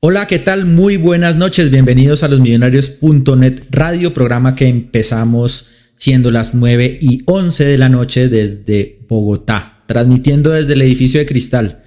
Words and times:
Hola, 0.00 0.26
¿qué 0.26 0.38
tal? 0.38 0.66
Muy 0.66 0.98
buenas 0.98 1.36
noches. 1.36 1.70
Bienvenidos 1.70 2.22
a 2.22 2.28
los 2.28 2.38
millonarios.net 2.38 3.62
radio, 3.70 4.12
programa 4.12 4.54
que 4.54 4.68
empezamos 4.68 5.70
siendo 5.94 6.30
las 6.30 6.54
9 6.54 6.98
y 7.00 7.22
11 7.24 7.64
de 7.64 7.78
la 7.78 7.88
noche 7.88 8.28
desde 8.28 9.00
Bogotá, 9.08 9.82
transmitiendo 9.86 10.50
desde 10.50 10.74
el 10.74 10.82
edificio 10.82 11.18
de 11.18 11.24
cristal. 11.24 11.82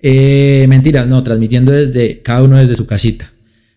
Eh, 0.00 0.66
mentiras, 0.68 1.06
no, 1.06 1.22
transmitiendo 1.22 1.70
desde 1.70 2.20
cada 2.20 2.42
uno 2.42 2.58
desde 2.58 2.74
su 2.74 2.86
casita. 2.86 3.32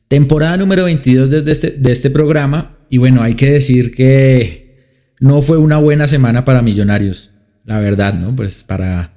Temporada 0.07 0.57
número 0.57 0.85
22 0.85 1.29
desde 1.29 1.51
este, 1.51 1.71
de 1.71 1.91
este 1.91 2.09
programa. 2.09 2.79
Y 2.89 2.97
bueno, 2.97 3.21
hay 3.21 3.35
que 3.35 3.51
decir 3.51 3.93
que 3.93 4.77
no 5.19 5.43
fue 5.43 5.57
una 5.57 5.77
buena 5.77 6.07
semana 6.07 6.43
para 6.43 6.63
Millonarios, 6.63 7.31
la 7.63 7.79
verdad, 7.79 8.15
¿no? 8.15 8.35
Pues 8.35 8.63
para 8.63 9.14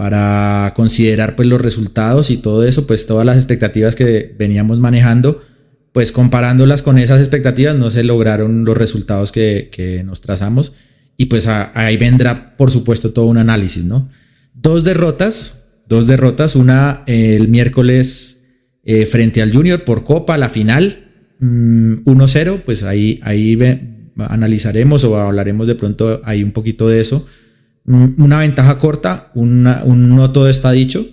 para 0.00 0.72
considerar 0.74 1.36
pues 1.36 1.46
los 1.46 1.60
resultados 1.60 2.30
y 2.30 2.38
todo 2.38 2.64
eso, 2.64 2.86
pues 2.86 3.04
todas 3.04 3.26
las 3.26 3.36
expectativas 3.36 3.94
que 3.94 4.34
veníamos 4.38 4.78
manejando, 4.78 5.42
pues 5.92 6.10
comparándolas 6.10 6.80
con 6.80 6.96
esas 6.96 7.20
expectativas 7.20 7.76
no 7.76 7.90
se 7.90 8.02
lograron 8.02 8.64
los 8.64 8.78
resultados 8.78 9.30
que, 9.30 10.02
nos 10.06 10.22
trazamos 10.22 10.72
y 11.18 11.26
pues 11.26 11.46
ahí 11.48 11.98
vendrá 11.98 12.56
por 12.56 12.70
supuesto 12.70 13.12
todo 13.12 13.26
un 13.26 13.36
análisis, 13.36 13.84
¿no? 13.84 14.08
Dos 14.54 14.84
derrotas, 14.84 15.66
dos 15.86 16.06
derrotas, 16.06 16.56
una 16.56 17.02
el 17.06 17.48
miércoles 17.48 18.46
eh, 18.84 19.04
frente 19.04 19.42
al 19.42 19.52
Junior 19.52 19.84
por 19.84 20.04
Copa, 20.04 20.38
la 20.38 20.48
final, 20.48 21.10
1-0, 21.42 22.56
mm, 22.56 22.60
pues 22.64 22.84
ahí, 22.84 23.20
ahí 23.22 23.58
analizaremos 24.16 25.04
o 25.04 25.18
hablaremos 25.18 25.68
de 25.68 25.74
pronto 25.74 26.22
ahí 26.24 26.42
un 26.42 26.52
poquito 26.52 26.88
de 26.88 27.00
eso 27.00 27.26
una 27.90 28.38
ventaja 28.38 28.78
corta, 28.78 29.30
un 29.34 29.64
no 29.64 30.32
todo 30.32 30.48
está 30.48 30.70
dicho, 30.72 31.06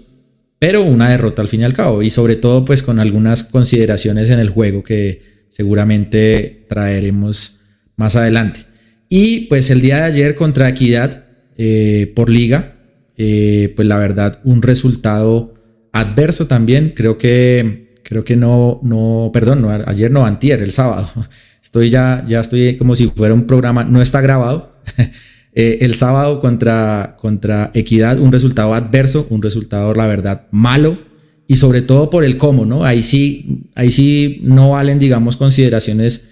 pero 0.59 0.84
una 0.84 1.09
derrota 1.09 1.41
al 1.41 1.48
fin 1.48 1.62
y 1.62 1.63
al 1.63 1.73
cabo. 1.73 2.02
Y 2.02 2.09
sobre 2.09 2.35
todo, 2.35 2.66
pues 2.66 2.84
con 2.84 2.99
algunas 2.99 3.44
consideraciones 3.44 4.30
en 4.30 4.40
el 4.40 4.49
juego 4.49 4.84
que 4.84 5.21
seguramente 5.49 6.66
traeremos 6.70 7.62
más 7.96 8.16
adelante. 8.16 8.62
Y 9.10 9.41
pues 9.48 9.70
el 9.70 9.82
día 9.82 9.98
de 9.98 10.04
ayer 10.04 10.35
contra 10.35 10.70
Equidad 10.70 11.26
eh, 11.57 12.12
por 12.16 12.29
liga, 12.29 12.76
eh, 13.18 13.73
pues 13.76 13.88
la 13.88 13.98
verdad, 13.98 14.40
un 14.44 14.62
resultado 14.62 15.54
adverso 15.91 16.48
también. 16.48 16.94
Creo 16.96 17.18
que, 17.18 17.90
creo 18.04 18.23
que 18.23 18.35
no, 18.35 18.79
no, 18.84 19.32
perdón, 19.34 19.66
ayer 19.85 20.12
no, 20.12 20.26
antier, 20.26 20.62
el 20.62 20.71
sábado. 20.71 21.10
Estoy 21.63 21.90
ya, 21.90 22.23
ya 22.27 22.40
estoy 22.40 22.77
como 22.77 22.96
si 22.96 23.07
fuera 23.07 23.34
un 23.34 23.46
programa, 23.46 23.84
no 23.84 24.01
está 24.01 24.21
grabado. 24.21 24.79
Eh, 25.60 25.84
el 25.84 25.96
sábado 25.96 26.40
contra, 26.40 27.16
contra 27.20 27.72
Equidad, 27.74 28.20
un 28.20 28.32
resultado 28.32 28.76
adverso, 28.76 29.26
un 29.32 29.41
resultado, 29.41 29.91
la 29.96 30.05
verdad, 30.05 30.46
malo, 30.52 31.00
y 31.48 31.55
sobre 31.55 31.82
todo 31.82 32.12
por 32.12 32.24
el 32.24 32.38
cómo, 32.38 32.68
¿no? 32.68 32.86
Ahí 32.86 33.02
sí, 33.02 33.63
ahí 33.74 33.90
sí 33.90 34.40
no 34.44 34.70
valen, 34.70 35.00
digamos, 35.00 35.35
consideraciones 35.35 36.30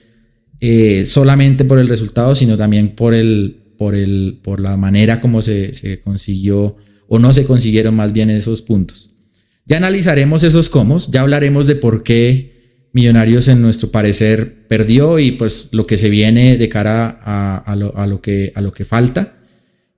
eh, 0.60 1.08
solamente 1.08 1.66
por 1.66 1.80
el 1.80 1.88
resultado, 1.88 2.36
sino 2.36 2.56
también 2.56 2.90
por, 2.90 3.16
el, 3.16 3.64
por, 3.80 3.96
el, 3.96 4.38
por 4.44 4.60
la 4.60 4.78
manera 4.78 5.20
como 5.20 5.42
se, 5.42 5.74
se 5.74 6.02
consiguió 6.02 6.76
o 7.08 7.18
no 7.18 7.34
se 7.34 7.46
consiguieron 7.46 7.96
más 7.96 8.14
bien 8.14 8.30
esos 8.30 8.62
puntos. 8.62 9.10
Ya 9.66 9.78
analizaremos 9.78 10.44
esos 10.44 10.70
cómo, 10.70 11.00
ya 11.00 11.22
hablaremos 11.22 11.66
de 11.66 11.78
por 11.78 12.04
qué 12.04 12.55
Millonarios 12.96 13.50
en 13.50 13.62
nuestro 13.62 13.92
parecer 13.92 14.68
perdió 14.70 15.20
y 15.20 15.34
pues 15.34 15.68
lo 15.74 15.86
que 15.86 15.98
se 15.98 16.10
viene 16.10 16.56
de 16.56 16.70
cara 16.70 17.10
a, 17.10 17.76
lo, 17.76 18.22
que, 18.22 18.54
falta 18.88 19.34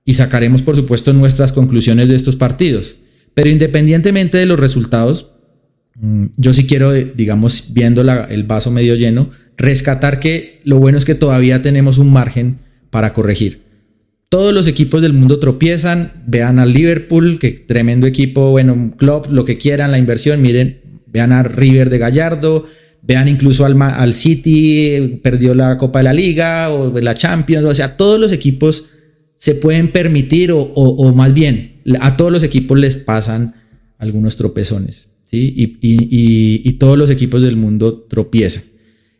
y 0.04 0.14
sacaremos 0.14 0.62
por 0.62 0.74
supuesto 0.74 1.12
nuestras 1.12 1.52
conclusiones 1.52 2.08
de 2.08 2.16
estos 2.16 2.34
partidos. 2.34 2.96
Pero 3.34 3.50
independientemente 3.50 4.36
de 4.36 4.46
los 4.46 4.58
resultados, 4.58 5.30
mm, 5.94 6.24
yo 6.38 6.52
sí 6.52 6.66
quiero, 6.66 6.92
digamos, 6.92 7.66
viendo 7.72 8.00
el 8.00 8.42
vaso 8.42 8.72
medio 8.72 8.96
lleno, 8.96 9.30
rescatar 9.56 10.18
que 10.18 10.60
lo 10.64 10.78
bueno 10.80 10.98
es 10.98 11.04
que 11.04 11.14
todavía 11.14 11.62
tenemos 11.62 11.98
un 11.98 12.12
margen 12.12 12.58
para 12.90 13.14
corregir. 13.14 13.62
Todos 14.28 14.52
los 14.52 14.66
equipos 14.66 15.02
del 15.02 15.12
mundo 15.12 15.38
tropiezan, 15.38 16.24
vean 16.26 16.58
al 16.58 16.72
Liverpool, 16.72 17.38
que 17.38 17.52
tremendo 17.52 18.08
equipo, 18.08 18.50
bueno, 18.50 18.90
club, 18.96 19.28
lo 19.30 19.44
que 19.44 19.56
quieran, 19.56 19.92
la 19.92 19.98
inversión, 19.98 20.42
miren, 20.42 20.80
vean 21.06 21.30
a 21.30 21.44
River 21.44 21.90
de 21.90 21.98
Gallardo, 21.98 22.66
Vean 23.02 23.28
incluso 23.28 23.64
al, 23.64 23.80
al 23.80 24.14
City, 24.14 25.20
perdió 25.22 25.54
la 25.54 25.78
Copa 25.78 26.00
de 26.00 26.04
la 26.04 26.12
Liga 26.12 26.70
o 26.70 26.98
la 27.00 27.14
Champions, 27.14 27.64
o 27.64 27.74
sea, 27.74 27.96
todos 27.96 28.20
los 28.20 28.32
equipos 28.32 28.84
se 29.36 29.54
pueden 29.54 29.88
permitir 29.88 30.52
o, 30.52 30.60
o, 30.60 31.14
más 31.14 31.32
bien 31.32 31.80
a 32.00 32.16
todos 32.16 32.32
los 32.32 32.42
equipos 32.42 32.78
les 32.78 32.96
pasan 32.96 33.54
algunos 33.96 34.36
tropezones, 34.36 35.08
¿sí? 35.24 35.54
Y, 35.56 35.78
y, 35.80 36.62
y, 36.64 36.72
todos 36.74 36.98
los 36.98 37.08
equipos 37.08 37.42
del 37.42 37.56
mundo 37.56 38.06
tropiezan. 38.10 38.64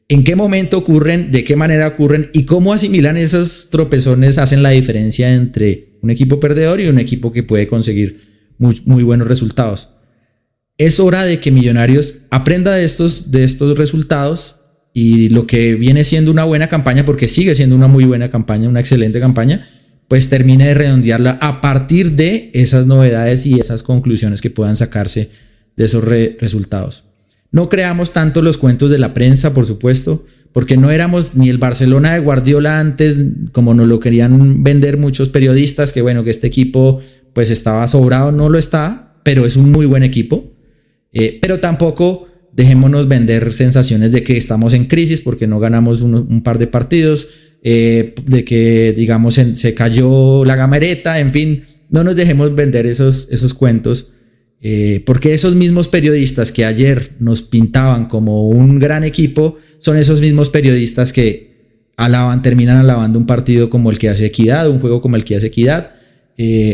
¿En 0.08 0.24
qué 0.24 0.36
momento 0.36 0.76
ocurren? 0.78 1.30
¿De 1.30 1.44
qué 1.44 1.54
manera 1.56 1.86
ocurren? 1.86 2.30
¿Y 2.32 2.44
cómo 2.44 2.72
asimilan 2.72 3.16
esos 3.16 3.68
tropezones? 3.70 4.38
Hacen 4.38 4.62
la 4.62 4.70
diferencia 4.70 5.32
entre 5.32 5.98
un 6.02 6.10
equipo 6.10 6.40
perdedor 6.40 6.80
y 6.80 6.88
un 6.88 6.98
equipo 6.98 7.32
que 7.32 7.42
puede 7.42 7.68
conseguir 7.68 8.20
muy, 8.58 8.80
muy 8.84 9.02
buenos 9.02 9.28
resultados 9.28 9.90
es 10.78 11.00
hora 11.00 11.24
de 11.24 11.40
que 11.40 11.50
Millonarios 11.50 12.14
aprenda 12.30 12.74
de 12.74 12.84
estos, 12.84 13.30
de 13.30 13.44
estos 13.44 13.76
resultados 13.76 14.56
y 14.94 15.28
lo 15.28 15.46
que 15.46 15.74
viene 15.74 16.04
siendo 16.04 16.30
una 16.30 16.44
buena 16.44 16.68
campaña, 16.68 17.04
porque 17.04 17.28
sigue 17.28 17.54
siendo 17.54 17.76
una 17.76 17.88
muy 17.88 18.04
buena 18.04 18.30
campaña, 18.30 18.68
una 18.68 18.80
excelente 18.80 19.20
campaña, 19.20 19.66
pues 20.06 20.30
termine 20.30 20.66
de 20.66 20.74
redondearla 20.74 21.38
a 21.40 21.60
partir 21.60 22.12
de 22.12 22.50
esas 22.54 22.86
novedades 22.86 23.44
y 23.44 23.58
esas 23.58 23.82
conclusiones 23.82 24.40
que 24.40 24.50
puedan 24.50 24.76
sacarse 24.76 25.30
de 25.76 25.84
esos 25.84 26.02
resultados. 26.02 27.04
No 27.50 27.68
creamos 27.68 28.12
tanto 28.12 28.40
los 28.40 28.56
cuentos 28.56 28.90
de 28.90 28.98
la 28.98 29.14
prensa, 29.14 29.54
por 29.54 29.66
supuesto, 29.66 30.26
porque 30.52 30.76
no 30.76 30.90
éramos 30.90 31.34
ni 31.34 31.48
el 31.48 31.58
Barcelona 31.58 32.14
de 32.14 32.20
Guardiola 32.20 32.80
antes, 32.80 33.18
como 33.52 33.74
nos 33.74 33.86
lo 33.86 34.00
querían 34.00 34.62
vender 34.62 34.96
muchos 34.96 35.28
periodistas, 35.28 35.92
que 35.92 36.02
bueno, 36.02 36.24
que 36.24 36.30
este 36.30 36.46
equipo 36.46 37.00
pues 37.32 37.50
estaba 37.50 37.86
sobrado, 37.88 38.32
no 38.32 38.48
lo 38.48 38.58
está, 38.58 39.14
pero 39.22 39.44
es 39.44 39.56
un 39.56 39.70
muy 39.70 39.86
buen 39.86 40.02
equipo. 40.02 40.57
Eh, 41.12 41.38
pero 41.40 41.60
tampoco 41.60 42.26
dejémonos 42.52 43.08
vender 43.08 43.52
sensaciones 43.52 44.12
de 44.12 44.22
que 44.22 44.36
estamos 44.36 44.74
en 44.74 44.86
crisis 44.86 45.20
porque 45.20 45.46
no 45.46 45.60
ganamos 45.60 46.02
un, 46.02 46.42
par 46.42 46.58
de 46.58 46.66
partidos, 46.66 47.28
eh, 47.62 48.14
de 48.26 48.44
que, 48.44 48.92
digamos, 48.96 49.34
se 49.34 49.74
cayó 49.74 50.44
la 50.44 50.56
gamereta, 50.56 51.20
en 51.20 51.32
fin, 51.32 51.62
no 51.90 52.04
nos 52.04 52.16
dejemos 52.16 52.54
vender 52.54 52.86
esos, 52.86 53.28
esos 53.30 53.54
cuentos. 53.54 54.12
Eh, 54.60 55.04
porque 55.06 55.34
esos 55.34 55.54
mismos 55.54 55.86
periodistas 55.86 56.50
que 56.50 56.64
ayer 56.64 57.12
nos 57.20 57.42
pintaban 57.42 58.06
como 58.06 58.48
un 58.48 58.80
gran 58.80 59.04
equipo 59.04 59.56
son 59.78 59.96
esos 59.96 60.20
mismos 60.20 60.50
periodistas 60.50 61.12
que 61.12 61.86
alaban, 61.96 62.42
terminan 62.42 62.76
alabando 62.78 63.20
un 63.20 63.26
partido 63.26 63.70
como 63.70 63.92
el 63.92 64.00
que 64.00 64.08
hace 64.08 64.26
Equidad, 64.26 64.68
un 64.68 64.80
juego 64.80 65.00
como 65.00 65.14
el 65.14 65.24
que 65.24 65.36
hace 65.36 65.46
Equidad, 65.46 65.92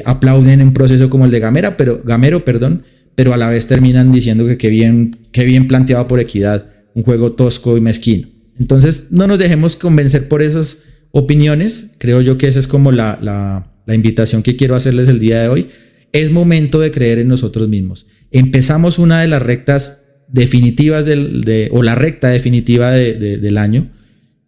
aplauden 0.07 0.63
un 0.63 0.73
proceso 0.73 1.11
como 1.11 1.27
el 1.27 1.31
de 1.31 1.41
Gamera, 1.41 1.77
pero, 1.77 2.03
Gamero, 2.03 2.43
perdón, 2.45 2.85
pero 3.15 3.33
a 3.33 3.37
la 3.37 3.49
vez 3.49 3.67
terminan 3.67 4.11
diciendo 4.11 4.47
que 4.47 4.59
qué 4.59 4.69
bien, 4.69 5.17
qué 5.33 5.45
bien 5.45 5.69
planteado 5.69 6.09
por 6.09 6.21
equidad, 6.21 6.67
un 6.95 7.03
juego 7.03 7.33
tosco 7.33 7.77
y 7.77 7.81
mezquino. 7.81 8.29
Entonces, 8.59 9.09
no 9.11 9.27
nos 9.27 9.39
dejemos 9.39 9.77
convencer 9.77 10.29
por 10.29 10.43
esas 10.43 10.83
opiniones. 11.11 11.91
Creo 11.99 12.21
yo 12.21 12.39
que 12.39 12.47
esa 12.47 12.59
es 12.59 12.69
como 12.69 12.93
la, 12.93 13.71
invitación 13.89 14.43
que 14.43 14.57
quiero 14.57 14.75
hacerles 14.75 15.09
el 15.09 15.19
día 15.19 15.43
de 15.43 15.49
hoy. 15.49 15.69
Es 16.13 16.31
momento 16.31 16.81
de 16.81 16.91
creer 16.91 17.19
en 17.19 17.29
nosotros 17.29 17.69
mismos. 17.69 18.07
Empezamos 18.31 18.99
una 18.99 19.21
de 19.21 19.29
las 19.29 19.43
rectas 19.43 20.05
definitivas 20.29 21.07
del, 21.07 21.43
de, 21.43 21.69
o 21.73 21.83
la 21.83 21.95
recta 21.95 22.29
definitiva 22.29 22.93
del 22.93 23.59
año. 23.59 23.91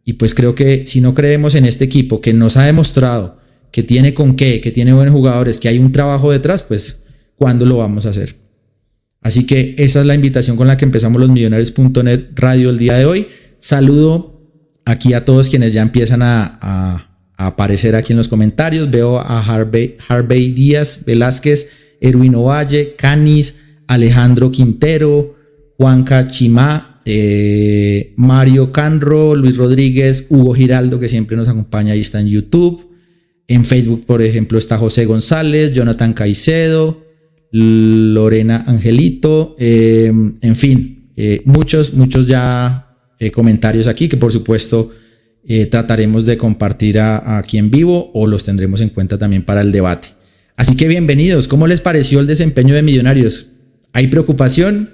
Y 0.04 0.14
pues 0.14 0.34
creo 0.34 0.54
que 0.54 0.84
si 0.84 1.00
no 1.00 1.14
creemos 1.14 1.56
en 1.56 1.64
este 1.64 1.84
equipo 1.84 2.20
que 2.20 2.32
nos 2.32 2.56
ha 2.56 2.64
demostrado 2.64 3.40
que 3.72 3.82
tiene 3.82 4.14
con 4.14 4.36
qué, 4.36 4.60
que 4.60 4.70
tiene 4.70 4.92
buenos 4.92 5.12
jugadores, 5.12 5.58
que 5.58 5.68
hay 5.68 5.78
un 5.78 5.92
trabajo 5.92 6.30
detrás, 6.30 6.62
pues 6.62 7.04
¿cuándo 7.34 7.66
lo 7.66 7.78
vamos 7.78 8.06
a 8.06 8.10
hacer? 8.10 8.45
Así 9.26 9.44
que 9.44 9.74
esa 9.76 10.02
es 10.02 10.06
la 10.06 10.14
invitación 10.14 10.56
con 10.56 10.68
la 10.68 10.76
que 10.76 10.84
empezamos 10.84 11.20
los 11.20 11.28
millonarios.net 11.28 12.26
radio 12.36 12.70
el 12.70 12.78
día 12.78 12.94
de 12.94 13.06
hoy. 13.06 13.26
Saludo 13.58 14.40
aquí 14.84 15.14
a 15.14 15.24
todos 15.24 15.48
quienes 15.48 15.72
ya 15.72 15.82
empiezan 15.82 16.22
a, 16.22 17.10
aparecer 17.36 17.96
aquí 17.96 18.12
en 18.12 18.18
los 18.18 18.28
comentarios. 18.28 18.88
Veo 18.88 19.18
a 19.18 19.40
Harvey, 19.40 20.52
Díaz 20.52 21.02
Velázquez, 21.04 21.68
Erwin 22.00 22.36
Ovalle, 22.36 22.94
Canis, 22.94 23.56
Alejandro 23.88 24.52
Quintero, 24.52 25.34
Juanca 25.76 26.28
Chimá, 26.28 27.00
eh, 27.04 28.14
Mario 28.14 28.70
Canro, 28.70 29.34
Luis 29.34 29.56
Rodríguez, 29.56 30.26
Hugo 30.28 30.54
Giraldo, 30.54 31.00
que 31.00 31.08
siempre 31.08 31.36
nos 31.36 31.48
acompaña 31.48 31.96
y 31.96 32.00
está 32.02 32.20
en 32.20 32.28
YouTube. 32.28 32.92
En 33.48 33.64
Facebook, 33.64 34.06
por 34.06 34.22
ejemplo, 34.22 34.56
está 34.56 34.78
José 34.78 35.04
González, 35.04 35.72
Jonathan 35.72 36.12
Caicedo, 36.12 37.05
Lorena 37.52 38.64
Angelito, 38.66 39.56
eh, 39.58 40.12
en 40.40 40.56
fin, 40.56 41.10
eh, 41.16 41.42
muchos, 41.44 41.94
muchos 41.94 42.26
ya 42.26 42.96
eh, 43.18 43.30
comentarios 43.30 43.86
aquí 43.86 44.08
que 44.08 44.16
por 44.16 44.32
supuesto 44.32 44.92
trataremos 45.70 46.26
de 46.26 46.36
compartir 46.36 46.98
aquí 46.98 47.56
en 47.56 47.70
vivo 47.70 48.10
o 48.14 48.26
los 48.26 48.42
tendremos 48.42 48.80
en 48.80 48.88
cuenta 48.88 49.16
también 49.16 49.44
para 49.44 49.60
el 49.60 49.70
debate. 49.70 50.08
Así 50.56 50.76
que 50.76 50.88
bienvenidos, 50.88 51.46
¿cómo 51.46 51.68
les 51.68 51.80
pareció 51.80 52.18
el 52.18 52.26
desempeño 52.26 52.74
de 52.74 52.82
Millonarios? 52.82 53.52
¿Hay 53.92 54.08
preocupación? 54.08 54.90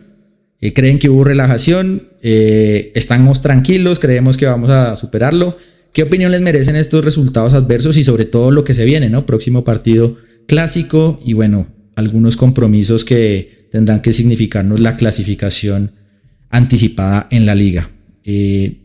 ¿Creen 0.75 0.99
que 0.99 1.08
hubo 1.08 1.25
relajación? 1.25 2.08
¿Estamos 2.20 3.40
tranquilos? 3.40 3.99
¿Creemos 3.99 4.37
que 4.37 4.44
vamos 4.44 4.69
a 4.69 4.94
superarlo? 4.94 5.56
¿Qué 5.94 6.02
opinión 6.02 6.31
les 6.31 6.43
merecen 6.43 6.76
estos 6.76 7.02
resultados 7.02 7.54
adversos 7.54 7.96
y 7.96 8.04
sobre 8.04 8.26
todo 8.26 8.50
lo 8.50 8.62
que 8.62 8.75
se 8.75 8.84
viene, 8.84 9.08
¿no? 9.08 9.25
Próximo 9.25 9.64
partido 9.64 10.19
clásico 10.46 11.19
y 11.25 11.32
bueno, 11.32 11.66
algunos 11.96 12.36
compromisos 12.36 13.04
que 13.04 13.68
tendrán 13.70 14.00
que 14.00 14.12
significarnos 14.12 14.80
la 14.80 14.96
clasificación 14.96 15.92
anticipada 16.50 17.26
en 17.30 17.46
la 17.46 17.54
liga. 17.54 17.90
Eh, 18.24 18.78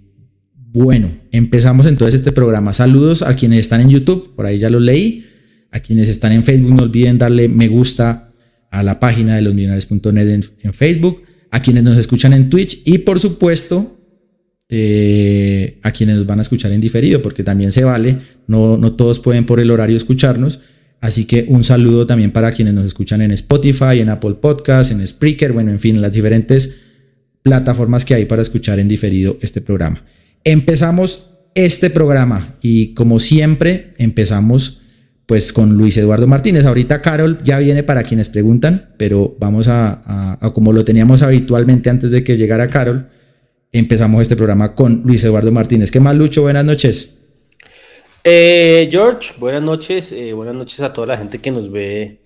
bueno, 0.54 1.12
empezamos 1.32 1.86
entonces 1.86 2.16
este 2.16 2.32
programa. 2.32 2.74
Saludos 2.74 3.22
a 3.22 3.36
quienes 3.36 3.60
están 3.60 3.82
en 3.82 3.90
YouTube, 3.90 4.36
por 4.36 4.46
ahí 4.46 4.60
ya 4.60 4.70
lo 4.70 4.80
leí. 4.80 5.26
A 5.72 5.80
quienes 5.82 6.08
están 6.08 6.32
en 6.32 6.44
Facebook, 6.44 6.74
no 6.74 6.84
olviden 6.84 7.18
darle 7.18 7.50
me 7.50 7.68
gusta 7.68 8.32
a 8.72 8.84
la 8.84 9.00
página 9.00 9.36
de 9.36 9.42
losmillonarios.net 9.42 10.30
en, 10.30 10.44
en, 10.64 10.74
Facebook. 10.74 11.24
A 11.52 11.62
quienes 11.62 11.84
nos 11.84 11.98
escuchan 11.98 12.34
en 12.34 12.50
Twitch 12.50 12.82
y 12.86 13.00
por 13.00 13.20
supuesto 13.20 13.98
eh, 14.70 15.80
a 15.82 15.92
quienes 15.92 16.18
nos 16.18 16.26
van 16.26 16.40
a 16.40 16.42
escuchar 16.42 16.72
en 16.74 16.82
diferido, 16.82 17.22
porque 17.22 17.44
también 17.44 17.72
se 17.72 17.84
vale. 17.84 18.18
No, 18.48 18.78
no 18.78 18.94
todos 18.94 19.20
pueden 19.20 19.46
por 19.46 19.60
el 19.60 19.72
horario 19.72 19.96
escucharnos. 19.96 20.60
Así 21.00 21.26
que 21.26 21.46
un 21.48 21.64
saludo 21.64 22.08
también 22.08 22.32
para 22.32 22.52
quienes 22.52 22.74
nos 22.74 22.86
escuchan 22.86 23.22
en 23.22 23.32
Spotify, 23.32 24.00
en 24.00 24.10
Apple 24.10 24.36
Podcasts, 24.42 24.92
en 24.92 25.06
Spreaker, 25.06 25.52
bueno, 25.54 25.72
en 25.72 25.80
fin, 25.80 26.02
las 26.02 26.14
diferentes 26.14 26.82
plataformas 27.44 28.04
que 28.04 28.16
hay 28.16 28.26
para 28.26 28.42
escuchar 28.42 28.80
en 28.80 28.88
diferido 28.88 29.38
este 29.42 29.62
programa. 29.62 30.04
Empezamos 30.44 31.30
este 31.56 31.90
programa 31.90 32.56
y 32.62 32.94
como 32.94 33.20
siempre 33.20 33.94
empezamos 33.98 34.82
pues 35.26 35.52
con 35.52 35.74
Luis 35.74 35.98
Eduardo 35.98 36.26
Martínez. 36.26 36.66
Ahorita 36.66 37.02
Carol 37.02 37.40
ya 37.44 37.60
viene 37.60 37.84
para 37.84 38.04
quienes 38.04 38.30
preguntan, 38.30 38.90
pero 38.98 39.36
vamos 39.40 39.68
a, 39.68 40.40
como 40.54 40.72
lo 40.72 40.86
teníamos 40.86 41.22
habitualmente 41.22 41.90
antes 41.90 42.12
de 42.12 42.24
que 42.24 42.38
llegara 42.38 42.70
Carol, 42.70 43.08
empezamos 43.72 44.22
este 44.22 44.38
programa 44.38 44.74
con 44.74 45.02
Luis 45.04 45.24
Eduardo 45.24 45.52
Martínez. 45.52 45.92
¿Qué 45.92 46.00
más, 46.00 46.16
Lucho? 46.16 46.44
Buenas 46.44 46.64
noches. 46.64 47.17
Eh, 48.30 48.90
George, 48.92 49.36
buenas 49.38 49.64
noches. 49.64 50.12
Eh, 50.12 50.34
buenas 50.34 50.54
noches 50.54 50.82
a 50.82 50.92
toda 50.92 51.08
la 51.08 51.18
gente 51.18 51.40
que 51.40 51.50
nos 51.50 51.72
ve 51.72 52.20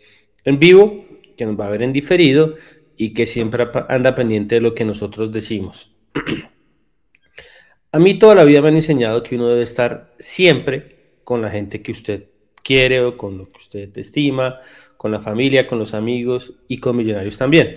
en 0.44 0.57
vivo, 0.57 1.06
que 1.38 1.45
nos 1.45 1.59
va 1.59 1.68
a 1.68 1.69
ver 1.69 1.83
en 1.83 1.94
diferido 1.94 2.56
y 2.98 3.13
que 3.13 3.27
siempre 3.27 3.68
anda 3.88 4.15
pendiente 4.15 4.56
de 4.56 4.62
lo 4.62 4.74
que 4.74 4.83
nosotros 4.83 5.31
decimos. 5.31 5.92
A 7.92 8.00
mí 8.00 8.18
toda 8.18 8.33
la 8.33 8.45
vida 8.45 8.63
me 8.63 8.69
han 8.69 8.77
enseñado 8.77 9.21
que 9.21 9.36
uno 9.36 9.50
debe 9.50 9.62
estar 9.62 10.15
siempre 10.18 11.19
con 11.24 11.39
la 11.39 11.51
gente 11.51 11.83
que 11.83 11.92
usted 11.92 12.30
quiere 12.63 13.01
o 13.01 13.15
con 13.15 13.38
lo 13.38 13.51
que 13.51 13.59
usted 13.59 13.95
estima, 13.95 14.59
con 14.98 15.12
la 15.12 15.19
familia, 15.19 15.68
con 15.68 15.77
los 15.77 15.94
amigos 15.94 16.56
y 16.68 16.80
con 16.80 16.98
millonarios 16.98 17.38
también. 17.38 17.75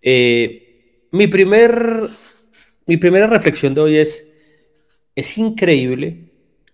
Eh, 0.00 1.08
mi, 1.10 1.26
primer, 1.26 2.08
mi 2.86 2.98
primera 2.98 3.26
reflexión 3.26 3.74
de 3.74 3.80
hoy 3.80 3.96
es, 3.96 4.28
es 5.16 5.36
increíble 5.38 6.27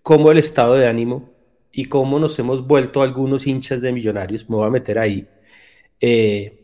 cómo 0.04 0.30
el 0.30 0.36
estado 0.36 0.74
de 0.74 0.86
ánimo 0.86 1.32
y 1.72 1.86
cómo 1.86 2.18
nos 2.18 2.38
hemos 2.38 2.66
vuelto 2.66 3.00
algunos 3.00 3.46
hinchas 3.46 3.80
de 3.80 3.90
millonarios, 3.90 4.48
me 4.50 4.56
voy 4.56 4.66
a 4.66 4.70
meter 4.70 4.98
ahí, 4.98 5.26
eh, 5.98 6.60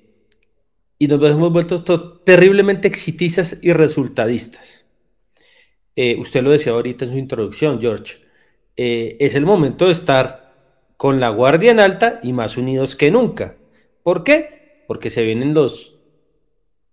y 0.99 1.09
nos 1.09 1.31
hemos 1.31 1.51
vuelto 1.51 1.83
terriblemente 2.23 2.87
exitizas 2.87 3.57
y 3.63 3.73
resultadistas. 3.73 4.85
Eh, 5.97 6.17
usted 6.19 6.43
lo 6.43 6.51
decía 6.51 6.73
ahorita 6.73 7.07
en 7.07 7.13
su 7.13 7.17
introducción, 7.17 7.81
George. 7.81 8.19
Eh, 8.77 9.17
es 9.19 9.35
el 9.35 9.47
momento 9.47 9.87
de 9.87 9.93
estar 9.93 10.55
con 10.99 11.19
la 11.19 11.31
guardia 11.31 11.71
en 11.71 11.81
alta 11.81 12.21
y 12.23 12.35
más 12.35 12.59
unidos 12.59 12.95
que 12.95 13.11
nunca. 13.11 13.57
¿Por 14.03 14.23
qué? 14.23 14.85
Porque 14.87 15.09
se 15.09 15.25
vienen 15.25 15.55
los 15.55 15.97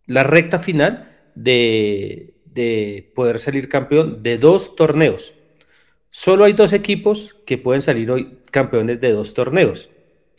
la 0.06 0.24
recta 0.24 0.60
final 0.60 1.12
de, 1.36 2.36
de 2.46 3.12
poder 3.14 3.38
salir 3.38 3.68
campeón 3.68 4.24
de 4.24 4.38
dos 4.38 4.78
torneos. 4.78 5.34
Solo 6.10 6.46
hay 6.46 6.54
dos 6.54 6.74
equipos 6.74 7.36
que 7.46 7.58
pueden 7.58 7.82
salir 7.82 8.10
hoy 8.12 8.38
campeones 8.52 9.00
de 9.02 9.12
dos 9.12 9.34
torneos, 9.34 9.90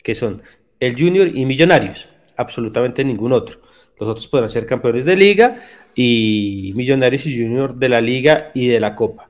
que 0.03 0.15
son 0.15 0.41
el 0.79 0.97
Junior 0.97 1.27
y 1.27 1.45
Millonarios 1.45 2.09
absolutamente 2.39 3.03
ningún 3.03 3.33
otro. 3.33 3.59
Los 3.99 4.09
otros 4.09 4.27
podrán 4.27 4.49
ser 4.49 4.65
campeones 4.65 5.03
de 5.05 5.15
liga 5.15 5.57
y 5.93 6.71
Millonarios 6.75 7.25
y 7.25 7.37
Junior 7.37 7.75
de 7.75 7.89
la 7.89 8.01
liga 8.01 8.51
y 8.55 8.67
de 8.67 8.79
la 8.79 8.95
copa. 8.95 9.29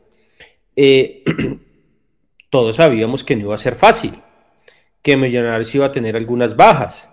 Eh, 0.76 1.24
todos 2.50 2.76
sabíamos 2.76 3.24
que 3.24 3.36
no 3.36 3.42
iba 3.42 3.56
a 3.56 3.58
ser 3.58 3.76
fácil, 3.76 4.14
que 5.02 5.18
Millonarios 5.18 5.74
iba 5.74 5.88
a 5.88 5.92
tener 5.92 6.16
algunas 6.16 6.56
bajas, 6.56 7.12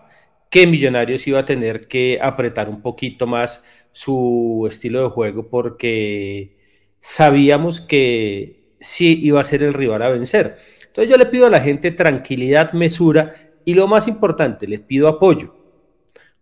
que 0.51 0.67
Millonarios 0.67 1.27
iba 1.27 1.41
a 1.41 1.45
tener 1.47 1.89
que 1.89 2.19
apretar 2.21 2.69
un 2.69 2.83
poquito 2.83 3.27
más 3.27 3.65
su 3.91 4.67
estilo 4.71 5.03
de 5.03 5.09
juego 5.09 5.49
porque 5.49 6.59
sabíamos 7.01 7.81
que 7.81 8.56
sí 8.81 9.21
iba 9.23 9.41
a 9.41 9.45
ser 9.45 9.63
el 9.63 9.75
rival 9.75 10.03
a 10.03 10.11
vencer. 10.11 10.57
Entonces 10.87 11.11
yo 11.11 11.17
le 11.17 11.27
pido 11.27 11.47
a 11.47 11.51
la 11.51 11.61
gente 11.61 11.91
tranquilidad, 11.91 12.73
mesura 12.73 13.35
y 13.65 13.75
lo 13.75 13.87
más 13.87 14.09
importante, 14.09 14.67
les 14.67 14.81
pido 14.81 15.09
apoyo 15.09 15.57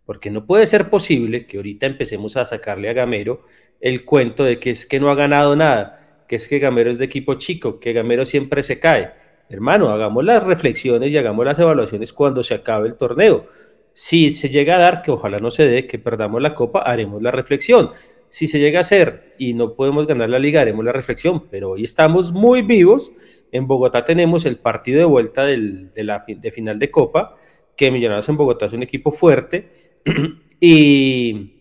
porque 0.06 0.31
no 0.31 0.46
puede 0.46 0.66
ser 0.66 0.90
posible 0.90 1.46
que 1.46 1.56
ahorita 1.56 1.86
empecemos 1.86 2.36
a 2.36 2.44
sacarle 2.44 2.88
a 2.88 2.92
Gamero 2.92 3.40
el 3.81 4.04
cuento 4.04 4.44
de 4.44 4.58
que 4.58 4.70
es 4.70 4.86
que 4.86 5.00
no 5.00 5.10
ha 5.10 5.14
ganado 5.14 5.56
nada, 5.56 6.25
que 6.28 6.36
es 6.36 6.48
que 6.48 6.58
Gamero 6.58 6.90
es 6.90 6.98
de 6.98 7.04
equipo 7.04 7.34
chico, 7.34 7.81
que 7.81 7.92
Gamero 7.92 8.25
siempre 8.25 8.62
se 8.62 8.78
cae. 8.78 9.12
Hermano, 9.48 9.90
hagamos 9.90 10.25
las 10.25 10.42
reflexiones 10.42 11.12
y 11.12 11.19
hagamos 11.19 11.44
las 11.44 11.58
evaluaciones 11.58 12.12
cuando 12.12 12.42
se 12.42 12.54
acabe 12.54 12.88
el 12.88 12.96
torneo. 12.96 13.46
Si 13.92 14.32
se 14.32 14.48
llega 14.48 14.76
a 14.76 14.78
dar, 14.78 15.02
que 15.02 15.10
ojalá 15.10 15.38
no 15.38 15.50
se 15.50 15.66
dé, 15.66 15.86
que 15.86 15.98
perdamos 15.98 16.42
la 16.42 16.54
copa, 16.54 16.81
haremos 16.81 17.22
la 17.22 17.31
reflexión. 17.31 17.90
Si 18.34 18.48
se 18.48 18.58
llega 18.58 18.81
a 18.81 18.82
hacer 18.82 19.36
y 19.38 19.54
no 19.54 19.75
podemos 19.75 20.08
ganar 20.08 20.28
la 20.28 20.40
liga, 20.40 20.60
haremos 20.60 20.84
la 20.84 20.90
reflexión. 20.90 21.46
Pero 21.52 21.70
hoy 21.70 21.84
estamos 21.84 22.32
muy 22.32 22.62
vivos. 22.62 23.12
En 23.52 23.69
Bogotá 23.69 24.04
tenemos 24.04 24.44
el 24.44 24.58
partido 24.58 24.98
de 24.98 25.04
vuelta 25.04 25.44
de, 25.44 25.88
la, 25.94 26.20
final 26.20 26.81
de 26.81 26.90
copa, 26.90 27.36
que 27.76 27.92
Millonarios 27.92 28.28
en 28.28 28.36
Bogotá 28.36 28.66
es 28.66 28.72
un 28.72 28.82
equipo 28.82 29.12
fuerte 29.12 30.00
y, 30.60 31.52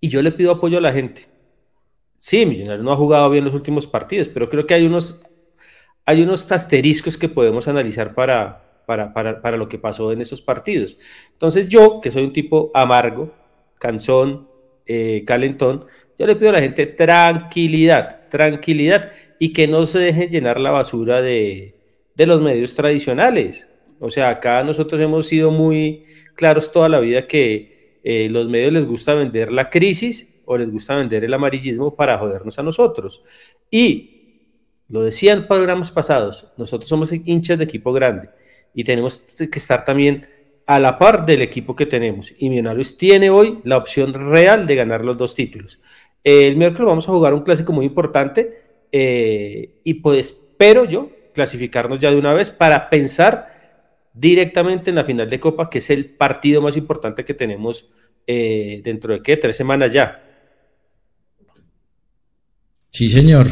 y 0.00 0.08
yo 0.08 0.22
le 0.22 0.32
pido 0.32 0.52
apoyo 0.52 0.78
a 0.78 0.80
la 0.80 0.90
gente. 0.90 1.26
Sí, 2.16 2.46
Millonarios 2.46 2.82
no 2.82 2.90
ha 2.90 2.96
jugado 2.96 3.28
bien 3.28 3.44
los 3.44 3.52
últimos 3.52 3.86
partidos, 3.86 4.28
pero 4.28 4.48
creo 4.48 4.66
que 4.66 4.72
hay 4.72 4.86
unos, 4.86 5.22
hay 6.06 6.22
unos 6.22 6.50
asteriscos 6.50 7.18
que 7.18 7.28
podemos 7.28 7.68
analizar 7.68 8.14
para, 8.14 8.82
para, 8.86 9.12
para, 9.12 9.42
para 9.42 9.58
lo 9.58 9.68
que 9.68 9.78
pasó 9.78 10.12
en 10.12 10.22
esos 10.22 10.40
partidos. 10.40 10.96
Entonces 11.30 11.68
yo, 11.68 12.00
que 12.00 12.10
soy 12.10 12.24
un 12.24 12.32
tipo 12.32 12.70
amargo, 12.72 13.34
cansón, 13.78 14.48
eh, 14.86 15.24
calentón, 15.26 15.84
yo 16.18 16.26
le 16.26 16.36
pido 16.36 16.50
a 16.50 16.54
la 16.54 16.60
gente 16.60 16.86
tranquilidad, 16.86 18.28
tranquilidad 18.28 19.10
y 19.38 19.52
que 19.52 19.66
no 19.66 19.86
se 19.86 19.98
dejen 19.98 20.28
llenar 20.28 20.60
la 20.60 20.70
basura 20.70 21.20
de, 21.20 21.74
de 22.14 22.26
los 22.26 22.40
medios 22.40 22.74
tradicionales. 22.74 23.68
O 24.00 24.10
sea, 24.10 24.30
acá 24.30 24.62
nosotros 24.64 25.00
hemos 25.00 25.26
sido 25.26 25.50
muy 25.50 26.04
claros 26.34 26.72
toda 26.72 26.88
la 26.88 27.00
vida 27.00 27.26
que 27.26 28.00
eh, 28.04 28.28
los 28.28 28.48
medios 28.48 28.72
les 28.72 28.86
gusta 28.86 29.14
vender 29.14 29.52
la 29.52 29.70
crisis 29.70 30.28
o 30.44 30.58
les 30.58 30.70
gusta 30.70 30.96
vender 30.96 31.24
el 31.24 31.34
amarillismo 31.34 31.94
para 31.94 32.18
jodernos 32.18 32.58
a 32.58 32.62
nosotros. 32.62 33.22
Y 33.70 34.12
lo 34.88 35.02
decían 35.02 35.46
programas 35.46 35.90
pasados, 35.90 36.48
nosotros 36.56 36.88
somos 36.88 37.12
hinchas 37.12 37.58
de 37.58 37.64
equipo 37.64 37.92
grande 37.92 38.28
y 38.74 38.84
tenemos 38.84 39.20
que 39.38 39.58
estar 39.58 39.84
también 39.84 40.26
a 40.74 40.78
la 40.78 40.98
par 40.98 41.26
del 41.26 41.42
equipo 41.42 41.76
que 41.76 41.84
tenemos. 41.84 42.32
Y 42.38 42.48
Millonarios 42.48 42.96
tiene 42.96 43.28
hoy 43.28 43.58
la 43.64 43.76
opción 43.76 44.14
real 44.14 44.66
de 44.66 44.74
ganar 44.74 45.04
los 45.04 45.18
dos 45.18 45.34
títulos. 45.34 45.80
El 46.24 46.56
miércoles 46.56 46.86
vamos 46.86 47.08
a 47.08 47.12
jugar 47.12 47.34
un 47.34 47.42
clásico 47.42 47.72
muy 47.72 47.84
importante 47.84 48.58
eh, 48.90 49.80
y 49.84 49.94
pues 49.94 50.18
espero 50.18 50.86
yo 50.86 51.10
clasificarnos 51.34 51.98
ya 51.98 52.10
de 52.10 52.16
una 52.16 52.32
vez 52.32 52.50
para 52.50 52.88
pensar 52.88 53.52
directamente 54.14 54.90
en 54.90 54.96
la 54.96 55.04
final 55.04 55.28
de 55.28 55.40
Copa, 55.40 55.68
que 55.68 55.78
es 55.78 55.90
el 55.90 56.06
partido 56.06 56.62
más 56.62 56.76
importante 56.76 57.24
que 57.24 57.34
tenemos 57.34 57.90
eh, 58.26 58.80
dentro 58.82 59.12
de 59.12 59.22
qué, 59.22 59.36
tres 59.36 59.56
semanas 59.56 59.92
ya. 59.92 60.22
Sí, 62.90 63.10
señor. 63.10 63.48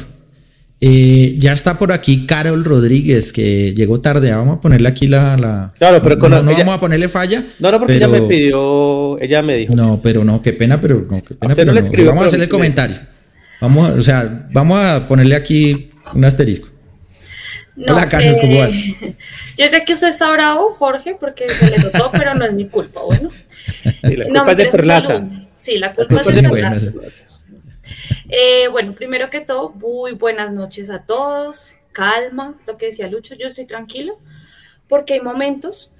Eh, 0.82 1.34
ya 1.36 1.52
está 1.52 1.76
por 1.76 1.92
aquí 1.92 2.24
Carol 2.24 2.64
Rodríguez, 2.64 3.34
que 3.34 3.74
llegó 3.74 4.00
tarde. 4.00 4.32
Vamos 4.32 4.58
a 4.58 4.60
ponerle 4.60 4.88
aquí 4.88 5.06
la. 5.08 5.72
Claro, 5.78 6.00
pero 6.02 6.18
con 6.18 6.30
no, 6.30 6.42
no 6.42 6.52
vamos 6.52 6.74
a 6.74 6.80
ponerle 6.80 7.08
falla. 7.08 7.44
No, 7.58 7.70
no, 7.70 7.78
porque 7.78 7.96
ella 7.96 8.08
me 8.08 8.22
pidió, 8.22 9.20
ella 9.20 9.42
me 9.42 9.56
dijo. 9.56 9.74
No, 9.76 10.00
pero 10.02 10.24
no, 10.24 10.40
qué 10.40 10.54
pena, 10.54 10.80
pero 10.80 11.06
no, 11.08 11.22
qué 11.22 11.34
pena. 11.34 11.54
Pero 11.54 11.74
no 11.74 12.04
vamos 12.06 12.24
a 12.24 12.26
hacerle 12.28 12.44
el 12.44 12.50
comentario. 12.50 12.96
Vamos, 13.60 13.90
o 13.90 14.02
sea, 14.02 14.48
vamos 14.52 14.82
a 14.82 15.06
ponerle 15.06 15.34
aquí 15.34 15.90
un 16.14 16.24
asterisco. 16.24 16.68
Hola, 17.86 18.08
Carlos, 18.08 18.36
¿cómo 18.40 18.58
vas? 18.58 18.72
Yo 19.58 19.68
sé 19.68 19.84
que 19.84 19.92
usted 19.92 20.08
está 20.08 20.30
bravo, 20.32 20.74
Jorge, 20.78 21.16
porque 21.18 21.48
se 21.48 21.70
le 21.70 21.78
notó, 21.78 22.10
pero 22.12 22.34
no 22.34 22.46
es 22.46 22.52
mi 22.52 22.66
culpa, 22.66 23.02
bueno. 23.02 23.28
la 24.02 24.24
culpa 24.24 24.52
es 24.52 24.56
de 24.56 24.66
Perlaza. 24.66 25.22
Sí, 25.54 25.78
la 25.78 25.94
culpa, 25.94 26.20
es 26.20 26.34
de 26.34 26.48
Perlaza. 26.48 26.92
Eh, 28.28 28.68
bueno, 28.68 28.94
primero 28.94 29.30
que 29.30 29.40
todo, 29.40 29.70
muy 29.70 30.12
buenas 30.12 30.52
noches 30.52 30.90
a 30.90 31.04
todos. 31.04 31.76
Calma, 31.92 32.58
lo 32.66 32.76
que 32.76 32.86
decía 32.86 33.08
Lucho, 33.08 33.34
yo 33.34 33.48
estoy 33.48 33.66
tranquilo, 33.66 34.18
porque 34.88 35.14
hay 35.14 35.20
momentos 35.20 35.90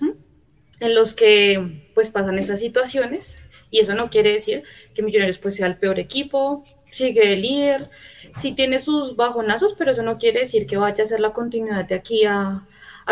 en 0.81 0.95
los 0.95 1.15
que 1.15 1.91
pues 1.95 2.11
pasan 2.11 2.39
estas 2.39 2.61
situaciones 2.61 3.43
Y 3.71 3.81
eso 3.81 3.95
no 3.95 4.09
quiere 4.09 4.33
decir 4.33 4.63
que 4.95 5.03
Millonarios 5.03 5.39
pues 5.39 5.57
sea 5.57 5.67
el 5.67 5.77
peor 5.77 5.99
equipo, 5.99 6.65
sigue 6.91 7.35
el 7.35 7.43
líder, 7.43 7.89
sí 8.35 8.53
tiene 8.53 8.79
sus 8.79 9.15
bajonazos, 9.17 9.75
pero 9.79 9.93
eso 9.93 10.03
no 10.03 10.19
quiere 10.19 10.41
decir 10.41 10.67
que 10.67 10.77
vaya 10.77 11.05
a 11.05 11.07
ser 11.07 11.21
la 11.21 11.33
continuidad 11.33 11.85
de 11.87 11.95
aquí 11.95 12.25
a, 12.25 12.67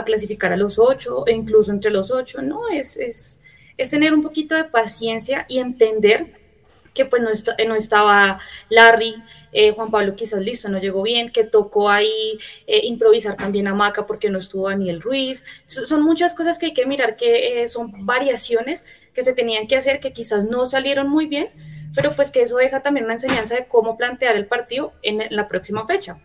clasificar 0.07 0.53
a 0.53 0.57
los 0.57 0.79
ocho 0.79 1.27
e 1.27 1.33
incluso 1.33 1.73
entre 1.73 1.91
los 1.91 2.13
ocho, 2.13 2.41
no, 2.41 2.69
es, 2.69 2.97
es, 2.97 3.41
es 3.77 3.91
tener 3.91 4.15
un 4.15 4.23
poquito 4.23 4.55
de 4.55 4.63
paciencia 4.63 5.45
y 5.49 5.59
entender 5.59 6.35
que 6.99 7.05
pues 7.05 7.23
no, 7.23 7.31
no 7.69 7.77
estaba 7.77 8.41
Larry, 8.71 9.23
eh, 9.53 9.71
Juan 9.71 9.89
Pablo 9.93 10.17
quizás 10.17 10.41
listo, 10.41 10.69
no 10.69 10.81
llegó 10.81 11.03
bien, 11.03 11.31
que 11.31 11.45
tocó 11.45 11.89
ahí 11.89 12.41
eh, 12.67 12.81
improvisar 12.83 13.37
también 13.37 13.69
a 13.69 13.75
Maca 13.75 14.05
porque 14.05 14.31
no 14.31 14.39
estuvo 14.39 14.69
Daniel 14.69 15.01
Ruiz. 15.01 15.45
son 15.67 16.03
muchas 16.03 16.35
cosas 16.35 16.59
que 16.59 16.67
hay 16.67 16.75
que 16.75 16.87
mirar, 16.87 17.15
que 17.15 17.63
eh, 17.63 17.69
son 17.69 18.05
variaciones 18.05 18.85
que 19.15 19.23
se 19.23 19.33
tenían 19.33 19.69
que 19.69 19.77
hacer, 19.77 20.01
que 20.01 20.13
quizás 20.13 20.45
no 20.47 20.67
salieron 20.67 21.09
muy 21.09 21.27
bien, 21.27 21.51
pero 21.95 22.17
pues 22.17 22.33
que 22.33 22.43
eso 22.43 22.57
deja 22.57 22.83
también 22.83 23.05
una 23.05 23.15
enseñanza 23.15 23.55
de 23.55 23.67
cómo 23.67 23.97
plantear 23.97 24.35
el 24.35 24.47
partido 24.47 24.93
en 25.03 25.23
la 25.31 25.47
próxima 25.47 25.87
fecha. 25.87 26.19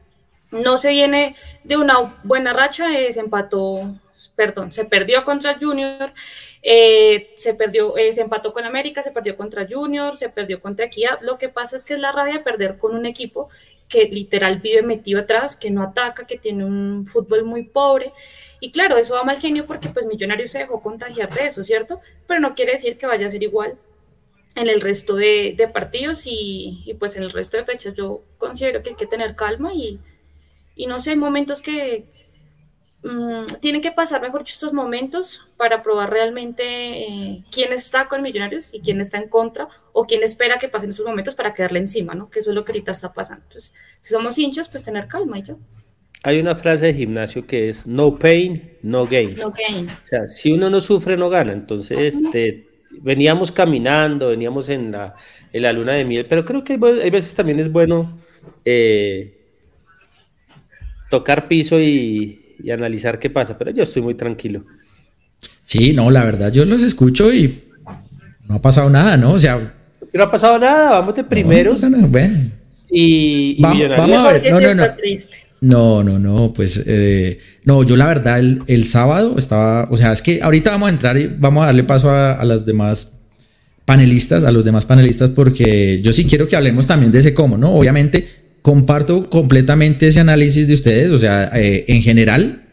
No 0.49 0.79
se 0.79 0.89
viene 0.89 1.35
de 1.63 1.77
una 1.77 2.15
buena 2.23 2.51
racha, 2.51 2.87
se 3.11 3.19
empató, 3.19 3.93
perdón, 4.29 4.71
se 4.71 4.85
perdió 4.85 5.23
contra 5.25 5.57
Junior, 5.59 6.13
eh, 6.61 7.33
se 7.35 7.53
perdió, 7.53 7.97
eh, 7.97 8.13
se 8.13 8.21
empató 8.21 8.53
con 8.53 8.65
América, 8.65 9.03
se 9.03 9.11
perdió 9.11 9.35
contra 9.35 9.67
Junior, 9.69 10.15
se 10.15 10.29
perdió 10.29 10.61
contra 10.61 10.85
Equidad. 10.85 11.19
Lo 11.21 11.37
que 11.37 11.49
pasa 11.49 11.75
es 11.75 11.85
que 11.85 11.95
es 11.95 11.99
la 11.99 12.11
rabia 12.11 12.35
de 12.35 12.39
perder 12.39 12.77
con 12.77 12.95
un 12.95 13.05
equipo 13.05 13.49
que 13.89 14.05
literal 14.05 14.59
vive 14.59 14.81
metido 14.81 15.19
atrás, 15.19 15.55
que 15.55 15.69
no 15.69 15.83
ataca, 15.83 16.25
que 16.25 16.37
tiene 16.37 16.65
un 16.65 17.05
fútbol 17.05 17.43
muy 17.43 17.63
pobre. 17.63 18.11
Y 18.59 18.71
claro, 18.71 18.97
eso 18.97 19.13
va 19.13 19.23
mal 19.23 19.39
genio 19.39 19.65
porque 19.67 19.89
pues 19.89 20.05
Millonarios 20.05 20.51
se 20.51 20.59
dejó 20.59 20.81
contagiar 20.81 21.33
de 21.33 21.47
eso, 21.47 21.63
¿cierto? 21.63 22.01
Pero 22.27 22.39
no 22.39 22.55
quiere 22.55 22.71
decir 22.71 22.97
que 22.97 23.05
vaya 23.05 23.27
a 23.27 23.29
ser 23.29 23.43
igual 23.43 23.77
en 24.55 24.69
el 24.69 24.81
resto 24.81 25.15
de, 25.15 25.69
partidos 25.73 26.23
y, 26.25 26.95
pues 26.99 27.17
en 27.17 27.23
el 27.23 27.31
resto 27.31 27.57
de 27.57 27.65
fechas 27.65 27.93
yo 27.93 28.23
considero 28.37 28.83
que 28.83 28.91
hay 28.91 28.95
que 28.95 29.07
tener 29.07 29.35
calma 29.35 29.73
y, 29.73 29.99
y 30.75 30.87
no 30.87 30.99
sé, 30.99 31.11
hay 31.11 31.15
momentos 31.15 31.61
que 31.61 32.05
mm, 33.03 33.45
tienen 33.61 33.81
que 33.81 33.91
pasar 33.91 34.21
mejor 34.21 34.43
estos 34.43 34.73
momentos 34.73 35.41
para 35.57 35.83
probar 35.83 36.09
realmente 36.09 36.63
eh, 36.63 37.43
quién 37.51 37.73
está 37.73 38.07
con 38.07 38.21
Millonarios 38.21 38.73
y 38.73 38.81
quién 38.81 39.01
está 39.01 39.17
en 39.17 39.29
contra 39.29 39.67
o 39.91 40.05
quién 40.05 40.23
espera 40.23 40.59
que 40.59 40.69
pasen 40.69 40.89
esos 40.89 41.05
momentos 41.05 41.35
para 41.35 41.53
quedarle 41.53 41.79
encima, 41.79 42.15
¿no? 42.15 42.29
Que 42.29 42.39
eso 42.39 42.51
es 42.51 42.55
lo 42.55 42.65
que 42.65 42.71
ahorita 42.71 42.91
está 42.91 43.13
pasando. 43.13 43.43
Entonces, 43.43 43.73
si 44.01 44.13
somos 44.13 44.37
hinchas, 44.37 44.69
pues 44.69 44.83
tener 44.83 45.07
calma 45.07 45.39
y 45.39 45.43
ya. 45.43 45.55
Hay 46.23 46.39
una 46.39 46.55
frase 46.55 46.87
de 46.87 46.93
gimnasio 46.93 47.45
que 47.45 47.69
es 47.69 47.85
no 47.85 48.17
pain, 48.17 48.77
no 48.81 49.05
gain. 49.05 49.35
No 49.35 49.51
gain. 49.51 49.89
O 49.89 50.07
sea, 50.07 50.27
si 50.27 50.53
uno 50.53 50.69
no 50.69 50.79
sufre, 50.79 51.17
no 51.17 51.29
gana. 51.29 51.51
Entonces, 51.51 51.99
este 51.99 52.73
veníamos 53.01 53.51
caminando, 53.51 54.29
veníamos 54.29 54.69
en 54.69 54.91
la, 54.91 55.15
en 55.51 55.61
la 55.61 55.73
luna 55.73 55.93
de 55.93 56.05
miel, 56.05 56.25
pero 56.27 56.45
creo 56.45 56.63
que 56.63 56.73
hay, 56.73 57.09
veces 57.09 57.33
también 57.33 57.59
es 57.59 57.71
bueno 57.71 58.19
eh, 58.65 59.39
tocar 61.09 61.47
piso 61.47 61.79
y, 61.79 62.42
analizar 62.71 63.19
qué 63.19 63.29
pasa, 63.29 63.57
pero 63.57 63.71
yo 63.71 63.83
estoy 63.83 64.01
muy 64.01 64.15
tranquilo. 64.15 64.65
Sí, 65.63 65.93
no, 65.93 66.11
la 66.11 66.23
verdad, 66.23 66.51
yo 66.51 66.65
los 66.65 66.81
escucho 66.81 67.33
y 67.33 67.63
no 68.47 68.55
ha 68.55 68.61
pasado 68.61 68.89
nada, 68.89 69.17
¿no? 69.17 69.31
O 69.33 69.39
sea... 69.39 69.73
No 70.13 70.23
ha 70.23 70.31
pasado 70.31 70.59
nada, 70.59 70.91
vamos 70.91 71.15
de 71.15 71.23
primeros. 71.23 71.81
Y, 72.89 73.59
vamos, 73.61 73.81
a 73.81 74.33
ver, 74.33 74.51
no, 74.51 74.61
no, 74.61 74.75
no. 74.75 74.83
No, 75.63 76.03
no, 76.03 76.19
no, 76.19 76.53
pues 76.53 76.83
eh, 76.85 77.39
no, 77.63 77.83
yo 77.83 77.95
la 77.95 78.07
verdad 78.07 78.37
el, 78.37 78.83
sábado 78.83 79.35
estaba, 79.37 79.87
o 79.89 79.95
sea, 79.95 80.11
es 80.11 80.21
que 80.21 80.41
ahorita 80.41 80.71
vamos 80.71 80.89
a 80.89 80.91
entrar 80.91 81.15
y 81.15 81.27
vamos 81.27 81.63
a 81.63 81.67
darle 81.67 81.85
paso 81.85 82.11
a, 82.11 82.43
las 82.43 82.65
demás 82.65 83.17
panelistas, 83.85 84.43
a 84.43 84.51
los 84.51 84.65
demás 84.65 84.85
panelistas, 84.85 85.29
porque 85.29 86.01
yo 86.03 86.11
sí 86.11 86.25
quiero 86.25 86.49
que 86.49 86.57
hablemos 86.57 86.85
también 86.85 87.13
de 87.13 87.19
ese 87.19 87.33
cómo, 87.33 87.57
¿no? 87.57 87.73
Obviamente 87.75 88.27
comparto 88.63 89.29
completamente 89.29 90.07
ese 90.07 90.19
análisis 90.19 90.67
de 90.67 90.73
ustedes, 90.73 91.11
o 91.11 91.19
sea, 91.19 91.51
eh, 91.53 91.85
en 91.87 92.01
general, 92.01 92.63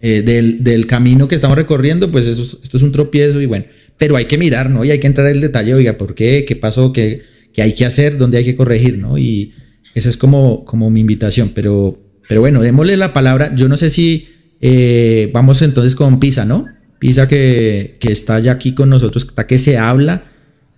eh, 0.00 0.22
del, 0.22 0.86
camino 0.86 1.28
que 1.28 1.34
estamos 1.34 1.58
recorriendo, 1.58 2.10
pues 2.10 2.26
eso, 2.26 2.42
esto 2.62 2.76
es 2.78 2.82
un 2.82 2.92
tropiezo 2.92 3.42
y 3.42 3.46
bueno, 3.46 3.66
pero 3.98 4.16
hay 4.16 4.24
que 4.24 4.38
mirar, 4.38 4.70
¿no? 4.70 4.82
Y 4.86 4.90
hay 4.90 4.98
que 4.98 5.06
entrar 5.06 5.26
en 5.26 5.34
el 5.34 5.40
detalle, 5.42 5.74
oiga, 5.74 5.98
¿por 5.98 6.14
qué? 6.14 6.46
¿Qué 6.48 6.56
pasó? 6.56 6.94
¿Qué, 6.94 7.20
qué 7.52 7.60
hay 7.60 7.74
que 7.74 7.84
hacer? 7.84 8.16
¿Dónde 8.16 8.38
hay 8.38 8.44
que 8.44 8.56
corregir? 8.56 8.96
¿no? 8.96 9.18
Y 9.18 9.52
esa 9.94 10.08
es 10.08 10.16
como, 10.16 10.64
como 10.64 10.88
mi 10.88 11.00
invitación, 11.00 11.50
pero 11.54 12.00
pero 12.28 12.40
bueno, 12.40 12.60
démosle 12.62 12.96
la 12.96 13.12
palabra. 13.12 13.54
Yo 13.54 13.68
no 13.68 13.76
sé 13.76 13.90
si 13.90 14.28
eh, 14.60 15.30
vamos 15.32 15.62
entonces 15.62 15.94
con 15.94 16.20
Pisa, 16.20 16.44
¿no? 16.44 16.66
Pisa 16.98 17.28
que, 17.28 17.98
está 18.00 18.40
ya 18.40 18.52
aquí 18.52 18.74
con 18.74 18.88
nosotros, 18.88 19.24
está 19.24 19.46
que 19.46 19.58
se 19.58 19.76
habla. 19.76 20.24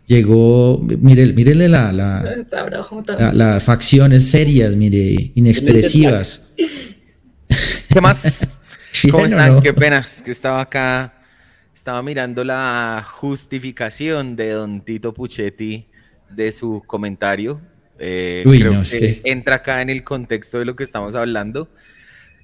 Llegó, 0.07 0.79
mire, 0.81 1.33
mírele 1.33 1.69
la, 1.69 1.93
la, 1.93 2.37
las 3.33 3.65
facciones 3.65 4.29
serias, 4.31 4.75
mire, 4.77 5.33
inexpresivas. 5.35 6.49
¿Qué 7.93 8.01
más? 8.01 8.49
¿Cómo 9.11 9.27
están? 9.27 9.63
Qué 9.63 9.75
pena, 9.75 10.07
es 10.11 10.23
que 10.23 10.31
estaba 10.31 10.61
acá, 10.61 11.15
estaba 11.75 12.03
mirando 12.03 12.45
la 12.45 13.05
justificación 13.09 14.37
de 14.37 14.51
don 14.51 14.81
Tito 14.83 15.13
Puchetti 15.13 15.87
de 16.31 16.53
su 16.53 16.83
comentario 16.87 17.61
eh, 17.99 18.43
creo 18.45 18.83
que, 18.83 19.21
entra 19.25 19.57
acá 19.57 19.81
en 19.81 19.91
el 19.91 20.05
contexto 20.05 20.59
de 20.59 20.65
lo 20.65 20.77
que 20.77 20.85
estamos 20.85 21.15
hablando. 21.15 21.69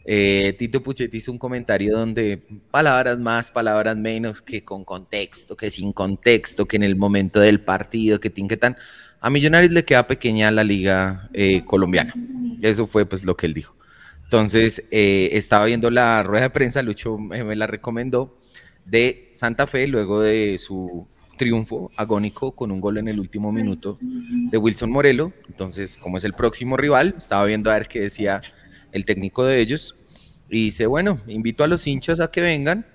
Eh, 0.05 0.55
Tito 0.59 0.83
Puchetti 0.83 1.19
hizo 1.19 1.33
un 1.33 1.39
comentario 1.39 1.97
donde 1.97 2.43
palabras 2.71 3.19
más, 3.19 3.51
palabras 3.51 3.97
menos, 3.97 4.43
que 4.43 4.65
con 4.65 4.85
contexto, 4.85 5.57
que 5.57 5.71
sin 5.71 5.93
contexto, 5.93 6.67
que 6.67 6.77
en 6.77 6.83
el 6.83 6.97
momento 6.97 7.41
del 7.41 7.61
partido, 7.61 8.21
que 8.21 8.31
tin, 8.31 8.49
que 8.49 8.57
tan. 8.57 8.77
A 9.21 9.31
Millonarios 9.31 9.73
le 9.73 9.85
queda 9.85 10.07
pequeña 10.07 10.51
la 10.51 10.65
liga 10.65 11.29
eh, 11.33 11.65
colombiana. 11.65 12.15
Eso 12.61 12.87
fue 12.87 13.07
pues 13.07 13.25
lo 13.25 13.37
que 13.37 13.47
él 13.47 13.55
dijo. 13.55 13.77
Entonces, 14.25 14.83
estaba 14.91 15.67
viendo 15.67 15.91
la 15.91 16.23
rueda 16.23 16.45
de 16.45 16.51
prensa, 16.51 16.81
Lucho 16.83 17.19
me 17.19 17.55
la 17.55 17.67
recomendó, 17.67 18.39
de 18.87 19.29
Santa 19.31 19.67
Fe, 19.67 19.87
luego 19.87 20.23
de 20.23 20.57
su 20.59 21.07
triunfo 21.37 21.91
agónico 21.97 22.53
con 22.53 22.71
un 22.71 22.81
gol 22.81 22.99
en 22.99 23.09
el 23.09 23.19
último 23.19 23.51
minuto 23.53 23.99
de 24.01 24.59
Wilson 24.59 24.91
Morelo. 24.91 25.33
Entonces, 25.49 25.99
como 25.99 26.17
es 26.17 26.25
el 26.25 26.35
próximo 26.35 26.77
rival, 26.77 27.15
estaba 27.19 27.45
viendo 27.45 27.71
a 27.71 27.75
ver 27.75 27.89
qué 27.89 28.01
decía 28.01 28.43
el 28.93 29.05
técnico 29.05 29.45
de 29.45 29.61
ellos. 29.61 29.97
Y 30.49 30.67
dice, 30.67 30.87
bueno, 30.87 31.21
invito 31.27 31.65
a 31.65 31.67
los 31.67 31.87
hinchas 31.87 32.21
a 32.21 32.31
que 32.31 32.41
vengan, 32.41 32.87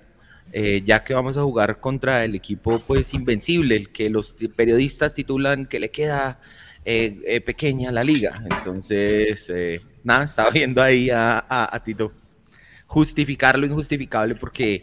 eh, 0.52 0.82
ya 0.84 1.04
que 1.04 1.14
vamos 1.14 1.36
a 1.36 1.42
jugar 1.42 1.80
contra 1.80 2.24
el 2.24 2.34
equipo 2.34 2.80
pues 2.80 3.12
invencible, 3.14 3.76
el 3.76 3.90
que 3.90 4.08
los 4.08 4.36
periodistas 4.56 5.12
titulan 5.12 5.66
que 5.66 5.80
le 5.80 5.90
queda 5.90 6.40
eh, 6.84 7.20
eh, 7.26 7.40
pequeña 7.40 7.92
la 7.92 8.04
liga. 8.04 8.42
Entonces, 8.50 9.52
nada, 10.04 10.24
estaba 10.24 10.50
viendo 10.50 10.82
ahí 10.82 11.10
a, 11.10 11.44
a 11.48 11.82
Tito 11.82 12.12
justificar 12.88 13.58
lo 13.58 13.66
injustificable 13.66 14.34
porque 14.34 14.82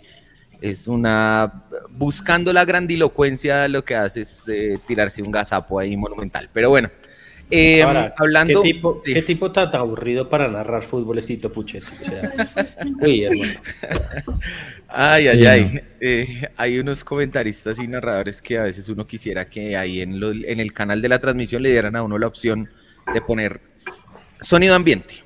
es 0.61 0.87
una 0.87 1.65
buscando 1.89 2.53
la 2.53 2.63
grandilocuencia 2.63 3.67
lo 3.67 3.83
que 3.83 3.95
hace 3.95 4.21
es 4.21 4.47
eh, 4.47 4.79
tirarse 4.87 5.21
un 5.21 5.31
gazapo 5.31 5.79
ahí 5.79 5.97
monumental 5.97 6.49
pero 6.53 6.69
bueno 6.69 6.89
eh, 7.51 7.83
hablando 7.83 8.61
¿qué 8.61 8.73
tipo, 8.73 9.01
¿qué 9.01 9.21
tipo 9.21 9.51
tan 9.51 9.73
aburrido 9.75 10.29
para 10.29 10.47
narrar 10.49 10.83
fútbol 10.83 11.17
es 11.17 11.27
Tito 11.27 11.51
Puchetti? 11.51 11.87
uy, 13.01 13.25
ay 14.87 15.27
ay 15.27 15.45
ay. 15.45 15.81
eh, 15.99 16.49
hay 16.55 16.79
unos 16.79 17.03
comentaristas 17.03 17.79
y 17.79 17.87
narradores 17.87 18.41
que 18.41 18.57
a 18.57 18.63
veces 18.63 18.89
uno 18.89 19.05
quisiera 19.05 19.49
que 19.49 19.77
ahí 19.77 20.01
en, 20.01 20.21
en 20.23 20.59
el 20.59 20.73
canal 20.73 21.01
de 21.01 21.09
la 21.09 21.19
transmisión 21.19 21.61
le 21.61 21.71
dieran 21.71 21.95
a 21.95 22.03
uno 22.03 22.17
la 22.17 22.27
opción 22.27 22.69
de 23.13 23.21
poner 23.21 23.61
sonido 24.41 24.75
ambiente. 24.75 25.25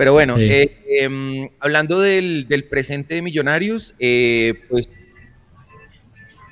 Pero 0.00 0.14
bueno, 0.14 0.34
eh, 0.38 0.78
em, 0.88 1.50
hablando 1.60 2.00
del, 2.00 2.46
presente 2.70 3.16
de 3.16 3.20
Millonarios, 3.20 3.94
eh, 3.98 4.54
pues 4.70 4.88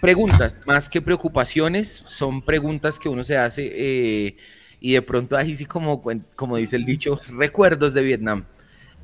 preguntas, 0.00 0.56
más 0.66 0.88
que 0.88 1.02
preocupaciones, 1.02 2.02
son 2.06 2.42
preguntas 2.42 2.98
que 2.98 3.08
uno 3.08 3.22
se 3.24 3.36
hace 3.36 3.70
eh, 3.74 4.36
y 4.80 4.92
de 4.92 5.02
pronto 5.02 5.36
ahí 5.36 5.54
sí 5.54 5.64
como, 5.64 6.02
como 6.34 6.56
dice 6.56 6.76
el 6.76 6.84
dicho, 6.84 7.20
recuerdos 7.28 7.94
de 7.94 8.02
Vietnam. 8.02 8.44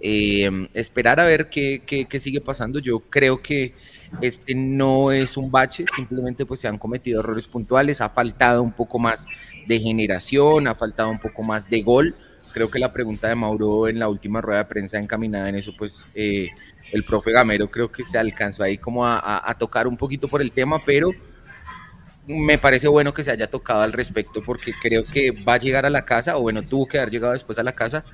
Em, 0.00 0.68
esperar 0.74 1.20
a 1.20 1.24
ver 1.24 1.48
qué, 1.48 1.82
qué, 1.86 2.18
sigue 2.18 2.40
pasando. 2.40 2.78
Yo 2.78 3.00
creo 3.00 3.40
que 3.40 3.74
este 4.20 4.54
no 4.54 5.12
es 5.12 5.36
un 5.36 5.50
bache, 5.50 5.84
simplemente 5.94 6.44
pues 6.44 6.60
se 6.60 6.68
han 6.68 6.78
cometido 6.78 7.20
errores 7.20 7.46
puntuales, 7.48 8.00
ha 8.00 8.10
faltado 8.10 8.62
un 8.62 8.72
poco 8.72 8.98
más 8.98 9.24
de 9.66 9.80
generación, 9.80 10.68
ha 10.68 10.74
faltado 10.74 11.10
un 11.10 11.18
poco 11.18 11.42
más 11.42 11.70
de 11.70 11.82
gol 11.82 12.14
creo 12.54 12.70
que 12.70 12.78
la 12.78 12.92
pregunta 12.92 13.28
de 13.28 13.34
Mauro 13.34 13.88
en 13.88 13.99
la 13.99 14.08
última 14.08 14.40
rueda 14.40 14.61
de 14.61 14.64
prensa 14.66 14.96
encaminada 14.96 15.49
en 15.49 15.56
eso, 15.56 15.73
pues 15.76 16.06
eh, 16.14 16.49
el 16.92 17.02
profe 17.02 17.32
Gamero 17.32 17.68
creo 17.68 17.90
que 17.90 18.04
se 18.04 18.16
alcanzó 18.16 18.62
ahí 18.62 18.78
como 18.78 19.04
a, 19.04 19.54
tocar 19.58 19.88
un 19.88 19.96
poquito 19.96 20.28
por 20.28 20.40
el 20.40 20.52
tema, 20.52 20.78
pero 20.78 21.11
me 22.28 22.56
parece 22.56 22.87
bueno 22.87 23.12
que 23.12 23.25
se 23.25 23.32
haya 23.32 23.50
tocado 23.50 23.82
al 23.82 23.92
respecto 23.92 24.40
porque 24.40 24.73
creo 24.80 25.04
que 25.04 25.32
va 25.32 25.54
a 25.54 25.58
llegar 25.58 25.84
a 25.84 25.90
la 25.90 26.04
casa, 26.04 26.37
o 26.38 26.42
bueno, 26.42 26.62
tuvo 26.62 26.87
que 26.87 26.99
haber 26.99 27.11
llegado 27.11 27.32
después 27.32 27.58
a 27.58 27.64
la 27.64 27.73
casa, 27.73 28.04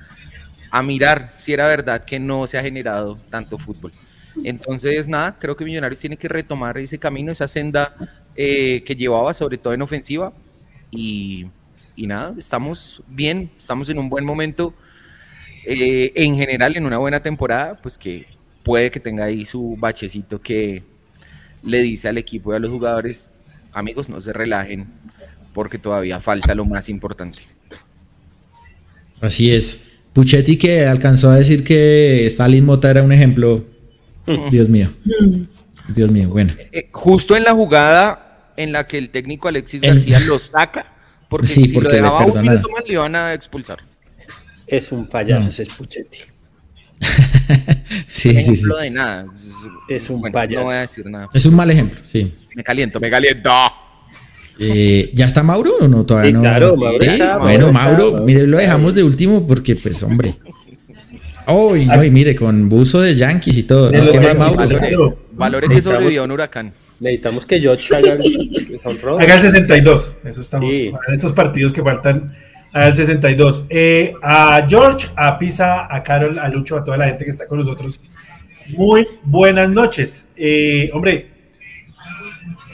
a 0.71 0.81
mirar 0.81 1.31
si 1.35 1.53
era 1.53 1.67
verdad 1.67 2.03
que 2.03 2.19
no 2.19 2.47
se 2.47 2.57
ha 2.57 2.63
generado 2.63 3.17
tanto 3.29 3.59
fútbol. 3.59 3.93
Entonces, 4.43 5.07
nada, 5.07 5.37
creo 5.37 5.55
que 5.55 5.65
Millonarios 5.65 5.99
tiene 5.99 6.17
que 6.17 6.27
retomar 6.27 6.79
ese 6.79 6.97
camino, 6.97 7.31
esa 7.31 7.47
senda 7.47 7.93
eh, 8.35 8.81
que 8.85 8.95
llevaba, 8.95 9.35
sobre 9.35 9.59
todo 9.59 9.73
en 9.73 9.81
ofensiva. 9.83 10.33
Y, 10.89 11.45
nada, 11.97 12.33
estamos 12.37 13.03
bien, 13.07 13.49
estamos 13.57 13.89
en 13.89 13.99
un 13.99 14.09
buen 14.09 14.25
momento. 14.25 14.73
Eh, 15.65 16.11
en 16.15 16.35
general, 16.35 16.75
en 16.75 16.85
una 16.85 16.97
buena 16.97 17.21
temporada, 17.21 17.79
pues 17.81 17.97
que 17.97 18.25
puede 18.63 18.89
que 18.91 18.99
tenga 18.99 19.25
ahí 19.25 19.45
su 19.45 19.75
bachecito 19.77 20.41
que 20.41 20.83
le 21.63 21.81
dice 21.81 22.07
al 22.07 22.17
equipo 22.17 22.53
y 22.53 22.55
a 22.55 22.59
los 22.59 22.71
jugadores, 22.71 23.31
amigos, 23.71 24.09
no 24.09 24.19
se 24.19 24.33
relajen, 24.33 24.87
porque 25.53 25.77
todavía 25.77 26.19
falta 26.19 26.55
lo 26.55 26.65
más 26.65 26.89
importante. 26.89 27.39
Así 29.19 29.51
es. 29.51 29.83
Puchetti 30.13 30.57
que 30.57 30.85
alcanzó 30.85 31.29
a 31.29 31.35
decir 31.35 31.63
que 31.63 32.25
Stalin 32.25 32.65
Mota 32.65 32.89
era 32.89 33.03
un 33.03 33.11
ejemplo. 33.11 33.63
Dios 34.49 34.67
mío. 34.67 34.89
Dios 35.87 36.11
mío, 36.11 36.29
bueno. 36.29 36.53
Eh, 36.71 36.89
justo 36.91 37.35
en 37.35 37.43
la 37.43 37.53
jugada 37.53 38.53
en 38.57 38.71
la 38.71 38.87
que 38.87 38.97
el 38.97 39.09
técnico 39.09 39.47
Alexis 39.47 39.81
García 39.81 40.19
lo 40.21 40.37
saca, 40.39 40.93
porque 41.31 41.47
si 41.47 41.71
lo 41.79 41.89
dejaba 41.89 42.25
un 42.25 42.41
minuto 42.41 42.69
más 42.69 42.83
le 42.85 42.93
iban 42.93 43.15
a 43.15 43.33
expulsar. 43.33 43.79
Es 44.67 44.91
un 44.91 45.07
payaso 45.07 45.49
ese 45.49 45.65
Puchetti. 45.65 46.19
sí, 48.07 48.33
sí, 48.43 48.57
sí. 48.57 48.63
de 48.81 48.89
nada. 48.89 49.25
Es 49.87 50.09
un 50.09 50.21
payaso. 50.29 50.59
No 50.59 50.65
voy 50.65 50.75
a 50.75 50.81
decir 50.81 51.05
nada. 51.05 51.29
Es 51.33 51.45
un 51.45 51.55
mal 51.55 51.71
ejemplo, 51.71 52.01
sí. 52.03 52.33
Me 52.53 52.63
caliento, 52.65 52.99
me 52.99 53.09
caliento. 53.09 53.49
Eh, 54.59 55.09
¿Ya 55.13 55.25
está 55.25 55.41
Mauro 55.41 55.77
o 55.79 55.87
no? 55.87 56.05
Todavía 56.05 56.33
no. 56.33 56.41
Claro, 56.41 56.75
Mauro 56.75 57.39
bueno, 57.39 57.71
Mauro, 57.71 58.11
mire, 58.23 58.45
lo 58.45 58.57
dejamos 58.57 58.93
de 58.93 59.03
último 59.03 59.47
porque, 59.47 59.77
pues, 59.77 60.03
hombre. 60.03 60.35
Oh, 61.47 61.77
y, 61.77 61.87
mire, 62.11 62.35
con 62.35 62.67
buzo 62.67 62.99
de 62.99 63.15
Yankees 63.15 63.57
y 63.57 63.63
todo. 63.63 63.89
¿no? 63.89 64.11
¿Qué 64.11 64.19
más, 64.19 64.57
Mauro? 64.57 65.17
Valore, 65.31 65.69
que 65.69 65.81
sobrevivió 65.81 66.23
a 66.23 66.25
un 66.25 66.31
huracán. 66.31 66.73
Necesitamos 67.01 67.47
que 67.47 67.59
George 67.59 67.95
haga 67.95 68.13
el, 68.13 68.79
haga 69.19 69.33
el 69.33 69.41
62. 69.41 70.19
Eso 70.23 70.41
estamos. 70.41 70.71
En 70.71 71.13
estos 71.15 71.33
partidos 71.33 71.73
que 71.73 71.81
faltan, 71.81 72.31
haga 72.71 72.89
el 72.89 72.93
62. 72.93 73.65
Eh, 73.69 74.13
a 74.21 74.63
George, 74.69 75.07
a 75.15 75.39
Pisa, 75.39 75.87
a 75.89 76.03
Carol, 76.03 76.37
a 76.37 76.47
Lucho, 76.47 76.77
a 76.77 76.83
toda 76.83 76.97
la 76.97 77.07
gente 77.07 77.25
que 77.25 77.31
está 77.31 77.47
con 77.47 77.57
nosotros. 77.57 77.99
Muy 78.77 79.07
buenas 79.23 79.67
noches. 79.67 80.27
Eh, 80.35 80.91
hombre, 80.93 81.31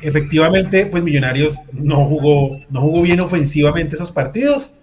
efectivamente, 0.01 0.87
pues 0.87 1.01
Millonarios 1.03 1.55
no 1.71 2.03
jugó, 2.03 2.59
no 2.69 2.81
jugó 2.81 3.03
bien 3.03 3.21
ofensivamente 3.21 3.95
esos 3.95 4.11
partidos. 4.11 4.73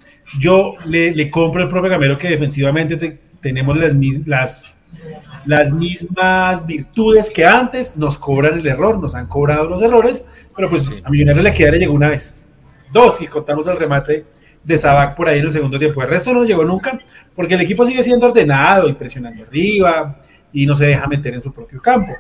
Yo 0.40 0.76
le, 0.86 1.30
compro 1.30 1.62
el 1.62 1.68
propio 1.68 1.90
Gamero 1.90 2.16
que 2.16 2.28
defensivamente 2.28 3.18
tenemos 3.42 3.76
las, 3.76 3.94
las, 4.24 4.73
las 5.46 5.72
mismas 5.72 6.66
virtudes 6.66 7.30
que 7.30 7.44
antes, 7.44 7.96
nos 7.96 8.18
cobran 8.18 8.58
el 8.58 8.66
error, 8.66 8.98
nos 8.98 9.14
han 9.14 9.26
cobrado 9.26 9.68
los 9.68 9.82
errores, 9.82 10.24
pero 10.54 10.70
pues 10.70 10.94
a 11.04 11.10
Millonarios 11.10 11.44
le 11.44 11.52
queda 11.52 11.70
le 11.72 11.78
llegó 11.78 11.94
una 11.94 12.08
vez. 12.08 12.34
Dos, 12.92 13.20
y 13.22 13.26
contamos 13.26 13.66
el 13.66 13.76
remate 13.76 14.24
de 14.62 14.78
Sabac 14.78 15.14
por 15.14 15.28
ahí 15.28 15.40
en 15.40 15.46
el 15.46 15.52
segundo 15.52 15.78
tiempo. 15.78 16.02
El 16.02 16.08
resto 16.08 16.32
no 16.32 16.40
nos 16.40 16.48
llegó 16.48 16.64
nunca, 16.64 16.98
porque 17.34 17.54
el 17.54 17.60
equipo 17.60 17.84
sigue 17.84 18.02
siendo 18.02 18.26
ordenado 18.26 18.88
y 18.88 18.94
presionando 18.94 19.42
arriba 19.44 20.20
y 20.52 20.66
no 20.66 20.74
se 20.74 20.86
deja 20.86 21.06
meter 21.06 21.34
en 21.34 21.42
su 21.42 21.52
propio 21.52 21.82
campo. 21.82 22.12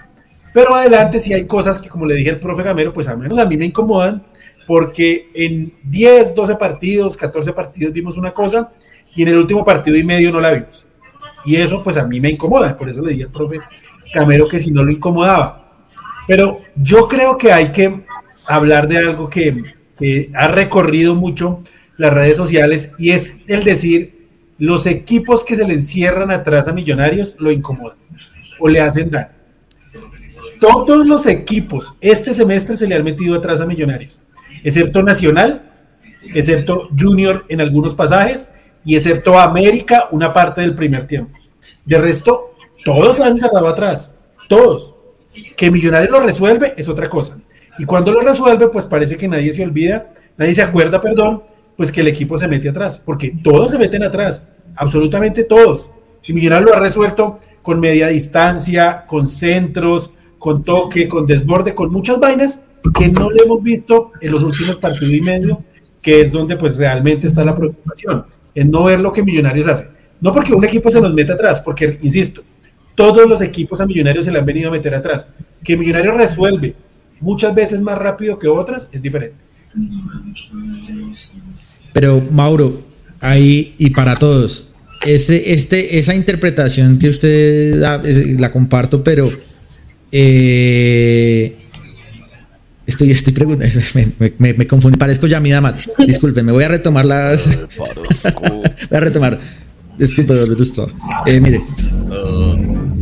Pero 0.52 0.74
adelante 0.74 1.20
si 1.20 1.32
hay 1.32 1.46
cosas 1.46 1.78
que, 1.78 1.88
como 1.88 2.06
le 2.06 2.14
dije 2.14 2.30
al 2.30 2.40
profe 2.40 2.62
Gamero, 2.62 2.92
pues 2.92 3.08
al 3.08 3.18
menos 3.18 3.38
a 3.38 3.44
mí 3.44 3.56
me 3.56 3.64
incomodan, 3.64 4.24
porque 4.66 5.30
en 5.34 5.72
10, 5.84 6.34
12 6.34 6.56
partidos, 6.56 7.16
14 7.16 7.52
partidos 7.52 7.92
vimos 7.92 8.16
una 8.16 8.32
cosa 8.32 8.70
y 9.14 9.22
en 9.22 9.28
el 9.28 9.38
último 9.38 9.64
partido 9.64 9.96
y 9.96 10.04
medio 10.04 10.32
no 10.32 10.40
la 10.40 10.52
vimos. 10.52 10.86
Y 11.44 11.56
eso 11.56 11.82
pues 11.82 11.96
a 11.96 12.04
mí 12.04 12.20
me 12.20 12.30
incomoda, 12.30 12.76
por 12.76 12.88
eso 12.88 13.02
le 13.02 13.12
dije 13.12 13.24
al 13.24 13.30
profe 13.30 13.60
Gamero 14.14 14.48
que 14.48 14.60
si 14.60 14.70
no 14.70 14.82
lo 14.82 14.92
incomodaba. 14.92 15.82
Pero 16.26 16.56
yo 16.76 17.06
creo 17.08 17.36
que 17.36 17.52
hay 17.52 17.70
que 17.72 18.02
hablar 18.46 18.88
de 18.88 18.98
algo 18.98 19.28
que, 19.28 19.74
que 19.98 20.30
ha 20.34 20.48
recorrido 20.48 21.14
mucho 21.14 21.60
las 21.96 22.12
redes 22.12 22.36
sociales 22.36 22.92
y 22.98 23.10
es 23.10 23.38
el 23.46 23.64
decir, 23.64 24.28
los 24.58 24.86
equipos 24.86 25.44
que 25.44 25.56
se 25.56 25.66
le 25.66 25.74
encierran 25.74 26.30
atrás 26.30 26.68
a 26.68 26.72
Millonarios 26.72 27.34
lo 27.38 27.50
incomodan 27.50 27.98
o 28.58 28.68
le 28.68 28.80
hacen 28.80 29.10
daño. 29.10 29.28
Todos 30.60 31.06
los 31.06 31.26
equipos 31.26 31.96
este 32.00 32.32
semestre 32.32 32.76
se 32.76 32.86
le 32.86 32.94
han 32.94 33.04
metido 33.04 33.36
atrás 33.36 33.60
a 33.60 33.66
Millonarios, 33.66 34.20
excepto 34.62 35.02
Nacional, 35.02 35.70
excepto 36.34 36.88
Junior 36.98 37.44
en 37.48 37.60
algunos 37.60 37.94
pasajes 37.94 38.50
y 38.84 38.96
excepto 38.96 39.38
América 39.38 40.08
una 40.10 40.32
parte 40.32 40.60
del 40.60 40.74
primer 40.74 41.06
tiempo. 41.06 41.38
De 41.84 41.98
resto, 41.98 42.54
todos 42.84 43.20
han 43.20 43.38
cerrado 43.38 43.68
atrás, 43.68 44.14
todos. 44.48 44.94
Que 45.56 45.70
Millonarios 45.70 46.10
lo 46.10 46.20
resuelve 46.20 46.74
es 46.76 46.88
otra 46.88 47.08
cosa. 47.08 47.38
Y 47.78 47.84
cuando 47.84 48.12
lo 48.12 48.20
resuelve, 48.20 48.68
pues 48.68 48.86
parece 48.86 49.16
que 49.16 49.28
nadie 49.28 49.52
se 49.52 49.64
olvida, 49.64 50.12
nadie 50.36 50.54
se 50.54 50.62
acuerda, 50.62 51.00
perdón, 51.00 51.42
pues 51.76 51.90
que 51.90 52.02
el 52.02 52.08
equipo 52.08 52.36
se 52.36 52.46
mete 52.46 52.68
atrás, 52.68 53.02
porque 53.04 53.34
todos 53.42 53.72
se 53.72 53.78
meten 53.78 54.04
atrás, 54.04 54.46
absolutamente 54.76 55.44
todos. 55.44 55.90
Y 56.22 56.32
Millonarios 56.32 56.70
lo 56.70 56.76
ha 56.76 56.80
resuelto 56.80 57.40
con 57.62 57.80
media 57.80 58.08
distancia, 58.08 59.04
con 59.06 59.26
centros, 59.26 60.10
con 60.38 60.62
toque, 60.62 61.08
con 61.08 61.26
desborde, 61.26 61.74
con 61.74 61.90
muchas 61.90 62.20
vainas 62.20 62.60
que 62.92 63.08
no 63.08 63.30
le 63.30 63.42
hemos 63.44 63.62
visto 63.62 64.12
en 64.20 64.32
los 64.32 64.42
últimos 64.42 64.78
partidos 64.78 65.14
y 65.14 65.20
medio, 65.20 65.62
que 66.02 66.20
es 66.20 66.30
donde 66.30 66.56
pues 66.56 66.76
realmente 66.76 67.26
está 67.26 67.44
la 67.44 67.56
preocupación, 67.56 68.26
en 68.54 68.70
no 68.70 68.84
ver 68.84 69.00
lo 69.00 69.12
que 69.12 69.22
Millonarios 69.22 69.66
hace. 69.68 69.88
No 70.20 70.32
porque 70.32 70.54
un 70.54 70.64
equipo 70.64 70.90
se 70.90 71.00
nos 71.00 71.12
meta 71.12 71.34
atrás, 71.34 71.60
porque, 71.60 71.98
insisto, 72.02 72.42
todos 72.94 73.28
los 73.28 73.40
equipos 73.40 73.80
a 73.80 73.86
Millonarios 73.86 74.24
se 74.24 74.32
le 74.32 74.38
han 74.38 74.46
venido 74.46 74.68
a 74.68 74.72
meter 74.72 74.94
atrás. 74.94 75.26
Que 75.62 75.76
Millonarios 75.76 76.16
resuelve 76.16 76.74
muchas 77.20 77.54
veces 77.54 77.80
más 77.80 77.98
rápido 77.98 78.38
que 78.38 78.48
otras 78.48 78.88
es 78.92 79.02
diferente. 79.02 79.36
Pero 81.92 82.22
Mauro, 82.30 82.82
ahí 83.20 83.74
y 83.78 83.90
para 83.90 84.16
todos, 84.16 84.70
ese, 85.04 85.52
este, 85.52 85.98
esa 85.98 86.14
interpretación 86.14 86.98
que 86.98 87.08
usted 87.08 87.80
da, 87.80 88.02
la 88.02 88.50
comparto, 88.50 89.02
pero 89.02 89.30
eh, 90.12 91.56
estoy, 92.86 93.10
estoy 93.10 93.32
preguntando, 93.32 93.78
me, 94.38 94.54
me, 94.54 94.66
confundí, 94.66 94.98
parezco 94.98 95.26
Yamida 95.26 95.60
Mat. 95.60 95.76
Disculpen, 96.06 96.44
me 96.44 96.52
voy 96.52 96.64
a 96.64 96.68
retomar 96.68 97.04
las. 97.04 97.46
voy 97.76 98.62
a 98.90 99.00
retomar. 99.00 99.38
Disculpe, 99.98 100.34
eh, 101.26 101.40
mire, 101.40 101.62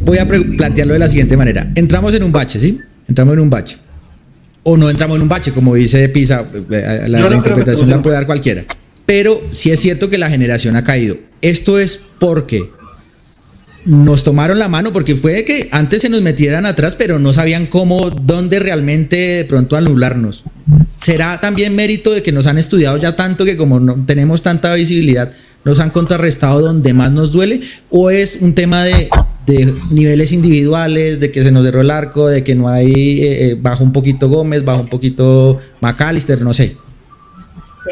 voy 0.05 0.19
a 0.19 0.29
plantearlo 0.29 0.93
de 0.93 0.99
la 0.99 1.09
siguiente 1.09 1.37
manera. 1.37 1.73
Entramos 1.75 2.13
en 2.13 2.23
un 2.23 2.33
bache, 2.33 2.59
¿sí? 2.59 2.79
Entramos 3.09 3.35
en 3.35 3.41
un 3.41 3.51
bache. 3.51 3.79
O 4.63 4.77
no 4.77 4.91
entramos 4.91 5.17
en 5.17 5.23
un 5.23 5.29
bache, 5.29 5.53
como 5.53 5.75
dice 5.75 6.09
Pisa, 6.11 6.45
eh, 6.53 7.07
la, 7.09 7.29
la 7.29 7.37
interpretación 7.37 7.89
la 7.89 8.03
puede 8.03 8.15
dar 8.15 8.27
cualquiera. 8.27 8.65
Pero 9.07 9.43
sí 9.53 9.71
es 9.71 9.81
cierto 9.81 10.11
que 10.11 10.19
la 10.19 10.29
generación 10.29 10.77
ha 10.77 10.85
caído. 10.85 11.17
Esto 11.41 11.79
es 11.79 11.99
porque 12.19 12.71
nos 13.85 14.23
tomaron 14.23 14.59
la 14.59 14.69
mano 14.69 14.93
porque 14.93 15.17
fue 15.17 15.45
que 15.45 15.69
antes 15.73 16.03
se 16.03 16.09
nos 16.09 16.23
metieran 16.23 16.67
atrás, 16.67 16.95
pero 16.95 17.19
no 17.19 17.33
sabían 17.33 17.67
cómo, 17.67 18.11
dónde 18.11 18.59
realmente 18.59 19.17
de 19.17 19.45
pronto 19.45 19.77
anularnos. 19.77 20.45
¿Será 21.01 21.41
también 21.41 21.75
mérito 21.75 22.13
de 22.13 22.23
que 22.23 22.33
nos 22.33 22.47
han 22.47 22.59
estudiado 22.59 22.97
ya 22.97 23.17
tanto 23.17 23.45
que 23.45 23.57
como 23.57 23.81
no 23.81 24.05
tenemos 24.07 24.43
tanta 24.43 24.73
visibilidad, 24.75 25.33
nos 25.65 25.81
han 25.81 25.91
contrarrestado 25.91 26.61
donde 26.61 26.93
más 26.93 27.11
nos 27.11 27.33
duele? 27.33 27.61
¿O 27.91 28.11
es 28.11 28.39
un 28.41 28.55
tema 28.55 28.85
de, 28.85 29.09
niveles 29.91 30.33
individuales, 30.33 31.19
de 31.19 31.33
que 31.33 31.43
se 31.43 31.51
nos 31.51 31.65
cerró 31.65 31.81
el 31.81 31.91
arco, 31.91 32.29
de 32.29 32.45
que 32.45 32.55
no 32.55 32.69
hay, 32.69 33.23
eh, 33.23 33.51
eh, 33.51 33.57
bajo 33.61 33.83
un 33.83 33.93
poquito 33.93 34.29
Gómez, 34.29 34.65
bajo 34.65 34.83
un 34.83 34.89
poquito 34.89 35.59
McAllister, 35.81 36.41
no 36.41 36.53
sé? 36.53 36.77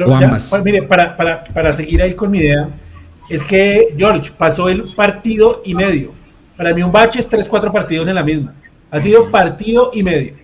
o 0.06 0.14
ambas. 0.14 0.48
Pues 0.50 0.62
mire, 0.64 0.82
para, 0.84 1.16
para, 1.16 1.42
para 1.42 1.72
seguir 1.72 2.00
ahí 2.00 2.14
con 2.14 2.30
mi 2.30 2.38
idea 2.38 2.68
es 3.30 3.44
que 3.44 3.94
George 3.96 4.32
pasó 4.36 4.68
el 4.68 4.92
partido 4.94 5.62
y 5.64 5.74
medio. 5.74 6.12
Para 6.56 6.74
mí 6.74 6.82
un 6.82 6.90
bache 6.90 7.20
es 7.20 7.28
tres, 7.28 7.48
cuatro 7.48 7.72
partidos 7.72 8.08
en 8.08 8.16
la 8.16 8.24
misma. 8.24 8.54
Ha 8.90 9.00
sido 9.00 9.30
partido 9.30 9.90
y 9.94 10.02
medio. 10.02 10.34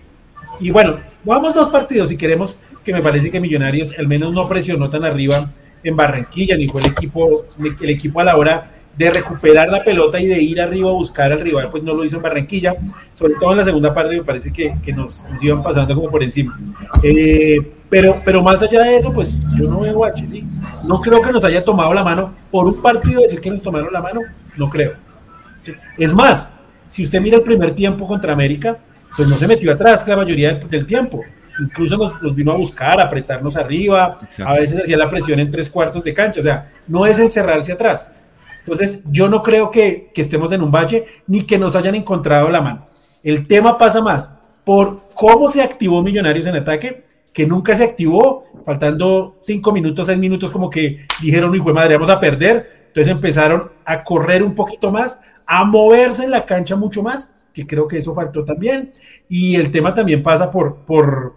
Y 0.59 0.71
bueno, 0.71 0.99
vamos 1.23 1.53
dos 1.53 1.69
partidos 1.69 2.09
si 2.09 2.17
queremos, 2.17 2.57
que 2.83 2.93
me 2.93 3.01
parece 3.01 3.29
que 3.29 3.41
Millonarios 3.41 3.93
al 3.97 4.07
menos 4.07 4.33
no 4.33 4.47
presionó 4.47 4.89
tan 4.89 5.03
arriba 5.03 5.51
en 5.83 5.95
Barranquilla, 5.95 6.57
ni 6.57 6.69
fue 6.69 6.81
el 6.81 6.87
equipo, 6.87 7.45
el 7.59 7.89
equipo 7.89 8.21
a 8.21 8.23
la 8.23 8.37
hora 8.37 8.71
de 8.97 9.11
recuperar 9.11 9.69
la 9.69 9.83
pelota 9.83 10.19
y 10.19 10.25
de 10.25 10.41
ir 10.41 10.59
arriba 10.59 10.89
a 10.89 10.93
buscar 10.93 11.31
al 11.31 11.39
rival, 11.39 11.69
pues 11.69 11.83
no 11.83 11.93
lo 11.93 12.03
hizo 12.03 12.17
en 12.17 12.23
Barranquilla, 12.23 12.75
sobre 13.13 13.35
todo 13.35 13.51
en 13.51 13.59
la 13.59 13.63
segunda 13.63 13.93
parte 13.93 14.17
me 14.17 14.23
parece 14.23 14.51
que, 14.51 14.75
nos, 14.93 15.25
iban 15.41 15.61
pasando 15.61 15.93
como 15.93 16.09
por 16.09 16.23
encima. 16.23 16.59
Eh, 17.03 17.57
pero, 17.89 18.21
pero 18.25 18.41
más 18.41 18.61
allá 18.63 18.81
de 18.83 18.97
eso, 18.97 19.13
pues 19.13 19.39
yo 19.55 19.69
no 19.69 19.81
veo 19.81 20.03
H, 20.03 20.27
¿sí? 20.27 20.43
No 20.83 20.99
creo 20.99 21.21
que 21.21 21.31
nos 21.31 21.43
haya 21.43 21.63
tomado 21.63 21.93
la 21.93 22.03
mano 22.03 22.33
por 22.49 22.65
un 22.65 22.81
partido 22.81 23.21
decir 23.21 23.39
que 23.39 23.51
nos 23.51 23.61
tomaron 23.61 23.93
la 23.93 24.01
mano, 24.01 24.21
no 24.57 24.67
creo. 24.69 24.93
Es 25.97 26.13
más, 26.13 26.53
si 26.87 27.03
usted 27.03 27.21
mira 27.21 27.37
el 27.37 27.43
primer 27.43 27.71
tiempo 27.71 28.07
contra 28.07 28.33
América, 28.33 28.79
pues 29.15 29.27
no 29.27 29.35
se 29.35 29.47
metió 29.47 29.71
atrás 29.71 30.07
la 30.07 30.17
mayoría 30.17 30.55
del, 30.55 30.85
tiempo. 30.85 31.21
Incluso 31.59 31.97
nos, 31.97 32.35
vino 32.35 32.51
a 32.51 32.57
buscar, 32.57 32.99
a 32.99 33.03
apretarnos 33.03 33.55
arriba, 33.57 34.17
a 34.45 34.53
veces 34.53 34.81
hacía 34.81 34.97
la 34.97 35.09
presión 35.09 35.39
en 35.39 35.51
tres 35.51 35.69
cuartos 35.69 36.03
de 36.03 36.13
cancha, 36.13 36.39
o 36.39 36.43
sea, 36.43 36.71
no 36.87 37.05
es 37.05 37.19
encerrarse 37.19 37.71
atrás. 37.71 38.11
Entonces, 38.67 38.99
yo 39.09 39.29
no 39.29 39.41
creo 39.41 39.71
que, 39.71 40.11
estemos 40.13 40.51
en 40.51 40.61
un 40.61 40.69
valle 40.69 41.05
ni 41.25 41.43
que 41.43 41.57
nos 41.57 41.73
hayan 41.73 41.95
encontrado 41.95 42.49
la 42.49 42.61
mano. 42.61 42.85
El 43.23 43.47
tema 43.47 43.77
pasa 43.77 44.01
más 44.01 44.29
por 44.65 45.03
cómo 45.13 45.47
se 45.47 45.61
activó 45.61 46.03
Millonarios 46.03 46.45
en 46.47 46.55
ataque 46.55 47.05
que 47.31 47.47
nunca 47.47 47.77
se 47.77 47.85
activó, 47.85 48.43
faltando 48.65 49.37
cinco 49.39 49.71
minutos, 49.71 50.07
seis 50.07 50.19
minutos, 50.19 50.51
como 50.51 50.69
que 50.69 51.07
dijeron, 51.21 51.55
hijo 51.55 51.67
de 51.67 51.73
madre, 51.73 51.93
vamos 51.93 52.09
a 52.09 52.19
perder. 52.19 52.87
Entonces 52.87 53.09
empezaron 53.09 53.71
a 53.85 54.03
correr 54.03 54.43
un 54.43 54.53
poquito 54.53 54.91
más, 54.91 55.17
a 55.45 55.63
moverse 55.63 56.25
en 56.25 56.31
la 56.31 56.45
cancha 56.45 56.75
mucho 56.75 57.01
más, 57.01 57.33
que 57.53 57.65
creo 57.65 57.87
que 57.87 57.99
eso 57.99 58.13
faltó 58.13 58.43
también. 58.43 58.91
Y 59.29 59.55
el 59.55 59.71
tema 59.71 59.93
también 59.93 60.21
pasa 60.21 60.51
por, 60.51 61.35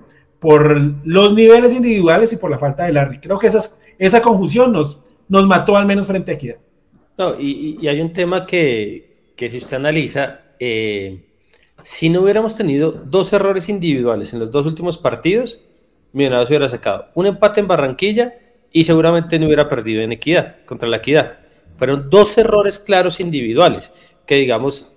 los 1.04 1.34
niveles 1.34 1.72
individuales 1.74 2.32
y 2.32 2.38
por 2.38 2.50
la 2.50 2.58
falta 2.58 2.86
de 2.86 2.92
Larry. 2.92 3.20
Creo 3.20 3.38
que 3.38 3.46
esas, 3.46 3.78
esa 3.98 4.20
confusión 4.20 4.72
nos, 4.72 5.00
nos 5.28 5.46
mató 5.46 5.76
al 5.76 5.86
menos 5.86 6.08
frente 6.08 6.32
a 6.32 6.34
Equidad. 6.34 6.56
No, 7.20 7.38
y, 7.38 7.86
hay 7.86 8.00
un 8.00 8.14
tema 8.14 8.46
que, 8.46 9.32
que 9.36 9.50
si 9.50 9.58
usted 9.58 9.76
analiza, 9.76 10.40
eh, 10.58 11.22
si 11.82 12.08
no 12.08 12.22
hubiéramos 12.22 12.56
tenido 12.56 12.92
dos 12.92 13.34
errores 13.34 13.68
individuales 13.68 14.32
en 14.32 14.38
los 14.38 14.50
dos 14.50 14.64
últimos 14.64 14.96
partidos, 14.96 15.60
Millonarios 16.14 16.48
hubiera 16.48 16.66
sacado 16.70 17.08
un 17.14 17.26
empate 17.26 17.60
en 17.60 17.68
Barranquilla 17.68 18.38
y 18.72 18.84
seguramente 18.84 19.38
no 19.38 19.44
hubiera 19.44 19.68
perdido 19.68 20.00
en 20.00 20.12
Equidad, 20.12 20.64
contra 20.64 20.88
la 20.88 20.96
Equidad. 20.96 21.40
Fueron 21.74 22.08
dos 22.08 22.38
errores 22.38 22.78
claros 22.78 23.20
individuales, 23.20 23.92
que 24.24 24.36
digamos, 24.36 24.90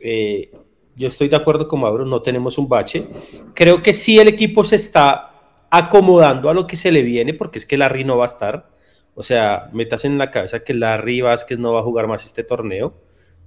eh, 0.00 0.50
yo 0.96 1.08
estoy 1.08 1.30
de 1.30 1.36
acuerdo 1.36 1.66
con 1.66 1.80
Mauro, 1.80 2.04
no 2.04 2.20
tenemos 2.20 2.58
un 2.58 2.68
bache. 2.68 3.06
Creo 3.54 3.80
que 3.80 3.94
sí 3.94 4.18
el 4.18 4.28
equipo 4.28 4.64
se 4.64 4.76
está 4.76 5.30
acomodando 5.70 6.50
a 6.50 6.54
lo 6.54 6.66
que 6.66 6.76
se 6.76 6.92
le 6.92 7.00
viene, 7.00 7.32
porque 7.32 7.58
es 7.58 7.64
que 7.64 7.78
Larry 7.78 8.04
no 8.04 8.18
va 8.18 8.26
a 8.26 8.28
estar. 8.28 8.69
O 9.20 9.22
sea, 9.22 9.68
metas 9.74 10.06
en 10.06 10.16
la 10.16 10.30
cabeza 10.30 10.64
que 10.64 10.72
Larry 10.72 11.20
Vázquez 11.20 11.58
no 11.58 11.74
va 11.74 11.80
a 11.80 11.82
jugar 11.82 12.08
más 12.08 12.24
este 12.24 12.42
torneo. 12.42 12.94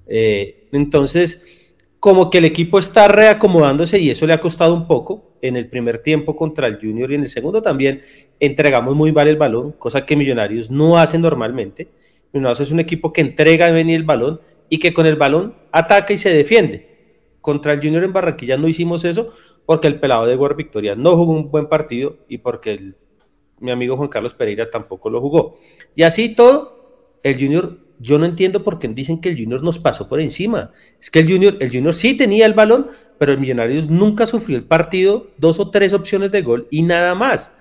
Eh, 0.06 0.68
entonces, 0.72 1.74
como 2.00 2.30
que 2.30 2.38
el 2.38 2.46
equipo 2.46 2.78
está 2.78 3.08
reacomodándose 3.08 3.98
y 3.98 4.12
eso 4.12 4.28
le 4.28 4.34
ha 4.34 4.40
costado 4.40 4.76
un 4.76 4.86
poco 4.86 5.32
en 5.42 5.56
el 5.56 5.68
primer 5.68 5.98
tiempo 5.98 6.36
contra 6.36 6.68
el 6.68 6.80
Junior 6.80 7.10
y 7.10 7.16
en 7.16 7.22
el 7.22 7.28
segundo 7.28 7.64
también 7.64 8.02
entregamos 8.40 8.94
muy 8.94 9.12
mal 9.12 9.28
el 9.28 9.38
balón, 9.38 9.72
cosa 9.72 10.06
que 10.06 10.16
Millonarios 10.16 10.70
no 10.70 11.00
hacen 11.00 11.22
normalmente. 11.22 11.88
Millonarios 12.32 12.60
es 12.60 12.72
un 12.72 12.80
equipo 12.80 13.12
que 13.12 13.22
entrega 13.22 13.72
bien 13.72 13.90
el 13.90 14.04
balón 14.04 14.42
y 14.70 14.78
que 14.78 14.94
con 14.94 15.08
el 15.08 15.16
balón 15.16 15.56
ataca 15.72 16.14
y 16.14 16.20
se 16.20 16.32
defiende. 16.32 17.34
Contra 17.42 17.74
el 17.74 17.80
Junior 17.80 18.04
en 18.04 18.14
Barranquilla 18.14 18.58
no 18.58 18.68
hicimos 18.68 19.04
eso 19.06 19.34
porque 19.66 19.88
el 19.88 20.00
pelado 20.00 20.28
de 20.28 20.36
Guard 20.36 20.56
Victoria 20.56 20.96
no 20.96 21.16
jugó 21.16 21.32
un 21.32 21.50
buen 21.50 21.68
partido 21.68 22.18
y 22.30 22.38
porque 22.38 22.94
mi 23.64 23.72
amigo 23.72 23.98
Juan 23.98 24.10
Carlos 24.10 24.34
Pereira 24.34 24.70
tampoco 24.70 25.10
lo 25.10 25.22
jugó. 25.22 25.58
Y 25.96 26.04
así 26.04 26.30
todo, 26.30 27.18
el 27.24 27.36
Junior, 27.36 27.80
yo 28.00 28.20
no 28.20 28.26
entiendo 28.26 28.64
por 28.64 28.80
qué 28.80 28.88
dicen 28.90 29.22
que 29.22 29.30
el 29.30 29.38
Junior 29.38 29.64
nos 29.64 29.80
pasó 29.80 30.08
por 30.10 30.20
encima. 30.20 30.72
Es 31.00 31.10
que 31.10 31.20
el 31.20 31.32
Junior, 31.32 31.58
el 31.60 31.70
Junior 31.70 31.94
sí 31.94 32.16
tenía 32.16 32.46
el 32.46 32.54
balón, 32.54 32.88
pero 33.18 33.32
el 33.32 33.40
Millonarios 33.40 33.90
nunca 33.90 34.26
sufrió 34.26 34.58
el 34.58 34.66
partido, 34.66 35.28
dos 35.38 35.60
o 35.60 35.72
tres 35.72 35.94
opciones 35.94 36.32
de 36.32 36.42
gol 36.42 36.68
y 36.70 36.84
nada 36.84 37.16
más. 37.16 37.54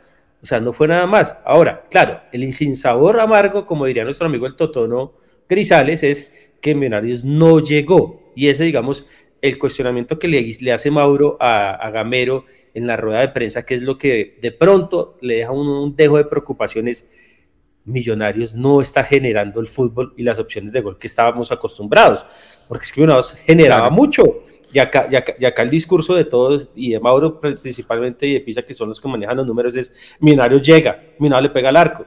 O 0.42 0.46
sea, 0.46 0.60
no 0.60 0.72
fue 0.72 0.88
nada 0.88 1.06
más. 1.06 1.36
Ahora, 1.44 1.86
claro, 1.88 2.20
el 2.32 2.52
sinsabor 2.52 3.20
amargo, 3.20 3.64
como 3.64 3.86
diría 3.86 4.04
nuestro 4.04 4.26
amigo 4.26 4.46
el 4.46 4.56
Totono 4.56 5.12
Grisales, 5.48 6.02
es 6.02 6.50
que 6.60 6.74
Millonarios 6.74 7.22
no 7.22 7.60
llegó. 7.60 8.32
Y 8.34 8.48
ese, 8.48 8.64
digamos, 8.64 9.06
el 9.40 9.58
cuestionamiento 9.58 10.18
que 10.18 10.28
le, 10.28 10.42
le 10.60 10.72
hace 10.72 10.90
Mauro 10.90 11.36
a, 11.40 11.90
Gamero 11.92 12.44
en 12.74 12.86
la 12.86 12.96
rueda 12.96 13.20
de 13.20 13.28
prensa, 13.28 13.64
que 13.64 13.74
es 13.74 13.82
lo 13.82 13.98
que 13.98 14.38
de 14.40 14.52
pronto 14.52 15.18
le 15.20 15.36
deja 15.36 15.52
un, 15.52 15.94
dejo 15.96 16.16
de 16.16 16.24
preocupaciones. 16.24 17.10
Millonarios 17.84 18.54
no 18.54 18.80
está 18.80 19.02
generando 19.02 19.58
el 19.58 19.66
fútbol 19.66 20.14
y 20.16 20.22
las 20.22 20.38
opciones 20.38 20.70
de 20.70 20.82
gol 20.82 20.98
que 20.98 21.08
estábamos 21.08 21.50
acostumbrados, 21.50 22.24
porque 22.68 22.84
es 22.84 22.92
que 22.92 23.00
Millonarios 23.00 23.32
generaba 23.32 23.90
mucho. 23.90 24.22
Y 24.72 24.78
acá, 24.78 25.08
acá, 25.46 25.62
el 25.62 25.70
discurso 25.70 26.14
de 26.14 26.24
todos, 26.24 26.70
y 26.74 26.92
de 26.92 27.00
Mauro 27.00 27.40
principalmente, 27.40 28.26
y 28.26 28.34
de 28.34 28.40
Pisa, 28.40 28.62
que 28.62 28.72
son 28.72 28.88
los 28.88 29.00
que 29.00 29.08
manejan 29.08 29.36
los 29.36 29.46
números, 29.46 29.76
es 29.76 29.92
Millonarios 30.20 30.62
llega, 30.62 31.02
Millonarios 31.18 31.50
le 31.50 31.54
pega 31.54 31.68
al 31.68 31.76
arco. 31.76 32.06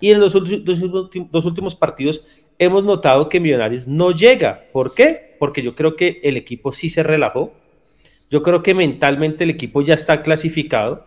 Y 0.00 0.10
en 0.10 0.18
los 0.18 0.32
dos 0.32 1.44
últimos 1.44 1.76
partidos 1.76 2.24
hemos 2.58 2.82
notado 2.82 3.28
que 3.28 3.38
Millonarios 3.38 3.86
no 3.86 4.10
llega. 4.10 4.64
¿Por 4.72 4.94
qué? 4.94 5.36
Porque 5.38 5.62
yo 5.62 5.74
creo 5.74 5.94
que 5.94 6.20
el 6.24 6.36
equipo 6.36 6.72
sí 6.72 6.88
se 6.88 7.02
relajó. 7.02 7.52
Yo 8.32 8.42
creo 8.42 8.62
que 8.62 8.72
mentalmente 8.72 9.44
el 9.44 9.50
equipo 9.50 9.82
ya 9.82 9.92
está 9.92 10.22
clasificado. 10.22 11.06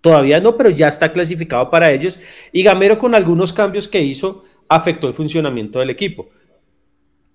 Todavía 0.00 0.40
no, 0.40 0.56
pero 0.56 0.70
ya 0.70 0.88
está 0.88 1.12
clasificado 1.12 1.68
para 1.68 1.92
ellos. 1.92 2.18
Y 2.50 2.62
Gamero 2.62 2.98
con 2.98 3.14
algunos 3.14 3.52
cambios 3.52 3.88
que 3.88 4.00
hizo 4.00 4.44
afectó 4.70 5.06
el 5.06 5.12
funcionamiento 5.12 5.80
del 5.80 5.90
equipo. 5.90 6.30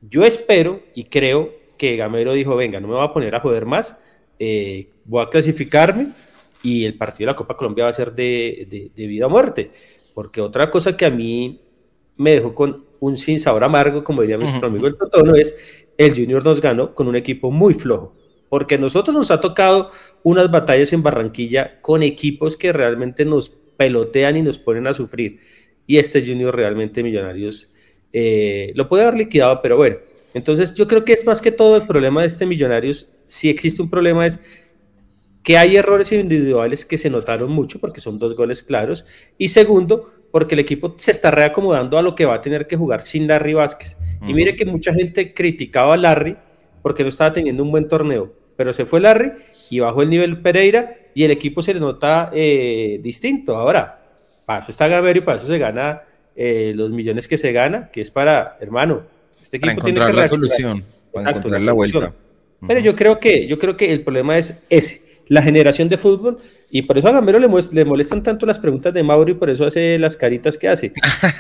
Yo 0.02 0.26
espero 0.26 0.82
y 0.96 1.04
creo 1.04 1.54
que 1.78 1.96
Gamero 1.96 2.34
dijo, 2.34 2.56
venga, 2.56 2.80
no 2.80 2.88
me 2.88 2.96
voy 2.96 3.06
a 3.06 3.14
poner 3.14 3.36
a 3.36 3.42
joder 3.42 3.68
más, 3.68 3.96
eh, 4.40 4.90
voy 5.06 5.24
a 5.24 5.30
clasificarme 5.30 6.08
y 6.64 6.86
el 6.86 6.96
partido 6.96 7.28
de 7.28 7.34
la 7.34 7.36
Copa 7.36 7.56
Colombia 7.56 7.84
va 7.84 7.92
a 7.92 7.94
ser 7.94 8.12
de, 8.14 8.92
de 8.96 9.08
vida 9.08 9.28
o 9.28 9.30
muerte. 9.30 9.70
Porque 10.16 10.42
otra 10.42 10.72
cosa 10.72 10.98
que 10.98 11.06
a 11.06 11.12
mí 11.12 11.62
me 12.18 12.32
dejó 12.32 12.56
con 12.56 12.86
un 13.00 13.18
sin 13.18 13.40
sabor 13.40 13.64
amargo, 13.64 14.04
como 14.04 14.22
diría 14.22 14.38
nuestro 14.38 14.68
amigo 14.68 14.88
el 14.88 14.98
Totono, 14.98 15.36
es 15.36 15.83
el 15.98 16.16
Junior 16.16 16.44
nos 16.44 16.62
ganó 16.62 16.94
con 16.94 17.08
un 17.08 17.16
equipo 17.16 17.52
muy 17.52 17.74
flojo, 17.74 18.16
porque 18.50 18.76
a 18.76 18.78
nosotros 18.78 19.16
nos 19.16 19.32
ha 19.32 19.42
tocado 19.42 19.92
unas 20.24 20.50
batallas 20.52 20.94
en 20.94 21.04
Barranquilla 21.04 21.80
con 21.82 22.04
equipos 22.04 22.58
que 22.58 22.74
realmente 22.74 23.26
nos 23.26 23.50
pelotean 23.78 24.38
y 24.38 24.42
nos 24.42 24.58
ponen 24.58 24.88
a 24.88 24.94
sufrir. 24.94 25.40
Y 25.86 25.98
este 25.98 26.26
Junior 26.26 26.56
realmente 26.56 27.04
Millonarios 27.04 27.72
eh, 28.12 28.72
lo 28.76 28.88
puede 28.88 29.04
haber 29.04 29.18
liquidado, 29.18 29.62
pero 29.62 29.78
bueno. 29.78 29.98
Entonces 30.34 30.74
yo 30.74 30.88
creo 30.88 31.06
que 31.06 31.14
es 31.14 31.26
más 31.26 31.42
que 31.42 31.52
todo 31.52 31.76
el 31.76 31.88
problema 31.88 32.22
de 32.22 32.28
este 32.28 32.46
Millonarios, 32.46 33.10
si 33.28 33.50
existe 33.50 33.82
un 33.82 33.90
problema 33.90 34.26
es 34.26 34.40
que 35.44 35.58
hay 35.58 35.76
errores 35.76 36.12
individuales 36.12 36.86
que 36.86 36.98
se 36.98 37.10
notaron 37.10 37.52
mucho 37.52 37.80
porque 37.80 38.00
son 38.00 38.18
dos 38.18 38.36
goles 38.36 38.64
claros 38.64 39.06
y 39.38 39.50
segundo 39.50 40.10
porque 40.32 40.56
el 40.56 40.60
equipo 40.60 40.96
se 40.98 41.12
está 41.12 41.32
reacomodando 41.32 41.98
a 41.98 42.02
lo 42.02 42.16
que 42.16 42.26
va 42.26 42.36
a 42.36 42.42
tener 42.42 42.66
que 42.66 42.78
jugar 42.78 43.02
sin 43.02 43.28
Larry 43.28 43.54
Vázquez. 43.54 43.98
Y 44.26 44.34
mire 44.34 44.56
que 44.56 44.66
mucha 44.66 44.94
gente 44.94 45.34
criticaba 45.34 45.96
a 45.96 45.98
Larry 45.98 46.38
porque 46.82 47.04
no 47.04 47.10
estaba 47.10 47.34
teniendo 47.34 47.64
un 47.64 47.72
buen 47.72 47.88
torneo, 47.88 48.34
pero 48.56 48.74
se 48.74 48.86
fue 48.86 49.00
Larry 49.00 49.32
y 49.70 49.80
bajó 49.80 50.02
el 50.02 50.10
nivel 50.10 50.42
Pereira 50.42 50.98
y 51.14 51.24
el 51.24 51.32
equipo 51.32 51.62
se 51.62 51.74
le 51.74 51.80
nota 51.80 52.32
eh, 52.34 53.00
distinto. 53.02 53.56
Ahora, 53.56 54.02
para 54.46 54.62
eso 54.62 54.72
está 54.72 54.88
Gamero 54.88 55.20
y 55.20 55.22
para 55.22 55.38
eso 55.38 55.48
se 55.48 55.58
gana 55.58 56.02
eh, 56.36 56.74
los 56.76 56.92
millones 56.92 57.28
que 57.28 57.38
se 57.38 57.52
gana, 57.52 57.90
que 57.92 58.02
es 58.02 58.12
para, 58.12 58.58
hermano, 58.60 59.04
este 59.42 59.58
equipo 59.58 59.82
tiene 59.82 60.00
que 60.06 60.14
la 60.14 60.28
solución, 60.28 60.84
para 61.12 61.30
encontrar 61.30 61.62
la, 61.62 61.74
vuelta. 61.74 62.14
Pero 62.68 62.80
yo 62.80 62.96
creo 62.96 63.20
que 63.20 63.46
yo 63.46 63.60
creo 63.60 63.78
que 63.78 63.92
el 63.92 64.02
problema 64.04 64.38
es 64.38 64.64
ese 64.70 65.02
la 65.34 65.42
generación 65.42 65.90
de 65.90 65.98
fútbol. 65.98 66.38
Y 66.70 66.84
por 66.84 66.98
eso 66.98 67.08
a 67.08 67.12
Gamero 67.12 67.40
le, 67.40 67.48
le, 67.72 67.86
molestan 67.86 68.22
tanto 68.22 68.46
las 68.46 68.60
preguntas 68.60 68.94
de 68.94 69.02
Mauro 69.02 69.32
y 69.32 69.34
por 69.34 69.50
eso 69.50 69.66
hace 69.66 69.98
las 69.98 70.16
caritas 70.16 70.58
que 70.58 70.68
hace. 70.68 70.94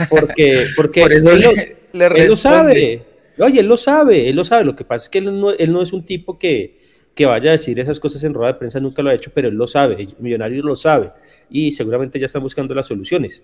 Porque, 0.10 0.66
porque 0.76 1.04
él, 1.04 2.28
lo, 2.28 2.36
sabe. 2.36 3.04
Oye, 3.38 3.60
él 3.60 3.68
lo 3.68 3.78
sabe, 3.78 4.30
él 4.30 4.36
lo 4.36 4.44
sabe. 4.44 4.66
Lo 4.66 4.76
que 4.76 4.84
pasa 4.84 5.06
es 5.06 5.10
que 5.10 5.20
él 5.20 5.40
no, 5.40 5.52
él 5.52 5.72
no 5.72 5.82
es 5.82 5.94
un 5.94 6.06
tipo 6.06 6.40
que, 6.40 6.78
que 7.14 7.28
vaya 7.28 7.52
a 7.52 7.54
decir 7.54 7.80
esas 7.80 8.00
cosas 8.00 8.24
en 8.24 8.34
rueda 8.34 8.54
de 8.54 8.60
prensa, 8.60 8.80
nunca 8.80 9.04
lo 9.04 9.12
ha 9.12 9.14
hecho, 9.14 9.32
pero 9.34 9.48
él 9.50 9.56
lo 9.56 9.68
sabe, 9.68 10.02
el 10.02 10.16
millonario 10.20 10.64
lo 10.64 10.76
sabe. 10.76 11.12
Y 11.50 11.72
seguramente 11.72 12.20
ya 12.20 12.26
están 12.26 12.42
buscando 12.42 12.74
las 12.74 12.88
soluciones. 12.88 13.44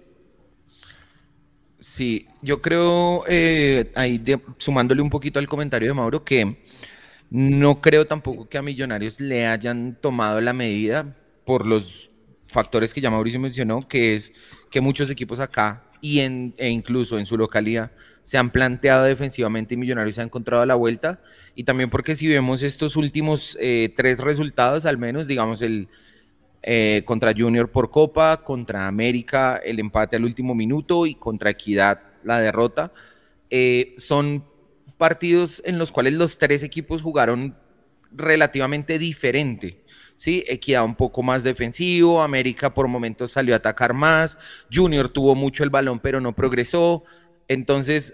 Sí, 1.80 2.26
yo 2.42 2.62
creo, 2.62 3.24
eh, 3.28 3.92
ahí 3.96 4.22
sumándole 4.58 5.02
un 5.02 5.10
poquito 5.10 5.40
al 5.40 5.48
comentario 5.48 5.88
de 5.88 5.94
Mauro, 5.94 6.24
que 6.24 6.58
no 7.30 7.82
creo 7.82 8.08
tampoco 8.08 8.50
que 8.50 8.58
a 8.58 8.62
Millonarios 8.62 9.20
le 9.20 9.46
hayan 9.46 9.98
tomado 10.00 10.42
la 10.42 10.54
medida 10.54 11.16
por 11.46 11.66
los 11.66 12.10
factores 12.48 12.94
que 12.94 13.02
ya 13.02 13.12
Mauricio 13.12 13.40
mencionó, 13.40 13.80
que 13.80 14.16
es 14.16 14.34
que 14.72 14.82
muchos 14.82 15.10
equipos 15.10 15.40
acá 15.40 15.84
y 16.02 16.20
en, 16.20 16.54
e 16.58 16.70
incluso 16.70 17.20
en 17.20 17.26
su 17.26 17.38
localidad 17.38 17.92
se 18.24 18.38
han 18.38 18.52
planteado 18.52 19.04
defensivamente 19.04 19.74
y 19.74 19.78
Millonarios 19.78 20.16
se 20.16 20.22
ha 20.22 20.26
encontrado 20.26 20.66
la 20.66 20.76
vuelta. 20.76 21.22
Y 21.56 21.64
también 21.64 21.90
porque 21.90 22.16
si 22.16 22.28
vemos 22.28 22.64
estos 22.64 22.96
últimos 22.96 23.58
eh, 23.60 23.92
tres 23.96 24.20
resultados, 24.20 24.86
al 24.86 24.98
menos, 24.98 25.28
digamos, 25.28 25.62
el 25.62 25.88
eh, 26.62 27.04
contra 27.06 27.34
Junior 27.36 27.72
por 27.72 27.90
Copa, 27.90 28.44
contra 28.44 28.88
América 28.88 29.58
el 29.64 29.80
empate 29.80 30.18
al 30.18 30.26
último 30.26 30.54
minuto 30.54 31.06
y 31.06 31.16
contra 31.16 31.52
Equidad 31.52 32.02
la 32.24 32.40
derrota, 32.40 32.92
eh, 33.50 33.96
son 33.98 34.44
partidos 35.00 35.64
en 35.66 35.80
los 35.80 35.92
cuales 35.92 36.14
los 36.14 36.38
tres 36.38 36.62
equipos 36.62 37.02
jugaron 37.02 37.58
relativamente 38.12 39.00
diferente. 39.00 39.84
¿sí? 40.18 40.44
Equidad 40.48 40.84
un 40.84 40.96
poco 40.96 41.24
más 41.24 41.44
defensivo, 41.44 42.22
América 42.22 42.74
por 42.74 42.88
momentos 42.88 43.32
salió 43.32 43.56
a 43.56 43.58
atacar 43.58 43.94
más, 43.94 44.38
Junior 44.72 45.10
tuvo 45.10 45.34
mucho 45.34 45.64
el 45.64 45.70
balón 45.70 46.00
pero 46.00 46.20
no 46.20 46.36
progresó. 46.36 47.04
Entonces, 47.48 48.14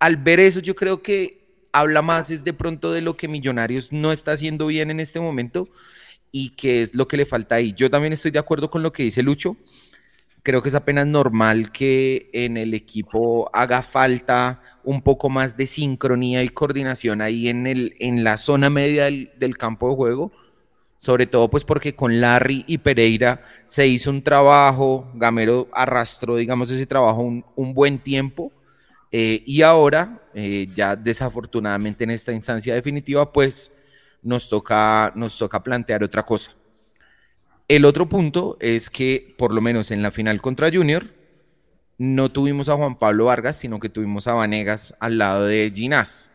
al 0.00 0.16
ver 0.16 0.40
eso, 0.40 0.60
yo 0.60 0.74
creo 0.74 1.02
que 1.02 1.46
habla 1.72 2.02
más 2.02 2.30
es 2.30 2.42
de 2.42 2.52
pronto 2.52 2.90
de 2.90 3.02
lo 3.02 3.16
que 3.16 3.28
Millonarios 3.28 3.92
no 3.92 4.10
está 4.10 4.32
haciendo 4.32 4.66
bien 4.66 4.90
en 4.90 4.98
este 4.98 5.20
momento 5.20 5.68
y 6.32 6.50
que 6.50 6.82
es 6.82 6.94
lo 6.94 7.06
que 7.06 7.16
le 7.16 7.24
falta 7.24 7.54
ahí. 7.54 7.72
Yo 7.74 7.88
también 7.88 8.12
estoy 8.12 8.32
de 8.32 8.38
acuerdo 8.40 8.68
con 8.70 8.82
lo 8.82 8.92
que 8.92 9.04
dice 9.04 9.22
Lucho. 9.22 9.56
Creo 10.42 10.60
que 10.62 10.70
es 10.70 10.74
apenas 10.74 11.06
normal 11.06 11.70
que 11.70 12.30
en 12.32 12.56
el 12.56 12.74
equipo 12.74 13.48
haga 13.52 13.82
falta 13.82 14.75
un 14.86 15.02
poco 15.02 15.28
más 15.28 15.56
de 15.56 15.66
sincronía 15.66 16.42
y 16.44 16.48
coordinación 16.48 17.20
ahí 17.20 17.48
en, 17.48 17.66
el, 17.66 17.94
en 17.98 18.24
la 18.24 18.36
zona 18.36 18.70
media 18.70 19.04
del, 19.04 19.58
campo 19.58 19.90
de 19.90 19.96
juego, 19.96 20.32
sobre 20.96 21.26
todo 21.26 21.50
pues 21.50 21.64
porque 21.64 21.94
con 21.94 22.20
Larry 22.20 22.64
y 22.68 22.78
Pereira 22.78 23.42
se 23.66 23.86
hizo 23.88 24.10
un 24.10 24.22
trabajo, 24.22 25.10
Gamero 25.14 25.68
arrastró, 25.72 26.36
digamos, 26.36 26.70
ese 26.70 26.86
trabajo 26.86 27.20
un, 27.20 27.74
buen 27.74 27.98
tiempo, 27.98 28.52
eh, 29.10 29.42
y 29.44 29.62
ahora, 29.62 30.22
eh, 30.34 30.68
ya 30.72 30.94
desafortunadamente 30.94 32.04
en 32.04 32.10
esta 32.10 32.32
instancia 32.32 32.74
definitiva, 32.74 33.32
pues 33.32 33.72
nos 34.22 34.48
toca, 34.48 35.12
nos 35.16 35.36
toca 35.36 35.62
plantear 35.62 36.04
otra 36.04 36.24
cosa. 36.24 36.52
El 37.66 37.84
otro 37.84 38.08
punto 38.08 38.56
es 38.60 38.88
que, 38.88 39.34
por 39.36 39.52
lo 39.52 39.60
menos 39.60 39.90
en 39.90 40.00
la 40.00 40.12
final 40.12 40.40
contra 40.40 40.70
Junior, 40.70 41.15
no 41.98 42.30
tuvimos 42.30 42.68
a 42.68 42.76
Juan 42.76 42.98
Pablo 42.98 43.26
Vargas, 43.26 43.56
sino 43.56 43.80
que 43.80 43.88
tuvimos 43.88 44.26
a 44.26 44.34
Vanegas 44.34 44.94
al 45.00 45.18
lado 45.18 45.46
de 45.46 45.70
Ginás. 45.74 46.30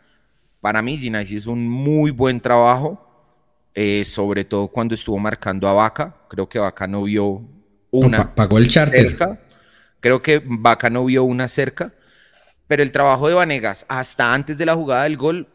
Para 0.59 0.81
mí, 0.81 0.97
Ginás 0.97 1.31
hizo 1.31 1.51
un 1.51 1.67
muy 1.67 2.11
buen 2.11 2.39
trabajo, 2.39 3.07
eh, 3.73 4.03
sobre 4.05 4.45
todo 4.45 4.67
cuando 4.67 4.95
estuvo 4.95 5.17
marcando 5.17 5.67
a 5.67 5.73
Vaca. 5.73 6.15
Creo 6.29 6.47
que 6.49 6.59
Vaca 6.59 6.87
no 6.87 7.03
vio 7.03 7.41
una. 7.91 8.33
pagó 8.33 8.57
el 8.57 8.67
charter. 8.67 9.09
Cerca. 9.09 9.39
Creo 9.99 10.21
que 10.21 10.41
Vaca 10.43 10.89
no 10.89 11.05
vio 11.05 11.23
una 11.23 11.47
cerca. 11.47 11.93
Pero 12.67 12.83
el 12.83 12.91
trabajo 12.91 13.27
de 13.27 13.33
Vanegas, 13.33 13.85
hasta 13.89 14.33
antes 14.33 14.57
de 14.57 14.65
la 14.65 14.75
jugada 14.75 15.03
del 15.03 15.17
gol, 15.17 15.47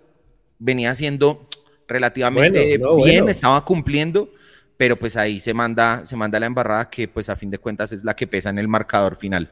venía 0.58 0.94
siendo 0.94 1.48
relativamente 1.88 2.78
bien, 3.04 3.28
estaba 3.28 3.64
cumpliendo 3.64 4.30
pero 4.76 4.96
pues 4.96 5.16
ahí 5.16 5.40
se 5.40 5.54
manda, 5.54 6.04
se 6.04 6.16
manda 6.16 6.38
la 6.38 6.46
embarrada 6.46 6.90
que 6.90 7.08
pues 7.08 7.28
a 7.28 7.36
fin 7.36 7.50
de 7.50 7.58
cuentas 7.58 7.92
es 7.92 8.04
la 8.04 8.14
que 8.14 8.26
pesa 8.26 8.50
en 8.50 8.58
el 8.58 8.68
marcador 8.68 9.16
final. 9.16 9.50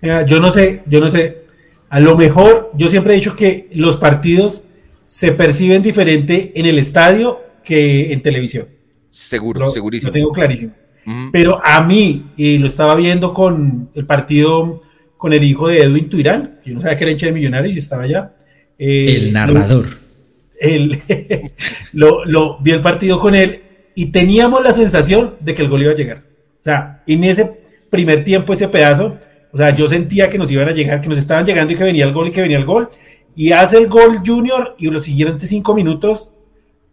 Yo 0.00 0.40
no 0.40 0.50
sé, 0.50 0.82
yo 0.86 1.00
no 1.00 1.08
sé, 1.08 1.44
a 1.88 2.00
lo 2.00 2.16
mejor 2.16 2.70
yo 2.74 2.88
siempre 2.88 3.12
he 3.12 3.16
dicho 3.16 3.36
que 3.36 3.68
los 3.72 3.96
partidos 3.96 4.64
se 5.04 5.32
perciben 5.32 5.82
diferente 5.82 6.52
en 6.54 6.66
el 6.66 6.78
estadio 6.78 7.40
que 7.64 8.12
en 8.12 8.22
televisión. 8.22 8.68
Seguro, 9.10 9.70
segurísimo. 9.70 10.08
Lo 10.08 10.12
tengo 10.12 10.32
clarísimo. 10.32 10.72
Pero 11.32 11.60
a 11.64 11.82
mí, 11.82 12.26
y 12.36 12.58
lo 12.58 12.66
estaba 12.66 12.94
viendo 12.94 13.34
con 13.34 13.88
el 13.94 14.06
partido 14.06 14.82
con 15.16 15.32
el 15.32 15.42
hijo 15.42 15.68
de 15.68 15.82
Edwin 15.82 16.08
Tuirán, 16.08 16.60
que 16.62 16.70
yo 16.70 16.76
no 16.76 16.80
sabía 16.80 16.96
que 16.96 17.04
era 17.04 17.10
hincha 17.10 17.26
de 17.26 17.32
Millonarios 17.32 17.74
y 17.74 17.78
estaba 17.78 18.04
allá. 18.04 18.32
Eh, 18.78 19.16
el 19.16 19.32
narrador. 19.32 19.86
Lo, 21.92 22.24
lo, 22.26 22.58
vi 22.60 22.70
el 22.70 22.80
partido 22.80 23.18
con 23.18 23.34
él 23.34 23.62
y 23.94 24.12
teníamos 24.12 24.62
la 24.62 24.72
sensación 24.72 25.36
de 25.40 25.54
que 25.54 25.62
el 25.62 25.68
gol 25.68 25.82
iba 25.82 25.92
a 25.92 25.96
llegar. 25.96 26.18
O 26.18 26.64
sea, 26.64 27.02
en 27.06 27.24
ese 27.24 27.50
primer 27.90 28.24
tiempo, 28.24 28.52
ese 28.52 28.68
pedazo, 28.68 29.16
o 29.52 29.56
sea, 29.56 29.74
yo 29.74 29.88
sentía 29.88 30.28
que 30.28 30.38
nos 30.38 30.50
iban 30.50 30.68
a 30.68 30.72
llegar, 30.72 31.00
que 31.00 31.08
nos 31.08 31.18
estaban 31.18 31.44
llegando 31.44 31.72
y 31.72 31.76
que 31.76 31.84
venía 31.84 32.04
el 32.04 32.12
gol 32.12 32.28
y 32.28 32.30
que 32.30 32.40
venía 32.40 32.58
el 32.58 32.64
gol. 32.64 32.88
Y 33.34 33.52
hace 33.52 33.78
el 33.78 33.88
gol 33.88 34.20
Junior 34.24 34.74
y 34.78 34.88
los 34.88 35.04
siguientes 35.04 35.48
cinco 35.48 35.74
minutos, 35.74 36.32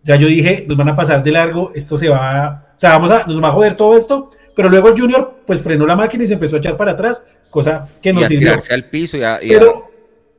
ya 0.04 0.16
yo 0.16 0.28
dije, 0.28 0.66
nos 0.68 0.78
van 0.78 0.90
a 0.90 0.96
pasar 0.96 1.24
de 1.24 1.32
largo, 1.32 1.72
esto 1.76 1.98
se 1.98 2.10
va, 2.10 2.64
o 2.76 2.80
sea, 2.80 2.92
vamos 2.92 3.12
a, 3.12 3.26
nos 3.26 3.42
va 3.44 3.50
a 3.50 3.52
joder 3.52 3.76
todo 3.76 3.98
esto, 3.98 4.30
pero 4.56 4.70
luego 4.70 4.90
el 4.90 5.00
Junior 5.00 5.42
pues 5.46 5.62
frenó 5.62 5.86
la 5.86 5.96
máquina 5.96 6.24
y 6.24 6.28
se 6.28 6.34
empezó 6.34 6.56
a 6.56 6.60
echar 6.60 6.78
para 6.78 6.92
atrás, 6.92 7.26
cosa 7.50 7.88
que 8.02 8.14
nos 8.14 8.30
y 8.32 8.48
a 8.48 8.58
al 8.70 8.90
piso 8.90 9.18
y 9.18 9.24
a, 9.24 9.40
pero, 9.42 9.90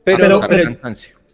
pero, 0.04 0.40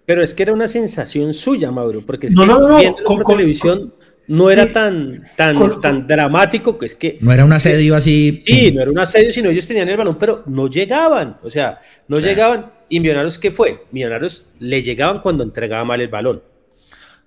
pero, 0.06 0.22
es 0.22 0.34
que 0.34 0.42
era 0.42 0.52
una 0.52 0.68
sensación 0.68 1.32
suya, 1.32 1.70
Mauro, 1.70 2.02
porque 2.04 2.26
es 2.26 2.34
no, 2.34 2.42
que 2.42 2.48
no, 2.48 2.58
no, 2.58 2.94
con, 3.04 3.22
televisión 3.22 3.94
no 4.26 4.50
era 4.50 4.72
tan, 4.72 5.24
tan, 5.36 5.80
tan 5.80 6.06
dramático 6.06 6.78
que 6.78 6.86
es 6.86 6.94
que... 6.94 7.18
No 7.20 7.32
era 7.32 7.44
un 7.44 7.52
asedio 7.52 7.94
así... 7.94 8.42
Sí, 8.46 8.72
no 8.72 8.82
era 8.82 8.90
un 8.90 8.98
asedio, 8.98 9.32
sino 9.32 9.50
ellos 9.50 9.66
tenían 9.66 9.88
el 9.88 9.96
balón, 9.96 10.18
pero 10.18 10.42
no 10.46 10.68
llegaban, 10.68 11.38
o 11.42 11.50
sea, 11.50 11.78
no 12.08 12.18
llegaban. 12.18 12.72
¿Y 12.88 13.00
Millonarios 13.00 13.38
qué 13.38 13.50
fue? 13.50 13.84
Millonarios 13.90 14.44
le 14.60 14.82
llegaban 14.82 15.20
cuando 15.20 15.44
entregaba 15.44 15.84
mal 15.84 16.00
el 16.00 16.08
balón. 16.08 16.42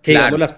Que 0.01 0.11
digamos, 0.11 0.39
las, 0.39 0.55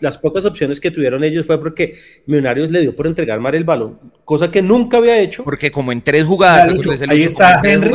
las, 0.00 0.18
pocas 0.18 0.44
opciones 0.44 0.78
que 0.78 0.90
tuvieron 0.90 1.24
ellos 1.24 1.46
fue 1.46 1.58
porque 1.58 1.96
Millonarios 2.26 2.70
le 2.70 2.82
dio 2.82 2.94
por 2.94 3.06
entregar 3.06 3.40
mal 3.40 3.54
el 3.54 3.64
balón, 3.64 3.98
cosa 4.24 4.50
que 4.50 4.62
nunca 4.62 4.98
había 4.98 5.18
hecho. 5.18 5.44
Porque 5.44 5.70
como 5.70 5.90
en 5.92 6.02
tres 6.02 6.24
jugadas... 6.24 6.68
ahí 7.08 7.22
está 7.22 7.60
Henry, 7.64 7.90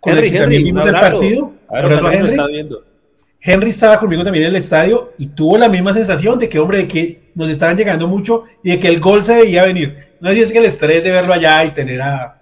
con 0.00 0.12
Henry, 0.14 0.28
el 0.28 0.36
Henry, 0.36 0.62
vimos 0.62 0.86
el 0.86 0.92
partido, 0.92 1.54
ahora 1.68 2.14
Henry, 2.14 2.30
está 2.30 2.46
viendo. 2.46 2.89
Henry 3.40 3.70
estaba 3.70 3.98
conmigo 3.98 4.22
también 4.22 4.44
en 4.44 4.50
el 4.50 4.56
estadio 4.56 5.14
y 5.18 5.28
tuvo 5.28 5.56
la 5.56 5.68
misma 5.68 5.94
sensación 5.94 6.38
de 6.38 6.48
que, 6.48 6.58
hombre, 6.58 6.78
de 6.78 6.88
que 6.88 7.22
nos 7.34 7.48
estaban 7.48 7.76
llegando 7.76 8.06
mucho 8.06 8.44
y 8.62 8.70
de 8.70 8.78
que 8.78 8.88
el 8.88 9.00
gol 9.00 9.24
se 9.24 9.36
veía 9.36 9.64
venir. 9.64 10.10
No 10.20 10.28
es 10.28 10.52
que 10.52 10.58
el 10.58 10.66
estrés 10.66 11.02
de 11.02 11.10
verlo 11.10 11.32
allá 11.32 11.64
y 11.64 11.70
tener 11.70 12.02
a 12.02 12.40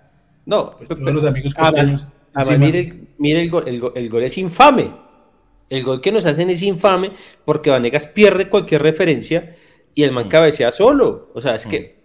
no, 0.49 0.77
pues, 0.79 0.89
todos 0.89 1.13
los 1.13 1.25
amigos 1.27 1.55
costeños. 1.55 2.17
mire, 2.59 2.95
mire 3.19 3.43
el, 3.43 3.51
gol, 3.51 3.65
el, 3.67 4.09
gol, 4.09 4.23
es 4.23 4.39
infame. 4.39 4.91
El 5.69 5.85
gol 5.85 6.01
que 6.01 6.11
nos 6.11 6.25
hacen 6.25 6.49
es 6.49 6.63
infame 6.63 7.13
porque 7.45 7.69
Vanegas 7.69 8.07
pierde 8.07 8.49
cualquier 8.49 8.83
referencia 8.83 9.57
y 9.95 10.05
el 10.05 10.13
man 10.13 10.27
mm. 10.27 10.31
cabecea 10.31 10.73
solo. 10.73 11.31
O 11.35 11.41
sea, 11.43 11.55
es 11.55 11.67
que 11.67 11.81
mm. 11.81 11.98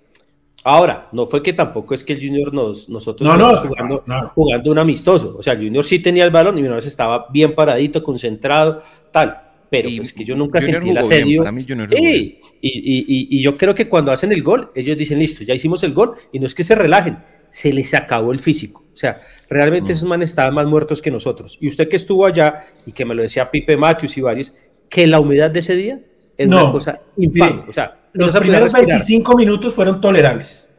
Ahora, 0.65 1.09
no 1.11 1.27
fue 1.27 1.43
que 1.43 1.51
tampoco 1.51 1.93
es 1.93 2.03
que 2.03 2.13
el 2.13 2.19
Junior 2.21 2.53
nos, 2.53 2.87
nosotros 2.87 3.37
no, 3.37 3.57
jugando, 3.57 4.03
jugando, 4.33 4.71
un 4.71 4.79
amistoso. 4.79 5.35
O 5.37 5.41
sea, 5.41 5.53
el 5.53 5.59
Junior 5.59 5.83
sí 5.83 5.99
tenía 5.99 6.23
el 6.23 6.31
balón 6.31 6.57
y 6.57 6.61
Millonarios 6.61 6.87
estaba 6.87 7.27
bien 7.29 7.53
paradito, 7.53 8.01
concentrado, 8.01 8.81
tal. 9.11 9.41
Pero 9.69 9.89
es 9.89 9.97
pues 9.97 10.13
que 10.13 10.23
yo 10.23 10.35
nunca 10.35 10.61
sentí 10.61 10.91
el 10.91 10.97
asedio. 10.97 11.43
sí, 11.89 12.39
y, 12.61 12.69
y, 12.69 13.27
y, 13.37 13.41
yo 13.41 13.57
creo 13.57 13.73
que 13.73 13.89
cuando 13.89 14.11
hacen 14.11 14.31
el 14.31 14.43
gol, 14.43 14.71
ellos 14.75 14.95
dicen, 14.97 15.17
listo, 15.19 15.43
ya 15.43 15.55
hicimos 15.55 15.83
el 15.83 15.93
gol, 15.93 16.11
y 16.31 16.39
no 16.39 16.45
es 16.45 16.53
que 16.53 16.63
se 16.63 16.75
relajen, 16.75 17.17
se 17.49 17.73
les 17.73 17.93
acabó 17.95 18.31
el 18.31 18.39
físico. 18.39 18.85
O 18.93 18.95
sea, 18.95 19.19
realmente 19.49 19.91
esos 19.91 20.07
manes 20.07 20.29
estaban 20.29 20.53
más 20.53 20.67
muertos 20.67 21.01
que 21.01 21.09
nosotros. 21.09 21.57
Y 21.59 21.67
usted 21.67 21.89
que 21.89 21.95
estuvo 21.95 22.25
allá, 22.25 22.63
y 22.85 22.91
que 22.91 23.03
me 23.03 23.15
lo 23.15 23.23
decía 23.23 23.49
Pipe 23.49 23.75
Matthews 23.75 24.15
y 24.15 24.21
varios, 24.21 24.53
que 24.87 25.07
la 25.07 25.19
humedad 25.19 25.49
de 25.49 25.59
ese 25.59 25.75
día 25.75 25.99
es 26.37 26.47
una 26.47 26.69
cosa 26.69 27.01
infame. 27.17 27.63
O 27.67 27.73
sea, 27.73 27.95
los 28.13 28.31
primeros 28.31 28.71
25 28.73 29.35
minutos 29.35 29.73
fueron 29.73 29.99
tolerables, 29.99 30.69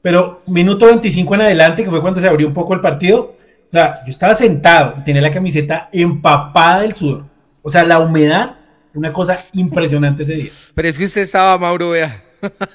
pero 0.00 0.42
minuto 0.46 0.86
25 0.86 1.34
en 1.34 1.40
adelante, 1.42 1.84
que 1.84 1.90
fue 1.90 2.00
cuando 2.00 2.20
se 2.20 2.28
abrió 2.28 2.46
un 2.46 2.54
poco 2.54 2.74
el 2.74 2.80
partido, 2.80 3.36
o 3.68 3.72
sea, 3.72 4.00
yo 4.04 4.10
estaba 4.10 4.34
sentado 4.34 4.94
y 4.98 5.04
tenía 5.04 5.20
la 5.20 5.30
camiseta 5.30 5.88
empapada 5.92 6.82
del 6.82 6.92
sudor. 6.92 7.24
O 7.60 7.70
sea, 7.70 7.82
la 7.82 7.98
humedad, 7.98 8.56
una 8.94 9.12
cosa 9.12 9.44
impresionante 9.52 10.22
ese 10.22 10.34
día. 10.34 10.50
Pero 10.74 10.88
es 10.88 10.96
que 10.96 11.04
usted 11.04 11.22
estaba, 11.22 11.58
Mauro, 11.58 11.90
vea. 11.90 12.22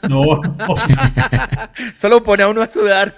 No, 0.09 0.41
no. 0.41 0.75
Solo 1.95 2.21
pone 2.21 2.43
a 2.43 2.49
uno 2.49 2.61
a 2.61 2.69
sudar. 2.69 3.15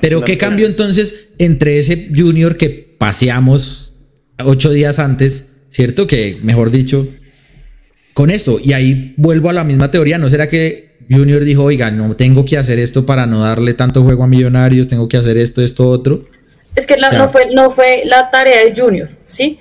Pero 0.00 0.22
¿qué 0.22 0.38
cambió 0.38 0.66
entonces 0.66 1.28
entre 1.38 1.78
ese 1.78 2.08
junior 2.14 2.56
que 2.56 2.96
paseamos 2.98 3.98
ocho 4.44 4.70
días 4.70 4.98
antes, 4.98 5.52
¿cierto? 5.68 6.06
Que, 6.06 6.38
mejor 6.42 6.70
dicho, 6.70 7.06
con 8.14 8.30
esto. 8.30 8.58
Y 8.62 8.72
ahí 8.72 9.14
vuelvo 9.16 9.50
a 9.50 9.52
la 9.52 9.64
misma 9.64 9.90
teoría. 9.90 10.18
¿No 10.18 10.30
será 10.30 10.48
que 10.48 10.96
Junior 11.10 11.44
dijo, 11.44 11.64
oiga, 11.64 11.90
no 11.90 12.14
tengo 12.16 12.44
que 12.44 12.58
hacer 12.58 12.78
esto 12.78 13.06
para 13.06 13.26
no 13.26 13.40
darle 13.40 13.74
tanto 13.74 14.02
juego 14.02 14.24
a 14.24 14.26
Millonarios, 14.26 14.88
tengo 14.88 15.08
que 15.08 15.16
hacer 15.16 15.38
esto, 15.38 15.62
esto, 15.62 15.88
otro? 15.88 16.26
Es 16.76 16.86
que 16.86 16.96
no, 16.96 17.28
fue, 17.30 17.50
no 17.52 17.70
fue 17.70 18.02
la 18.04 18.30
tarea 18.30 18.64
de 18.64 18.80
Junior, 18.80 19.08
¿sí? 19.26 19.58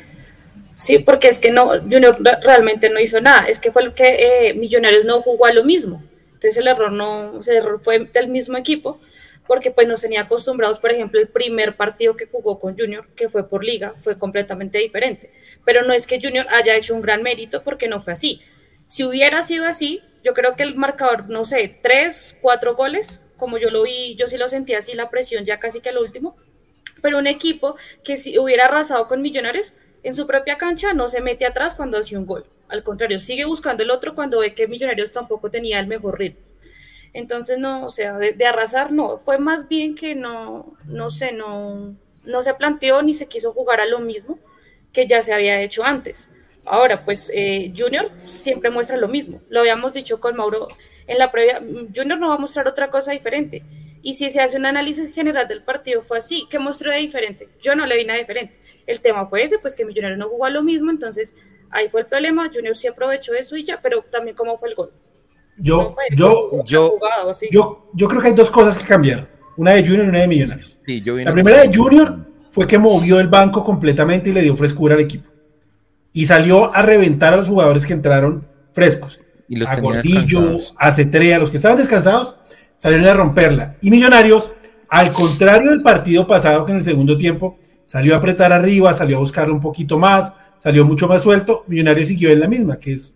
Sí, 0.75 0.99
porque 0.99 1.27
es 1.27 1.39
que 1.39 1.51
no, 1.51 1.71
Junior 1.81 2.17
realmente 2.43 2.89
no 2.89 2.99
hizo 2.99 3.19
nada. 3.19 3.45
Es 3.47 3.59
que 3.59 3.71
fue 3.71 3.83
lo 3.83 3.93
que 3.93 4.49
eh, 4.49 4.53
Millonarios 4.53 5.05
no 5.05 5.21
jugó 5.21 5.45
a 5.45 5.53
lo 5.53 5.63
mismo. 5.63 6.03
Entonces 6.33 6.57
el 6.57 6.67
error 6.67 6.91
no, 6.91 7.39
el 7.45 7.55
error 7.55 7.81
fue 7.83 8.07
del 8.13 8.29
mismo 8.29 8.57
equipo 8.57 8.99
porque 9.49 9.71
pues 9.71 9.87
nos 9.87 10.01
tenía 10.01 10.21
acostumbrados, 10.21 10.79
por 10.79 10.91
ejemplo, 10.91 11.19
el 11.19 11.27
primer 11.27 11.75
partido 11.75 12.15
que 12.15 12.27
jugó 12.27 12.59
con 12.59 12.77
Junior, 12.77 13.07
que 13.15 13.29
fue 13.29 13.49
por 13.49 13.63
liga, 13.63 13.95
fue 13.97 14.15
completamente 14.15 14.77
diferente. 14.77 15.31
Pero 15.65 15.81
no 15.81 15.91
es 15.91 16.05
que 16.05 16.21
Junior 16.21 16.45
haya 16.51 16.75
hecho 16.75 16.93
un 16.93 17.01
gran 17.01 17.23
mérito 17.23 17.63
porque 17.63 17.87
no 17.87 17.99
fue 17.99 18.13
así. 18.13 18.41
Si 18.85 19.03
hubiera 19.03 19.41
sido 19.41 19.65
así, 19.65 20.03
yo 20.23 20.35
creo 20.35 20.55
que 20.55 20.61
el 20.61 20.75
marcador, 20.75 21.29
no 21.29 21.45
sé, 21.45 21.79
tres, 21.81 22.37
cuatro 22.43 22.75
goles, 22.75 23.23
como 23.37 23.57
yo 23.57 23.71
lo 23.71 23.81
vi, 23.81 24.13
yo 24.17 24.27
sí 24.27 24.37
lo 24.37 24.47
sentí 24.47 24.75
así, 24.75 24.93
la 24.93 25.09
presión 25.09 25.45
ya 25.45 25.59
casi 25.59 25.81
que 25.81 25.89
el 25.89 25.97
último. 25.97 26.37
Pero 27.01 27.17
un 27.17 27.25
equipo 27.25 27.75
que 28.03 28.17
si 28.17 28.37
hubiera 28.37 28.65
arrasado 28.65 29.07
con 29.07 29.23
Millonarios, 29.23 29.73
en 30.03 30.13
su 30.13 30.27
propia 30.27 30.59
cancha 30.59 30.93
no 30.93 31.07
se 31.07 31.21
mete 31.21 31.47
atrás 31.47 31.73
cuando 31.73 31.97
hace 31.97 32.15
un 32.15 32.27
gol. 32.27 32.45
Al 32.67 32.83
contrario, 32.83 33.19
sigue 33.19 33.45
buscando 33.45 33.81
el 33.81 33.89
otro 33.89 34.13
cuando 34.13 34.41
ve 34.41 34.53
que 34.53 34.67
Millonarios 34.67 35.11
tampoco 35.11 35.49
tenía 35.49 35.79
el 35.79 35.87
mejor 35.87 36.19
ritmo. 36.19 36.48
Entonces, 37.13 37.57
no, 37.57 37.85
o 37.85 37.89
sea, 37.89 38.17
de, 38.17 38.45
arrasar 38.45 38.91
no, 38.91 39.17
fue 39.17 39.39
más 39.39 39.67
bien 39.67 39.95
que 39.95 40.15
no, 40.15 40.77
no 40.85 41.09
sé, 41.09 41.31
no, 41.31 41.95
no 42.23 42.43
se 42.43 42.53
planteó 42.53 43.01
ni 43.01 43.13
se 43.13 43.27
quiso 43.27 43.53
jugar 43.53 43.81
a 43.81 43.85
lo 43.85 43.99
mismo 43.99 44.39
que 44.93 45.07
ya 45.07 45.21
se 45.21 45.33
había 45.33 45.61
hecho 45.61 45.83
antes. 45.83 46.29
Ahora, 46.65 47.03
pues 47.03 47.31
eh, 47.33 47.73
Junior 47.75 48.07
siempre 48.25 48.69
muestra 48.69 48.97
lo 48.97 49.07
mismo. 49.07 49.41
Lo 49.49 49.61
habíamos 49.61 49.93
dicho 49.93 50.19
con 50.19 50.35
Mauro 50.35 50.67
en 51.07 51.17
la 51.17 51.31
previa. 51.31 51.59
Junior 51.95 52.19
no 52.19 52.29
va 52.29 52.35
a 52.35 52.37
mostrar 52.37 52.67
otra 52.67 52.91
cosa 52.91 53.11
diferente. 53.11 53.63
Y 54.01 54.13
si 54.13 54.29
se 54.29 54.39
hace 54.39 54.57
un 54.57 54.67
análisis 54.67 55.13
general 55.13 55.47
del 55.47 55.63
partido, 55.63 56.01
fue 56.03 56.19
así. 56.19 56.45
¿Qué 56.49 56.59
mostró 56.59 56.91
de 56.91 56.97
diferente? 56.97 57.49
Yo 57.59 57.75
no 57.75 57.87
le 57.87 57.97
vi 57.97 58.05
nada 58.05 58.19
diferente. 58.19 58.59
El 58.85 58.99
tema 58.99 59.25
fue 59.25 59.43
ese, 59.43 59.57
pues 59.57 59.75
que 59.75 59.83
Junior 59.83 60.15
no 60.17 60.29
jugó 60.29 60.45
a 60.45 60.51
lo 60.51 60.61
mismo. 60.61 60.91
Entonces, 60.91 61.35
ahí 61.71 61.89
fue 61.89 62.01
el 62.01 62.07
problema. 62.07 62.51
Junior 62.53 62.75
sí 62.75 62.87
aprovechó 62.87 63.33
eso 63.33 63.57
y 63.57 63.63
ya, 63.63 63.81
pero 63.81 64.03
también 64.03 64.35
cómo 64.35 64.57
fue 64.57 64.69
el 64.69 64.75
gol. 64.75 64.93
Yo, 65.59 65.95
yo, 66.15 66.63
yo, 66.65 66.95
yo, 67.93 68.07
creo 68.07 68.21
que 68.21 68.27
hay 68.29 68.33
dos 68.33 68.49
cosas 68.49 68.77
que 68.77 68.85
cambiar. 68.85 69.27
Una 69.57 69.71
de 69.71 69.85
Junior 69.85 70.05
y 70.05 70.09
una 70.09 70.19
de 70.19 70.27
Millonarios. 70.27 70.77
la 70.85 71.33
primera 71.33 71.61
de 71.61 71.75
Junior 71.75 72.17
fue 72.49 72.65
que 72.65 72.77
movió 72.77 73.19
el 73.19 73.27
banco 73.27 73.63
completamente 73.63 74.29
y 74.29 74.33
le 74.33 74.41
dio 74.41 74.55
frescura 74.55 74.95
al 74.95 75.01
equipo. 75.01 75.29
Y 76.13 76.25
salió 76.25 76.73
a 76.73 76.81
reventar 76.81 77.33
a 77.33 77.37
los 77.37 77.47
jugadores 77.47 77.85
que 77.85 77.93
entraron 77.93 78.47
frescos. 78.71 79.19
a 79.67 79.79
Gordillo, 79.79 80.59
a 80.77 80.91
Cetrea, 80.91 81.39
los 81.39 81.49
que 81.49 81.57
estaban 81.57 81.77
descansados, 81.77 82.35
salieron 82.77 83.07
a 83.07 83.13
romperla. 83.13 83.75
Y 83.81 83.91
Millonarios, 83.91 84.53
al 84.87 85.11
contrario 85.11 85.71
del 85.71 85.81
partido 85.81 86.25
pasado, 86.25 86.63
que 86.65 86.71
en 86.71 86.77
el 86.77 86.83
segundo 86.83 87.17
tiempo 87.17 87.59
salió 87.85 88.13
a 88.15 88.17
apretar 88.17 88.53
arriba, 88.53 88.93
salió 88.93 89.17
a 89.17 89.19
buscarlo 89.19 89.53
un 89.53 89.61
poquito 89.61 89.99
más, 89.99 90.33
salió 90.57 90.85
mucho 90.85 91.07
más 91.07 91.21
suelto, 91.21 91.65
Millonarios 91.67 92.07
siguió 92.07 92.31
en 92.31 92.39
la 92.39 92.47
misma, 92.47 92.77
que 92.77 92.93
es 92.93 93.15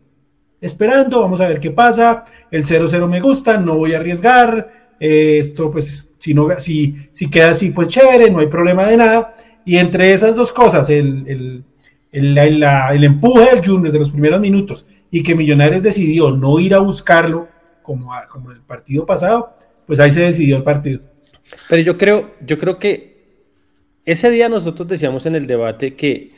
esperando, 0.63 1.19
vamos 1.19 1.41
a 1.41 1.47
ver 1.47 1.60
qué 1.60 1.71
pasa, 1.71 2.23
el 2.49 2.63
0-0 2.63 3.08
me 3.08 3.19
gusta, 3.19 3.58
no 3.58 3.78
voy 3.78 3.93
a 3.93 3.97
arriesgar, 3.97 4.95
eh, 4.99 5.38
esto 5.38 5.69
pues 5.69 6.13
si, 6.17 6.34
no, 6.34 6.47
si, 6.58 6.95
si 7.12 7.30
queda 7.30 7.49
así 7.49 7.71
pues 7.71 7.89
chévere, 7.89 8.30
no 8.32 8.39
hay 8.39 8.47
problema 8.47 8.86
de 8.86 8.97
nada, 8.97 9.36
y 9.65 9.78
entre 9.78 10.13
esas 10.13 10.36
dos 10.36 10.54
cosas, 10.54 10.89
el, 10.89 11.63
el, 12.12 13.04
empuje 13.04 13.56
del 13.56 13.65
Junior 13.65 13.91
de 13.91 13.99
los 13.99 14.10
primeros 14.10 14.39
minutos 14.39 14.86
y 15.12 15.21
que 15.21 15.36
Millonarios 15.36 15.82
decidió 15.82 16.32
no 16.32 16.60
ir 16.60 16.73
a 16.73 16.80
buscarlo 16.80 17.49
como, 17.82 18.12
como 18.32 18.52
el 18.52 18.62
partido 18.62 19.06
pasado, 19.06 19.58
pues 19.86 19.99
ahí 19.99 20.12
se 20.12 20.21
decidió 20.21 20.56
el 20.58 20.63
partido. 20.63 21.02
Pero 21.69 21.82
yo 21.82 21.97
creo, 21.97 22.32
yo 22.41 22.58
creo 22.58 22.80
que 22.80 23.13
ese 24.06 24.32
día 24.32 24.47
nosotros 24.47 24.88
decíamos 24.88 25.26
en 25.26 25.36
el 25.36 25.45
debate 25.45 25.95
que 25.95 26.32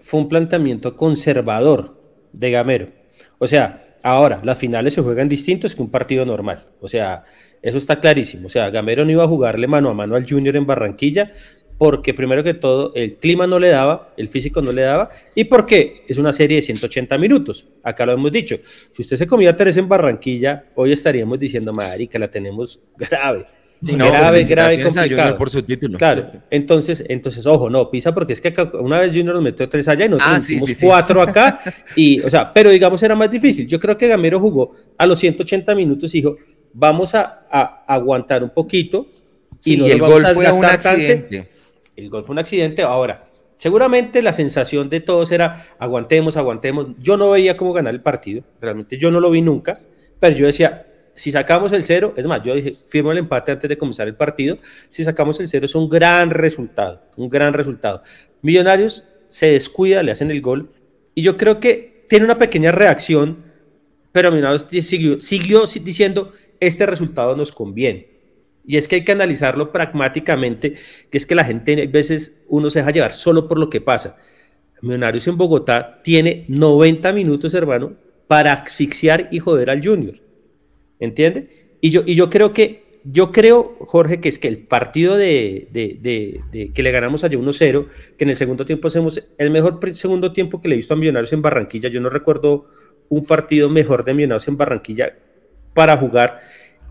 fue 0.00 0.20
un 0.20 0.28
planteamiento 0.28 0.96
conservador 0.96 2.00
de 2.32 2.50
Gamero. 2.50 2.97
O 3.38 3.46
sea, 3.46 3.94
ahora 4.02 4.40
las 4.42 4.58
finales 4.58 4.94
se 4.94 5.02
juegan 5.02 5.28
distintos 5.28 5.74
que 5.74 5.82
un 5.82 5.90
partido 5.90 6.24
normal. 6.24 6.64
O 6.80 6.88
sea, 6.88 7.24
eso 7.62 7.78
está 7.78 8.00
clarísimo. 8.00 8.46
O 8.46 8.50
sea, 8.50 8.70
Gamero 8.70 9.04
no 9.04 9.10
iba 9.10 9.24
a 9.24 9.28
jugarle 9.28 9.66
mano 9.66 9.90
a 9.90 9.94
mano 9.94 10.16
al 10.16 10.28
Junior 10.28 10.56
en 10.56 10.66
Barranquilla 10.66 11.32
porque 11.78 12.12
primero 12.12 12.42
que 12.42 12.54
todo 12.54 12.92
el 12.94 13.14
clima 13.14 13.46
no 13.46 13.58
le 13.58 13.68
daba, 13.68 14.12
el 14.16 14.28
físico 14.28 14.60
no 14.60 14.72
le 14.72 14.82
daba, 14.82 15.10
y 15.34 15.44
porque 15.44 16.02
es 16.08 16.18
una 16.18 16.32
serie 16.32 16.56
de 16.56 16.62
180 16.62 17.16
minutos, 17.18 17.66
acá 17.84 18.04
lo 18.04 18.12
hemos 18.12 18.32
dicho, 18.32 18.58
si 18.92 19.02
usted 19.02 19.16
se 19.16 19.26
comía 19.26 19.56
tres 19.56 19.76
en 19.76 19.88
Barranquilla, 19.88 20.66
hoy 20.74 20.92
estaríamos 20.92 21.38
diciendo, 21.38 21.72
marica, 21.72 22.18
la 22.18 22.28
tenemos 22.28 22.80
grave, 22.96 23.46
grave, 23.80 24.44
grave, 24.44 24.82
complicado. 24.82 25.36
por 25.36 25.50
su 25.50 25.62
título. 25.62 25.98
Claro, 25.98 26.30
entonces, 26.50 27.04
entonces, 27.08 27.46
ojo, 27.46 27.70
no, 27.70 27.90
pisa 27.90 28.12
porque 28.12 28.32
es 28.32 28.40
que 28.40 28.52
una 28.74 28.98
vez 28.98 29.10
Junior 29.10 29.34
nos 29.34 29.42
metió 29.42 29.68
tres 29.68 29.86
allá 29.88 30.06
y 30.06 30.08
nosotros 30.08 30.36
ah, 30.36 30.40
sí, 30.40 30.86
cuatro 30.86 31.22
acá, 31.22 31.60
y, 31.96 32.20
o 32.20 32.30
sea, 32.30 32.52
pero 32.52 32.70
digamos 32.70 33.02
era 33.02 33.14
más 33.14 33.30
difícil. 33.30 33.66
Yo 33.66 33.78
creo 33.78 33.96
que 33.96 34.08
Gamero 34.08 34.40
jugó 34.40 34.72
a 34.96 35.06
los 35.06 35.18
180 35.18 35.74
minutos 35.74 36.14
y 36.14 36.18
dijo, 36.18 36.36
vamos 36.72 37.14
a, 37.14 37.46
aguantar 37.86 38.42
un 38.42 38.50
poquito 38.50 39.06
y, 39.64 39.76
no 39.76 39.86
el 39.86 39.98
gol 39.98 40.26
fue 40.34 40.52
un 40.52 40.64
accidente. 40.64 41.50
El 41.96 42.10
gol 42.10 42.24
fue 42.24 42.32
un 42.32 42.38
accidente. 42.38 42.82
Ahora, 42.82 43.24
seguramente 43.56 44.22
la 44.22 44.32
sensación 44.32 44.88
de 44.88 45.00
todos 45.00 45.30
era 45.32 45.66
aguantemos, 45.78 46.36
aguantemos. 46.36 46.88
Yo 46.98 47.16
no 47.16 47.30
veía 47.30 47.56
cómo 47.56 47.72
ganar 47.72 47.94
el 47.94 48.00
partido, 48.00 48.42
realmente 48.60 48.96
yo 48.98 49.10
no 49.10 49.20
lo 49.20 49.30
vi 49.30 49.42
nunca, 49.42 49.80
pero 50.20 50.36
yo 50.36 50.46
decía, 50.46 50.86
si 51.18 51.32
sacamos 51.32 51.72
el 51.72 51.84
cero, 51.84 52.14
es 52.16 52.26
más, 52.26 52.42
yo 52.42 52.54
firmo 52.86 53.12
el 53.12 53.18
empate 53.18 53.52
antes 53.52 53.68
de 53.68 53.76
comenzar 53.76 54.06
el 54.08 54.14
partido, 54.14 54.58
si 54.88 55.04
sacamos 55.04 55.40
el 55.40 55.48
cero 55.48 55.66
es 55.66 55.74
un 55.74 55.88
gran 55.88 56.30
resultado, 56.30 57.02
un 57.16 57.28
gran 57.28 57.52
resultado. 57.52 58.02
Millonarios 58.40 59.04
se 59.28 59.52
descuida, 59.52 60.02
le 60.02 60.12
hacen 60.12 60.30
el 60.30 60.40
gol, 60.40 60.70
y 61.14 61.22
yo 61.22 61.36
creo 61.36 61.60
que 61.60 62.04
tiene 62.08 62.24
una 62.24 62.38
pequeña 62.38 62.72
reacción, 62.72 63.44
pero 64.12 64.30
Millonarios 64.30 64.66
siguió, 64.86 65.20
siguió 65.20 65.64
diciendo, 65.66 66.32
este 66.60 66.86
resultado 66.86 67.36
nos 67.36 67.52
conviene. 67.52 68.08
Y 68.64 68.76
es 68.76 68.86
que 68.86 68.96
hay 68.96 69.04
que 69.04 69.12
analizarlo 69.12 69.72
pragmáticamente, 69.72 70.74
que 71.10 71.18
es 71.18 71.26
que 71.26 71.34
la 71.34 71.44
gente 71.44 71.82
a 71.82 71.90
veces 71.90 72.36
uno 72.48 72.70
se 72.70 72.80
deja 72.80 72.90
llevar 72.90 73.14
solo 73.14 73.48
por 73.48 73.58
lo 73.58 73.70
que 73.70 73.80
pasa. 73.80 74.16
Millonarios 74.82 75.26
en 75.26 75.36
Bogotá 75.36 76.00
tiene 76.04 76.44
90 76.48 77.12
minutos, 77.12 77.54
hermano, 77.54 77.94
para 78.28 78.52
asfixiar 78.52 79.28
y 79.32 79.38
joder 79.40 79.70
al 79.70 79.84
Junior. 79.84 80.27
¿Entiende? 81.00 81.48
Y 81.80 81.90
yo, 81.90 82.02
y 82.04 82.14
yo 82.14 82.28
creo 82.28 82.52
que, 82.52 83.00
yo 83.04 83.30
creo, 83.32 83.76
Jorge, 83.80 84.20
que 84.20 84.28
es 84.28 84.38
que 84.38 84.48
el 84.48 84.58
partido 84.58 85.16
de, 85.16 85.68
que 86.74 86.82
le 86.82 86.90
ganamos 86.90 87.24
allá 87.24 87.38
1-0, 87.38 87.86
que 88.16 88.24
en 88.24 88.30
el 88.30 88.36
segundo 88.36 88.66
tiempo 88.66 88.88
hacemos 88.88 89.22
el 89.38 89.50
mejor 89.50 89.80
segundo 89.94 90.32
tiempo 90.32 90.60
que 90.60 90.68
le 90.68 90.74
he 90.74 90.76
visto 90.76 90.94
a 90.94 90.96
Millonarios 90.96 91.32
en 91.32 91.42
Barranquilla. 91.42 91.88
Yo 91.88 92.00
no 92.00 92.08
recuerdo 92.08 92.66
un 93.08 93.24
partido 93.24 93.68
mejor 93.68 94.04
de 94.04 94.14
Millonarios 94.14 94.48
en 94.48 94.56
Barranquilla 94.56 95.14
para 95.72 95.96
jugar. 95.96 96.40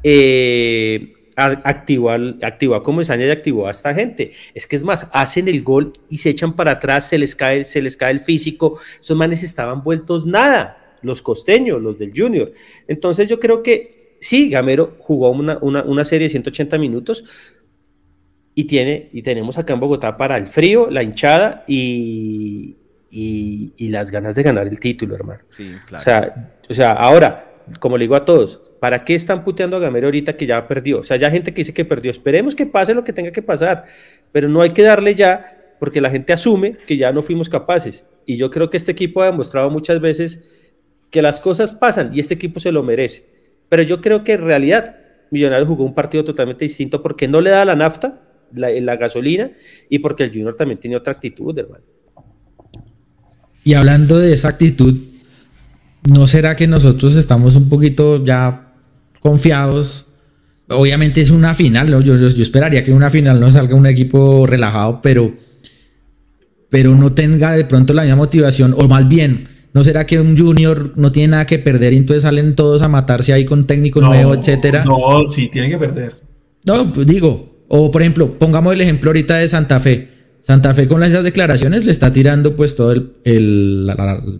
Eh, 0.04 1.13
activó, 1.38 2.10
activó 2.10 2.76
a 2.76 2.84
Comesaña 2.84 3.26
y 3.26 3.30
activó 3.30 3.67
a 3.67 3.72
esta 3.72 3.93
gente. 3.93 4.32
Es 4.56 4.65
que 4.65 4.76
es 4.76 4.84
más, 4.84 5.08
hacen 5.12 5.48
el 5.48 5.62
gol 5.62 5.93
y 6.10 6.17
se 6.17 6.30
echan 6.30 6.56
para 6.56 6.72
atrás, 6.72 7.10
se 7.10 7.17
les 7.17 7.36
cae, 7.36 7.63
se 7.63 7.82
les 7.82 7.96
cae 7.96 8.12
el 8.12 8.22
físico. 8.22 8.80
Esos 9.00 9.15
manes 9.15 9.43
estaban 9.43 9.84
vueltos 9.84 10.26
nada, 10.26 10.96
los 11.04 11.22
costeños, 11.22 11.82
los 11.82 12.00
del 12.00 12.12
Junior. 12.15 12.52
Entonces 12.88 13.30
yo 13.30 13.39
creo 13.39 13.62
que 13.62 13.96
sí, 14.19 14.49
Gamero 14.49 14.95
jugó 14.99 15.32
una, 15.32 16.06
serie 16.06 16.25
de 16.25 16.30
180 16.30 16.77
minutos 16.77 17.23
y, 18.56 18.65
tiene, 18.65 19.10
y 19.13 19.21
tenemos 19.21 19.58
acá 19.58 19.73
en 19.73 19.80
Bogotá 19.80 20.17
para 20.17 20.38
el 20.38 20.47
frío, 20.47 20.89
la 20.89 21.03
hinchada 21.03 21.63
y, 21.67 22.75
y, 23.10 23.89
las 23.89 24.12
ganas 24.12 24.36
de 24.36 24.43
ganar 24.43 24.67
el 24.67 24.80
título, 24.80 25.15
hermano. 25.15 25.41
Sí, 25.49 25.71
claro. 25.88 26.01
O 26.01 26.03
sea, 26.03 26.53
o 26.69 26.73
sea, 26.73 26.91
ahora, 26.93 27.63
como 27.80 27.97
le 27.97 28.03
digo 28.06 28.15
a 28.15 28.25
todos, 28.25 28.62
¿para 28.80 29.03
qué 29.03 29.15
están 29.15 29.43
puteando 29.43 29.77
a 29.77 29.80
Gamero 29.80 30.08
ahorita 30.08 30.36
que 30.36 30.45
ya 30.45 30.67
perdió? 30.67 30.99
O 30.99 31.03
sea, 31.03 31.17
ya 31.17 31.27
hay 31.27 31.34
gente 31.34 31.53
que 31.53 31.62
dice 31.62 31.73
que 31.73 31.86
perdió. 31.86 32.12
Esperemos 32.12 32.56
que 32.56 32.65
pase 32.65 32.93
lo 32.93 33.03
que 33.03 33.13
tenga 33.13 33.32
que 33.32 33.41
pasar, 33.41 33.86
pero 34.32 34.49
no 34.49 34.62
hay 34.62 34.71
que 34.71 34.84
darle 34.84 35.15
ya, 35.15 35.75
porque 35.80 36.01
la 36.01 36.10
gente 36.10 36.34
asume 36.34 36.77
que 36.86 36.97
ya 36.97 37.12
no 37.12 37.23
fuimos 37.23 37.49
capaces. 37.49 38.06
Y 38.25 38.38
yo 38.38 38.49
creo 38.49 38.69
que 38.69 38.77
este 38.77 38.91
equipo 38.91 39.21
ha 39.21 39.27
demostrado 39.27 39.69
muchas 39.69 40.01
veces 40.01 40.49
que 41.10 41.21
las 41.21 41.39
cosas 41.39 41.73
pasan 41.73 42.12
y 42.13 42.19
este 42.19 42.34
equipo 42.34 42.60
se 42.60 42.71
lo 42.71 42.84
merece. 42.84 43.37
Pero 43.69 43.84
yo 43.84 44.01
creo 44.01 44.23
que 44.23 44.34
en 44.34 44.41
realidad 44.41 44.95
Millonarios 45.30 45.67
jugó 45.67 45.84
un 45.84 45.93
partido 45.93 46.23
totalmente 46.23 46.65
distinto 46.65 47.01
porque 47.01 47.27
no 47.27 47.41
le 47.41 47.49
da 47.49 47.65
la 47.65 47.75
nafta, 47.75 48.21
la, 48.53 48.95
gasolina, 48.95 49.51
y 49.89 49.99
porque 49.99 50.23
el 50.23 50.30
Junior 50.30 50.56
también 50.56 50.80
tiene 50.80 50.95
otra 50.95 51.13
actitud, 51.13 51.58
hermano. 51.58 51.84
Y 53.63 53.73
hablando 53.73 54.17
de 54.17 54.32
esa 54.34 54.47
actitud, 54.47 54.95
¿no 56.10 56.27
será 56.27 56.56
que 56.56 56.67
nosotros 56.67 57.17
estamos 57.17 57.56
un 57.58 57.67
poquito 57.67 58.23
ya 58.23 58.73
confiados? 59.19 60.08
Obviamente 60.69 61.19
es 61.19 61.30
una 61.30 61.53
final, 61.53 61.89
yo, 62.03 62.15
yo, 62.15 62.27
esperaría 62.27 62.84
que 62.84 62.91
en 62.91 62.97
una 62.97 63.10
final 63.10 63.39
no 63.39 63.51
salga 63.51 63.75
un 63.75 63.86
equipo 63.86 64.47
relajado, 64.47 65.01
pero, 65.01 65.34
pero 66.69 66.95
no 66.95 67.13
tenga 67.13 67.51
de 67.51 67.65
pronto 67.65 67.93
la 67.93 68.03
misma 68.03 68.17
motivación, 68.17 68.73
o 68.77 68.88
más 68.88 69.08
bien, 69.10 69.57
¿No 69.78 69.84
será 69.84 70.08
que 70.08 70.20
un 70.20 70.36
junior 70.36 70.94
no 70.96 71.12
tiene 71.12 71.34
nada 71.34 71.46
que 71.46 71.60
perder 71.60 71.94
y 71.94 71.98
entonces 71.98 72.24
salen 72.24 72.56
todos 72.56 72.82
a 72.82 72.88
matarse 72.88 73.32
ahí 73.32 73.46
con 73.46 73.68
técnico 73.68 74.02
nuevo, 74.02 74.34
etcétera? 74.34 74.84
No, 74.84 75.28
sí, 75.28 75.50
tienen 75.50 75.70
que 75.70 75.78
perder. 75.78 76.16
No, 76.66 76.92
pues 76.92 77.06
digo, 77.06 77.63
o 77.68 77.92
por 77.92 78.02
ejemplo, 78.02 78.40
pongamos 78.40 78.74
el 78.74 78.82
ejemplo 78.82 79.10
ahorita 79.10 79.36
de 79.36 79.48
Santa 79.48 79.80
Fe. 79.80 80.08
Santa 80.40 80.74
Fe 80.74 80.88
con 80.88 81.04
esas 81.04 81.24
declaraciones 81.24 81.86
le 81.86 81.92
está 81.92 82.12
tirando 82.12 82.56
pues 82.56 82.76
todo 82.76 82.92
el, 82.92 83.94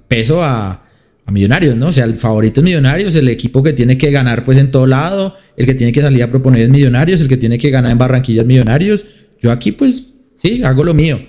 peso 0.08 0.43
a, 0.43 0.84
Millonarios, 1.30 1.76
¿no? 1.76 1.89
O 1.89 1.91
sea, 1.91 2.06
el 2.06 2.15
favorito 2.15 2.62
es 2.62 2.63
Millonarios, 2.63 3.13
el 3.13 3.30
equipo 3.30 3.62
que 3.62 3.73
tiene 3.73 3.95
que 3.95 4.10
ganar 4.10 4.43
pues 4.43 4.58
en 4.58 4.71
todo 4.71 4.88
lado, 4.88 5.36
el 5.56 5.67
que 5.67 5.76
tiene 5.76 5.93
que 5.93 6.02
salir 6.02 6.23
a 6.23 6.32
proponer 6.32 6.63
es 6.63 6.69
Millonarios, 6.69 7.21
el 7.21 7.28
que 7.28 7.38
tiene 7.38 7.60
que 7.60 7.69
ganar 7.69 7.91
en 7.91 8.00
Barranquilla 8.00 8.41
es 8.41 8.47
Millonarios. 8.47 9.06
Yo 9.39 9.52
aquí 9.52 9.71
pues 9.71 10.13
sí, 10.39 10.63
hago 10.63 10.84
lo 10.84 10.95
mío. 10.95 11.19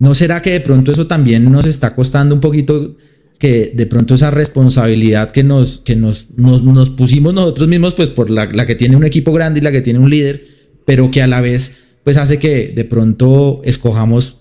¿No 0.00 0.16
será 0.16 0.42
que 0.42 0.50
de 0.50 0.60
pronto 0.62 0.90
eso 0.90 1.06
también 1.06 1.48
nos 1.52 1.64
está 1.66 1.94
costando 1.94 2.34
un 2.34 2.40
poquito 2.40 2.96
que 3.42 3.72
de 3.74 3.86
pronto 3.86 4.14
esa 4.14 4.30
responsabilidad 4.30 5.32
que 5.32 5.42
nos, 5.42 5.78
que 5.78 5.96
nos, 5.96 6.30
nos, 6.36 6.90
pusimos 6.90 7.34
nosotros 7.34 7.66
mismos, 7.66 7.92
pues 7.92 8.08
por 8.08 8.30
la, 8.30 8.46
que 8.46 8.76
tiene 8.76 8.94
un 8.94 9.02
equipo 9.02 9.32
grande 9.32 9.58
y 9.58 9.64
la 9.64 9.72
que 9.72 9.80
tiene 9.80 9.98
un 9.98 10.08
líder, 10.08 10.44
pero 10.86 11.10
que 11.10 11.22
a 11.22 11.26
la 11.26 11.40
vez 11.40 11.82
pues 12.04 12.18
hace 12.18 12.38
que 12.38 12.68
de 12.68 12.84
pronto 12.84 13.60
escojamos 13.64 14.38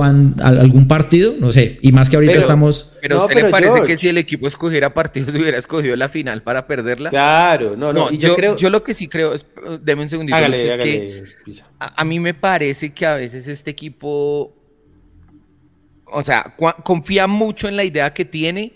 algún 0.00 0.88
partido, 0.88 1.34
no 1.38 1.52
sé, 1.52 1.78
y 1.82 1.92
más 1.92 2.08
que 2.08 2.16
ahorita 2.16 2.32
estamos... 2.32 2.94
Pero 3.02 3.20
¿a 3.20 3.26
usted 3.26 3.42
le 3.42 3.50
parece 3.50 3.82
que 3.82 3.96
si 3.98 4.08
el 4.08 4.16
equipo 4.16 4.46
escogiera 4.46 4.94
partidos 4.94 5.34
hubiera 5.36 5.58
escogido 5.58 5.94
la 5.94 6.08
final 6.08 6.42
para 6.42 6.66
perderla? 6.66 7.10
Claro, 7.10 7.76
no, 7.76 7.92
no, 7.92 8.10
yo, 8.12 8.34
creo... 8.34 8.56
yo 8.56 8.70
lo 8.70 8.82
que 8.82 8.94
sí 8.94 9.08
creo 9.08 9.34
es, 9.34 9.44
deme 9.82 10.04
un 10.04 10.08
segundito, 10.08 10.38
es 10.38 10.78
que 10.78 11.24
a, 11.78 12.04
mí 12.06 12.18
me 12.18 12.32
parece 12.32 12.94
que 12.94 13.04
a 13.04 13.16
veces 13.16 13.46
este 13.46 13.72
equipo 13.72 14.54
o 16.06 16.22
sea, 16.22 16.54
confía 16.82 17.26
mucho 17.26 17.68
en 17.68 17.76
la 17.76 17.84
idea 17.84 18.12
que 18.12 18.24
tiene 18.24 18.72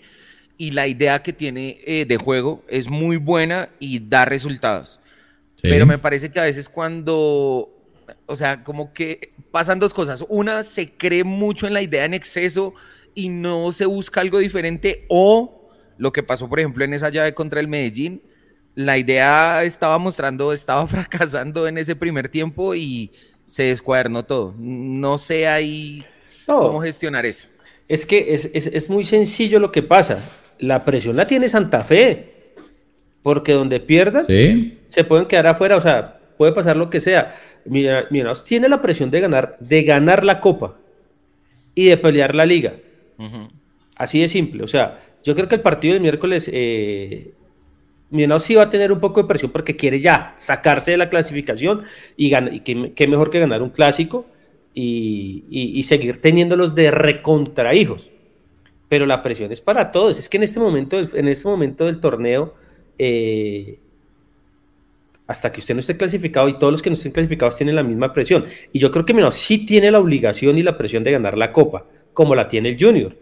y 0.57 0.71
la 0.71 0.87
idea 0.87 1.23
que 1.23 1.33
tiene 1.33 1.79
eh, 1.85 2.05
de 2.05 2.17
juego 2.17 2.63
es 2.67 2.89
muy 2.89 3.17
buena 3.17 3.69
y 3.79 3.99
da 3.99 4.25
resultados. 4.25 4.99
Pero 5.61 5.85
me 5.85 5.97
parece 5.97 6.29
que 6.29 6.39
a 6.39 6.43
veces 6.43 6.69
cuando, 6.69 7.69
o 8.25 8.35
sea, 8.35 8.63
como 8.63 8.93
que 8.93 9.33
pasan 9.51 9.79
dos 9.79 9.93
cosas. 9.93 10.23
Una, 10.29 10.63
se 10.63 10.87
cree 10.87 11.23
mucho 11.23 11.67
en 11.67 11.73
la 11.73 11.81
idea 11.81 12.05
en 12.05 12.13
exceso 12.13 12.73
y 13.13 13.29
no 13.29 13.71
se 13.71 13.85
busca 13.85 14.21
algo 14.21 14.39
diferente 14.39 15.05
o 15.09 15.69
lo 15.97 16.13
que 16.13 16.23
pasó, 16.23 16.47
por 16.47 16.59
ejemplo, 16.59 16.85
en 16.85 16.93
esa 16.93 17.09
llave 17.09 17.33
contra 17.33 17.59
el 17.59 17.67
Medellín, 17.67 18.21
la 18.75 18.97
idea 18.97 19.63
estaba 19.63 19.97
mostrando, 19.97 20.53
estaba 20.53 20.87
fracasando 20.87 21.67
en 21.67 21.77
ese 21.77 21.95
primer 21.95 22.29
tiempo 22.29 22.75
y 22.75 23.11
se 23.45 23.63
descuadernó 23.63 24.23
todo. 24.23 24.55
No 24.57 25.17
sé 25.17 25.47
ahí 25.47 26.05
¿Cómo 26.57 26.81
gestionar 26.81 27.25
eso? 27.25 27.47
Es 27.87 28.05
que 28.05 28.33
es, 28.33 28.89
muy 28.89 29.03
sencillo 29.03 29.59
lo 29.59 29.71
que 29.71 29.83
pasa. 29.83 30.19
la 30.59 30.83
presión 30.83 31.15
la 31.15 31.25
tiene 31.25 31.49
Santa 31.49 31.83
Fe, 31.83 32.53
porque 33.21 33.53
donde 33.53 33.79
pierdan, 33.79 34.25
se 34.27 35.03
pueden 35.03 35.25
quedar 35.25 35.47
afuera, 35.47 35.77
o 35.77 35.81
sea, 35.81 36.19
puede 36.37 36.53
pasar 36.53 36.77
lo 36.77 36.89
que 36.89 36.99
sea. 36.99 37.35
Millonarios 37.65 38.43
tiene 38.43 38.69
la 38.69 38.81
presión 38.81 39.11
de 39.11 39.21
ganar, 39.21 39.57
de 39.59 39.83
ganar 39.83 40.23
la 40.23 40.39
Copa 40.39 40.77
y 41.75 41.85
de 41.85 41.97
pelear 41.97 42.35
la 42.35 42.45
Liga. 42.45 42.73
Así 43.95 44.21
de 44.21 44.27
simple, 44.27 44.63
o 44.63 44.67
sea, 44.67 44.99
yo 45.23 45.35
creo 45.35 45.47
que 45.47 45.55
el 45.55 45.61
partido 45.61 45.93
del 45.93 46.01
miércoles, 46.01 46.49
eh, 46.51 47.33
Millonarios 48.11 48.43
sí 48.43 48.55
va 48.55 48.63
a 48.63 48.69
tener 48.69 48.91
un 48.91 48.99
poco 48.99 49.21
de 49.21 49.27
presión 49.27 49.51
porque 49.51 49.75
quiere 49.75 49.99
ya 49.99 50.33
sacarse 50.35 50.91
de 50.91 50.97
la 50.97 51.09
clasificación 51.09 51.83
y, 52.17 52.33
y 52.35 52.59
qué, 52.61 53.07
mejor 53.07 53.29
que 53.29 53.39
ganar 53.39 53.61
un 53.61 53.69
clásico 53.69 54.25
y, 54.73 55.45
y, 55.49 55.83
seguir 55.83 56.21
teniéndolos 56.21 56.75
de 56.75 56.91
recontrahijos. 56.91 58.11
Pero 58.87 59.05
la 59.05 59.21
presión 59.21 59.51
es 59.51 59.61
para 59.61 59.91
todos. 59.91 60.17
Es 60.17 60.29
que 60.29 60.37
en 60.37 60.43
este 60.43 60.59
momento, 60.59 60.99
en 60.99 61.27
este 61.27 61.47
momento 61.47 61.85
del 61.85 61.99
torneo, 61.99 62.53
eh, 62.97 63.79
hasta 65.29 65.51
que 65.51 65.59
usted 65.59 65.75
no 65.75 65.79
esté 65.79 65.95
clasificado 65.95 66.49
y 66.49 66.57
todos 66.57 66.73
los 66.73 66.81
que 66.81 66.89
no 66.89 66.95
estén 66.95 67.11
clasificados 67.11 67.55
tienen 67.55 67.75
la 67.75 67.83
misma 67.83 68.11
presión. 68.13 68.45
Y 68.73 68.79
yo 68.79 68.89
creo 68.89 69.05
que 69.05 69.13
menos 69.13 69.35
sí 69.35 69.63
tiene 69.63 69.91
la 69.91 69.99
obligación 69.99 70.57
y 70.57 70.63
la 70.63 70.75
presión 70.75 71.03
de 71.03 71.11
ganar 71.11 71.37
la 71.37 71.53
copa, 71.53 71.85
como 72.13 72.33
la 72.33 72.47
tiene 72.47 72.69
el 72.69 72.77
Junior. 72.79 73.15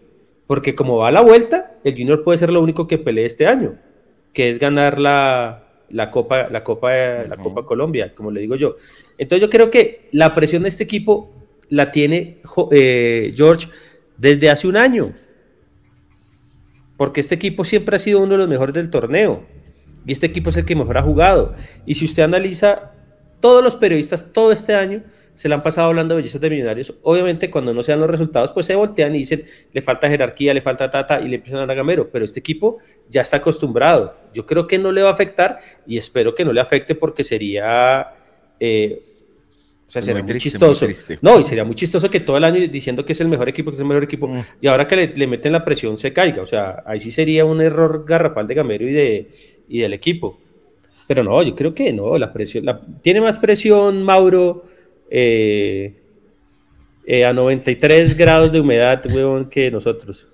Porque 0.46 0.74
como 0.74 0.96
va 0.96 1.08
a 1.08 1.12
la 1.12 1.20
vuelta, 1.20 1.74
el 1.84 1.92
Junior 1.92 2.24
puede 2.24 2.38
ser 2.38 2.50
lo 2.50 2.62
único 2.62 2.88
que 2.88 2.96
pelee 2.96 3.26
este 3.26 3.46
año, 3.46 3.76
que 4.32 4.48
es 4.48 4.58
ganar 4.58 4.98
la, 4.98 5.66
Copa, 6.10 6.48
la 6.48 6.64
Copa, 6.64 6.94
la 7.28 7.36
Copa 7.36 7.66
Colombia, 7.66 8.14
como 8.14 8.30
le 8.30 8.40
digo 8.40 8.56
yo. 8.56 8.76
Entonces 9.18 9.42
yo 9.42 9.50
creo 9.50 9.70
que 9.70 10.08
la 10.12 10.34
presión 10.34 10.62
de 10.62 10.70
este 10.70 10.84
equipo 10.84 11.37
la 11.70 11.90
tiene 11.90 12.40
eh, 12.70 13.32
George 13.34 13.68
desde 14.16 14.50
hace 14.50 14.66
un 14.66 14.76
año. 14.76 15.14
Porque 16.96 17.20
este 17.20 17.36
equipo 17.36 17.64
siempre 17.64 17.96
ha 17.96 17.98
sido 17.98 18.20
uno 18.20 18.32
de 18.32 18.38
los 18.38 18.48
mejores 18.48 18.74
del 18.74 18.90
torneo 18.90 19.46
y 20.04 20.12
este 20.12 20.26
equipo 20.26 20.50
es 20.50 20.56
el 20.56 20.64
que 20.64 20.74
mejor 20.74 20.98
ha 20.98 21.02
jugado. 21.02 21.54
Y 21.86 21.94
si 21.94 22.06
usted 22.06 22.22
analiza, 22.22 22.92
todos 23.40 23.62
los 23.62 23.76
periodistas 23.76 24.32
todo 24.32 24.52
este 24.52 24.74
año 24.74 25.02
se 25.34 25.48
le 25.48 25.54
han 25.54 25.62
pasado 25.62 25.88
hablando 25.88 26.14
de 26.14 26.22
bellezas 26.22 26.40
de 26.40 26.50
millonarios. 26.50 26.94
Obviamente, 27.02 27.50
cuando 27.50 27.72
no 27.72 27.82
se 27.82 27.92
dan 27.92 28.00
los 28.00 28.10
resultados, 28.10 28.50
pues 28.50 28.66
se 28.66 28.74
voltean 28.74 29.14
y 29.14 29.18
dicen, 29.18 29.44
le 29.72 29.82
falta 29.82 30.08
jerarquía, 30.08 30.52
le 30.52 30.60
falta 30.62 30.90
tata, 30.90 31.20
y 31.20 31.28
le 31.28 31.36
empiezan 31.36 31.60
a 31.60 31.66
dar 31.66 31.76
Gamero. 31.76 32.10
Pero 32.10 32.24
este 32.24 32.40
equipo 32.40 32.78
ya 33.08 33.20
está 33.20 33.36
acostumbrado. 33.36 34.16
Yo 34.34 34.46
creo 34.46 34.66
que 34.66 34.78
no 34.78 34.90
le 34.90 35.02
va 35.02 35.10
a 35.10 35.12
afectar 35.12 35.58
y 35.86 35.96
espero 35.96 36.34
que 36.34 36.44
no 36.44 36.52
le 36.52 36.60
afecte 36.60 36.96
porque 36.96 37.22
sería. 37.22 38.14
Eh, 38.58 39.07
o 39.88 39.90
sea, 39.90 40.02
sería 40.02 40.22
muy, 40.22 40.38
chistoso. 40.38 40.86
no, 41.22 41.40
y 41.40 41.44
sería 41.44 41.64
muy 41.64 41.74
chistoso 41.74 42.10
que 42.10 42.20
todo 42.20 42.36
el 42.36 42.44
año 42.44 42.68
diciendo 42.68 43.06
que 43.06 43.14
es 43.14 43.20
el 43.22 43.28
mejor 43.28 43.48
equipo, 43.48 43.70
que 43.70 43.76
es 43.76 43.80
el 43.80 43.86
mejor 43.86 44.04
equipo, 44.04 44.28
mm. 44.28 44.40
y 44.60 44.66
ahora 44.66 44.86
que 44.86 44.96
le, 44.96 45.06
le, 45.16 45.26
meten 45.26 45.52
la 45.52 45.64
presión 45.64 45.96
se 45.96 46.12
caiga. 46.12 46.42
O 46.42 46.46
sea, 46.46 46.82
ahí 46.84 47.00
sí 47.00 47.10
sería 47.10 47.46
un 47.46 47.62
error 47.62 48.04
garrafal 48.06 48.46
de 48.46 48.54
Gamero 48.54 48.86
y 48.86 48.92
de, 48.92 49.30
y 49.66 49.78
del 49.78 49.94
equipo. 49.94 50.38
Pero 51.06 51.24
no, 51.24 51.42
yo 51.42 51.56
creo 51.56 51.72
que 51.72 51.90
no, 51.90 52.18
la 52.18 52.30
presión, 52.30 52.66
tiene 53.00 53.22
más 53.22 53.38
presión 53.38 54.02
Mauro 54.02 54.64
eh, 55.10 55.94
eh, 57.06 57.24
a 57.24 57.32
93 57.32 58.14
grados 58.14 58.52
de 58.52 58.60
humedad, 58.60 59.02
que 59.50 59.70
nosotros. 59.70 60.28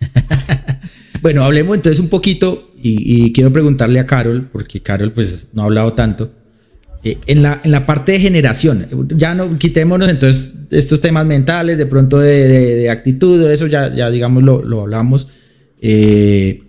bueno, 1.22 1.44
hablemos 1.44 1.76
entonces 1.76 2.00
un 2.00 2.08
poquito 2.08 2.72
y, 2.76 3.32
quiero 3.32 3.52
preguntarle 3.52 4.00
a 4.00 4.06
Carol, 4.06 4.48
porque 4.50 4.82
Carol 4.82 5.12
pues 5.12 5.54
no 5.54 5.62
ha 5.62 5.64
hablado 5.66 5.92
tanto. 5.92 6.32
Eh, 7.06 7.18
en, 7.26 7.42
la, 7.42 7.60
en 7.62 7.70
la 7.70 7.86
parte 7.86 8.12
de 8.12 8.18
generación, 8.18 8.88
ya 9.10 9.32
no 9.32 9.58
quitémonos 9.58 10.08
entonces 10.10 10.54
estos 10.72 11.00
temas 11.00 11.24
mentales, 11.24 11.78
de 11.78 11.86
pronto 11.86 12.18
de, 12.18 12.48
de, 12.48 12.90
actitud, 12.90 13.48
eso 13.48 13.68
ya, 13.68 13.94
ya 13.94 14.10
digamos 14.10 14.42
lo, 14.42 14.64
lo 14.64 14.80
hablamos. 14.80 15.28
Eh, 15.80 16.62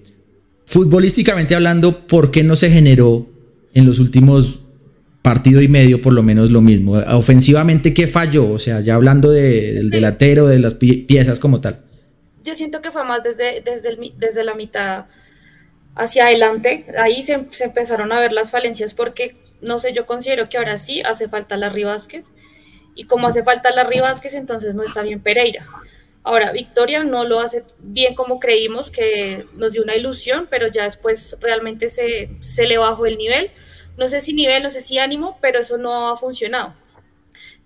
Futbolísticamente 0.67 1.55
hablando, 1.55 2.05
¿por 2.07 2.29
qué 2.29 2.43
no 2.43 2.55
se 2.57 2.69
generó 2.69 3.25
en 3.73 3.85
los 3.85 3.99
últimos 3.99 4.59
partido 5.21 5.61
y 5.61 5.69
medio 5.69 6.01
por 6.01 6.13
lo 6.13 6.21
menos 6.21 6.51
lo 6.51 6.61
mismo? 6.61 6.97
Ofensivamente, 7.07 7.93
¿qué 7.93 8.05
falló? 8.05 8.51
O 8.51 8.59
sea, 8.59 8.81
ya 8.81 8.95
hablando 8.95 9.31
del 9.31 9.89
delantero, 9.89 10.45
de 10.45 10.59
las 10.59 10.73
piezas 10.73 11.39
como 11.39 11.61
tal. 11.61 11.79
Yo 12.43 12.53
siento 12.53 12.81
que 12.81 12.91
fue 12.91 13.05
más 13.05 13.23
desde, 13.23 13.61
desde, 13.61 13.97
desde 14.17 14.43
la 14.43 14.55
mitad 14.55 15.05
hacia 15.95 16.25
adelante. 16.27 16.85
Ahí 17.01 17.23
se, 17.23 17.47
se, 17.51 17.63
empezaron 17.63 18.11
a 18.11 18.19
ver 18.19 18.33
las 18.33 18.51
falencias 18.51 18.93
porque, 18.93 19.37
no 19.61 19.79
sé, 19.79 19.93
yo 19.93 20.05
considero 20.05 20.49
que 20.49 20.57
ahora 20.57 20.77
sí 20.77 21.01
hace 21.01 21.29
falta 21.29 21.57
Larry 21.57 21.83
Vázquez. 21.83 22.31
Y 22.95 23.05
como 23.05 23.27
hace 23.27 23.43
falta 23.43 23.71
Larry 23.71 23.99
Vázquez, 23.99 24.33
entonces 24.33 24.75
no 24.75 24.83
está 24.83 25.03
bien 25.03 25.21
Pereira. 25.21 25.67
Ahora, 26.23 26.51
Victoria 26.51 27.03
no 27.03 27.23
lo 27.23 27.39
hace 27.39 27.63
bien 27.79 28.15
como 28.15 28.39
creímos, 28.39 28.91
que 28.91 29.45
nos 29.53 29.73
dio 29.73 29.83
una 29.83 29.95
ilusión, 29.95 30.47
pero 30.49 30.67
ya 30.67 30.83
después 30.83 31.37
realmente 31.39 31.89
se, 31.89 32.29
se 32.41 32.65
le 32.65 32.77
bajó 32.77 33.05
el 33.05 33.17
nivel. 33.17 33.51
No 33.97 34.07
sé 34.07 34.19
si 34.19 34.33
nivel, 34.33 34.63
no 34.63 34.69
sé 34.69 34.81
si 34.81 34.99
ánimo, 34.99 35.37
pero 35.41 35.59
eso 35.59 35.77
no 35.77 36.09
ha 36.09 36.17
funcionado. 36.17 36.73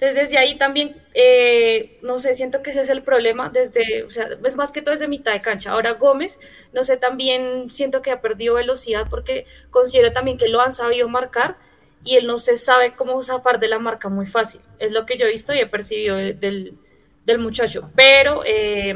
Entonces, 0.02 0.16
desde 0.16 0.38
ahí 0.40 0.58
también, 0.58 0.96
eh, 1.14 2.00
no 2.02 2.18
sé, 2.18 2.34
siento 2.34 2.64
que 2.64 2.72
ese 2.72 2.82
es 2.82 2.90
el 2.90 3.04
problema, 3.04 3.50
desde, 3.50 4.04
o 4.04 4.10
sea, 4.10 4.28
es 4.44 4.56
más 4.56 4.72
que 4.72 4.82
todo 4.82 4.94
desde 4.94 5.08
mitad 5.08 5.32
de 5.32 5.42
cancha. 5.42 5.72
Ahora 5.72 5.94
Gómez, 5.94 6.40
no 6.74 6.84
sé, 6.84 6.98
también 6.98 7.70
siento 7.70 8.02
que 8.02 8.10
ha 8.10 8.20
perdido 8.20 8.56
velocidad 8.56 9.06
porque 9.10 9.46
considero 9.70 10.12
también 10.12 10.40
que 10.40 10.48
lo 10.48 10.60
han 10.60 10.74
sabido 10.74 11.08
marcar 11.08 11.58
y 12.04 12.16
él 12.16 12.28
no 12.28 12.38
se 12.38 12.58
sabe 12.58 12.96
cómo 12.96 13.22
zafar 13.22 13.60
de 13.60 13.68
la 13.68 13.80
marca 13.80 14.10
muy 14.10 14.26
fácil. 14.26 14.62
Es 14.80 14.92
lo 14.92 15.06
que 15.06 15.18
yo 15.18 15.26
he 15.26 15.32
visto 15.32 15.54
y 15.54 15.60
he 15.60 15.68
percibido 15.68 16.16
del, 16.18 16.78
del 17.26 17.40
muchacho, 17.40 17.90
pero 17.96 18.42
eh, 18.46 18.94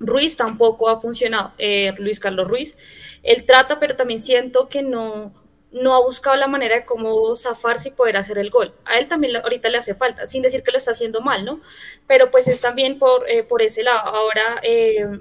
Ruiz 0.00 0.36
tampoco 0.36 0.88
ha 0.88 1.00
funcionado, 1.00 1.52
eh, 1.58 1.94
Luis 1.98 2.20
Carlos 2.20 2.48
Ruiz. 2.48 2.76
Él 3.22 3.44
trata, 3.44 3.78
pero 3.78 3.94
también 3.94 4.20
siento 4.20 4.68
que 4.68 4.82
no, 4.82 5.32
no 5.72 5.94
ha 5.94 6.00
buscado 6.00 6.36
la 6.36 6.46
manera 6.46 6.76
de 6.76 6.84
cómo 6.84 7.34
zafarse 7.34 7.88
y 7.88 7.92
poder 7.92 8.18
hacer 8.18 8.36
el 8.38 8.50
gol. 8.50 8.74
A 8.84 8.98
él 8.98 9.08
también 9.08 9.34
ahorita 9.36 9.70
le 9.70 9.78
hace 9.78 9.94
falta, 9.94 10.26
sin 10.26 10.42
decir 10.42 10.62
que 10.62 10.70
lo 10.70 10.76
está 10.76 10.90
haciendo 10.90 11.22
mal, 11.22 11.44
¿no? 11.44 11.60
Pero 12.06 12.28
pues 12.28 12.46
es 12.46 12.60
también 12.60 12.98
por, 12.98 13.28
eh, 13.28 13.42
por 13.42 13.62
ese 13.62 13.82
lado. 13.82 14.00
Ahora, 14.00 14.60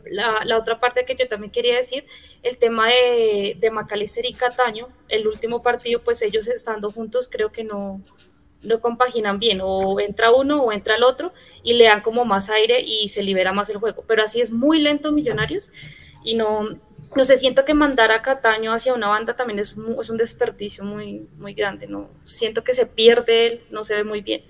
la, 0.10 0.44
la, 0.44 0.58
otra 0.58 0.80
parte 0.80 1.06
que 1.06 1.16
yo 1.16 1.28
también 1.28 1.52
quería 1.52 1.76
decir, 1.78 2.06
el 2.44 2.58
tema 2.58 2.90
de, 2.90 3.56
de 3.60 3.72
Macalister 3.72 4.26
y 4.26 4.34
Cataño, 4.34 4.90
el 5.08 5.26
último 5.28 5.62
partido, 5.62 6.02
pues 6.04 6.22
ellos 6.22 6.48
estando 6.48 6.92
juntos, 6.92 7.30
creo 7.32 7.52
que 7.54 7.64
no, 7.64 8.02
no 8.62 8.82
compaginan 8.82 9.40
bien, 9.40 9.60
o 9.64 10.00
entra 10.02 10.32
uno 10.32 10.64
o 10.64 10.72
entra 10.74 10.96
el 10.96 11.04
otro 11.04 11.34
y 11.64 11.74
le 11.74 11.86
dan 11.86 12.02
como 12.02 12.26
más 12.26 12.50
aire 12.50 12.82
y 12.82 13.08
se 13.08 13.24
libera 13.24 13.54
más 13.54 13.70
el 13.70 13.78
juego. 13.78 14.04
Pero 14.06 14.24
así 14.24 14.42
es 14.42 14.52
muy 14.52 14.80
lento 14.80 15.14
Millonarios 15.14 15.72
y 16.24 16.36
no, 16.36 16.70
no 17.16 17.26
sé, 17.26 17.38
siento 17.38 17.66
que 17.66 17.74
mandar 17.74 18.12
a 18.12 18.22
Cataño 18.22 18.74
hacia 18.74 18.94
una 18.94 19.08
banda 19.08 19.36
también 19.36 19.60
es, 19.60 19.76
es 20.00 20.10
un 20.10 20.18
desperdicio 20.18 20.84
muy, 20.84 21.28
muy 21.38 21.54
grande, 21.54 21.88
¿no? 21.88 22.10
Siento 22.24 22.64
que 22.64 22.74
se 22.74 22.86
pierde 22.86 23.48
él, 23.48 23.60
no 23.70 23.84
se 23.84 23.96
ve 23.96 24.04
muy 24.04 24.22
bien. 24.22 24.42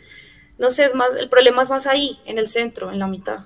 No 0.59 0.69
sé, 0.69 0.85
es 0.85 0.93
más, 0.93 1.09
el 1.19 1.27
problema 1.27 1.63
es 1.63 1.69
más 1.69 1.87
ahí, 1.87 2.19
en 2.25 2.37
el 2.37 2.47
centro, 2.47 2.91
en 2.91 2.99
la 2.99 3.07
mitad. 3.07 3.39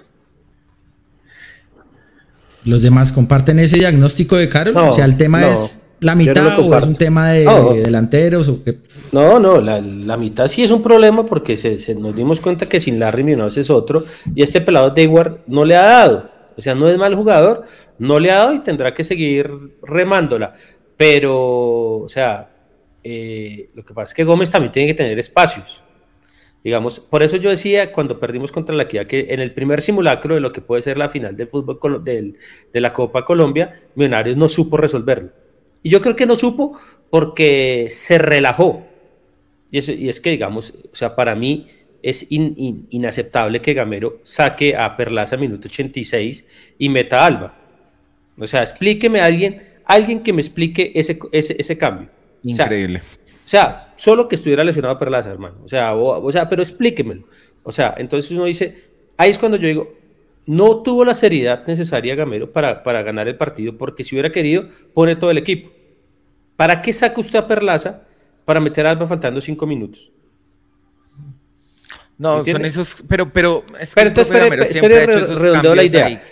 ¿Los 2.65 2.81
demás 2.81 3.11
comparten 3.11 3.59
ese 3.59 3.77
diagnóstico 3.77 4.35
de 4.35 4.49
Carol? 4.49 4.75
o 4.75 4.93
sea, 4.93 5.05
el 5.05 5.15
tema 5.15 5.49
es 5.49 5.83
la 5.99 6.15
mitad 6.15 6.59
o 6.59 6.75
es 6.75 6.83
un 6.83 6.95
tema 6.95 7.31
de, 7.31 7.45
delanteros 7.83 8.47
o 8.49 8.63
qué? 8.63 8.79
No, 9.11 9.39
no, 9.39 9.61
la, 9.61 10.17
mitad 10.17 10.47
sí 10.47 10.63
es 10.63 10.71
un 10.71 10.81
problema 10.81 11.25
porque 11.25 11.55
se, 11.55 11.95
nos 11.95 12.15
dimos 12.15 12.41
cuenta 12.41 12.65
que 12.65 12.79
sin 12.79 12.99
Larry 12.99 13.23
Munoz 13.23 13.57
es 13.57 13.69
otro 13.69 14.03
y 14.33 14.43
este 14.43 14.59
pelado 14.59 14.89
Dewar 14.89 15.39
no 15.47 15.63
le 15.63 15.75
ha 15.75 15.83
dado. 15.83 16.34
O 16.57 16.61
sea, 16.61 16.75
no 16.75 16.89
es 16.89 16.97
mal 16.97 17.15
jugador, 17.15 17.63
no 17.99 18.19
le 18.19 18.31
ha 18.31 18.37
dado 18.37 18.53
y 18.53 18.59
tendrá 18.59 18.93
que 18.93 19.03
seguir 19.03 19.49
remándola. 19.81 20.53
Pero, 20.97 21.97
o 21.99 22.09
sea, 22.09 22.49
eh, 23.03 23.69
lo 23.73 23.83
que 23.83 23.93
pasa 23.93 24.11
es 24.11 24.13
que 24.15 24.23
Gómez 24.23 24.49
también 24.49 24.71
tiene 24.71 24.87
que 24.87 24.93
tener 24.93 25.19
espacios. 25.19 25.83
Digamos, 26.63 26.99
por 26.99 27.21
eso 27.21 27.37
yo 27.37 27.51
decía 27.51 27.91
cuando 27.91 28.19
perdimos 28.19 28.51
contra 28.51 28.75
la 28.75 28.83
Equidad 28.83 29.05
que 29.05 29.27
en 29.29 29.39
el 29.39 29.53
primer 29.53 29.83
simulacro 29.83 30.33
de 30.33 30.41
lo 30.41 30.51
que 30.51 30.61
puede 30.61 30.81
ser 30.81 30.97
la 30.97 31.09
final 31.09 31.37
del 31.37 31.47
fútbol 31.47 32.03
de 32.03 32.81
la 32.81 32.91
Copa 32.91 33.23
Colombia, 33.23 33.71
Millonarios 33.93 34.35
no 34.35 34.49
supo 34.49 34.75
resolverlo. 34.77 35.29
Y 35.83 35.91
yo 35.91 36.01
creo 36.01 36.15
que 36.15 36.25
no 36.25 36.35
supo 36.35 36.79
porque 37.11 37.85
se 37.91 38.17
relajó. 38.17 38.83
Y, 39.69 39.77
eso, 39.77 39.91
y 39.91 40.09
es 40.09 40.19
que, 40.19 40.31
digamos, 40.31 40.73
o 40.91 40.95
sea, 40.95 41.15
para 41.15 41.35
mí 41.35 41.67
es 42.05 42.27
inaceptable 42.29 43.61
que 43.61 43.73
Gamero 43.73 44.19
saque 44.21 44.75
a 44.75 44.95
Perlaza 44.95 45.37
minuto 45.37 45.67
86 45.67 46.45
y 46.77 46.87
meta 46.87 47.23
a 47.23 47.25
Alba. 47.25 47.57
O 48.37 48.45
sea, 48.45 48.61
explíqueme 48.61 49.21
a 49.21 49.25
alguien, 49.25 49.63
alguien 49.85 50.19
que 50.19 50.31
me 50.31 50.41
explique 50.41 50.91
ese, 50.93 51.17
ese, 51.31 51.77
cambio. 51.79 52.07
Increíble. 52.43 53.01
O 53.43 53.49
sea, 53.49 53.91
solo 53.95 54.27
que 54.27 54.35
estuviera 54.35 54.63
lesionado 54.63 54.99
Perlaza, 54.99 55.31
hermano. 55.31 55.55
O 55.65 55.67
sea, 55.67 55.95
o, 55.95 56.31
sea, 56.31 56.47
pero 56.47 56.61
explíquemelo. 56.61 57.23
O 57.63 57.71
sea, 57.71 57.95
entonces 57.97 58.29
uno 58.29 58.45
dice, 58.45 58.83
ahí 59.17 59.31
es 59.31 59.39
cuando 59.39 59.57
yo 59.57 59.67
digo, 59.67 59.97
no 60.45 60.83
tuvo 60.83 61.05
la 61.05 61.15
seriedad 61.15 61.65
necesaria 61.65 62.13
Gamero 62.13 62.51
para, 62.51 62.83
para 62.83 63.01
ganar 63.01 63.27
el 63.27 63.35
partido, 63.35 63.79
porque 63.79 64.03
si 64.03 64.13
hubiera 64.13 64.31
querido, 64.31 64.67
pone 64.93 65.15
todo 65.15 65.31
el 65.31 65.39
equipo. 65.39 65.71
¿Para 66.55 66.83
qué 66.83 66.93
saca 66.93 67.19
usted 67.19 67.39
a 67.39 67.47
Perlaza 67.47 68.05
para 68.45 68.59
meter 68.59 68.85
a 68.85 68.91
Alba 68.91 69.07
faltando 69.07 69.41
cinco 69.41 69.65
minutos? 69.65 70.11
No, 72.17 72.43
son 72.45 72.65
esos, 72.65 73.03
pero, 73.07 73.31
pero 73.31 73.65
es 73.79 73.93
que 73.93 74.01
pero 74.01 74.09
entonces, 74.09 74.35
espere, 74.35 74.63
espere, 74.63 75.05
redondeo 75.35 75.75
la 75.75 75.83
idea. 75.83 76.23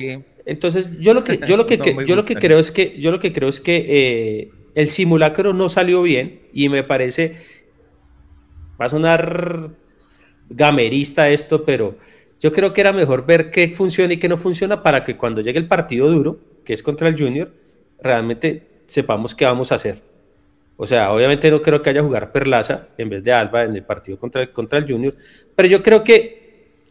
Entonces, 0.45 0.89
yo 0.99 1.13
lo 1.13 1.23
que, 1.23 1.39
yo 1.45 1.57
lo 1.57 1.65
que, 1.65 1.77
yo 2.07 2.15
lo 2.15 2.23
que 2.23 2.35
creo 2.35 2.59
es 2.59 2.71
que, 2.71 2.97
yo 2.97 3.11
lo 3.11 3.19
que 3.19 3.33
creo 3.33 3.49
es 3.49 3.59
que 3.59 3.85
eh, 3.87 4.51
el 4.75 4.89
simulacro 4.89 5.53
no 5.53 5.69
salió 5.69 6.01
bien 6.01 6.41
y 6.53 6.69
me 6.69 6.83
parece, 6.83 7.35
va 8.79 8.85
a 8.85 8.89
sonar 8.89 9.71
gamerista 10.49 11.29
esto, 11.29 11.65
pero 11.65 11.97
yo 12.39 12.51
creo 12.51 12.73
que 12.73 12.81
era 12.81 12.93
mejor 12.93 13.25
ver 13.25 13.51
qué 13.51 13.69
funciona 13.69 14.13
y 14.13 14.17
qué 14.17 14.29
no 14.29 14.37
funciona 14.37 14.83
para 14.83 15.03
que 15.03 15.17
cuando 15.17 15.41
llegue 15.41 15.59
el 15.59 15.67
partido 15.67 16.09
duro, 16.09 16.39
que 16.65 16.73
es 16.73 16.83
contra 16.83 17.07
el 17.07 17.17
Junior, 17.17 17.51
realmente 18.01 18.67
sepamos 18.85 19.35
qué 19.35 19.45
vamos 19.45 19.71
a 19.71 19.75
hacer. 19.75 20.01
O 20.75 20.87
sea, 20.87 21.11
obviamente 21.13 21.49
no 21.51 21.61
creo 21.61 21.81
que 21.81 21.89
haya 21.89 22.01
jugar 22.01 22.31
Perlaza 22.31 22.87
en 22.97 23.09
vez 23.09 23.23
de 23.23 23.31
Alba 23.31 23.63
en 23.63 23.75
el 23.75 23.83
partido 23.83 24.17
contra 24.17 24.41
el, 24.41 24.51
contra 24.51 24.79
el 24.79 24.91
Junior, 24.91 25.15
pero 25.55 25.67
yo 25.67 25.83
creo 25.83 26.03
que 26.03 26.43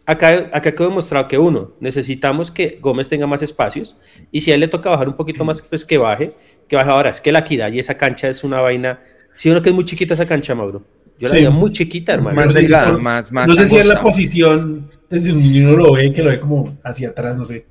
acá, 0.07 0.51
acá 0.53 0.73
quedó 0.73 0.89
demostrado 0.89 1.29
que 1.29 1.39
uno, 1.39 1.73
necesitamos 1.81 2.51
que 2.51 2.79
Gómez 2.81 3.09
tenga 3.09 3.27
más 3.27 3.43
espacios 3.43 3.97
y 4.31 4.41
si 4.41 4.51
a 4.51 4.55
él 4.55 4.61
le 4.61 4.69
toca 4.69 4.91
bajar 4.91 5.09
un 5.09 5.17
poquito 5.17 5.45
más, 5.45 5.63
pues 5.63 5.85
que 5.85 5.99
baje, 5.99 6.35
que 6.69 6.77
baje 6.77 6.91
ahora. 6.91 7.11
Es 7.11 7.21
que 7.21 7.33
la 7.33 7.41
equidad 7.41 7.73
y 7.73 7.79
esa 7.79 7.97
cancha 7.97 8.29
es 8.29 8.45
una 8.45 8.61
vaina. 8.61 9.01
Si 9.35 9.51
uno 9.51 9.63
que 9.63 9.71
es 9.71 9.75
muy 9.75 9.85
chiquita 9.85 10.15
esa 10.15 10.27
cancha, 10.27 10.55
Mauro. 10.55 10.85
Yo 11.19 11.29
la 11.29 11.35
sí. 11.35 11.49
muy 11.49 11.71
chiquita, 11.73 12.15
hermano. 12.15 12.37
Más 12.37 12.53
delgada, 12.53 12.99
más, 12.99 13.31
más. 13.31 13.49
No 13.49 13.55
sé 13.55 13.69
si 13.69 13.77
es 13.77 13.87
la 13.87 14.01
posición 14.01 14.91
desde 15.09 15.33
un 15.33 15.39
niño 15.39 15.77
lo 15.77 15.93
ve, 15.93 16.13
que 16.13 16.23
lo 16.23 16.31
ve 16.31 16.41
como 16.41 16.79
hacia 16.83 17.11
atrás, 17.11 17.37
no 17.37 17.45
sé. 17.45 17.67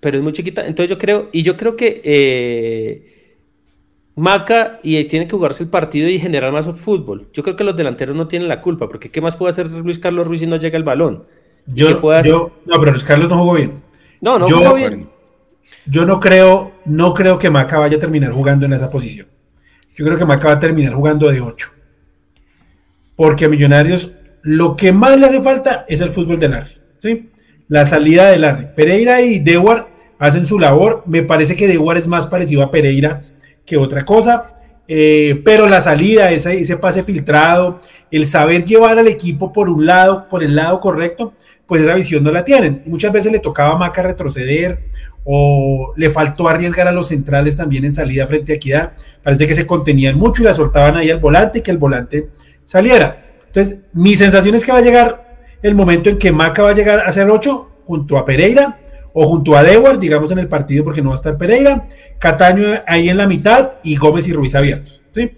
Pero 0.00 0.18
es 0.18 0.22
muy 0.24 0.32
chiquita. 0.32 0.66
Entonces 0.66 0.90
yo 0.90 0.98
creo, 0.98 1.28
y 1.32 1.42
yo 1.42 1.56
creo 1.56 1.76
que 1.76 2.00
eh, 2.02 3.17
Maca 4.18 4.80
y 4.82 5.02
tiene 5.04 5.26
que 5.26 5.36
jugarse 5.36 5.62
el 5.62 5.70
partido 5.70 6.08
y 6.08 6.18
generar 6.18 6.52
más 6.52 6.66
fútbol. 6.78 7.28
Yo 7.32 7.42
creo 7.42 7.54
que 7.54 7.62
los 7.62 7.76
delanteros 7.76 8.16
no 8.16 8.26
tienen 8.26 8.48
la 8.48 8.60
culpa, 8.60 8.88
porque 8.88 9.10
¿qué 9.10 9.20
más 9.20 9.36
puede 9.36 9.50
hacer 9.50 9.70
Luis 9.70 10.00
Carlos 10.00 10.26
Ruiz 10.26 10.40
si 10.40 10.46
no 10.46 10.56
llega 10.56 10.76
el 10.76 10.82
balón? 10.82 11.22
Yo, 11.66 12.00
no, 12.00 12.80
pero 12.80 12.90
Luis 12.90 13.04
Carlos 13.04 13.28
no 13.28 13.38
jugó 13.38 13.54
bien. 13.54 13.82
No, 14.20 14.38
no 14.38 14.48
jugó 14.48 14.74
bien. 14.74 15.08
Yo 15.86 16.04
no 16.04 16.18
creo, 16.18 16.72
no 16.84 17.14
creo 17.14 17.38
que 17.38 17.48
Maca 17.48 17.78
vaya 17.78 17.96
a 17.96 18.00
terminar 18.00 18.32
jugando 18.32 18.66
en 18.66 18.72
esa 18.72 18.90
posición. 18.90 19.28
Yo 19.94 20.04
creo 20.04 20.18
que 20.18 20.24
Maca 20.24 20.48
va 20.48 20.54
a 20.54 20.60
terminar 20.60 20.94
jugando 20.94 21.30
de 21.30 21.40
8. 21.40 21.70
Porque 23.14 23.44
a 23.44 23.48
Millonarios 23.48 24.12
lo 24.42 24.74
que 24.74 24.92
más 24.92 25.18
le 25.18 25.26
hace 25.26 25.42
falta 25.42 25.84
es 25.88 26.00
el 26.00 26.10
fútbol 26.10 26.40
de 26.40 26.48
Larry. 26.48 26.72
¿sí? 26.98 27.30
La 27.68 27.84
salida 27.84 28.30
de 28.30 28.38
Larry. 28.38 28.68
Pereira 28.74 29.20
y 29.22 29.38
Dewar 29.38 29.88
hacen 30.18 30.44
su 30.44 30.58
labor. 30.58 31.04
Me 31.06 31.22
parece 31.22 31.54
que 31.54 31.68
Dewar 31.68 31.96
es 31.96 32.08
más 32.08 32.26
parecido 32.26 32.62
a 32.62 32.70
Pereira 32.70 33.22
que 33.68 33.76
otra 33.76 34.04
cosa. 34.04 34.54
Eh, 34.86 35.42
pero 35.44 35.68
la 35.68 35.82
salida, 35.82 36.30
ese, 36.30 36.60
ese 36.60 36.76
pase 36.78 37.02
filtrado, 37.02 37.78
el 38.10 38.26
saber 38.26 38.64
llevar 38.64 38.98
al 38.98 39.06
equipo 39.06 39.52
por 39.52 39.68
un 39.68 39.84
lado, 39.84 40.26
por 40.28 40.42
el 40.42 40.56
lado 40.56 40.80
correcto, 40.80 41.34
pues 41.66 41.82
esa 41.82 41.94
visión 41.94 42.24
no 42.24 42.32
la 42.32 42.44
tienen. 42.44 42.82
Muchas 42.86 43.12
veces 43.12 43.30
le 43.30 43.38
tocaba 43.38 43.74
a 43.74 43.78
Maca 43.78 44.02
retroceder 44.02 44.86
o 45.24 45.92
le 45.96 46.08
faltó 46.08 46.48
arriesgar 46.48 46.88
a 46.88 46.92
los 46.92 47.08
centrales 47.08 47.58
también 47.58 47.84
en 47.84 47.92
salida 47.92 48.26
frente 48.26 48.52
a 48.52 48.54
Equidad. 48.54 48.92
Parece 49.22 49.46
que 49.46 49.54
se 49.54 49.66
contenían 49.66 50.16
mucho 50.16 50.40
y 50.40 50.46
la 50.46 50.54
soltaban 50.54 50.96
ahí 50.96 51.10
al 51.10 51.20
volante 51.20 51.58
y 51.58 51.62
que 51.62 51.70
el 51.70 51.76
volante 51.76 52.30
saliera. 52.64 53.22
Entonces, 53.46 53.80
mi 53.92 54.16
sensación 54.16 54.54
es 54.54 54.64
que 54.64 54.72
va 54.72 54.78
a 54.78 54.82
llegar 54.82 55.36
el 55.62 55.74
momento 55.74 56.08
en 56.08 56.16
que 56.16 56.32
Maca 56.32 56.62
va 56.62 56.70
a 56.70 56.74
llegar 56.74 57.00
a 57.00 57.12
ser 57.12 57.28
8 57.28 57.70
junto 57.84 58.16
a 58.16 58.24
Pereira 58.24 58.78
o 59.12 59.26
junto 59.26 59.56
a 59.56 59.62
Dewar, 59.62 59.98
digamos 59.98 60.30
en 60.30 60.38
el 60.38 60.48
partido 60.48 60.84
porque 60.84 61.02
no 61.02 61.10
va 61.10 61.14
a 61.14 61.16
estar 61.16 61.36
Pereira, 61.36 61.88
Cataño 62.18 62.66
ahí 62.86 63.08
en 63.08 63.16
la 63.16 63.26
mitad 63.26 63.72
y 63.82 63.96
Gómez 63.96 64.28
y 64.28 64.32
Ruiz 64.32 64.54
abiertos. 64.54 65.02
¿sí? 65.12 65.30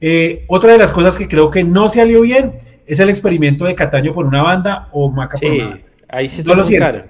Eh, 0.00 0.44
otra 0.48 0.72
de 0.72 0.78
las 0.78 0.92
cosas 0.92 1.16
que 1.16 1.28
creo 1.28 1.50
que 1.50 1.64
no 1.64 1.88
se 1.88 2.00
salió 2.00 2.20
bien 2.20 2.58
es 2.86 3.00
el 3.00 3.10
experimento 3.10 3.64
de 3.64 3.74
Cataño 3.74 4.14
por 4.14 4.26
una 4.26 4.42
banda 4.42 4.88
o 4.92 5.10
Maca 5.10 5.38
por 5.38 5.50
una 5.50 5.68
banda. 5.68 5.84
Ahí 6.08 6.28
sí 6.28 6.42
no 6.44 6.54
lo 6.54 6.64
siente. 6.64 7.04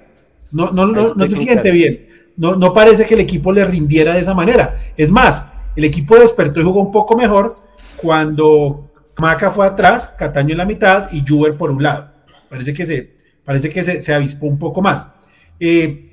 No, 0.51 0.71
no, 0.71 0.87
no, 0.87 1.13
no 1.15 1.27
se 1.27 1.35
siente 1.35 1.71
bien. 1.71 2.07
No, 2.35 2.55
no 2.55 2.73
parece 2.73 3.05
que 3.05 3.13
el 3.13 3.19
equipo 3.21 3.51
le 3.51 3.63
rindiera 3.65 4.13
de 4.13 4.21
esa 4.21 4.33
manera. 4.33 4.77
Es 4.97 5.11
más, 5.11 5.45
el 5.75 5.83
equipo 5.83 6.17
despertó 6.17 6.59
y 6.59 6.63
jugó 6.63 6.81
un 6.81 6.91
poco 6.91 7.15
mejor 7.15 7.57
cuando 7.97 8.91
Maca 9.17 9.51
fue 9.51 9.67
atrás, 9.67 10.13
Cataño 10.17 10.51
en 10.51 10.57
la 10.57 10.65
mitad 10.65 11.11
y 11.11 11.23
Juber 11.27 11.55
por 11.55 11.71
un 11.71 11.83
lado. 11.83 12.11
Parece 12.49 12.73
que 12.73 12.85
se, 12.85 13.15
parece 13.43 13.69
que 13.69 14.01
se, 14.01 14.13
avispó 14.13 14.47
un 14.47 14.57
poco 14.57 14.81
más. 14.81 15.09
Eh, 15.59 16.08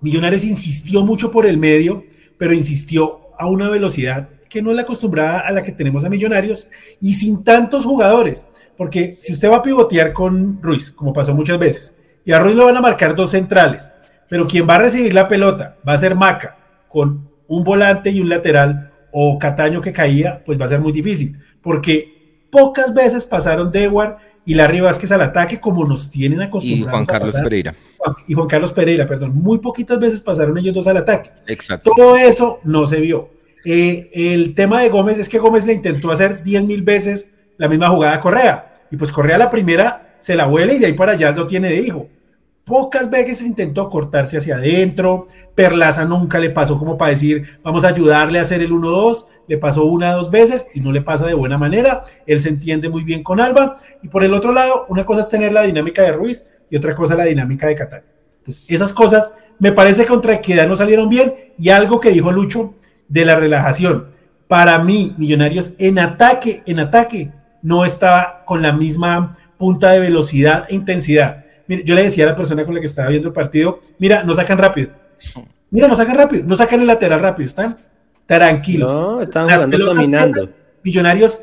Millonarios 0.00 0.44
insistió 0.44 1.04
mucho 1.04 1.30
por 1.30 1.46
el 1.46 1.58
medio, 1.58 2.04
pero 2.36 2.52
insistió 2.52 3.20
a 3.38 3.46
una 3.46 3.68
velocidad 3.68 4.28
que 4.48 4.62
no 4.62 4.70
es 4.70 4.76
la 4.76 4.82
acostumbrada 4.82 5.40
a 5.40 5.50
la 5.50 5.62
que 5.62 5.72
tenemos 5.72 6.04
a 6.04 6.08
Millonarios 6.08 6.68
y 7.00 7.12
sin 7.14 7.44
tantos 7.44 7.84
jugadores. 7.84 8.46
Porque 8.76 9.18
si 9.20 9.32
usted 9.32 9.50
va 9.50 9.56
a 9.56 9.62
pivotear 9.62 10.12
con 10.12 10.62
Ruiz, 10.62 10.92
como 10.92 11.12
pasó 11.12 11.34
muchas 11.34 11.58
veces, 11.58 11.94
y 12.24 12.32
a 12.32 12.38
Ruiz 12.38 12.54
lo 12.54 12.66
van 12.66 12.76
a 12.76 12.80
marcar 12.80 13.14
dos 13.14 13.30
centrales, 13.30 13.92
pero 14.28 14.46
quien 14.46 14.68
va 14.68 14.76
a 14.76 14.78
recibir 14.78 15.12
la 15.12 15.28
pelota 15.28 15.76
va 15.86 15.94
a 15.94 15.98
ser 15.98 16.14
Maca 16.14 16.56
con 16.88 17.28
un 17.48 17.64
volante 17.64 18.10
y 18.10 18.20
un 18.20 18.28
lateral 18.28 18.92
o 19.10 19.38
Cataño 19.38 19.80
que 19.80 19.92
caía, 19.92 20.42
pues 20.44 20.60
va 20.60 20.66
a 20.66 20.68
ser 20.68 20.80
muy 20.80 20.92
difícil. 20.92 21.38
Porque 21.60 22.17
pocas 22.50 22.92
veces 22.94 23.24
pasaron 23.24 23.70
Dewar 23.70 24.18
y 24.44 24.54
Larry 24.54 24.80
Vázquez 24.80 25.12
al 25.12 25.20
ataque 25.20 25.60
como 25.60 25.86
nos 25.86 26.10
tienen 26.10 26.40
acostumbrados. 26.40 26.88
Y 26.88 26.90
Juan 26.90 27.04
Carlos 27.04 27.34
Pereira. 27.34 27.74
Y 28.26 28.34
Juan 28.34 28.48
Carlos 28.48 28.72
Pereira, 28.72 29.06
perdón. 29.06 29.34
Muy 29.34 29.58
poquitas 29.58 30.00
veces 30.00 30.20
pasaron 30.20 30.56
ellos 30.56 30.74
dos 30.74 30.86
al 30.86 30.96
ataque. 30.96 31.30
Exacto. 31.46 31.92
Todo 31.94 32.16
eso 32.16 32.58
no 32.64 32.86
se 32.86 33.00
vio. 33.00 33.30
Eh, 33.64 34.08
el 34.14 34.54
tema 34.54 34.80
de 34.80 34.88
Gómez 34.88 35.18
es 35.18 35.28
que 35.28 35.38
Gómez 35.38 35.66
le 35.66 35.74
intentó 35.74 36.10
hacer 36.10 36.42
10 36.42 36.64
mil 36.64 36.82
veces 36.82 37.32
la 37.58 37.68
misma 37.68 37.90
jugada 37.90 38.14
a 38.14 38.20
Correa. 38.20 38.84
Y 38.90 38.96
pues 38.96 39.12
Correa 39.12 39.36
la 39.36 39.50
primera 39.50 40.16
se 40.18 40.34
la 40.34 40.48
huele 40.48 40.74
y 40.74 40.78
de 40.78 40.86
ahí 40.86 40.92
para 40.94 41.12
allá 41.12 41.32
lo 41.32 41.46
tiene 41.46 41.68
de 41.68 41.80
hijo. 41.82 42.08
Pocas 42.64 43.10
veces 43.10 43.42
intentó 43.42 43.90
cortarse 43.90 44.38
hacia 44.38 44.56
adentro. 44.56 45.26
Perlaza 45.54 46.04
nunca 46.04 46.38
le 46.38 46.50
pasó 46.50 46.78
como 46.78 46.96
para 46.96 47.10
decir, 47.10 47.58
vamos 47.62 47.84
a 47.84 47.88
ayudarle 47.88 48.38
a 48.38 48.42
hacer 48.42 48.62
el 48.62 48.72
1-2 48.72 49.26
le 49.48 49.58
pasó 49.58 49.86
una 49.86 50.14
o 50.14 50.18
dos 50.18 50.30
veces 50.30 50.68
y 50.74 50.80
no 50.80 50.92
le 50.92 51.00
pasa 51.00 51.26
de 51.26 51.34
buena 51.34 51.58
manera. 51.58 52.02
Él 52.26 52.40
se 52.40 52.50
entiende 52.50 52.88
muy 52.88 53.02
bien 53.02 53.22
con 53.22 53.40
Alba. 53.40 53.76
Y 54.02 54.08
por 54.08 54.22
el 54.22 54.34
otro 54.34 54.52
lado, 54.52 54.86
una 54.88 55.04
cosa 55.04 55.22
es 55.22 55.30
tener 55.30 55.52
la 55.52 55.62
dinámica 55.62 56.02
de 56.02 56.12
Ruiz 56.12 56.44
y 56.70 56.76
otra 56.76 56.94
cosa 56.94 57.14
la 57.14 57.24
dinámica 57.24 57.66
de 57.66 57.74
Catania. 57.74 58.08
Entonces, 58.38 58.64
esas 58.68 58.92
cosas 58.92 59.32
me 59.58 59.72
parece 59.72 60.02
que 60.02 60.08
contra 60.08 60.34
Equidad 60.34 60.68
no 60.68 60.76
salieron 60.76 61.08
bien. 61.08 61.34
Y 61.58 61.70
algo 61.70 61.98
que 61.98 62.10
dijo 62.10 62.30
Lucho 62.30 62.74
de 63.08 63.24
la 63.24 63.36
relajación. 63.36 64.10
Para 64.46 64.78
mí, 64.78 65.14
Millonarios 65.16 65.72
en 65.78 65.98
ataque, 65.98 66.62
en 66.66 66.80
ataque, 66.80 67.32
no 67.62 67.84
estaba 67.84 68.44
con 68.44 68.62
la 68.62 68.72
misma 68.72 69.36
punta 69.56 69.90
de 69.90 69.98
velocidad 69.98 70.66
e 70.68 70.74
intensidad. 70.74 71.44
yo 71.66 71.94
le 71.94 72.04
decía 72.04 72.24
a 72.24 72.28
la 72.28 72.36
persona 72.36 72.64
con 72.64 72.74
la 72.74 72.80
que 72.80 72.86
estaba 72.86 73.08
viendo 73.08 73.28
el 73.28 73.34
partido, 73.34 73.80
mira, 73.98 74.22
no 74.22 74.32
sacan 74.34 74.58
rápido. 74.58 74.92
Mira, 75.70 75.88
no 75.88 75.96
sacan 75.96 76.16
rápido, 76.16 76.44
no 76.46 76.56
sacan 76.56 76.80
el 76.80 76.86
lateral 76.86 77.20
rápido, 77.20 77.46
están 77.46 77.76
tranquilos. 78.36 78.92
No, 78.92 79.20
estaban 79.22 79.48
jugando 79.50 79.78
dominando. 79.78 80.50
millonarios, 80.84 81.40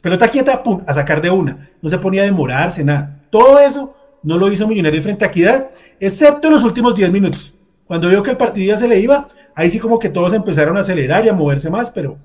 pelota 0.00 0.28
quieta, 0.28 0.62
pum, 0.62 0.82
a 0.86 0.94
sacar 0.94 1.20
de 1.20 1.30
una. 1.30 1.70
No 1.82 1.88
se 1.88 1.98
ponía 1.98 2.22
a 2.22 2.24
demorarse, 2.24 2.84
nada. 2.84 3.20
Todo 3.28 3.58
eso 3.58 3.94
no 4.22 4.38
lo 4.38 4.50
hizo 4.50 4.68
Millonarios 4.68 5.02
frente 5.02 5.24
a 5.24 5.28
Equidad, 5.28 5.70
excepto 5.98 6.46
en 6.46 6.54
los 6.54 6.64
últimos 6.64 6.94
10 6.94 7.10
minutos. 7.10 7.52
Cuando 7.84 8.08
vio 8.08 8.22
que 8.22 8.30
el 8.30 8.36
partido 8.36 8.68
ya 8.68 8.78
se 8.78 8.86
le 8.86 9.00
iba, 9.00 9.26
ahí 9.54 9.68
sí 9.68 9.78
como 9.78 9.98
que 9.98 10.08
todos 10.08 10.32
empezaron 10.32 10.76
a 10.76 10.80
acelerar 10.80 11.26
y 11.26 11.28
a 11.28 11.34
moverse 11.34 11.68
más, 11.68 11.90
pero, 11.90 12.16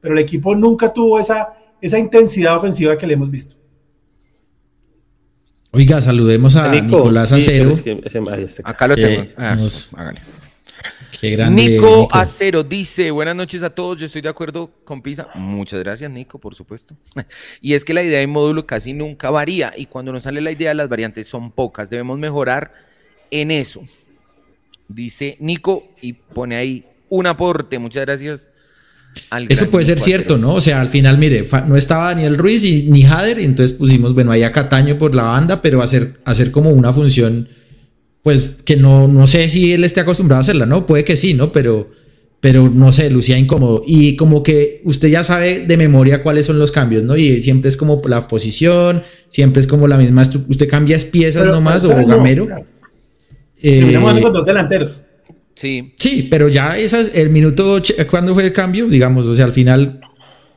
pero 0.00 0.14
el 0.14 0.20
equipo 0.20 0.54
nunca 0.54 0.92
tuvo 0.92 1.18
esa, 1.18 1.54
esa 1.80 1.98
intensidad 1.98 2.56
ofensiva 2.56 2.96
que 2.96 3.06
le 3.06 3.14
hemos 3.14 3.30
visto. 3.30 3.56
Oiga, 5.72 6.00
saludemos 6.00 6.56
a 6.56 6.70
Nicolás 6.70 7.32
Acero. 7.32 7.72
Acá 8.64 8.88
lo 8.88 8.94
tengo. 8.94 9.26
Ah, 9.36 9.56
Nico, 11.50 12.08
Acero 12.10 12.62
dice, 12.62 13.10
buenas 13.10 13.34
noches 13.34 13.62
a 13.62 13.70
todos, 13.70 13.98
yo 13.98 14.06
estoy 14.06 14.22
de 14.22 14.28
acuerdo 14.28 14.70
con 14.84 15.02
Pisa. 15.02 15.28
Muchas 15.34 15.80
gracias, 15.80 16.10
Nico, 16.10 16.38
por 16.38 16.54
supuesto. 16.54 16.94
y 17.60 17.74
es 17.74 17.84
que 17.84 17.94
la 17.94 18.02
idea 18.02 18.20
de 18.20 18.26
módulo 18.26 18.66
casi 18.66 18.92
nunca 18.92 19.30
varía 19.30 19.72
y 19.76 19.86
cuando 19.86 20.12
nos 20.12 20.24
sale 20.24 20.40
la 20.40 20.52
idea 20.52 20.74
las 20.74 20.88
variantes 20.88 21.26
son 21.26 21.50
pocas, 21.50 21.90
debemos 21.90 22.18
mejorar 22.18 22.72
en 23.30 23.50
eso. 23.50 23.82
Dice 24.88 25.36
Nico 25.40 25.88
y 26.00 26.12
pone 26.12 26.56
ahí 26.56 26.84
un 27.08 27.26
aporte, 27.26 27.78
muchas 27.78 28.04
gracias. 28.04 28.50
Eso 29.48 29.70
puede 29.70 29.86
ser 29.86 29.98
cierto, 29.98 30.36
¿no? 30.36 30.54
O 30.54 30.60
sea, 30.60 30.80
al 30.80 30.90
final, 30.90 31.16
mire, 31.16 31.46
no 31.66 31.76
estaba 31.76 32.06
Daniel 32.06 32.36
Ruiz 32.36 32.64
y, 32.64 32.82
ni 32.82 33.02
Jader, 33.02 33.38
entonces 33.40 33.74
pusimos, 33.74 34.12
bueno, 34.12 34.30
ahí 34.30 34.42
a 34.42 34.52
Cataño 34.52 34.98
por 34.98 35.14
la 35.14 35.22
banda, 35.22 35.62
pero 35.62 35.80
hacer, 35.80 36.20
hacer 36.24 36.50
como 36.50 36.70
una 36.70 36.92
función 36.92 37.48
pues 38.26 38.54
que 38.64 38.74
no, 38.74 39.06
no 39.06 39.28
sé 39.28 39.48
si 39.48 39.72
él 39.72 39.84
esté 39.84 40.00
acostumbrado 40.00 40.38
a 40.38 40.40
hacerla, 40.40 40.66
¿no? 40.66 40.84
Puede 40.84 41.04
que 41.04 41.14
sí, 41.14 41.32
¿no? 41.32 41.52
Pero, 41.52 41.92
pero 42.40 42.68
no 42.68 42.90
sé, 42.90 43.08
lucía 43.08 43.38
incómodo. 43.38 43.84
Y 43.86 44.16
como 44.16 44.42
que 44.42 44.80
usted 44.82 45.10
ya 45.10 45.22
sabe 45.22 45.60
de 45.60 45.76
memoria 45.76 46.24
cuáles 46.24 46.44
son 46.44 46.58
los 46.58 46.72
cambios, 46.72 47.04
¿no? 47.04 47.16
Y 47.16 47.40
siempre 47.40 47.68
es 47.68 47.76
como 47.76 48.02
la 48.08 48.26
posición, 48.26 49.04
siempre 49.28 49.60
es 49.60 49.68
como 49.68 49.86
la 49.86 49.96
misma 49.96 50.22
Usted 50.22 50.68
cambia 50.68 50.98
piezas 51.08 51.46
nomás 51.46 51.84
o 51.84 51.90
gamero. 52.04 52.48
Eh, 53.62 53.96
con 54.02 54.32
dos 54.32 54.44
delanteros. 54.44 55.04
Sí. 55.54 55.94
Sí, 55.96 56.26
pero 56.28 56.48
ya 56.48 56.76
esas, 56.76 57.12
el 57.14 57.30
minuto, 57.30 57.80
¿cuándo 58.10 58.34
fue 58.34 58.42
el 58.42 58.52
cambio? 58.52 58.88
Digamos, 58.88 59.26
o 59.26 59.36
sea, 59.36 59.44
al 59.44 59.52
final, 59.52 60.00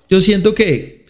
yo 0.09 0.19
siento 0.21 0.55
que 0.55 1.05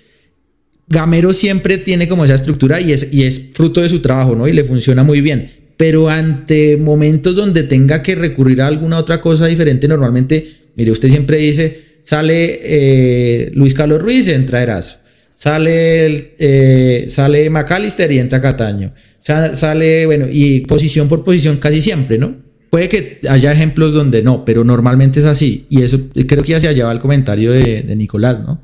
Gamero 0.87 1.31
siempre 1.31 1.77
tiene 1.77 2.09
como 2.09 2.25
esa 2.25 2.35
estructura 2.35 2.81
y 2.81 2.91
es, 2.91 3.13
y 3.13 3.23
es 3.23 3.51
fruto 3.53 3.79
de 3.79 3.87
su 3.87 4.01
trabajo, 4.01 4.35
¿no? 4.35 4.45
Y 4.45 4.51
le 4.51 4.65
funciona 4.65 5.05
muy 5.05 5.21
bien 5.21 5.58
pero 5.79 6.09
ante 6.09 6.75
momentos 6.75 7.37
donde 7.37 7.63
tenga 7.63 8.03
que 8.03 8.13
recurrir 8.13 8.61
a 8.61 8.67
alguna 8.67 8.97
otra 8.97 9.21
cosa 9.21 9.47
diferente, 9.47 9.87
normalmente, 9.87 10.45
mire, 10.75 10.91
usted 10.91 11.07
siempre 11.07 11.37
dice, 11.37 12.01
sale 12.01 12.59
eh, 12.61 13.51
Luis 13.53 13.73
Carlos 13.73 14.01
Ruiz, 14.01 14.27
entra 14.27 14.61
Erazo, 14.61 14.97
sale, 15.35 16.33
eh, 16.37 17.05
sale 17.07 17.49
McAllister 17.49 18.11
y 18.11 18.19
entra 18.19 18.41
Cataño, 18.41 18.91
sale, 19.21 20.05
bueno, 20.05 20.25
y 20.29 20.59
posición 20.65 21.07
por 21.07 21.23
posición 21.23 21.55
casi 21.55 21.79
siempre, 21.79 22.17
¿no? 22.17 22.35
Puede 22.69 22.89
que 22.89 23.21
haya 23.29 23.53
ejemplos 23.53 23.93
donde 23.93 24.21
no, 24.21 24.43
pero 24.43 24.65
normalmente 24.65 25.21
es 25.21 25.25
así. 25.25 25.65
Y 25.69 25.81
eso 25.81 26.09
creo 26.27 26.43
que 26.43 26.51
ya 26.51 26.59
se 26.59 26.67
hallaba 26.67 26.91
el 26.91 26.99
comentario 26.99 27.53
de, 27.53 27.83
de 27.83 27.95
Nicolás, 27.95 28.41
¿no? 28.41 28.61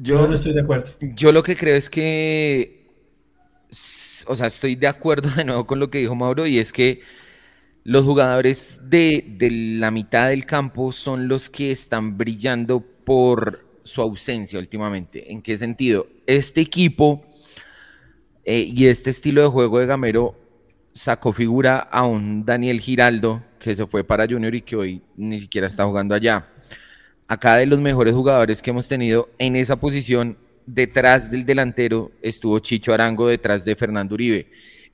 Yo 0.00 0.28
no 0.28 0.34
estoy 0.36 0.52
de 0.52 0.60
acuerdo. 0.60 0.92
Yo 1.16 1.32
lo 1.32 1.42
que 1.42 1.56
creo 1.56 1.74
es 1.74 1.90
que, 1.90 2.86
o 4.28 4.36
sea, 4.36 4.46
estoy 4.46 4.76
de 4.76 4.86
acuerdo 4.86 5.30
de 5.36 5.44
nuevo 5.44 5.66
con 5.66 5.80
lo 5.80 5.90
que 5.90 5.98
dijo 5.98 6.14
Mauro 6.14 6.46
y 6.46 6.58
es 6.58 6.72
que 6.72 7.00
los 7.84 8.04
jugadores 8.04 8.80
de, 8.82 9.24
la 9.78 9.90
mitad 9.90 10.28
del 10.28 10.44
campo 10.44 10.92
son 10.92 11.26
los 11.26 11.48
que 11.48 11.70
están 11.70 12.18
brillando 12.18 12.80
por 12.80 13.66
su 13.82 14.02
ausencia 14.02 14.58
últimamente. 14.58 15.32
¿En 15.32 15.40
qué 15.40 15.56
sentido? 15.56 16.06
Este 16.26 16.60
equipo 16.60 17.24
eh, 18.44 18.70
y 18.74 18.86
este 18.86 19.10
estilo 19.10 19.42
de 19.42 19.48
juego 19.48 19.78
de 19.78 19.86
Gamero 19.86 20.34
sacó 20.92 21.32
figura 21.32 21.78
a 21.78 22.04
un 22.04 22.44
Daniel 22.44 22.80
Giraldo 22.80 23.42
que 23.58 23.74
se 23.74 23.86
fue 23.86 24.04
para 24.04 24.26
Junior 24.26 24.54
y 24.54 24.62
que 24.62 24.76
hoy 24.76 25.02
ni 25.16 25.40
siquiera 25.40 25.66
está 25.66 25.84
jugando 25.84 26.14
allá 26.14 26.46
acá 27.28 27.56
de 27.56 27.66
los 27.66 27.80
mejores 27.80 28.14
jugadores 28.14 28.62
que 28.62 28.70
hemos 28.70 28.88
tenido 28.88 29.28
en 29.38 29.54
esa 29.54 29.76
posición, 29.76 30.38
detrás 30.68 31.30
del 31.30 31.46
delantero, 31.46 32.12
estuvo 32.20 32.58
Chicho 32.58 32.92
Arango, 32.92 33.28
detrás 33.28 33.64
de 33.64 33.74
Fernando 33.74 34.14
Uribe. 34.14 34.50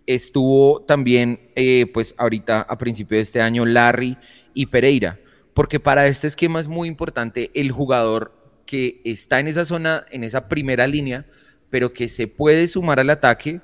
Estuvo 0.07 0.83
también, 0.83 1.41
eh, 1.57 1.87
pues 1.93 2.14
ahorita 2.16 2.62
a 2.62 2.79
principio 2.79 3.16
de 3.16 3.22
este 3.22 3.41
año, 3.41 3.66
Larry 3.66 4.16
y 4.53 4.66
Pereira, 4.66 5.18
porque 5.53 5.81
para 5.81 6.07
este 6.07 6.29
esquema 6.29 6.61
es 6.61 6.68
muy 6.68 6.87
importante 6.89 7.51
el 7.55 7.72
jugador 7.72 8.33
que 8.66 9.01
está 9.05 9.41
en 9.41 9.49
esa 9.49 9.64
zona, 9.64 10.05
en 10.11 10.22
esa 10.25 10.49
primera 10.49 10.87
línea, 10.87 11.27
pero 11.70 11.93
que 11.93 12.09
se 12.09 12.29
puede 12.29 12.66
sumar 12.68 13.01
al 13.01 13.11
ataque 13.11 13.61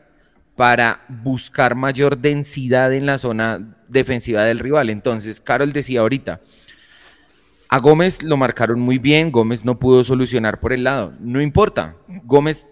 para 0.56 1.04
buscar 1.08 1.74
mayor 1.74 2.18
densidad 2.18 2.92
en 2.92 3.06
la 3.06 3.18
zona 3.18 3.76
defensiva 3.88 4.44
del 4.44 4.58
rival. 4.58 4.90
Entonces, 4.90 5.40
Carol 5.40 5.72
decía 5.72 6.00
ahorita, 6.00 6.40
a 7.72 7.78
Gómez 7.78 8.24
lo 8.24 8.36
marcaron 8.36 8.80
muy 8.80 8.98
bien, 8.98 9.30
Gómez 9.30 9.64
no 9.64 9.78
pudo 9.78 10.02
solucionar 10.02 10.58
por 10.58 10.72
el 10.72 10.82
lado. 10.82 11.12
No 11.20 11.40
importa, 11.40 11.96
Gómez 12.24 12.68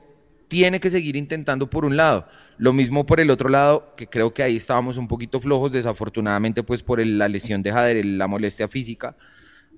tiene 0.48 0.80
que 0.80 0.90
seguir 0.90 1.14
intentando 1.14 1.70
por 1.70 1.84
un 1.84 1.96
lado. 1.96 2.26
Lo 2.56 2.72
mismo 2.72 3.06
por 3.06 3.20
el 3.20 3.30
otro 3.30 3.48
lado, 3.48 3.94
que 3.96 4.08
creo 4.08 4.34
que 4.34 4.42
ahí 4.42 4.56
estábamos 4.56 4.96
un 4.96 5.06
poquito 5.06 5.40
flojos, 5.40 5.70
desafortunadamente 5.70 6.64
pues 6.64 6.82
por 6.82 6.98
la 7.06 7.28
lesión 7.28 7.62
de 7.62 7.70
Jader, 7.70 8.04
la 8.04 8.26
molestia 8.26 8.66
física. 8.66 9.14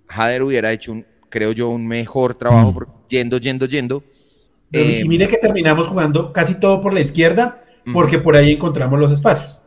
Jader 0.06 0.42
hubiera 0.42 0.72
hecho, 0.72 0.92
un, 0.92 1.04
creo 1.28 1.52
yo, 1.52 1.68
un 1.68 1.86
mejor 1.86 2.34
trabajo 2.34 3.04
yendo, 3.06 3.36
yendo, 3.36 3.66
yendo. 3.66 4.02
y 4.72 4.78
eh, 4.78 5.04
mire 5.06 5.28
que 5.28 5.36
terminamos 5.36 5.86
jugando 5.88 6.32
casi 6.32 6.54
todo 6.54 6.80
por 6.80 6.94
la 6.94 7.00
izquierda, 7.00 7.60
porque 7.92 8.18
por 8.18 8.36
ahí 8.36 8.52
encontramos 8.52 8.98
los 8.98 9.12
espacios. 9.12 9.60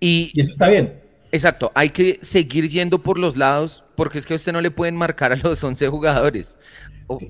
y 0.00 0.32
eso 0.34 0.50
está 0.50 0.68
bien. 0.68 1.00
Exacto, 1.30 1.70
hay 1.72 1.90
que 1.90 2.18
seguir 2.20 2.68
yendo 2.68 3.00
por 3.00 3.16
los 3.16 3.36
lados 3.36 3.83
porque 3.96 4.18
es 4.18 4.26
que 4.26 4.34
a 4.34 4.36
usted 4.36 4.52
no 4.52 4.60
le 4.60 4.70
pueden 4.70 4.96
marcar 4.96 5.32
a 5.32 5.36
los 5.36 5.62
11 5.62 5.88
jugadores. 5.88 6.56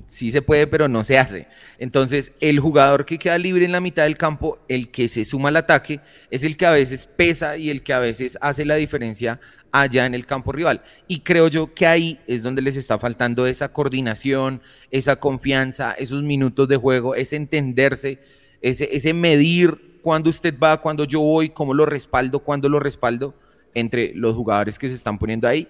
sí 0.07 0.31
se 0.31 0.41
puede, 0.41 0.67
pero 0.67 0.87
no 0.87 1.03
se 1.03 1.17
hace. 1.17 1.47
Entonces, 1.77 2.31
el 2.39 2.59
jugador 2.59 3.05
que 3.05 3.17
queda 3.17 3.37
libre 3.37 3.65
en 3.65 3.71
la 3.71 3.81
mitad 3.81 4.03
del 4.03 4.17
campo, 4.17 4.59
el 4.67 4.89
que 4.89 5.07
se 5.07 5.25
suma 5.25 5.49
al 5.49 5.57
ataque, 5.57 5.99
es 6.31 6.43
el 6.43 6.57
que 6.57 6.65
a 6.65 6.71
veces 6.71 7.07
pesa 7.07 7.57
y 7.57 7.69
el 7.69 7.83
que 7.83 7.93
a 7.93 7.99
veces 7.99 8.37
hace 8.41 8.65
la 8.65 8.75
diferencia 8.75 9.39
allá 9.71 10.05
en 10.05 10.13
el 10.13 10.25
campo 10.25 10.51
rival. 10.51 10.81
Y 11.07 11.19
creo 11.19 11.47
yo 11.49 11.73
que 11.73 11.85
ahí 11.85 12.19
es 12.27 12.43
donde 12.43 12.61
les 12.61 12.77
está 12.77 12.97
faltando 12.97 13.45
esa 13.45 13.71
coordinación, 13.71 14.61
esa 14.91 15.17
confianza, 15.17 15.91
esos 15.91 16.23
minutos 16.23 16.67
de 16.67 16.77
juego, 16.77 17.15
ese 17.15 17.35
entenderse, 17.35 18.19
ese, 18.61 18.95
ese 18.95 19.13
medir 19.13 19.99
cuándo 20.01 20.29
usted 20.29 20.57
va, 20.57 20.81
cuándo 20.81 21.03
yo 21.03 21.19
voy, 21.19 21.49
cómo 21.49 21.73
lo 21.73 21.85
respaldo, 21.85 22.39
cuándo 22.39 22.69
lo 22.69 22.79
respaldo 22.79 23.35
entre 23.73 24.13
los 24.15 24.33
jugadores 24.33 24.79
que 24.79 24.87
se 24.87 24.95
están 24.95 25.19
poniendo 25.19 25.47
ahí 25.47 25.67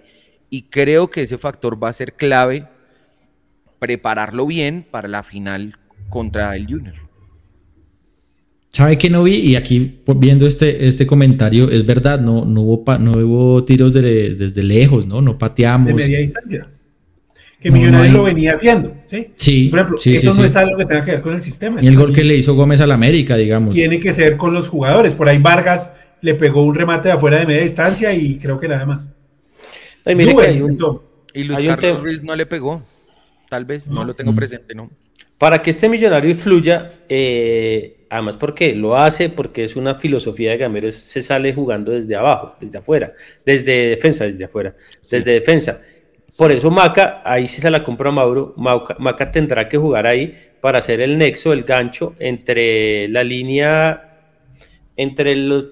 y 0.49 0.63
creo 0.63 1.09
que 1.09 1.23
ese 1.23 1.37
factor 1.37 1.81
va 1.81 1.89
a 1.89 1.93
ser 1.93 2.13
clave 2.13 2.67
prepararlo 3.79 4.45
bien 4.45 4.85
para 4.89 5.07
la 5.07 5.23
final 5.23 5.77
contra 6.09 6.55
el 6.55 6.67
Junior. 6.67 6.95
¿Sabe 8.69 8.97
que 8.97 9.09
no 9.09 9.23
vi? 9.23 9.35
Y 9.35 9.55
aquí 9.55 10.01
viendo 10.17 10.45
este, 10.45 10.87
este 10.87 11.07
comentario, 11.07 11.69
es 11.69 11.85
verdad, 11.85 12.19
no, 12.19 12.43
no, 12.43 12.61
hubo, 12.61 12.83
no 12.97 13.13
hubo 13.13 13.63
tiros 13.63 13.93
desde 13.93 14.63
lejos, 14.63 15.07
¿no? 15.07 15.21
No 15.21 15.37
pateamos. 15.37 15.87
De 15.87 15.93
media 15.93 16.19
distancia. 16.19 16.67
Que 17.57 17.71
Millonarios 17.71 18.13
lo 18.13 18.23
venía 18.23 18.51
haciendo, 18.51 18.93
¿sí? 19.05 19.31
Sí. 19.37 19.69
Por 19.69 19.79
ejemplo, 19.79 19.97
eso 20.03 20.33
no 20.33 20.43
es 20.43 20.55
algo 20.57 20.77
que 20.77 20.85
tenga 20.85 21.05
que 21.05 21.11
ver 21.11 21.21
con 21.21 21.33
el 21.33 21.41
sistema. 21.41 21.81
Y 21.81 21.87
el 21.87 21.95
gol 21.95 22.11
que 22.11 22.25
le 22.25 22.35
hizo 22.35 22.53
Gómez 22.53 22.81
al 22.81 22.91
América, 22.91 23.37
digamos. 23.37 23.73
Tiene 23.73 23.99
que 23.99 24.11
ser 24.11 24.35
con 24.35 24.53
los 24.53 24.67
jugadores. 24.67 25.13
Por 25.13 25.29
ahí 25.29 25.37
Vargas 25.37 25.93
le 26.19 26.35
pegó 26.35 26.63
un 26.63 26.75
remate 26.75 27.07
de 27.07 27.13
afuera 27.13 27.39
de 27.39 27.45
media 27.45 27.61
distancia 27.61 28.13
y 28.13 28.37
creo 28.37 28.59
que 28.59 28.67
nada 28.67 28.85
más. 28.85 29.14
Y 31.33 31.43
Luis 31.43 31.61
Carlos 31.67 32.01
Ruiz 32.01 32.23
no 32.23 32.35
le 32.35 32.45
pegó, 32.45 32.81
tal 33.49 33.65
vez, 33.65 33.87
no, 33.87 34.05
lo 34.05 34.15
tengo 34.15 34.31
mm. 34.31 34.35
presente, 34.35 34.75
¿no? 34.75 34.89
Para 35.37 35.61
que 35.61 35.71
este 35.71 35.89
millonario 35.89 36.33
fluya, 36.33 36.91
eh, 37.09 38.05
además 38.09 38.37
porque 38.37 38.73
lo 38.73 38.95
hace, 38.95 39.29
porque 39.29 39.65
es 39.65 39.75
una 39.75 39.95
filosofía 39.95 40.51
de 40.51 40.57
Gamero, 40.57 40.89
se 40.91 41.21
sale 41.21 41.53
jugando 41.53 41.91
desde 41.91 42.15
abajo, 42.15 42.55
desde 42.59 42.77
afuera, 42.77 43.11
desde 43.45 43.89
defensa, 43.89 44.23
desde 44.23 44.45
afuera, 44.45 44.73
desde 45.01 45.31
defensa. 45.31 45.81
Por 46.37 46.51
eso 46.51 46.71
Maca, 46.71 47.21
ahí 47.25 47.47
sí 47.47 47.59
se 47.59 47.69
la 47.69 47.83
compra 47.83 48.11
Mauro, 48.11 48.53
Maca 48.57 49.31
tendrá 49.31 49.67
que 49.67 49.77
jugar 49.77 50.07
ahí 50.07 50.33
para 50.61 50.79
hacer 50.79 51.01
el 51.01 51.17
nexo, 51.17 51.51
el 51.51 51.63
gancho 51.63 52.15
entre 52.19 53.07
la 53.09 53.23
línea 53.23 54.14
entre 54.97 55.35
los, 55.35 55.65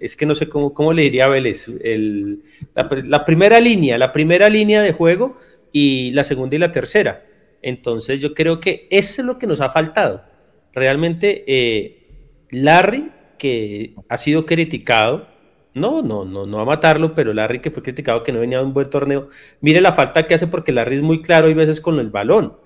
es 0.00 0.16
que 0.16 0.26
no 0.26 0.34
sé 0.34 0.48
cómo, 0.48 0.74
cómo 0.74 0.92
le 0.92 1.02
diría 1.02 1.28
Vélez, 1.28 1.68
el, 1.82 2.42
la, 2.74 3.24
primera 3.24 3.58
línea, 3.58 3.96
la 3.96 4.12
primera 4.12 4.48
línea 4.48 4.82
de 4.82 4.92
juego 4.92 5.38
y 5.72 6.10
la 6.12 6.24
segunda 6.24 6.56
y 6.56 6.58
la 6.58 6.72
tercera. 6.72 7.24
Entonces 7.62 8.20
yo 8.20 8.34
creo 8.34 8.60
que 8.60 8.86
eso 8.90 9.22
es 9.22 9.26
lo 9.26 9.38
que 9.38 9.46
nos 9.46 9.60
ha 9.60 9.70
faltado. 9.70 10.22
Realmente 10.74 11.44
eh, 11.46 12.06
Larry, 12.50 13.10
que 13.38 13.94
ha 14.08 14.18
sido 14.18 14.44
criticado, 14.44 15.26
no, 15.72 16.02
no, 16.02 16.24
no, 16.24 16.46
no 16.46 16.60
a 16.60 16.64
matarlo, 16.64 17.14
pero 17.14 17.32
Larry 17.32 17.60
que 17.60 17.70
fue 17.70 17.82
criticado 17.82 18.22
que 18.22 18.32
no 18.32 18.40
venía 18.40 18.58
a 18.58 18.62
un 18.62 18.74
buen 18.74 18.90
torneo, 18.90 19.28
mire 19.60 19.80
la 19.80 19.92
falta 19.92 20.26
que 20.26 20.34
hace 20.34 20.48
porque 20.48 20.72
Larry 20.72 20.96
es 20.96 21.02
muy 21.02 21.22
claro 21.22 21.48
y 21.48 21.54
veces 21.54 21.80
con 21.80 21.98
el 21.98 22.10
balón. 22.10 22.56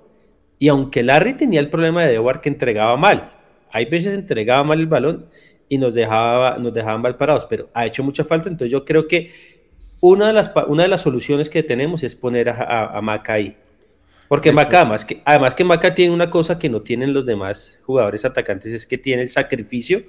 Y 0.58 0.68
aunque 0.68 1.02
Larry 1.02 1.34
tenía 1.34 1.60
el 1.60 1.70
problema 1.70 2.04
de 2.04 2.14
Edward 2.14 2.40
que 2.40 2.48
entregaba 2.48 2.96
mal, 2.96 3.32
hay 3.70 3.84
veces 3.86 4.14
entregaba 4.14 4.64
mal 4.64 4.80
el 4.80 4.86
balón 4.86 5.26
y 5.74 5.78
nos 5.78 5.92
dejaba, 5.92 6.56
nos 6.58 6.72
dejaban 6.72 7.02
mal 7.02 7.16
parados, 7.16 7.46
pero 7.50 7.68
ha 7.74 7.84
hecho 7.84 8.04
mucha 8.04 8.22
falta, 8.22 8.48
entonces 8.48 8.70
yo 8.70 8.84
creo 8.84 9.08
que 9.08 9.32
una 10.00 10.28
de 10.28 10.32
las, 10.32 10.52
una 10.68 10.84
de 10.84 10.88
las 10.88 11.00
soluciones 11.00 11.50
que 11.50 11.64
tenemos 11.64 12.04
es 12.04 12.14
poner 12.14 12.48
a, 12.48 13.00
Maca 13.02 13.32
ahí. 13.32 13.56
Porque 14.28 14.52
Maca, 14.52 14.82
además 14.82 15.04
que, 15.04 15.20
además 15.24 15.54
que 15.56 15.64
Maca 15.64 15.92
tiene 15.92 16.14
una 16.14 16.30
cosa 16.30 16.60
que 16.60 16.70
no 16.70 16.82
tienen 16.82 17.12
los 17.12 17.26
demás 17.26 17.80
jugadores 17.82 18.24
atacantes, 18.24 18.72
es 18.72 18.86
que 18.86 18.98
tiene 18.98 19.22
el 19.22 19.28
sacrificio 19.28 20.00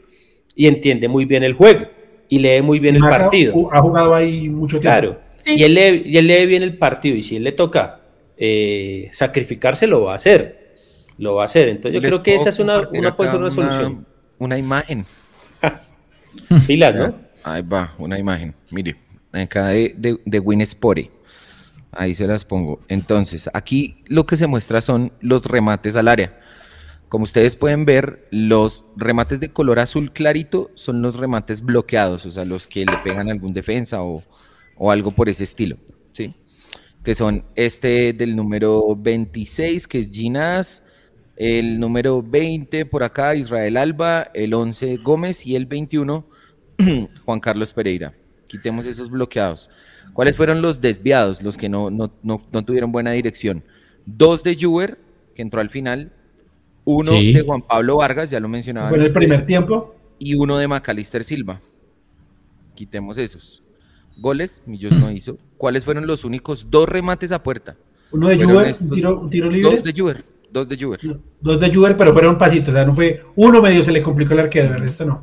y 0.55 0.68
entiende 0.68 1.07
muy 1.07 1.26
bien 1.26 1.41
el 1.41 1.53
juego 1.53 1.88
y 2.30 2.39
lee 2.39 2.61
muy 2.61 2.78
bien 2.78 2.95
el 2.97 3.01
partido. 3.01 3.70
Ha 3.72 3.82
jugado 3.82 4.13
ahí 4.13 4.47
mucho 4.47 4.80
tiempo. 4.80 4.99
Claro, 4.99 5.20
y, 5.47 5.63
él 5.63 5.74
lee, 5.74 6.03
y 6.05 6.18
él 6.18 6.28
lee 6.28 6.45
bien 6.45 6.61
el 6.61 6.78
partido 6.78 7.16
y 7.16 7.24
si 7.24 7.38
él 7.38 7.43
le 7.43 7.53
toca 7.53 8.01
eh, 8.38 9.09
sacrificarse, 9.11 9.88
lo 9.88 10.03
va 10.03 10.11
a 10.11 10.16
hacer. 10.16 10.76
Lo 11.18 11.36
va 11.36 11.43
a 11.43 11.45
hacer. 11.45 11.70
Entonces 11.70 11.99
yo 11.99 12.07
creo 12.07 12.22
que 12.22 12.36
esa 12.36 12.49
es 12.49 12.59
una, 12.59 12.88
una, 12.89 13.16
una 13.18 13.49
solución. 13.49 14.05
Una 14.38 14.57
imagen. 14.57 15.05
Pilas. 16.67 17.13
Ahí 17.43 17.61
va, 17.61 17.93
una 17.97 18.17
imagen. 18.17 18.55
Mire, 18.71 18.95
acá 19.31 19.67
de, 19.67 19.93
de, 19.97 20.19
de. 20.25 21.09
Ahí 21.91 22.15
se 22.15 22.27
las 22.27 22.43
pongo. 22.43 22.81
Entonces, 22.88 23.49
aquí 23.53 24.03
lo 24.07 24.25
que 24.25 24.38
se 24.38 24.47
muestra 24.47 24.81
son 24.81 25.13
los 25.21 25.45
remates 25.45 25.95
al 25.95 26.07
área. 26.07 26.39
Como 27.07 27.23
ustedes 27.23 27.55
pueden 27.55 27.86
ver, 27.86 28.27
los 28.31 28.83
remates 28.97 29.39
de 29.39 29.49
color 29.49 29.79
azul 29.79 30.11
clarito 30.11 30.71
son 30.73 31.01
los 31.01 31.15
remates 31.17 31.61
bloqueados, 31.61 32.25
o 32.25 32.31
sea, 32.31 32.43
los 32.45 32.67
que 32.67 32.86
le 32.86 32.97
pegan 33.03 33.29
algún 33.29 33.53
defensa 33.53 34.01
o, 34.01 34.23
o 34.75 34.91
algo 34.91 35.11
por 35.11 35.29
ese 35.29 35.43
estilo, 35.43 35.77
¿sí? 36.11 36.33
Que 37.03 37.13
son 37.13 37.45
este 37.55 38.11
del 38.13 38.36
número 38.36 38.95
26, 38.95 39.88
que 39.88 39.99
es 39.99 40.09
Ginás, 40.11 40.83
el 41.36 41.79
número 41.79 42.23
20 42.23 42.86
por 42.86 43.03
acá, 43.03 43.36
Israel 43.36 43.77
Alba, 43.77 44.29
el 44.33 44.53
11 44.53 44.97
Gómez 44.97 45.45
y 45.45 45.55
el 45.55 45.65
21 45.65 46.25
Juan 47.25 47.39
Carlos 47.39 47.73
Pereira. 47.73 48.13
Quitemos 48.47 48.86
esos 48.86 49.09
bloqueados. 49.09 49.69
¿Cuáles 50.13 50.38
fueron 50.38 50.61
los 50.61 50.79
desviados, 50.79 51.41
los 51.41 51.57
que 51.57 51.67
no, 51.67 51.89
no, 51.89 52.09
tuvieron 52.65 52.91
buena 52.91 53.11
dirección? 53.11 53.63
Dos 54.05 54.43
de 54.43 54.55
Juber, 54.59 54.97
que 55.36 55.41
entró 55.41 55.59
al 55.59 55.69
final, 55.69 56.13
uno 56.86 57.11
de 57.11 57.43
Juan 57.45 57.61
Pablo 57.61 57.97
Vargas, 57.97 58.29
ya 58.29 58.39
lo 58.39 58.47
mencionaba. 58.47 58.88
¿Fue 58.88 58.97
en 58.97 59.03
el 59.03 59.11
primer 59.11 59.45
tiempo? 59.45 59.95
Y 60.17 60.36
uno 60.36 60.57
de 60.57 60.67
Macalister 60.67 61.23
Silva. 61.23 61.59
quitemos 62.75 63.17
esos. 63.17 63.61
Goles, 64.17 64.61
Millos 64.65 64.93
no 64.93 65.11
hizo. 65.11 65.38
¿Cuáles 65.57 65.83
fueron 65.83 66.07
los 66.07 66.23
únicos 66.23 66.67
dos 66.69 66.88
remates 66.88 67.33
a 67.33 67.43
puerta? 67.43 67.75
Uno 68.11 68.29
de 68.29 68.41
Juber, 68.41 68.67
estos. 68.67 68.83
un 68.83 68.95
tiro, 68.95 69.19
un 69.19 69.29
tiro 69.29 69.49
libre. 69.49 69.69
Dos 69.69 69.83
de 69.83 69.93
Juber. 69.93 70.34
Dos 70.56 70.70
de 70.70 70.78
Juber. 70.78 70.99
Dos 71.41 71.60
de 71.60 71.74
Juber, 71.74 71.97
pero 71.97 72.14
fueron 72.14 72.38
pasitos. 72.38 72.70
O 72.70 72.72
sea, 72.78 72.86
no 72.86 72.95
fue 72.95 73.22
uno 73.36 73.62
medio 73.62 73.84
se 73.84 73.91
le 73.91 74.01
complicó 74.01 74.34
el 74.36 74.39
arquero, 74.39 74.74
el 74.74 74.80
resto 74.80 75.06
no. 75.06 75.22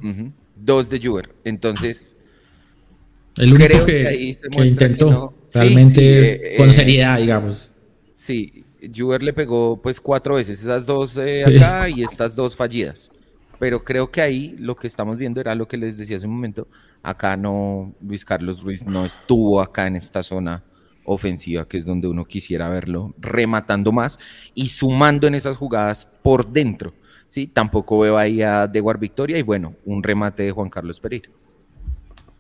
Dos 0.55 0.91
de 0.91 1.01
Juber. 1.03 1.31
Entonces, 1.43 2.15
El 3.39 3.55
único 3.55 3.67
Creo 3.71 3.87
que, 3.87 3.93
que 4.03 4.07
ahí 4.09 4.35
se 4.35 4.41
que 4.43 4.67
intentó 4.67 5.07
que 5.07 5.13
no- 5.13 5.35
realmente 5.55 6.01
sí, 6.27 6.35
es 6.35 6.41
eh, 6.43 6.55
con 6.59 6.69
eh, 6.69 6.73
seriedad, 6.75 7.19
digamos. 7.19 7.75
sí, 8.11 8.65
Juber 8.95 9.23
le 9.23 9.33
pegó 9.33 9.81
pues 9.81 10.01
cuatro 10.03 10.35
veces, 10.35 10.61
esas 10.61 10.85
dos 10.85 11.17
eh, 11.17 11.45
Sí. 11.47 11.57
acá 11.57 11.89
y 11.89 12.03
estas 12.03 12.37
dos 12.37 12.55
fallidas. 12.55 13.11
Pero 13.59 13.83
creo 13.85 14.11
que 14.11 14.21
ahí 14.21 14.55
lo 14.59 14.77
que 14.77 14.87
estamos 14.87 15.17
viendo 15.17 15.41
era 15.41 15.55
lo 15.55 15.67
que 15.67 15.79
les 15.79 15.97
decía 15.97 16.17
hace 16.19 16.27
un 16.27 16.35
momento. 16.35 16.69
Acá 17.03 17.37
no, 17.39 17.95
Luis 18.07 18.23
Carlos 18.25 18.63
Ruiz 18.63 18.85
no 18.85 19.07
estuvo 19.07 19.63
acá 19.63 19.87
en 19.87 19.97
esta 19.97 20.23
zona 20.23 20.63
ofensiva, 21.05 21.67
que 21.69 21.77
es 21.79 21.85
donde 21.85 22.09
uno 22.09 22.25
quisiera 22.25 22.69
verlo 22.69 23.15
rematando 23.19 23.93
más 23.93 24.19
y 24.55 24.69
sumando 24.69 25.27
en 25.27 25.35
esas 25.35 25.57
jugadas 25.57 26.07
por 26.23 26.51
dentro. 26.51 26.93
¿sí? 27.29 27.47
Tampoco 27.47 27.99
veo 28.01 28.19
ahí 28.19 28.43
a 28.43 28.67
Dewar 28.67 28.99
Victoria 28.99 29.39
y 29.39 29.43
bueno, 29.43 29.75
un 29.85 30.03
remate 30.03 30.43
de 30.45 30.51
Juan 30.53 30.69
Carlos 30.71 31.01
Pereira. 31.01 31.31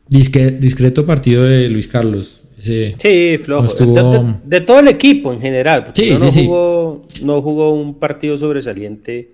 Disque- 0.08 0.50
discreto 0.58 1.06
partido 1.06 1.44
de 1.44 1.68
Luis 1.68 1.88
Carlos. 1.88 2.44
Ese- 2.58 2.94
Sí, 2.98 3.38
flojo. 3.42 3.62
No 3.62 3.68
estuvo- 3.68 3.94
De, 4.12 4.18
de- 4.18 4.34
de 4.44 4.60
todo 4.60 4.80
el 4.80 4.88
equipo 4.88 5.32
en 5.32 5.40
general. 5.40 5.84
Porque 5.84 6.02
Sí, 6.02 6.10
uno 6.10 6.18
no, 6.20 6.24
sí, 6.30 6.40
sí. 6.40 6.46
jugó, 6.46 7.06
no 7.22 7.40
jugó 7.42 7.72
un 7.74 7.94
partido 7.98 8.36
sobresaliente. 8.36 9.32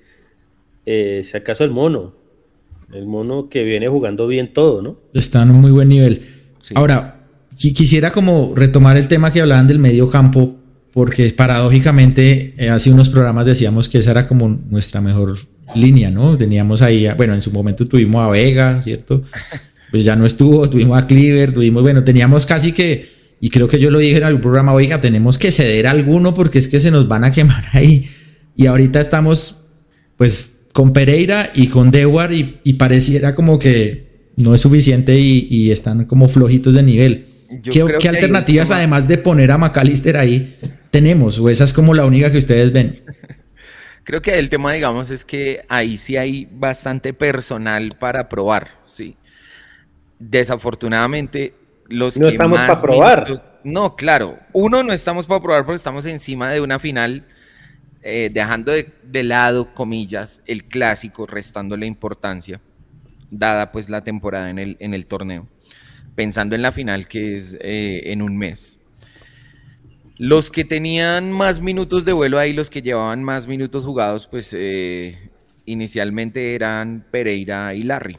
Eh, 0.87 1.23
si 1.25 1.37
acaso 1.37 1.65
el 1.65 1.71
mono. 1.71 2.15
El 2.93 3.07
mono 3.07 3.49
que 3.51 3.65
viene 3.65 3.89
jugando 3.89 4.27
bien 4.27 4.53
todo, 4.55 4.81
¿no? 4.81 4.97
está 5.13 5.43
en 5.43 5.51
un 5.51 5.61
muy 5.61 5.71
buen 5.73 5.89
nivel. 5.91 6.23
Sí. 6.63 6.73
Ahora, 6.77 7.18
quisiera 7.59 8.13
como 8.13 8.53
retomar 8.55 8.97
el 8.97 9.09
tema 9.09 9.33
que 9.33 9.41
hablaban 9.41 9.67
del 9.67 9.79
medio 9.79 10.09
campo, 10.09 10.57
porque 10.93 11.29
paradójicamente 11.31 12.55
eh, 12.57 12.71
hace 12.71 12.91
unos 12.91 13.09
programas 13.09 13.47
decíamos 13.47 13.89
que 13.89 13.99
esa 13.99 14.13
era 14.13 14.27
como 14.27 14.49
nuestra 14.71 15.01
mejor 15.01 15.39
línea, 15.75 16.11
¿no? 16.11 16.37
Teníamos 16.37 16.83
ahí, 16.83 17.07
a- 17.07 17.15
bueno, 17.15 17.35
en 17.35 17.43
su 17.43 17.51
momento 17.51 17.87
tuvimos 17.87 18.25
a 18.25 18.29
Vega, 18.31 18.81
¿cierto? 18.81 19.23
Pues 19.91 20.05
ya 20.05 20.15
no 20.17 20.27
estuvo, 20.27 20.69
tuvimos 20.69 20.99
a 20.99 21.07
Cleaver, 21.07 21.51
tuvimos, 21.55 21.83
bueno, 21.83 22.05
teníamos 22.05 22.45
casi 22.45 22.73
que, 22.73 23.07
y 23.41 23.49
creo 23.49 23.69
que 23.69 23.79
yo 23.79 23.91
lo 23.91 23.99
dije 23.99 24.19
en 24.19 24.25
algún 24.25 24.43
programa, 24.43 24.75
oiga, 24.75 25.01
tenemos 25.01 25.39
que 25.39 25.51
ceder 25.51 25.87
a 25.87 25.93
alguno 25.93 26.35
porque 26.35 26.59
es 26.59 26.69
que 26.69 26.79
se 26.79 26.91
nos 26.91 27.09
van 27.09 27.25
a 27.25 27.31
quemar 27.33 27.65
ahí. 27.73 28.07
Y 28.55 28.67
ahorita 28.67 29.01
estamos, 29.01 29.61
pues, 30.19 30.51
con 30.75 30.93
Pereira 30.93 31.51
y 31.55 31.69
con 31.69 31.91
Dewar 31.91 32.33
y, 32.35 32.59
y 32.65 32.75
pareciera 32.75 33.35
como 33.35 33.59
que 33.59 34.31
no 34.37 34.53
es 34.55 34.61
suficiente 34.61 35.19
y, 35.19 35.47
y 35.51 35.71
están 35.71 36.05
como 36.05 36.29
flojitos 36.29 36.75
de 36.75 36.83
nivel. 36.83 37.25
Yo 37.51 37.73
¿Qué, 37.73 37.81
creo 37.85 37.87
qué 37.87 37.99
que 37.99 38.09
hay 38.09 38.15
un 38.15 38.17
alternativas, 38.17 38.69
tema- 38.69 38.79
además 38.79 39.09
de 39.09 39.19
poner 39.19 39.51
a 39.51 39.59
McAllister 39.59 40.17
ahí, 40.17 40.59
tenemos? 40.91 41.39
¿O 41.39 41.49
esa 41.49 41.65
es 41.65 41.73
como 41.73 41.95
la 41.95 42.05
única 42.05 42.31
que 42.31 42.39
ustedes 42.39 42.73
ven? 42.73 43.01
Creo 44.05 44.23
que 44.23 44.39
el 44.39 44.49
tema, 44.49 44.73
digamos, 44.73 45.11
es 45.11 45.23
que 45.23 45.67
ahí 45.69 45.99
sí 45.99 46.17
hay 46.17 46.49
bastante 46.51 47.13
personal 47.13 47.91
para 47.99 48.27
probar, 48.31 48.71
sí. 48.87 49.19
Desafortunadamente, 50.19 51.55
los 51.89 52.19
No 52.19 52.27
que 52.27 52.33
estamos 52.33 52.59
más 52.59 52.71
pa' 52.71 52.81
probar. 52.83 53.25
minutos- 53.25 53.45
No, 53.65 53.97
claro. 53.97 54.39
Uno, 54.53 54.83
no 54.83 54.93
estamos 54.93 55.27
para 55.27 55.43
probar 55.43 55.65
porque 55.65 55.77
estamos 55.77 56.07
encima 56.07 56.51
de 56.51 56.61
una 56.61 56.79
final, 56.79 57.25
eh, 58.03 58.31
dejando 58.33 58.73
de, 58.73 58.91
de 59.03 59.23
lado, 59.25 59.75
comillas, 59.75 60.43
el 60.47 60.65
clásico, 60.65 61.27
restándole 61.27 61.87
importancia, 61.87 62.61
dada 63.31 63.73
pues 63.73 63.89
la 63.91 64.03
temporada 64.05 64.49
en 64.51 64.59
el, 64.59 64.77
en 64.81 64.95
el 64.95 65.07
torneo. 65.07 65.47
Pensando 66.19 66.57
en 66.57 66.63
la 66.63 66.73
final 66.73 67.07
que 67.07 67.37
es 67.37 67.57
eh, 67.61 68.03
en 68.07 68.23
un 68.23 68.37
mes. 68.37 68.81
Los 70.17 70.51
que 70.51 70.65
tenían 70.65 71.31
más 71.31 71.61
minutos 71.61 72.05
de 72.05 72.13
vuelo 72.13 72.41
ahí, 72.41 72.53
los 72.53 72.71
que 72.71 72.83
llevaban 72.83 73.23
más 73.23 73.47
minutos 73.47 73.85
jugados, 73.85 74.27
pues 74.27 74.53
eh, 74.53 75.31
inicialmente 75.65 76.57
eran 76.57 77.05
Pereira 77.13 77.73
y 77.73 77.85
Larry. 77.85 78.17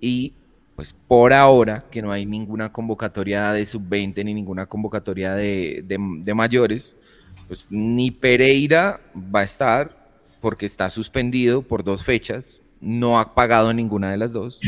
Y 0.00 0.34
pues 0.76 0.92
por 1.08 1.32
ahora, 1.32 1.84
que 1.90 2.00
no 2.00 2.12
hay 2.12 2.26
ninguna 2.26 2.70
convocatoria 2.70 3.50
de 3.50 3.66
sub-20 3.66 4.24
ni 4.24 4.32
ninguna 4.34 4.66
convocatoria 4.66 5.34
de, 5.34 5.82
de- 5.84 5.98
de 6.20 6.34
mayores, 6.34 6.94
pues 7.48 7.66
ni 7.70 8.12
Pereira 8.12 9.00
va 9.34 9.40
a 9.40 9.44
estar 9.44 10.12
porque 10.40 10.66
está 10.66 10.88
suspendido 10.90 11.62
por 11.62 11.82
dos 11.82 12.04
fechas, 12.04 12.60
no 12.80 13.18
ha 13.18 13.34
pagado 13.34 13.72
ninguna 13.74 14.12
de 14.12 14.16
las 14.18 14.32
dos, 14.32 14.60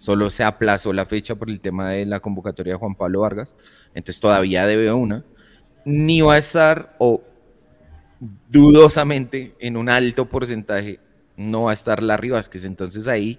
solo 0.00 0.30
se 0.30 0.42
aplazó 0.44 0.94
la 0.94 1.04
fecha 1.04 1.34
por 1.34 1.50
el 1.50 1.60
tema 1.60 1.90
de 1.90 2.06
la 2.06 2.20
convocatoria 2.20 2.72
de 2.72 2.78
Juan 2.78 2.94
Pablo 2.94 3.20
Vargas, 3.20 3.54
entonces 3.94 4.18
todavía 4.18 4.64
debe 4.66 4.90
una, 4.94 5.26
ni 5.84 6.22
va 6.22 6.34
a 6.34 6.38
estar, 6.38 6.96
o 6.98 7.22
dudosamente, 8.48 9.54
en 9.60 9.76
un 9.76 9.90
alto 9.90 10.26
porcentaje, 10.26 11.00
no 11.36 11.64
va 11.64 11.72
a 11.72 11.74
estar 11.74 12.02
Larry 12.02 12.30
Vázquez, 12.30 12.64
entonces 12.64 13.08
ahí 13.08 13.38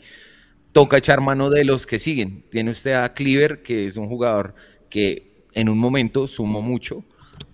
toca 0.71 0.97
echar 0.97 1.19
mano 1.19 1.49
de 1.49 1.65
los 1.65 1.87
que 1.87 1.97
siguen. 1.97 2.45
Tiene 2.51 2.69
usted 2.69 2.93
a 2.93 3.11
Cleaver, 3.15 3.63
que 3.63 3.87
es 3.87 3.97
un 3.97 4.07
jugador 4.07 4.53
que 4.87 5.45
en 5.53 5.67
un 5.67 5.79
momento 5.79 6.27
sumó 6.27 6.61
mucho, 6.61 7.03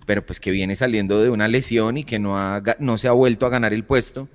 pero 0.04 0.24
pues 0.24 0.38
que 0.38 0.50
viene 0.50 0.76
saliendo 0.76 1.22
de 1.22 1.30
una 1.30 1.48
lesión 1.48 1.96
y 1.96 2.04
que 2.04 2.18
no, 2.18 2.38
ha 2.38 2.62
no 2.78 2.98
se 2.98 3.08
ha 3.08 3.12
vuelto 3.12 3.46
a 3.46 3.50
ganar 3.50 3.72
el 3.72 3.84
puesto. 3.84 4.28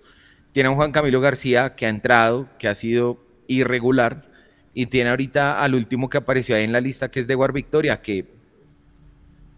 Tiene 0.51 0.67
a 0.67 0.71
un 0.71 0.77
Juan 0.77 0.91
Camilo 0.91 1.21
García 1.21 1.75
que 1.75 1.85
ha 1.85 1.89
entrado, 1.89 2.49
que 2.57 2.67
ha 2.67 2.75
sido 2.75 3.23
irregular, 3.47 4.32
y 4.73 4.87
tiene 4.87 5.09
ahorita 5.11 5.61
al 5.63 5.75
último 5.75 6.09
que 6.09 6.17
apareció 6.17 6.55
ahí 6.55 6.63
en 6.63 6.71
la 6.71 6.81
lista, 6.81 7.09
que 7.11 7.19
es 7.19 7.27
de 7.27 7.35
War 7.35 7.51
Victoria, 7.53 8.01
que 8.01 8.25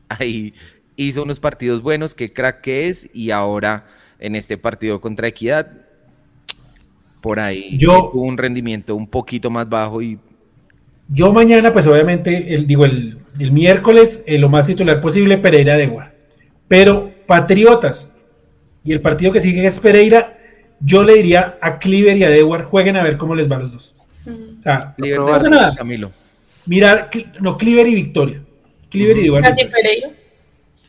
ahí 0.10 0.54
hizo 0.96 1.24
unos 1.24 1.40
partidos 1.40 1.82
buenos, 1.82 2.16
que 2.16 2.32
crack 2.34 2.62
que 2.62 2.88
es, 2.88 3.10
y 3.14 3.32
ahora 3.32 3.86
en 4.20 4.36
este 4.36 4.58
partido 4.58 5.02
contra 5.02 5.28
Equidad, 5.28 5.72
por 7.22 7.40
ahí 7.40 7.78
Yo- 7.78 8.10
tuvo 8.12 8.24
un 8.24 8.38
rendimiento 8.38 8.96
un 8.96 9.08
poquito 9.08 9.50
más 9.50 9.68
bajo 9.68 10.02
y 10.02 10.20
Yo 11.08 11.32
mañana, 11.32 11.72
pues 11.72 11.86
obviamente, 11.88 12.56
el, 12.56 12.66
digo, 12.66 12.86
el, 12.86 13.20
el 13.40 13.52
miércoles, 13.52 14.24
eh, 14.26 14.38
lo 14.40 14.50
más 14.50 14.66
titular 14.66 15.02
posible, 15.02 15.38
Pereira 15.38 15.78
de 15.78 15.88
Guar. 15.88 16.16
Pero 16.68 17.12
Patriotas 17.28 18.12
y 18.84 18.92
el 18.92 19.02
partido 19.02 19.32
que 19.32 19.42
sigue 19.42 19.66
es 19.66 19.80
Pereira, 19.80 20.38
yo 20.80 21.04
le 21.04 21.14
diría 21.16 21.58
a 21.62 21.78
Cleaver 21.80 22.18
y 22.18 22.24
a 22.24 22.30
Dewar, 22.30 22.64
jueguen 22.64 22.98
a 22.98 23.04
ver 23.04 23.18
cómo 23.18 23.36
les 23.36 23.50
va 23.52 23.58
a 23.58 23.60
los 23.60 23.72
dos. 23.72 23.96
Mm. 24.26 24.60
O 24.60 24.64
sea, 24.64 24.94
Líder 24.98 25.20
no 25.20 25.26
pasa 25.28 25.50
nada. 25.50 25.76
Camilo. 25.76 26.12
Mirar, 26.66 27.10
no, 27.42 27.58
Cleaver 27.58 27.88
y 27.88 27.96
Victoria. 27.96 28.42
Cleaver 28.90 29.18
y 29.18 29.24
Dewar. 29.24 29.44
Casi 29.44 29.64
Victoria. 29.64 29.84
Pereira. 29.84 30.10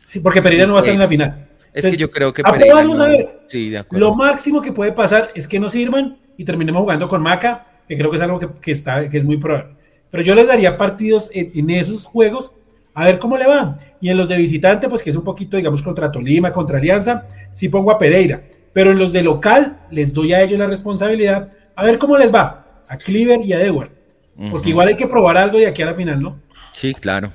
Sí, 0.05 0.19
porque 0.21 0.41
Pereira 0.41 0.65
no 0.65 0.73
va 0.73 0.79
a 0.79 0.81
estar 0.81 0.93
en 0.93 0.99
la 1.01 1.07
final. 1.07 1.47
Es 1.73 1.83
Entonces, 1.83 1.91
que 1.97 2.01
yo 2.01 2.09
creo 2.09 2.33
que 2.33 2.43
Pereira 2.43 2.65
probarlos 2.67 2.97
no- 2.97 3.03
a 3.03 3.07
ver. 3.07 3.39
Sí, 3.47 3.69
de 3.69 3.77
acuerdo. 3.79 4.07
Lo 4.07 4.15
máximo 4.15 4.61
que 4.61 4.71
puede 4.71 4.91
pasar 4.93 5.27
es 5.35 5.47
que 5.47 5.59
no 5.59 5.69
sirvan 5.69 6.17
y 6.37 6.43
terminemos 6.45 6.81
jugando 6.81 7.07
con 7.07 7.21
Maca, 7.21 7.65
que 7.87 7.97
creo 7.97 8.09
que 8.09 8.15
es 8.17 8.21
algo 8.23 8.39
que, 8.39 8.47
que 8.61 8.71
está, 8.71 9.07
que 9.07 9.17
es 9.17 9.23
muy 9.23 9.37
probable. 9.37 9.75
Pero 10.09 10.23
yo 10.23 10.33
les 10.35 10.47
daría 10.47 10.77
partidos 10.77 11.29
en, 11.33 11.51
en 11.53 11.69
esos 11.69 12.05
juegos 12.05 12.53
a 12.93 13.05
ver 13.05 13.19
cómo 13.19 13.37
le 13.37 13.45
van. 13.45 13.77
Y 14.01 14.09
en 14.09 14.17
los 14.17 14.27
de 14.27 14.37
visitante, 14.37 14.89
pues 14.89 15.03
que 15.03 15.11
es 15.11 15.15
un 15.15 15.23
poquito, 15.23 15.57
digamos, 15.57 15.83
contra 15.83 16.11
Tolima, 16.11 16.51
contra 16.51 16.77
Alianza, 16.79 17.27
sí 17.51 17.69
pongo 17.69 17.91
a 17.91 17.99
Pereira. 17.99 18.41
Pero 18.73 18.91
en 18.91 18.97
los 18.97 19.11
de 19.13 19.21
local, 19.21 19.81
les 19.91 20.13
doy 20.13 20.33
a 20.33 20.41
ellos 20.41 20.57
la 20.57 20.67
responsabilidad 20.67 21.49
a 21.75 21.83
ver 21.83 21.99
cómo 21.99 22.17
les 22.17 22.33
va. 22.33 22.65
A 22.87 22.97
Cleaver 22.97 23.41
y 23.45 23.53
a 23.53 23.59
Dewar. 23.59 23.91
Porque 24.35 24.57
Ujú. 24.57 24.69
igual 24.69 24.87
hay 24.89 24.95
que 24.95 25.07
probar 25.07 25.37
algo 25.37 25.57
de 25.57 25.67
aquí 25.67 25.81
a 25.81 25.87
la 25.87 25.93
final, 25.95 26.21
¿no? 26.21 26.39
Sí, 26.71 26.93
claro. 26.93 27.31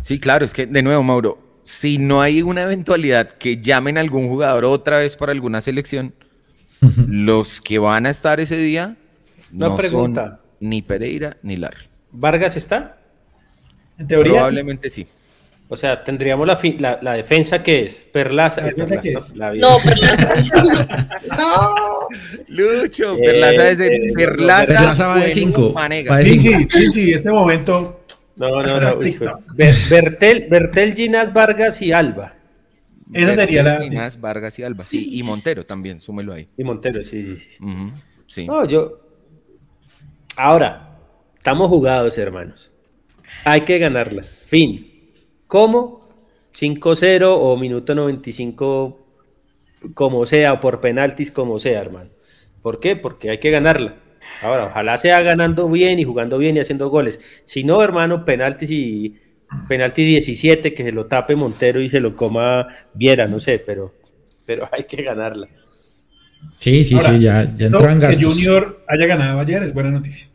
Sí, 0.00 0.18
claro, 0.18 0.44
es 0.44 0.52
que 0.52 0.66
de 0.66 0.82
nuevo, 0.82 1.02
Mauro, 1.02 1.38
si 1.62 1.98
no 1.98 2.20
hay 2.22 2.42
una 2.42 2.62
eventualidad 2.62 3.32
que 3.32 3.60
llamen 3.60 3.98
a 3.98 4.00
algún 4.00 4.28
jugador 4.28 4.64
otra 4.64 4.98
vez 4.98 5.16
para 5.16 5.32
alguna 5.32 5.60
selección, 5.60 6.14
los 7.08 7.60
que 7.60 7.78
van 7.78 8.06
a 8.06 8.10
estar 8.10 8.38
ese 8.40 8.56
día 8.56 8.96
Una 9.52 9.68
no 9.70 9.76
pregunta. 9.76 10.28
son 10.28 10.38
ni 10.60 10.82
Pereira 10.82 11.36
ni 11.42 11.56
Larry. 11.56 11.88
¿Vargas 12.12 12.56
está? 12.56 12.98
En 13.98 14.06
teoría, 14.06 14.32
sí. 14.32 14.36
Probablemente 14.36 14.90
sí. 14.90 15.06
O 15.68 15.76
sea, 15.76 16.04
tendríamos 16.04 16.46
la, 16.46 16.56
fi- 16.56 16.76
la, 16.78 16.98
la 17.02 17.14
defensa 17.14 17.62
que 17.62 17.84
es 17.86 18.04
Perlaza. 18.04 18.60
La 18.60 18.68
eh, 18.68 18.70
defensa 18.76 19.00
Perlaza, 19.00 19.02
que 19.02 19.18
es. 19.18 19.36
la- 19.36 19.54
No, 19.54 19.78
Perlaza. 19.84 21.18
no. 21.38 21.74
Lucho, 22.48 23.16
Eh, 23.16 23.20
Perlaza 23.26 23.70
es 23.70 23.80
el 23.80 23.92
eh, 23.92 24.12
Perlaza, 24.14 24.66
Perlaza 24.74 25.06
va 25.08 25.14
de 25.14 25.20
Bueno, 25.22 25.34
cinco. 25.34 25.72
Manega. 25.72 26.12
Va 26.12 26.18
de 26.18 26.24
Sí, 26.26 26.38
cinco. 26.38 26.58
sí, 26.72 26.80
sí, 26.80 26.90
sí, 26.92 27.12
este 27.12 27.30
momento. 27.32 28.00
No, 28.36 28.62
no, 28.62 28.80
no. 28.80 28.96
Ber- 29.54 29.74
Bertel, 29.90 30.46
Bertel, 30.48 30.94
Ginás, 30.94 31.32
Vargas 31.32 31.82
y 31.82 31.90
Alba. 31.92 32.34
Esa 33.12 33.34
sería 33.34 33.62
la- 33.62 33.80
Ginás, 33.80 34.20
Vargas 34.20 34.58
y 34.58 34.62
Alba, 34.64 34.84
sí, 34.86 35.08
y 35.12 35.22
Montero 35.22 35.64
también, 35.64 36.00
súmelo 36.00 36.32
ahí. 36.32 36.48
Y 36.56 36.62
Montero, 36.64 37.02
sí, 37.02 37.22
sí, 37.24 37.36
sí. 37.36 37.58
Sí. 38.26 38.46
No, 38.46 38.64
yo. 38.66 39.00
Ahora, 40.36 40.96
estamos 41.36 41.68
jugados, 41.68 42.18
hermanos. 42.18 42.72
Hay 43.44 43.62
que 43.62 43.78
ganarla. 43.78 44.24
Fin. 44.44 44.85
¿Cómo? 45.46 46.08
5-0 46.54 47.36
o 47.38 47.56
minuto 47.56 47.94
95, 47.94 49.06
como 49.94 50.26
sea, 50.26 50.54
o 50.54 50.60
por 50.60 50.80
penaltis, 50.80 51.30
como 51.30 51.58
sea, 51.58 51.80
hermano. 51.80 52.10
¿Por 52.62 52.80
qué? 52.80 52.96
Porque 52.96 53.30
hay 53.30 53.38
que 53.38 53.50
ganarla. 53.50 53.96
Ahora, 54.42 54.66
ojalá 54.66 54.98
sea 54.98 55.20
ganando 55.20 55.68
bien 55.68 55.98
y 55.98 56.04
jugando 56.04 56.38
bien 56.38 56.56
y 56.56 56.60
haciendo 56.60 56.88
goles. 56.88 57.20
Si 57.44 57.64
no, 57.64 57.82
hermano, 57.82 58.24
penaltis 58.24 58.70
y 58.70 59.16
penalti 59.68 60.04
17, 60.04 60.74
que 60.74 60.82
se 60.82 60.92
lo 60.92 61.06
tape 61.06 61.36
Montero 61.36 61.80
y 61.80 61.88
se 61.88 62.00
lo 62.00 62.16
coma 62.16 62.66
Viera, 62.94 63.26
no 63.26 63.38
sé, 63.38 63.62
pero, 63.64 63.94
pero 64.44 64.68
hay 64.72 64.84
que 64.84 65.02
ganarla. 65.02 65.48
Sí, 66.58 66.84
sí, 66.84 66.98
sí, 67.00 67.20
ya, 67.20 67.54
ya 67.56 67.66
entró 67.66 67.88
en 67.88 68.00
gastos. 68.00 68.18
Que 68.18 68.24
Junior 68.24 68.84
haya 68.88 69.06
ganado 69.06 69.40
ayer 69.40 69.62
es 69.62 69.72
buena 69.72 69.90
noticia. 69.90 70.28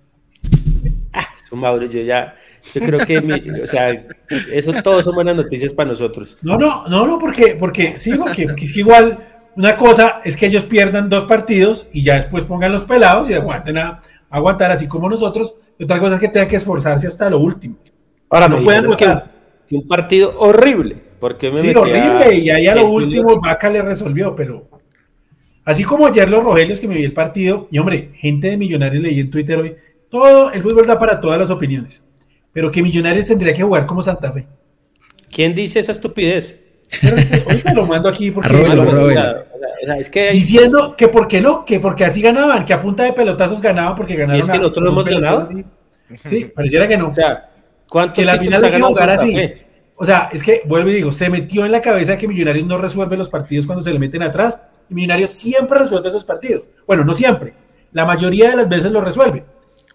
Ah, 1.13 1.27
su 1.47 1.55
Mauro, 1.55 1.85
yo 1.85 2.01
ya, 2.01 2.35
yo 2.73 2.81
creo 2.81 2.99
que, 3.05 3.61
o 3.63 3.67
sea, 3.67 4.05
eso 4.51 4.73
todo 4.83 5.03
son 5.03 5.15
buenas 5.15 5.35
noticias 5.35 5.73
para 5.73 5.89
nosotros. 5.89 6.37
No, 6.41 6.57
no, 6.57 6.87
no, 6.87 7.05
no, 7.05 7.19
porque, 7.19 7.55
porque 7.59 7.97
sí, 7.97 8.13
porque, 8.15 8.47
porque 8.47 8.65
igual 8.75 9.17
una 9.55 9.75
cosa 9.75 10.21
es 10.23 10.35
que 10.35 10.45
ellos 10.45 10.63
pierdan 10.63 11.09
dos 11.09 11.25
partidos 11.25 11.87
y 11.91 12.03
ya 12.03 12.15
después 12.15 12.45
pongan 12.45 12.71
los 12.71 12.83
pelados 12.83 13.29
y 13.29 13.33
aguanten 13.33 13.77
a 13.77 13.99
aguantar 14.29 14.71
así 14.71 14.87
como 14.87 15.09
nosotros. 15.09 15.55
Y 15.77 15.83
otra 15.83 15.99
cosa 15.99 16.15
es 16.15 16.21
que 16.21 16.29
tengan 16.29 16.47
que 16.47 16.55
esforzarse 16.55 17.07
hasta 17.07 17.29
lo 17.29 17.39
último. 17.39 17.77
Ahora 18.29 18.47
no 18.47 18.61
pueden 18.61 18.87
votar. 18.87 19.29
Que, 19.67 19.75
un 19.75 19.87
partido 19.87 20.33
horrible. 20.37 20.97
Porque 21.19 21.51
me 21.51 21.61
sí, 21.61 21.75
horrible. 21.75 22.35
Y 22.35 22.49
ahí 22.49 22.67
a 22.67 22.75
lo 22.75 22.87
último 22.87 23.35
Vaca 23.41 23.69
le 23.69 23.81
resolvió, 23.81 24.35
pero 24.35 24.69
así 25.65 25.83
como 25.83 26.07
ayer 26.07 26.29
los 26.29 26.43
Rogelios 26.43 26.79
que 26.79 26.87
me 26.87 26.95
vi 26.95 27.03
el 27.03 27.13
partido, 27.13 27.67
y 27.71 27.77
hombre, 27.77 28.11
gente 28.15 28.49
de 28.49 28.57
Millonarios 28.57 29.03
leí 29.03 29.19
en 29.19 29.29
Twitter 29.29 29.59
hoy, 29.59 29.75
todo 30.09 30.51
el 30.51 30.61
fútbol 30.61 30.87
da 30.87 30.97
para 30.97 31.19
todas 31.19 31.39
las 31.39 31.49
opiniones. 31.49 32.01
Pero 32.53 32.71
que 32.71 32.81
Millonarios 32.81 33.27
tendría 33.27 33.53
que 33.53 33.63
jugar 33.63 33.85
como 33.85 34.01
Santa 34.01 34.31
Fe. 34.31 34.47
¿Quién 35.31 35.55
dice 35.55 35.79
esa 35.79 35.91
estupidez? 35.91 36.59
ahorita 37.45 37.73
lo 37.73 37.85
mando 37.85 38.09
aquí 38.09 38.31
porque 38.31 38.53
diciendo 40.33 40.95
que 40.97 41.07
por 41.07 41.27
qué 41.27 41.39
no, 41.39 41.63
que 41.63 41.79
porque 41.79 42.03
así 42.03 42.21
ganaban, 42.21 42.65
que 42.65 42.73
a 42.73 42.81
punta 42.81 43.03
de 43.03 43.13
pelotazos 43.13 43.61
ganaban 43.61 43.95
porque 43.95 44.15
ganaron. 44.15 44.37
¿Y 44.37 44.41
es 44.41 44.49
que 44.49 44.57
nosotros 44.57 44.89
hemos 44.89 45.05
ganado. 45.05 45.47
Sí, 46.25 46.45
pareciera 46.45 46.87
que 46.87 46.97
no. 46.97 47.09
O 47.09 47.15
sea, 47.15 47.49
que 48.13 48.25
la 48.25 48.37
final 48.37 48.61
de 48.61 48.81
jugar 48.81 49.09
así. 49.09 49.37
O 49.95 50.05
sea, 50.05 50.29
es 50.31 50.41
que 50.41 50.63
vuelvo 50.65 50.89
y 50.89 50.95
digo, 50.95 51.11
se 51.11 51.29
metió 51.29 51.63
en 51.63 51.71
la 51.71 51.79
cabeza 51.79 52.17
que 52.17 52.27
Millonarios 52.27 52.65
no 52.65 52.79
resuelve 52.79 53.15
los 53.15 53.29
partidos 53.29 53.67
cuando 53.67 53.83
se 53.83 53.93
le 53.93 53.99
meten 53.99 54.23
atrás. 54.23 54.59
Y 54.89 54.95
Millonarios 54.95 55.29
siempre 55.29 55.77
resuelve 55.77 56.09
esos 56.09 56.25
partidos. 56.25 56.69
Bueno, 56.87 57.05
no 57.05 57.13
siempre. 57.13 57.53
La 57.91 58.05
mayoría 58.05 58.49
de 58.49 58.55
las 58.57 58.67
veces 58.67 58.91
lo 58.91 59.01
resuelve. 59.01 59.45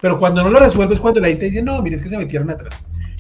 Pero 0.07 0.21
cuando 0.21 0.45
no 0.45 0.51
lo 0.51 0.61
resuelve 0.61 0.95
es 0.95 1.01
cuando 1.01 1.19
la 1.19 1.27
gente 1.27 1.47
dice, 1.47 1.61
no, 1.61 1.83
mire, 1.83 1.97
es 1.97 2.03
que 2.03 2.09
se 2.09 2.17
metieron 2.17 2.49
atrás. 2.49 2.73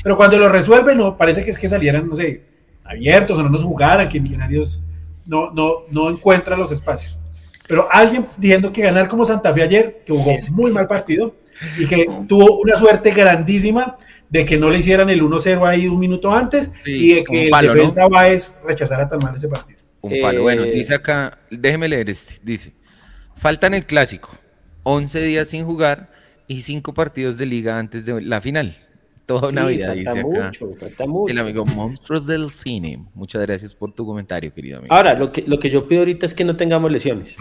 Pero 0.05 0.17
cuando 0.17 0.39
lo 0.39 0.49
resuelve, 0.49 0.95
no, 0.95 1.17
parece 1.17 1.45
que 1.45 1.51
es 1.51 1.59
que 1.59 1.67
salieran, 1.67 2.09
no 2.09 2.15
sé, 2.15 2.43
abiertos 2.85 3.37
o 3.37 3.43
no 3.43 3.49
nos 3.49 3.65
jugaran, 3.65 4.09
que 4.09 4.21
Millonarios 4.21 4.85
no, 5.27 5.51
no, 5.51 5.79
no 5.91 6.09
encuentra 6.09 6.57
los 6.57 6.71
espacios. 6.71 7.19
Pero 7.67 7.89
alguien 7.91 8.25
diciendo 8.37 8.71
que 8.71 8.83
ganar 8.83 9.09
como 9.09 9.25
Santa 9.25 9.53
Fe 9.53 9.63
ayer, 9.63 10.03
que 10.07 10.13
jugó 10.13 10.37
muy 10.53 10.71
mal 10.71 10.87
partido 10.87 11.35
y 11.77 11.89
que 11.89 12.07
tuvo 12.29 12.61
una 12.61 12.77
suerte 12.77 13.11
grandísima 13.11 13.97
de 14.31 14.45
que 14.45 14.57
no 14.57 14.71
le 14.71 14.79
hicieran 14.79 15.11
el 15.11 15.21
1-0 15.25 15.67
ahí 15.67 15.89
un 15.89 15.99
minuto 15.99 16.33
antes 16.33 16.71
y 16.85 17.15
de 17.15 17.25
que 17.25 17.49
el 17.49 17.67
defensa 17.67 18.03
va 18.03 18.21
Baez 18.21 18.57
rechazara 18.65 19.09
tan 19.09 19.19
mal 19.19 19.35
ese 19.35 19.49
partido. 19.49 19.81
Un 20.03 20.21
palo. 20.23 20.43
Bueno, 20.43 20.63
eh, 20.63 20.71
dice 20.71 20.95
acá, 20.95 21.37
déjeme 21.51 21.89
leer 21.89 22.09
este. 22.11 22.37
Dice: 22.45 22.75
faltan 23.35 23.75
el 23.75 23.87
clásico, 23.87 24.39
11 24.85 25.21
días 25.23 25.49
sin 25.49 25.65
jugar 25.65 26.15
y 26.49 26.61
5 26.61 26.95
partidos 26.95 27.37
de 27.39 27.47
liga 27.47 27.79
antes 27.79 28.07
de 28.07 28.21
la 28.21 28.41
final. 28.41 28.77
Toda 29.27 29.49
una 29.49 29.67
vida, 29.67 29.93
dice 29.93 30.21
acá. 30.21 30.53
El 31.29 31.39
amigo 31.39 31.67
Monstruos 31.67 32.27
del 32.27 32.53
Cine. 32.53 33.05
Muchas 33.15 33.43
gracias 33.43 33.75
por 33.75 33.93
tu 33.93 34.07
comentario, 34.07 34.55
querido 34.55 34.79
amigo. 34.79 34.95
Ahora, 34.95 35.15
lo 35.15 35.33
que, 35.33 35.43
lo 35.43 35.59
que 35.59 35.69
yo 35.69 35.89
pido 35.89 36.03
ahorita 36.03 36.27
es 36.27 36.35
que 36.35 36.45
no 36.45 36.57
tengamos 36.57 36.93
lesiones. 36.93 37.37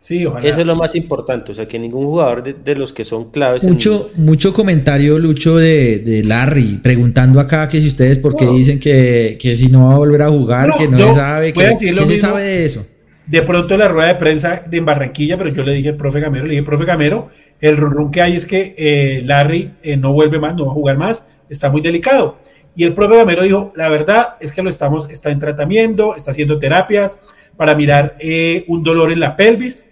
Sí, 0.00 0.24
ojalá. 0.24 0.48
Eso 0.48 0.60
es 0.60 0.66
lo 0.66 0.76
más 0.76 0.94
importante, 0.94 1.50
o 1.50 1.54
sea, 1.54 1.66
que 1.66 1.78
ningún 1.78 2.06
jugador 2.06 2.42
de, 2.42 2.74
los 2.74 2.92
que 2.92 3.04
son 3.04 3.30
claves. 3.30 3.64
Mucho, 3.64 4.10
mucho 4.16 4.52
comentario, 4.54 5.18
Lucho, 5.18 5.56
de, 5.56 6.22
Larry, 6.24 6.78
preguntando 6.78 7.38
acá 7.38 7.68
que 7.68 7.80
si 7.80 7.88
ustedes, 7.88 8.18
¿por 8.18 8.36
qué 8.36 8.46
dicen 8.46 8.78
que, 8.78 9.36
si 9.54 9.66
no 9.68 9.88
va 9.88 9.94
a 9.94 9.98
volver 9.98 10.22
a 10.22 10.30
jugar, 10.30 10.74
que 10.78 10.88
no 10.88 10.96
se 10.96 11.14
sabe, 11.14 11.52
que, 11.52 11.74
¿qué 11.78 12.06
se 12.06 12.18
sabe 12.18 12.42
de 12.42 12.64
eso? 12.64 12.86
De 13.30 13.42
pronto 13.42 13.74
en 13.74 13.80
la 13.80 13.86
rueda 13.86 14.08
de 14.08 14.16
prensa 14.16 14.60
de 14.66 14.80
Barranquilla, 14.80 15.38
pero 15.38 15.50
yo 15.50 15.62
le 15.62 15.72
dije 15.72 15.90
al 15.90 15.94
profe 15.94 16.18
Gamero, 16.18 16.46
le 16.46 16.50
dije, 16.50 16.64
profe 16.64 16.84
Gamero, 16.84 17.28
el 17.60 17.76
run 17.76 18.10
que 18.10 18.20
hay 18.20 18.34
es 18.34 18.44
que 18.44 18.74
eh, 18.76 19.22
Larry 19.24 19.70
eh, 19.84 19.96
no 19.96 20.12
vuelve 20.12 20.40
más, 20.40 20.56
no 20.56 20.66
va 20.66 20.72
a 20.72 20.74
jugar 20.74 20.98
más, 20.98 21.24
está 21.48 21.70
muy 21.70 21.80
delicado. 21.80 22.38
Y 22.74 22.82
el 22.82 22.92
profe 22.92 23.18
Gamero 23.18 23.44
dijo, 23.44 23.72
la 23.76 23.88
verdad 23.88 24.34
es 24.40 24.50
que 24.50 24.64
lo 24.64 24.68
estamos, 24.68 25.08
está 25.08 25.30
en 25.30 25.38
tratamiento, 25.38 26.16
está 26.16 26.32
haciendo 26.32 26.58
terapias 26.58 27.20
para 27.56 27.76
mirar 27.76 28.16
eh, 28.18 28.64
un 28.66 28.82
dolor 28.82 29.12
en 29.12 29.20
la 29.20 29.36
pelvis, 29.36 29.86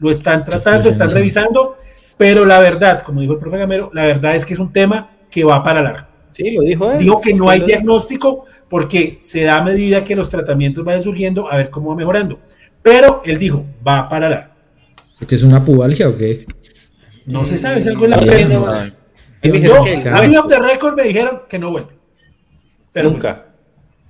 lo 0.00 0.10
están 0.10 0.44
tratando, 0.44 0.88
están 0.88 1.10
revisando, 1.10 1.76
pero 2.16 2.44
la 2.44 2.58
verdad, 2.58 3.02
como 3.02 3.20
dijo 3.20 3.34
el 3.34 3.38
profe 3.38 3.58
Gamero, 3.58 3.92
la 3.94 4.06
verdad 4.06 4.34
es 4.34 4.44
que 4.44 4.54
es 4.54 4.58
un 4.58 4.72
tema 4.72 5.12
que 5.30 5.44
va 5.44 5.62
para 5.62 5.80
largo. 5.80 6.08
Sí, 6.32 6.50
lo 6.50 6.62
dijo 6.62 6.90
él. 6.90 6.98
Dijo 6.98 7.20
que 7.20 7.32
no 7.32 7.48
hay 7.48 7.60
diagnóstico 7.60 8.44
porque 8.68 9.18
se 9.20 9.44
da 9.44 9.56
a 9.56 9.62
medida 9.62 10.04
que 10.04 10.16
los 10.16 10.28
tratamientos 10.28 10.84
vayan 10.84 11.02
surgiendo 11.02 11.50
a 11.50 11.56
ver 11.56 11.70
cómo 11.70 11.90
va 11.90 11.96
mejorando. 11.96 12.40
Pero 12.82 13.22
él 13.24 13.38
dijo, 13.38 13.64
va 13.86 14.08
para 14.08 14.28
largo. 14.28 14.50
¿Que 15.26 15.34
es 15.34 15.42
una 15.42 15.64
pubalgia 15.64 16.08
o 16.08 16.16
qué? 16.16 16.44
No 17.26 17.44
se 17.44 17.58
sabe, 17.58 17.80
es 17.80 17.86
algo 17.86 18.04
en 18.04 18.10
la 18.10 18.18
pelvis. 18.18 18.60
Yo, 19.42 19.84
a 19.84 20.22
mí 20.22 20.34
de 20.48 20.58
récord 20.58 20.94
me 20.94 21.04
dijeron 21.04 21.42
que 21.48 21.58
no 21.58 21.70
vuelve. 21.70 21.92
Pero 22.92 23.10
nunca. 23.10 23.46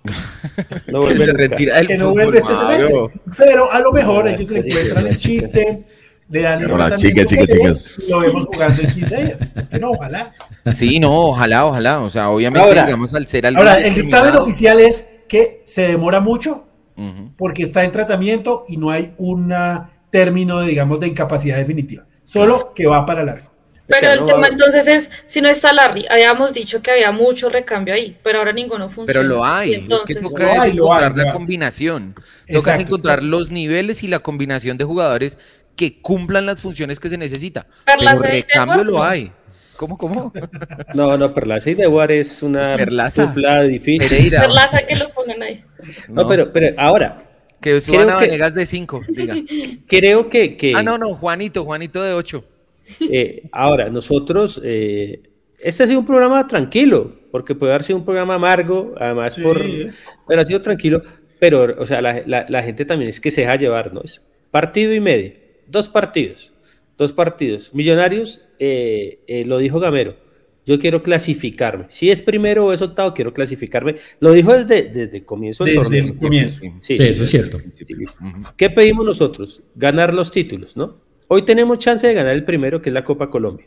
Pues, 0.03 0.83
no 0.87 1.01
vuelve 1.01 1.27
nunca. 1.27 1.87
que 1.87 1.97
no 1.97 2.11
vuelve 2.11 2.39
este 2.39 2.55
semestre. 2.55 3.21
Pero 3.37 3.73
a 3.73 3.81
lo 3.81 3.93
mejor 3.93 4.29
ellos 4.29 4.51
le 4.51 4.61
encuentran 4.61 5.07
el 5.07 5.17
chiste, 5.17 5.85
le 6.29 6.43
dan 6.43 6.63
el 6.63 6.71
Hola, 6.71 6.97
chicas, 6.97 7.27
chicas, 7.27 7.47
chicas. 7.47 8.07
lo 8.09 8.21
vemos 8.21 8.47
jugando 8.47 8.83
en 8.83 8.91
15 8.91 9.17
días. 9.17 9.41
No, 9.81 9.91
ojalá. 9.91 10.35
Sí, 10.75 10.99
no, 10.99 11.29
ojalá, 11.29 11.67
ojalá. 11.67 12.01
O 12.01 12.11
sea, 12.11 12.31
obviamente, 12.31 12.67
ahora, 12.67 12.85
digamos, 12.85 13.15
al 13.15 13.27
ser 13.29 13.47
algo. 13.47 13.61
Ahora, 13.61 13.79
el 13.79 13.95
dictamen 13.95 14.37
oficial 14.37 14.81
es 14.81 15.09
que 15.29 15.63
se 15.65 15.89
demora 15.89 16.21
mucho 16.21 16.65
porque 17.37 17.63
está 17.63 17.85
en 17.85 17.93
tratamiento 17.93 18.65
y 18.69 18.77
no 18.77 18.91
hay 18.91 19.13
un 19.19 19.55
término, 20.11 20.63
digamos, 20.63 21.01
de 21.01 21.09
incapacidad 21.09 21.57
definitiva. 21.57 22.05
Solo 22.25 22.73
que 22.75 22.87
va 22.87 23.07
para 23.07 23.23
largo. 23.23 23.57
Pero 23.87 24.11
el 24.11 24.25
tema 24.25 24.49
entonces 24.49 24.89
es, 24.89 25.11
si 25.27 25.41
no 25.41 25.49
está 25.49 25.73
Larry, 25.73 26.07
habíamos 26.11 26.53
dicho 26.53 26.83
que 26.83 26.91
había 26.91 27.13
mucho 27.13 27.49
recambio 27.49 27.95
ahí, 27.95 28.17
pero 28.23 28.41
ahora 28.41 28.53
ninguno 28.53 28.89
funciona. 28.89 29.21
Pero 29.21 29.23
lo 29.23 29.45
hay, 29.45 29.75
entonces, 29.75 30.11
es 30.11 30.17
que 30.17 30.23
toca 30.23 30.67
encontrar 30.67 31.17
la 31.17 31.33
combinación, 31.33 32.17
toca 32.53 32.75
encontrar 32.75 33.23
los 33.23 33.51
niveles 33.51 34.03
y 34.03 34.09
la 34.09 34.19
combinación 34.19 34.77
de 34.77 34.85
jugadores 34.85 35.39
que 35.77 36.01
cumplan 36.01 36.47
las 36.47 36.61
funciones 36.61 36.99
que 36.99 37.09
se 37.09 37.19
necesita. 37.19 37.67
pero 37.85 38.21
recambio 38.21 38.85
lo 38.85 39.03
hay. 39.03 39.31
¿Cómo, 39.77 39.99
cómo? 39.99 40.33
No, 40.95 41.19
no, 41.19 41.35
Perlaza 41.35 41.71
y 41.71 41.75
Dewar 41.75 42.11
es 42.11 42.43
una 42.43 42.77
dupla 42.79 43.63
difícil. 43.65 44.31
Perlaza 44.31 44.87
que 44.87 44.97
lo 44.97 45.13
pongan 45.13 45.43
ahí. 45.43 45.63
No, 46.09 46.27
pero, 46.27 46.51
pero 46.53 46.75
ahora. 46.79 47.23
Que 47.61 47.81
suban 47.81 48.11
a 48.11 48.19
Venegas 48.19 48.55
de 48.55 48.65
5, 48.65 49.03
Creo 49.87 50.31
que, 50.31 50.57
que... 50.57 50.73
Ah, 50.75 50.83
no, 50.83 50.99
no, 50.99 51.15
Juanito, 51.15 51.65
Juanito 51.65 52.03
de 52.03 52.13
8. 52.13 52.45
Eh, 53.11 53.43
ahora, 53.51 53.89
nosotros, 53.89 54.61
eh, 54.63 55.21
este 55.59 55.83
ha 55.83 55.87
sido 55.87 56.01
un 56.01 56.07
programa 56.07 56.47
tranquilo, 56.47 57.13
porque 57.31 57.55
puede 57.55 57.73
haber 57.73 57.85
sido 57.85 57.99
un 57.99 58.05
programa 58.05 58.35
amargo, 58.35 58.95
además 58.99 59.37
por, 59.37 59.61
pero 60.29 60.41
ha 60.41 60.45
sido 60.45 60.61
tranquilo, 60.61 61.03
pero, 61.39 61.77
o 61.79 61.87
sea, 61.87 62.01
la, 62.01 62.63
gente 62.63 62.85
también 62.85 63.11
es 63.11 63.21
que 63.21 63.31
se 63.31 63.43
deja 63.43 63.57
llevar, 63.57 63.93
¿no? 63.93 64.03
Es 64.03 64.23
partido 64.51 64.95
y 64.95 65.01
medio, 65.01 65.33
dos 65.69 65.89
partidos, 65.89 66.53
dos 66.97 67.13
partidos. 67.13 67.75
Millonarios, 67.75 68.43
eh, 68.59 69.45
lo 69.47 69.59
dijo 69.59 69.81
Gamero, 69.81 70.17
yo 70.67 70.81
quiero 70.81 71.01
clasificarme. 71.01 71.87
Si 71.89 72.11
es 72.11 72.21
primero 72.21 72.67
o 72.67 72.73
es 72.73 72.83
octavo, 72.83 73.15
quiero 73.15 73.33
clasificarme. 73.33 73.97
Lo 74.19 74.33
dijo 74.33 74.53
desde, 74.53 74.91
desde 74.91 75.19
el 75.19 75.25
comienzo 75.25 75.65
del 75.65 75.77
desde 75.85 75.99
el 75.99 76.19
comienzo. 76.19 76.61
Sí, 76.81 76.95
eso 76.95 77.23
es 77.23 77.31
cierto. 77.31 77.61
¿Qué 78.57 78.71
pedimos 78.71 79.07
nosotros? 79.07 79.63
Ganar 79.77 80.13
los 80.13 80.33
títulos, 80.33 80.77
¿no? 80.77 81.01
Hoy 81.29 81.43
tenemos 81.43 81.79
chance 81.79 82.07
de 82.07 82.15
ganar 82.15 82.35
el 82.35 82.45
primero, 82.45 82.83
que 82.83 82.91
es 82.91 82.95
la 82.95 83.05
Copa 83.05 83.31
Colombia. 83.31 83.67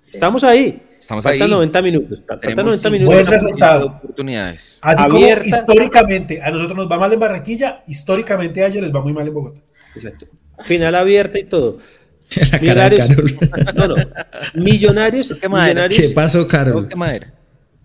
Estamos 0.00 0.42
ahí. 0.42 0.82
Estamos 0.98 1.22
faltan 1.22 1.42
ahí. 1.42 1.50
90 1.50 1.82
minutos. 1.82 2.24
Faltan 2.26 2.64
90 2.64 2.90
minutos. 2.90 3.14
Buen 3.14 3.26
resultado. 3.26 3.86
Oportunidades. 3.86 4.78
Así 4.82 5.08
como 5.08 5.26
históricamente 5.26 6.42
a 6.42 6.50
nosotros 6.50 6.76
nos 6.76 6.90
va 6.90 6.98
mal 6.98 7.12
en 7.12 7.20
Barranquilla, 7.20 7.84
históricamente 7.86 8.62
a 8.64 8.68
ellos 8.68 8.82
les 8.82 8.94
va 8.94 9.02
muy 9.02 9.12
mal 9.12 9.26
en 9.26 9.34
Bogotá. 9.34 9.60
Exacto. 9.94 10.26
Final 10.64 10.94
abierta 10.94 11.38
y 11.38 11.44
todo. 11.44 11.78
La 12.52 12.58
millonarios, 12.58 13.08
no, 13.74 13.88
no. 13.88 13.94
Millonarios, 14.54 15.34
¿Qué, 15.40 15.48
millonarios, 15.48 16.00
¿Qué 16.00 16.08
pasó, 16.10 16.46
Carol? 16.46 16.88
¿Qué 16.88 16.94
madera? 16.94 17.34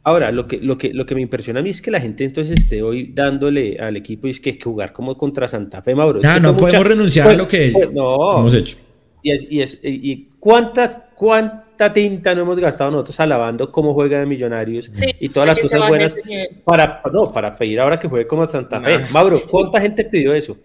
Ahora, 0.03 0.31
lo 0.31 0.47
que, 0.47 0.59
lo, 0.59 0.77
que, 0.77 0.93
lo 0.93 1.03
que 1.03 1.15
me 1.15 1.21
impresiona 1.21 1.61
a 1.61 1.63
mí 1.63 1.71
es 1.71 1.81
que 1.81 1.89
la 1.89 1.99
gente 1.99 2.23
entonces 2.23 2.59
esté 2.59 2.83
hoy 2.83 3.11
dándole 3.11 3.79
al 3.79 3.97
equipo 3.97 4.27
y 4.27 4.31
es 4.31 4.39
que 4.39 4.51
hay 4.51 4.57
que 4.57 4.65
jugar 4.65 4.93
como 4.93 5.17
contra 5.17 5.47
Santa 5.47 5.81
Fe, 5.81 5.95
Mauro. 5.95 6.21
Ah, 6.23 6.39
no 6.39 6.55
podemos 6.55 6.85
renunciar 6.85 7.27
a 7.27 7.33
lo 7.33 7.47
que 7.47 7.73
no, 7.91 8.39
hemos 8.39 8.53
hecho. 8.53 8.77
Y, 9.23 9.31
es, 9.31 9.47
y, 9.49 9.61
es, 9.61 9.79
y 9.81 10.29
cuántas, 10.39 11.11
cuánta 11.15 11.91
tinta 11.91 12.35
no 12.35 12.43
hemos 12.43 12.59
gastado 12.59 12.91
nosotros 12.91 13.19
alabando 13.19 13.71
cómo 13.71 13.95
juega 13.95 14.19
de 14.19 14.27
Millonarios 14.27 14.91
y 15.19 15.29
todas 15.29 15.47
las 15.47 15.59
cosas 15.59 15.87
buenas 15.87 16.15
para, 16.63 17.01
no, 17.11 17.31
para 17.33 17.57
pedir 17.57 17.79
ahora 17.79 17.99
que 17.99 18.07
juegue 18.07 18.27
como 18.27 18.47
Santa 18.47 18.79
Fe. 18.81 18.99
Mauro, 19.09 19.41
¿cuánta 19.49 19.81
gente 19.81 20.05
pidió 20.05 20.35
eso? 20.35 20.55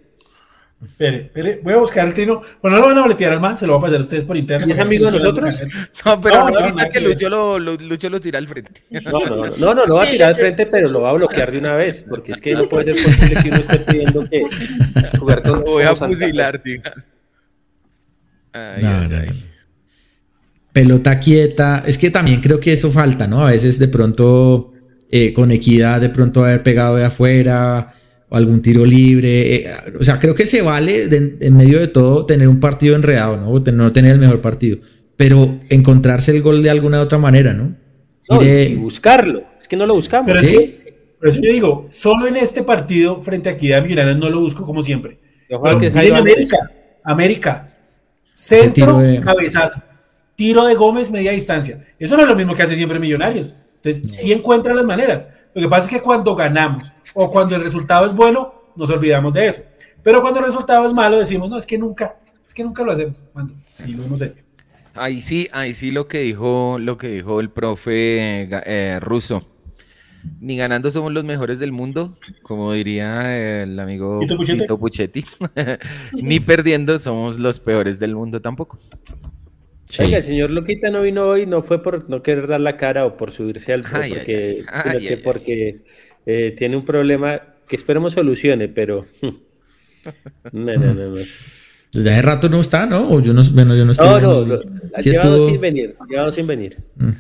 Espere, 0.83 1.17
espere, 1.25 1.61
voy 1.63 1.75
a 1.75 1.77
buscar 1.77 2.07
el 2.09 2.15
trino. 2.15 2.41
Bueno, 2.63 2.77
no 2.79 2.83
lo 2.83 2.89
van 2.89 2.99
a 2.99 3.03
boletear 3.03 3.33
al 3.33 3.41
man, 3.41 3.59
se 3.59 3.67
lo 3.67 3.75
voy 3.75 3.81
a 3.81 3.83
pasar 3.83 3.99
a 3.99 4.03
ustedes 4.03 4.25
por 4.25 4.35
internet. 4.37 4.67
¿Y 4.67 4.73
es 4.73 4.79
amigo 4.79 5.07
de 5.07 5.13
nosotros? 5.13 5.59
No, 6.07 6.21
pero 6.23 6.37
No, 6.37 6.45
no, 6.45 6.51
no, 6.51 6.59
ahorita 6.61 6.75
nada 6.77 6.89
que. 6.89 7.01
Lucho 7.01 7.29
lo, 7.29 7.59
lo- 7.59 7.75
Lucho 7.77 8.09
lo 8.09 8.19
tira 8.21 8.39
al 8.39 8.49
frente. 8.49 8.83
No, 8.91 9.11
no, 9.27 9.37
no, 9.47 9.57
no, 9.57 9.75
no, 9.75 9.87
lo 9.87 9.95
va 9.97 10.05
a 10.05 10.11
tirar 10.11 10.29
al 10.31 10.35
frente, 10.37 10.65
pero 10.67 10.89
lo 10.89 11.03
va 11.03 11.11
a 11.11 11.13
bloquear 11.13 11.53
de 11.53 11.59
una 11.59 11.77
vez, 11.77 12.03
porque 12.09 12.33
es 12.33 12.41
que 12.41 12.55
no 12.55 12.67
puede 12.69 12.95
ser 12.95 13.05
posible 13.05 13.43
que 13.43 13.49
uno 13.51 13.59
esté 13.59 13.79
pidiendo 13.81 14.29
que 14.31 14.43
jugar 15.19 15.43
con 15.43 15.53
Lo 15.61 15.61
voy 15.67 15.83
a 15.83 15.95
fusilar, 15.95 16.63
diga. 16.63 16.93
Ay, 18.53 18.83
No, 18.83 18.89
ay, 18.89 19.09
no, 19.09 19.17
ay. 19.19 19.27
no. 19.29 19.35
Pelota 20.73 21.19
quieta. 21.19 21.83
Es 21.87 21.99
que 21.99 22.11
también 22.11 22.41
creo 22.41 22.59
que 22.61 22.73
eso 22.73 22.91
falta, 22.91 23.27
¿no? 23.27 23.47
A 23.47 23.51
veces 23.51 23.79
de 23.79 23.89
pronto 23.89 24.73
eh, 25.11 25.33
con 25.33 25.51
equidad, 25.51 26.01
de 26.01 26.09
pronto 26.11 26.45
haber 26.45 26.63
pegado 26.63 26.97
de 26.97 27.05
afuera 27.05 27.93
o 28.31 28.37
algún 28.37 28.63
tiro 28.63 28.85
libre. 28.87 29.57
eh, 29.57 29.67
o 29.99 30.03
sea, 30.05 30.19
creo 30.19 30.35
que 30.35 30.47
se 30.47 30.63
vale 30.63 31.09
de- 31.09 31.37
en 31.41 31.57
medio 31.57 31.79
de 31.81 31.89
todo 31.89 32.25
tener 32.25 32.49
un 32.49 32.61
partido 32.61 32.97
enredado, 32.97 33.37
¿no? 33.37 33.51
O 33.51 33.59
no 33.59 33.93
tener 33.93 34.13
el 34.13 34.19
mejor 34.21 34.41
partido. 34.41 34.79
Pero 35.17 35.59
encontrarse 35.69 36.31
el 36.35 36.41
gol 36.41 36.63
de 36.63 36.71
alguna 36.71 37.01
otra 37.03 37.19
manera, 37.19 37.53
¿no? 37.53 37.75
No, 38.31 38.43
y 38.43 38.77
buscarlo. 38.77 39.43
Es 39.61 39.69
que 39.69 39.77
no 39.77 39.85
lo 39.85 39.95
buscamos. 39.95 40.33
Pero 40.33 40.41
¿Sí? 40.41 40.71
por 41.19 41.29
eso 41.29 41.41
yo 41.43 41.53
digo, 41.53 41.89
solo 41.91 42.27
en 42.27 42.37
este 42.37 42.63
partido 42.63 43.21
frente 43.21 43.49
a 43.51 43.53
Equidad 43.53 43.83
Millonarios 43.83 44.17
no 44.17 44.31
lo 44.31 44.41
busco 44.41 44.65
como 44.65 44.83
siempre. 44.83 45.19
Ojalá 45.51 45.79
que 45.79 45.91
miren 45.91 46.15
América, 46.15 46.57
América, 47.05 47.77
centro, 48.33 48.99
de- 48.99 49.21
cabezazo, 49.21 49.83
tiro 50.37 50.65
de 50.67 50.75
Gómez, 50.75 51.11
media 51.11 51.33
distancia. 51.33 51.85
Eso 51.99 52.17
no 52.17 52.23
es 52.23 52.29
lo 52.29 52.37
mismo 52.37 52.55
que 52.55 52.63
hace 52.63 52.77
siempre 52.77 52.99
Millonarios. 52.99 53.55
Entonces, 53.83 54.15
sí 54.15 54.33
encuentran 54.33 54.77
las 54.77 54.85
maneras. 54.85 55.27
Lo 55.55 55.63
que 55.63 55.69
pasa 55.69 55.85
es 55.85 55.91
que 55.91 56.01
cuando 56.01 56.35
ganamos 56.35 56.93
o 57.15 57.31
cuando 57.31 57.57
el 57.57 57.63
resultado 57.63 58.07
es 58.07 58.15
bueno, 58.15 58.55
nos 58.77 58.91
olvidamos 58.91 59.33
de 59.33 59.47
eso. 59.47 59.63
Pero 60.03 60.23
cuando 60.23 60.41
el 60.41 60.47
resultado 60.47 60.87
es 60.87 60.95
malo, 60.95 61.19
decimos, 61.19 61.51
no, 61.51 61.59
es 61.59 61.67
que 61.67 61.77
nunca, 61.77 62.17
es 62.47 62.55
que 62.55 62.65
nunca 62.65 62.83
lo 62.83 62.93
hacemos. 62.93 63.23
Cuando 63.33 63.55
sí 63.67 63.93
lo 63.93 64.05
hemos 64.05 64.23
hecho. 64.23 64.45
Ahí 64.95 65.21
sí, 65.21 65.49
ahí 65.53 65.75
sí 65.75 65.91
lo 65.91 66.09
que 66.09 66.21
dijo, 66.21 66.79
lo 66.79 66.99
que 66.99 67.09
dijo 67.09 67.41
el 67.41 67.51
profe 67.51 68.49
eh, 68.51 68.99
ruso. 69.01 69.41
Ni 70.41 70.57
ganando 70.57 70.91
somos 70.91 71.13
los 71.13 71.25
mejores 71.25 71.59
del 71.59 71.73
mundo, 71.73 72.19
como 72.43 72.73
diría 72.73 73.63
el 73.63 73.79
amigo 73.79 74.19
¿Tito 74.21 74.37
Puchetti? 74.37 74.61
Tito 74.61 74.79
Puchetti. 74.79 75.25
Ni 76.13 76.41
perdiendo 76.41 76.99
somos 76.99 77.39
los 77.39 77.59
peores 77.61 77.99
del 77.99 78.15
mundo 78.15 78.41
tampoco. 78.41 78.79
Sí. 79.91 80.05
Oiga, 80.05 80.19
el 80.19 80.25
señor 80.25 80.51
Loquita 80.51 80.89
no 80.89 81.03
vino 81.03 81.25
hoy, 81.27 81.47
no 81.47 81.63
fue 81.63 81.83
por 81.83 82.09
no 82.09 82.23
querer 82.23 82.47
dar 82.47 82.61
la 82.61 82.77
cara 82.77 83.05
o 83.07 83.17
por 83.17 83.33
subirse 83.33 83.73
al 83.73 83.83
Ay, 83.91 84.11
porque, 84.15 84.65
ay, 84.69 84.83
ay. 84.85 84.91
sino 84.93 84.99
Ay, 85.01 85.07
que 85.09 85.15
ay, 85.15 85.21
porque 85.23 85.79
eh, 86.27 86.55
tiene 86.57 86.77
un 86.77 86.85
problema 86.85 87.41
que 87.67 87.75
esperemos 87.75 88.13
solucione, 88.13 88.69
pero 88.69 89.07
no, 90.53 90.75
no, 90.77 90.95
no, 90.95 91.09
no. 91.11 91.17
Desde 91.93 92.13
hace 92.13 92.23
rato 92.23 92.49
no 92.49 92.61
está, 92.61 92.87
¿no? 92.87 93.11
O 93.11 93.21
yo 93.21 93.33
no, 93.33 93.43
bueno, 93.53 93.75
yo 93.75 93.85
no 93.85 93.91
estoy. 93.93 94.07
No, 94.07 94.21
no, 94.21 94.43
en- 94.43 94.49
lo- 94.49 94.63
ha 94.95 95.03
sí 95.03 95.11
llevado 95.11 95.35
estuvo- 95.37 95.51
sin 95.51 95.61
venir, 95.61 95.97
ha 95.99 96.07
llevado 96.07 96.31
sin 96.31 96.47
venir. 96.47 96.77
Mm. 96.97 97.11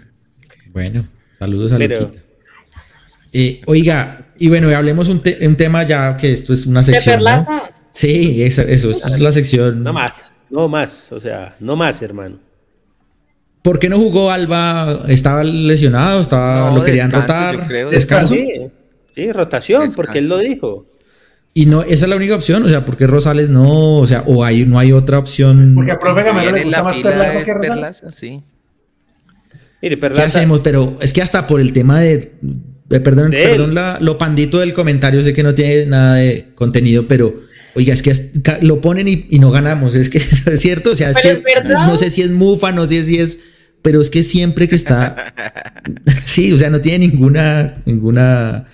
Bueno, 0.72 1.08
saludos 1.40 1.72
a 1.72 1.76
Pero- 1.78 2.00
Luquita. 2.02 2.22
Eh, 3.32 3.62
oiga, 3.66 4.26
y 4.38 4.48
bueno, 4.48 4.68
hablemos 4.76 5.08
un, 5.08 5.20
te- 5.20 5.44
un 5.46 5.56
tema 5.56 5.84
ya 5.84 6.16
que 6.16 6.30
esto 6.32 6.52
es 6.52 6.66
una 6.66 6.82
sección. 6.82 7.16
¿no? 7.18 7.24
Perlaza. 7.24 7.70
Sí, 7.92 8.42
eso, 8.44 8.62
eso, 8.62 8.90
eso 8.90 9.08
es 9.08 9.18
la 9.20 9.32
sección. 9.32 9.82
No 9.82 9.92
más, 9.92 10.32
no 10.50 10.68
más, 10.68 11.10
o 11.12 11.18
sea, 11.20 11.56
no 11.60 11.74
más, 11.76 12.00
hermano. 12.02 12.38
¿Por 13.62 13.78
qué 13.78 13.88
no 13.88 13.98
jugó 13.98 14.30
Alba? 14.30 15.02
¿Estaba 15.08 15.44
lesionado? 15.44 16.20
¿Estaba, 16.22 16.70
No, 16.70 16.76
¿Lo 16.78 16.84
querían 16.84 17.10
descanso, 17.10 17.52
rotar? 17.52 17.66
creo, 17.68 17.90
¿Descanso? 17.90 18.34
Sí, 18.34 18.48
sí, 19.14 19.32
rotación, 19.32 19.92
porque 19.94 20.18
él 20.18 20.28
lo 20.28 20.38
dijo. 20.38 20.86
Y 21.52 21.66
no, 21.66 21.82
esa 21.82 22.04
es 22.04 22.08
la 22.08 22.16
única 22.16 22.36
opción. 22.36 22.62
O 22.62 22.68
sea, 22.68 22.84
¿por 22.86 22.96
qué 22.96 23.06
Rosales 23.06 23.48
no? 23.50 23.98
O 23.98 24.06
sea, 24.06 24.22
o 24.26 24.44
hay, 24.44 24.64
no 24.64 24.78
hay 24.78 24.92
otra 24.92 25.18
opción. 25.18 25.72
Porque 25.74 25.90
a 25.92 25.98
profe 25.98 26.22
Gamero 26.22 26.52
le 26.52 26.62
gusta 26.64 26.82
más 26.82 26.96
Perlaza 26.96 27.42
que 27.42 27.52
Rosales. 27.54 27.68
Perlaza, 28.00 28.12
sí. 28.12 28.40
Mire, 29.82 29.96
¿Qué 29.96 30.00
Perlaza, 30.00 30.24
hacemos? 30.38 30.60
Pero 30.60 30.96
es 31.00 31.12
que 31.12 31.22
hasta 31.22 31.46
por 31.46 31.60
el 31.60 31.72
tema 31.72 32.00
de. 32.00 32.32
de- 32.88 33.00
perdón, 33.00 33.30
De 33.30 33.38
perdón 33.42 33.74
la- 33.74 33.98
lo 34.00 34.16
pandito 34.18 34.58
del 34.60 34.72
comentario, 34.74 35.22
sé 35.22 35.32
que 35.32 35.42
no 35.42 35.54
tiene 35.54 35.86
nada 35.86 36.14
de 36.16 36.48
contenido, 36.54 37.06
pero. 37.08 37.48
Oiga, 37.76 37.94
es 37.94 38.02
que 38.02 38.12
lo 38.62 38.80
ponen 38.80 39.06
y, 39.06 39.26
y 39.30 39.38
no 39.38 39.52
ganamos, 39.52 39.94
es 39.94 40.10
que 40.10 40.18
es 40.46 40.60
cierto, 40.60 40.90
o 40.90 40.94
sea, 40.96 41.10
es 41.10 41.18
Pero 41.22 41.40
que 41.44 41.52
es 41.52 41.68
no 41.68 41.96
sé 41.96 42.10
si 42.10 42.20
es 42.22 42.30
mufa, 42.30 42.72
no 42.72 42.84
sé 42.86 43.04
si 43.04 43.20
es, 43.20 43.38
pero 43.82 44.00
es 44.00 44.10
que 44.10 44.22
siempre 44.22 44.68
que 44.68 44.74
está, 44.76 45.32
sí, 46.24 46.52
o 46.52 46.56
sea, 46.56 46.70
no 46.70 46.80
tiene 46.80 47.06
ninguna, 47.08 47.82
ninguna, 47.86 48.64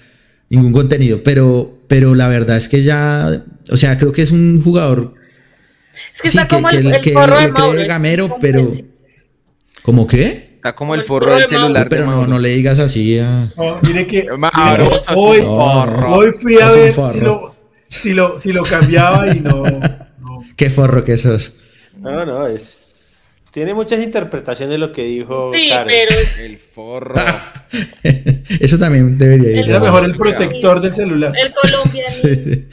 ningún 0.51 0.73
contenido, 0.73 1.23
pero, 1.25 1.79
pero 1.89 2.15
la 2.15 2.29
verdad 2.29 2.57
es 2.57 2.69
que 2.69 2.83
ya, 2.83 3.43
o 3.71 3.77
sea, 3.77 3.97
creo 3.99 4.13
que 4.13 4.23
es 4.23 4.33
un 4.33 4.63
jugador, 4.63 5.15
Es 6.15 6.23
que 6.23 6.31
Sí, 6.31 6.39
está 6.39 6.49
que- 6.49 6.55
como 6.57 6.69
que 6.69 6.77
el, 6.79 6.95
el 6.95 7.01
que 7.01 7.13
forro 7.13 7.37
le 7.41 7.47
de 7.47 7.53
cree 7.53 7.63
Mauro. 7.65 7.81
el 7.81 7.87
gamero, 7.89 8.37
pero-. 8.41 8.67
¿cómo 9.83 10.07
qué? 10.07 10.53
Está 10.57 10.75
como 10.75 10.95
el 10.97 11.05
forro 11.05 11.33
del 11.33 11.43
de 11.43 11.49
celular 11.49 11.85
de 11.85 11.91
Pero 11.91 12.07
no, 12.07 12.13
Mauro. 12.13 12.27
no 12.29 12.39
le 12.41 12.49
digas 12.51 12.79
así 12.81 13.19
a... 13.21 13.53
No, 13.57 13.77
mire 13.83 14.07
que 14.07 14.27
Mauro, 14.37 14.85
mire, 14.91 15.01
hoy, 15.15 15.41
forro. 15.43 16.13
hoy 16.15 16.33
fui 16.33 16.59
a 16.61 16.67
ver 16.73 16.93
forro. 16.93 17.13
si 17.13 17.21
lo, 17.21 17.55
si, 17.87 18.13
lo, 18.15 18.39
si 18.41 18.53
lo 18.53 18.63
cambiaba 18.65 19.29
y 19.33 19.41
no. 19.41 19.63
no. 19.63 20.41
Qué 20.57 20.69
forro 20.71 21.05
que 21.05 21.17
sos. 21.19 21.53
no, 22.01 22.27
no, 22.27 22.47
es. 22.49 22.86
Tiene 23.57 23.73
muchas 23.73 24.03
interpretaciones 24.03 24.79
lo 24.79 24.93
que 24.93 25.03
dijo. 25.03 25.51
Sí, 25.51 25.71
Karen. 25.71 25.87
pero 25.87 26.21
es 26.21 26.41
El 26.45 26.59
forro. 26.59 27.15
Eso 28.61 28.79
también 28.79 29.17
debería 29.17 29.63
ir. 29.63 29.71
Era 29.71 29.81
mejor 29.81 30.05
el 30.05 30.15
protector 30.15 30.79
del 30.83 30.93
celular. 30.93 31.33
el 31.35 31.55
colombiano. 31.55 32.07
Sí, 32.13 32.35
sí. 32.45 32.67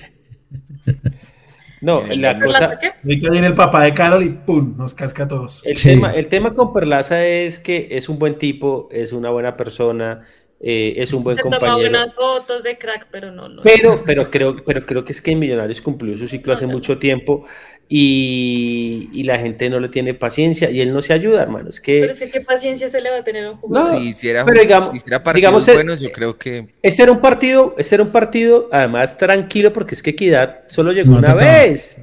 No, 1.79 2.03
¿Y 2.11 2.17
la 2.17 2.37
cosa. 2.37 2.77
qué? 2.79 2.87
Ahorita 3.01 3.29
viene 3.29 3.47
el 3.47 3.55
papá 3.55 3.83
de 3.83 3.93
Carol 3.93 4.23
y 4.23 4.29
¡pum! 4.29 4.75
Nos 4.77 4.93
casca 4.93 5.23
a 5.23 5.27
todos. 5.29 5.61
El, 5.63 5.77
Sí. 5.77 5.89
tema, 5.91 6.11
el 6.11 6.27
tema 6.27 6.53
con 6.53 6.73
Perlaza 6.73 7.25
es 7.25 7.59
que 7.59 7.87
es 7.91 8.09
un 8.09 8.19
buen 8.19 8.37
tipo, 8.37 8.89
es 8.91 9.13
una 9.13 9.29
buena 9.29 9.55
persona, 9.55 10.25
eh, 10.59 10.95
es 10.97 11.13
un 11.13 11.23
buen 11.23 11.35
Se 11.37 11.41
compañero. 11.43 11.77
buenas 11.77 12.13
fotos 12.13 12.63
de 12.63 12.77
crack, 12.77 13.07
pero 13.09 13.31
no. 13.31 13.47
no 13.47 13.61
Pero, 13.63 14.01
pero, 14.05 14.29
creo, 14.29 14.57
pero 14.65 14.85
creo 14.85 15.03
que 15.05 15.11
es 15.13 15.21
que 15.21 15.31
en 15.31 15.39
Millonarios 15.39 15.81
cumplió 15.81 16.15
su 16.17 16.27
ciclo 16.27 16.53
hace 16.53 16.67
No, 16.67 16.73
mucho 16.73 16.97
tiempo 16.97 17.45
y, 17.95 19.09
y 19.13 19.23
la 19.23 19.37
gente 19.37 19.69
no 19.69 19.79
le 19.79 19.87
tiene 19.87 20.15
paciencia 20.15 20.71
y 20.71 20.81
él 20.81 20.91
no 20.91 21.01
se 21.03 21.13
ayuda, 21.13 21.43
hermano. 21.43 21.69
Es 21.69 21.79
que 21.79 21.99
Pero 22.01 22.11
es 22.11 22.19
que 22.19 22.29
qué 22.31 22.41
paciencia 22.41 22.89
se 22.89 22.99
le 22.99 23.11
va 23.11 23.17
a 23.17 23.23
tener 23.23 23.45
a 23.45 23.51
un 23.51 23.57
jugador. 23.57 23.91
No, 23.91 23.97
si 23.99 24.07
hiciera, 24.07 24.43
pero 24.45 24.61
digamos- 24.61 24.89
si 24.89 24.97
hiciera 24.97 25.23
partidos 25.23 25.35
digamos, 25.41 25.67
eh, 25.67 25.73
buenos, 25.75 26.01
yo 26.01 26.11
creo 26.11 26.35
que 26.37 26.67
este 26.81 27.03
era 27.03 27.11
un 27.11 27.21
partido, 27.21 27.75
este 27.77 27.93
era 27.95 28.03
un 28.03 28.09
partido 28.11 28.67
además 28.71 29.15
tranquilo 29.15 29.71
porque 29.71 29.93
es 29.93 30.01
que 30.01 30.09
Equidad 30.09 30.61
solo 30.67 30.91
llegó 30.91 31.11
No 31.11 31.17
una 31.19 31.33
vez. 31.35 31.99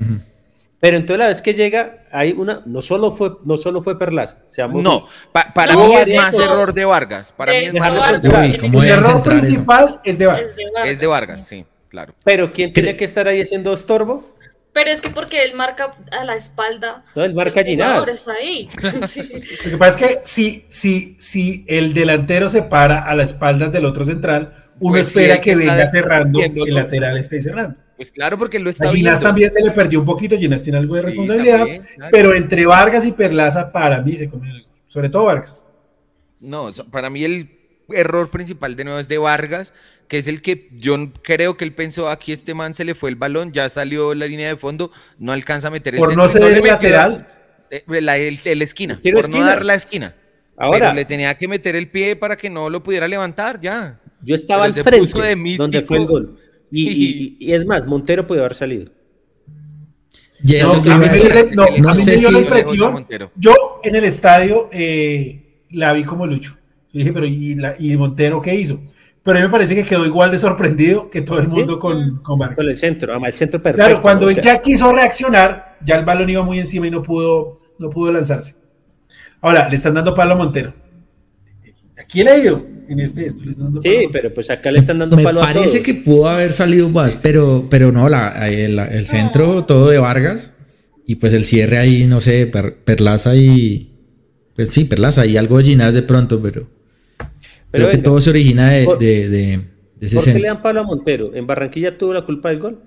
Pero 0.79 0.97
entonces 0.97 1.19
la 1.19 1.27
vez 1.29 1.43
que 1.43 1.53
llega, 1.55 2.05
hay 2.11 2.33
una, 2.33 2.63
no 2.65 2.81
solo 2.83 3.11
fue, 3.11 3.33
no 3.45 3.57
solo 3.59 3.83
fue 3.83 3.99
Perlaza, 3.99 4.39
seamos 4.47 4.83
no. 4.83 5.07
pa- 5.33 5.53
para 5.53 5.75
No, 5.75 5.89
mí 5.89 5.95
es 5.97 6.09
más 6.17 6.35
error 6.39 6.73
de 6.73 6.85
Vargas. 6.87 7.35
Para 7.37 7.53
mí 7.53 7.67
es 7.67 7.75
más 7.75 7.91
Vargas. 7.95 8.09
error 8.11 8.21
de 8.23 8.29
Vargas. 8.31 8.59
¿cómo 8.61 8.83
el 8.83 8.89
error 8.89 9.05
eso? 9.11 9.23
principal 9.23 10.01
es 10.05 10.19
de 10.19 10.27
Vargas. 10.27 10.51
Es 10.51 10.57
de 10.57 10.65
Vargas. 10.71 10.89
Es 10.93 11.01
de 11.01 11.07
Vargas, 11.07 11.47
sí, 11.47 11.65
claro. 11.89 12.15
Pero 12.25 12.53
¿quién 12.53 12.73
tenía 12.73 12.97
que 12.97 13.05
estar 13.05 13.27
ahí 13.29 13.43
haciendo 13.43 13.73
estorbo? 13.75 14.25
Pero 14.73 14.91
es 14.91 15.01
que 15.01 15.11
porque 15.11 15.43
él 15.43 15.55
marca 15.55 15.91
a 16.13 16.25
la 16.25 16.35
espalda. 16.35 17.05
No, 17.17 17.25
el 17.25 17.35
marca 17.35 17.65
Ginás. 17.65 18.07
está 18.09 18.33
ahí. 18.35 18.69
Sí. 19.09 19.23
Lo 19.65 19.71
que 19.73 19.77
pasa 19.77 19.99
es 19.99 20.17
que 20.17 20.21
si, 20.25 20.65
si, 20.69 21.17
si 21.19 21.65
el 21.69 21.93
delantero 21.93 22.49
se 22.49 22.63
para 22.63 23.01
a 23.01 23.15
las 23.17 23.33
espaldas 23.33 23.73
del 23.73 23.85
otro 23.85 24.05
central, 24.05 24.55
uno 24.79 24.93
Pues 24.95 25.09
espera 25.09 25.41
que 25.41 25.51
que 25.51 25.57
venga 25.57 25.87
cerrando, 25.87 26.39
que 26.39 26.63
el 26.67 26.75
lateral 26.75 27.17
esté 27.19 27.41
cerrando. 27.41 27.77
Pues 27.97 28.11
claro, 28.13 28.39
porque 28.39 28.59
lo 28.59 28.71
está 28.71 28.87
A 28.89 28.91
Ginás 28.93 29.15
viendo. 29.15 29.29
también 29.29 29.51
se 29.51 29.63
le 29.63 29.73
perdió 29.73 29.99
un 30.01 30.07
poquito, 30.07 30.39
Ginás 30.39 30.63
tiene 30.63 30.79
algo 30.79 30.95
de 30.95 31.01
Sí, 31.03 31.07
responsabilidad, 31.09 31.59
también, 31.59 31.83
claro. 31.97 32.11
pero 32.13 32.35
entre 32.35 32.65
Vargas 32.67 33.05
y 33.05 33.13
Perlaza 33.13 33.73
para 33.73 34.01
mí 34.01 34.17
se 34.17 34.29
comió 34.31 34.55
sobre 34.87 35.09
todo 35.11 35.25
Vargas. 35.27 35.65
No, 36.39 36.71
para 36.91 37.11
mí 37.11 37.25
el 37.25 37.60
error 37.95 38.31
principal 38.31 38.77
de 38.77 38.85
nuevo 38.85 38.99
es 38.99 39.09
de 39.09 39.19
Vargas, 39.19 39.73
que 40.09 40.19
es 40.19 40.27
el 40.27 40.43
que 40.43 40.69
yo 40.73 40.97
creo 41.23 41.57
que 41.57 41.65
él 41.65 41.73
pensó, 41.73 42.09
aquí 42.09 42.33
este 42.33 42.55
man 42.55 42.75
se 42.75 42.85
le 42.85 42.95
fue 42.95 43.11
el 43.11 43.17
balón, 43.17 43.53
ya 43.53 43.69
salió 43.69 44.15
la 44.15 44.27
línea 44.27 44.49
de 44.49 44.57
fondo, 44.57 44.91
no 45.19 45.33
alcanza 45.33 45.69
a 45.69 45.71
meter 45.71 45.95
el 45.95 45.99
Por 46.01 46.09
centro, 46.11 46.25
no 46.25 46.29
ceder 46.31 46.53
le 46.53 46.59
el 46.61 46.67
lateral. 46.67 47.29
eh, 47.71 47.85
la, 48.01 48.17
el- 48.19 48.41
el 48.45 48.63
esquina, 48.63 49.01
por 49.13 49.29
no 49.29 49.45
dar 49.45 49.65
la 49.65 49.75
esquina. 49.75 50.15
Ahora, 50.57 50.79
Pero 50.79 50.95
le 50.95 51.05
tenía 51.07 51.35
que 51.39 51.49
meter 51.49 51.75
el 51.77 51.89
pie 51.89 52.17
para 52.17 52.37
que 52.37 52.51
no 52.51 52.69
lo 52.69 52.83
pudiera 52.83 53.07
levantar, 53.09 53.61
ya. 53.61 53.99
yo 54.23 54.35
estaba 54.35 54.65
pero 54.65 54.75
al 54.77 54.83
frente 54.85 54.99
puso 55.01 55.21
de 55.23 55.37
místico. 55.37 55.63
donde 55.63 55.83
fue 55.83 55.97
el 55.99 56.07
gol. 56.07 56.39
Y, 56.71 56.89
y- 56.91 57.37
y 57.41 57.53
es 57.55 57.65
más, 57.65 57.87
Montero 57.87 58.27
pudo 58.27 58.41
haber 58.41 58.55
salido. 58.55 58.91
No, 61.79 61.95
sé 61.95 62.17
si- 62.19 62.25
la. 62.33 63.31
Yo 63.37 63.81
en 63.83 63.97
el 63.97 64.05
estadio 64.05 64.69
eh, 64.73 65.65
la 65.71 65.93
vi 65.93 66.05
como 66.05 66.27
Lucho. 66.27 66.57
Yo 66.93 66.99
dije, 66.99 67.13
pero 67.13 67.27
¿y, 67.27 67.55
la- 67.55 67.75
y 67.79 67.97
Montero 67.97 68.41
qué 68.43 68.55
hizo? 68.55 68.81
Pero 69.23 69.37
a 69.39 69.41
mí 69.43 69.47
me 69.47 69.53
parece 69.53 69.75
que 69.75 69.85
quedó 69.85 70.07
igual 70.07 70.31
de 70.31 70.39
sorprendido 70.39 71.11
que 71.11 71.21
todo 71.21 71.39
el 71.41 71.49
mundo 71.49 71.79
con, 71.79 72.19
con 72.23 72.39
Vargas. 72.39 72.57
Con 72.57 72.69
el 72.69 72.77
centro, 72.77 73.15
ama, 73.15 73.27
el 73.29 73.35
centro 73.35 73.63
perfecto. 73.63 73.87
Claro, 73.87 74.03
cuando 74.03 74.27
o 74.27 74.29
él 74.31 74.37
sea, 74.37 74.45
ya 74.45 74.61
quiso 74.63 74.91
reaccionar, 74.93 75.77
ya 75.85 75.97
el 75.97 76.05
balón 76.05 76.31
iba 76.31 76.43
muy 76.43 76.59
encima 76.59 76.87
y 76.87 76.91
no 76.91 77.03
pudo, 77.03 77.61
no 77.79 77.91
pudo 77.91 78.13
lanzarse. 78.13 78.55
Ahora, 79.43 79.69
le 79.69 79.77
están 79.77 79.95
dando 79.95 80.15
palo 80.15 80.33
a 80.33 80.37
Montero. 80.37 80.73
Aquí 81.99 82.23
he 82.23 82.25
leído, 82.25 82.67
en 82.89 82.99
este 83.01 83.27
esto. 83.27 83.45
Le 83.45 83.51
están 83.51 83.67
dando 83.67 83.83
Sí, 83.83 83.89
palo 83.89 84.01
Montero. 84.05 84.23
pero 84.23 84.35
pues 84.35 84.51
acá 84.51 84.71
le 84.73 84.79
están 84.79 84.99
dando 84.99 85.17
Me 85.17 85.23
palo 85.23 85.41
a 85.43 85.47
parece 85.47 85.69
todos. 85.69 85.81
que 85.81 85.95
pudo 85.95 86.29
haber 86.29 86.51
salido 86.53 86.89
más, 86.89 87.17
pero, 87.17 87.67
pero 87.71 87.93
no, 87.93 88.09
la, 88.09 88.49
el, 88.49 88.79
el 88.79 89.07
centro 89.07 89.65
todo 89.65 89.91
de 89.91 89.99
Vargas 89.99 90.57
y 91.07 91.17
pues 91.17 91.35
el 91.35 91.45
cierre 91.45 91.79
ahí, 91.79 92.07
no 92.07 92.21
sé, 92.21 92.47
Per- 92.47 92.77
Perlaza 92.85 93.35
y... 93.37 93.89
Pues 94.57 94.69
sí, 94.69 94.85
Perlaza 94.85 95.27
y 95.27 95.37
algo 95.37 95.59
de 95.59 95.65
Ginás 95.65 95.93
de 95.95 96.03
pronto, 96.03 96.41
pero... 96.43 96.67
Pero 97.71 97.85
creo 97.87 97.97
que 97.97 98.03
todo 98.03 98.21
se 98.21 98.31
origina 98.31 98.71
de, 98.71 98.85
por- 98.85 98.99
de, 98.99 99.29
de- 99.29 99.61
de 99.97 100.07
ese 100.07 100.17
¿Por 100.17 100.25
qué 100.25 100.39
le 100.39 100.49
dan 100.49 100.63
palo 100.63 100.81
a 100.81 100.83
Montero? 100.83 101.35
¿En 101.35 101.47
Barranquilla 101.47 101.97
tuvo 101.99 102.15
la 102.15 102.23
culpa 102.23 102.49
del 102.49 102.59
gol? 102.59 102.81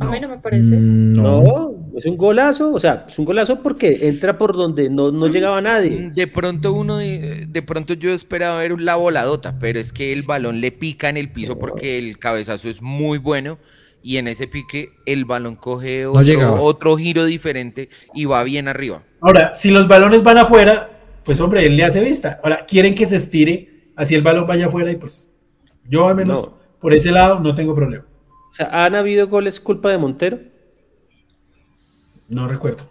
A 0.00 0.08
mí 0.12 0.20
no 0.20 0.28
me 0.28 0.38
parece. 0.38 0.76
Mm, 0.76 1.12
No, 1.14 1.42
No. 1.42 1.74
es 1.96 2.06
un 2.06 2.16
golazo, 2.16 2.72
o 2.72 2.78
sea, 2.78 3.04
es 3.08 3.18
un 3.18 3.24
golazo 3.24 3.60
porque 3.60 3.98
entra 4.08 4.38
por 4.38 4.52
donde 4.56 4.88
no, 4.88 5.10
no 5.10 5.26
llegaba 5.26 5.60
nadie. 5.60 6.10
De 6.14 6.28
pronto 6.28 6.72
uno, 6.72 6.98
de, 6.98 7.46
de 7.48 7.62
pronto 7.62 7.94
yo 7.94 8.12
esperaba 8.12 8.58
ver 8.60 8.80
la 8.80 8.94
voladota, 8.94 9.58
pero 9.58 9.80
es 9.80 9.92
que 9.92 10.12
el 10.12 10.22
balón 10.22 10.60
le 10.60 10.70
pica 10.70 11.08
en 11.08 11.16
el 11.16 11.32
piso 11.32 11.58
porque 11.58 11.98
el 11.98 12.18
cabezazo 12.20 12.68
es 12.68 12.80
muy 12.80 13.18
bueno 13.18 13.58
y 14.00 14.18
en 14.18 14.28
ese 14.28 14.46
pique 14.46 14.90
el 15.04 15.24
balón 15.24 15.56
coge 15.56 16.06
otro, 16.06 16.62
otro 16.62 16.96
giro 16.96 17.24
diferente 17.24 17.88
y 18.14 18.26
va 18.26 18.44
bien 18.44 18.68
arriba. 18.68 19.02
Ahora, 19.20 19.56
si 19.56 19.72
los 19.72 19.88
balones 19.88 20.22
van 20.22 20.38
afuera, 20.38 20.97
pues 21.28 21.38
hombre, 21.40 21.66
él 21.66 21.76
le 21.76 21.84
hace 21.84 22.00
vista. 22.00 22.40
Ahora, 22.42 22.64
quieren 22.66 22.94
que 22.94 23.04
se 23.04 23.16
estire, 23.16 23.90
así 23.94 24.14
el 24.14 24.22
balón 24.22 24.46
vaya 24.46 24.64
afuera 24.66 24.90
y 24.90 24.96
pues 24.96 25.30
yo 25.86 26.08
al 26.08 26.14
menos 26.16 26.42
No. 26.46 26.58
por 26.80 26.94
ese 26.94 27.10
lado 27.10 27.38
no 27.40 27.54
tengo 27.54 27.74
problema. 27.74 28.06
O 28.50 28.54
sea, 28.54 28.68
¿han 28.84 28.94
habido 28.94 29.28
goles 29.28 29.60
culpa 29.60 29.90
de 29.90 29.98
Montero? 29.98 30.38
No 32.28 32.48
recuerdo. 32.48 32.90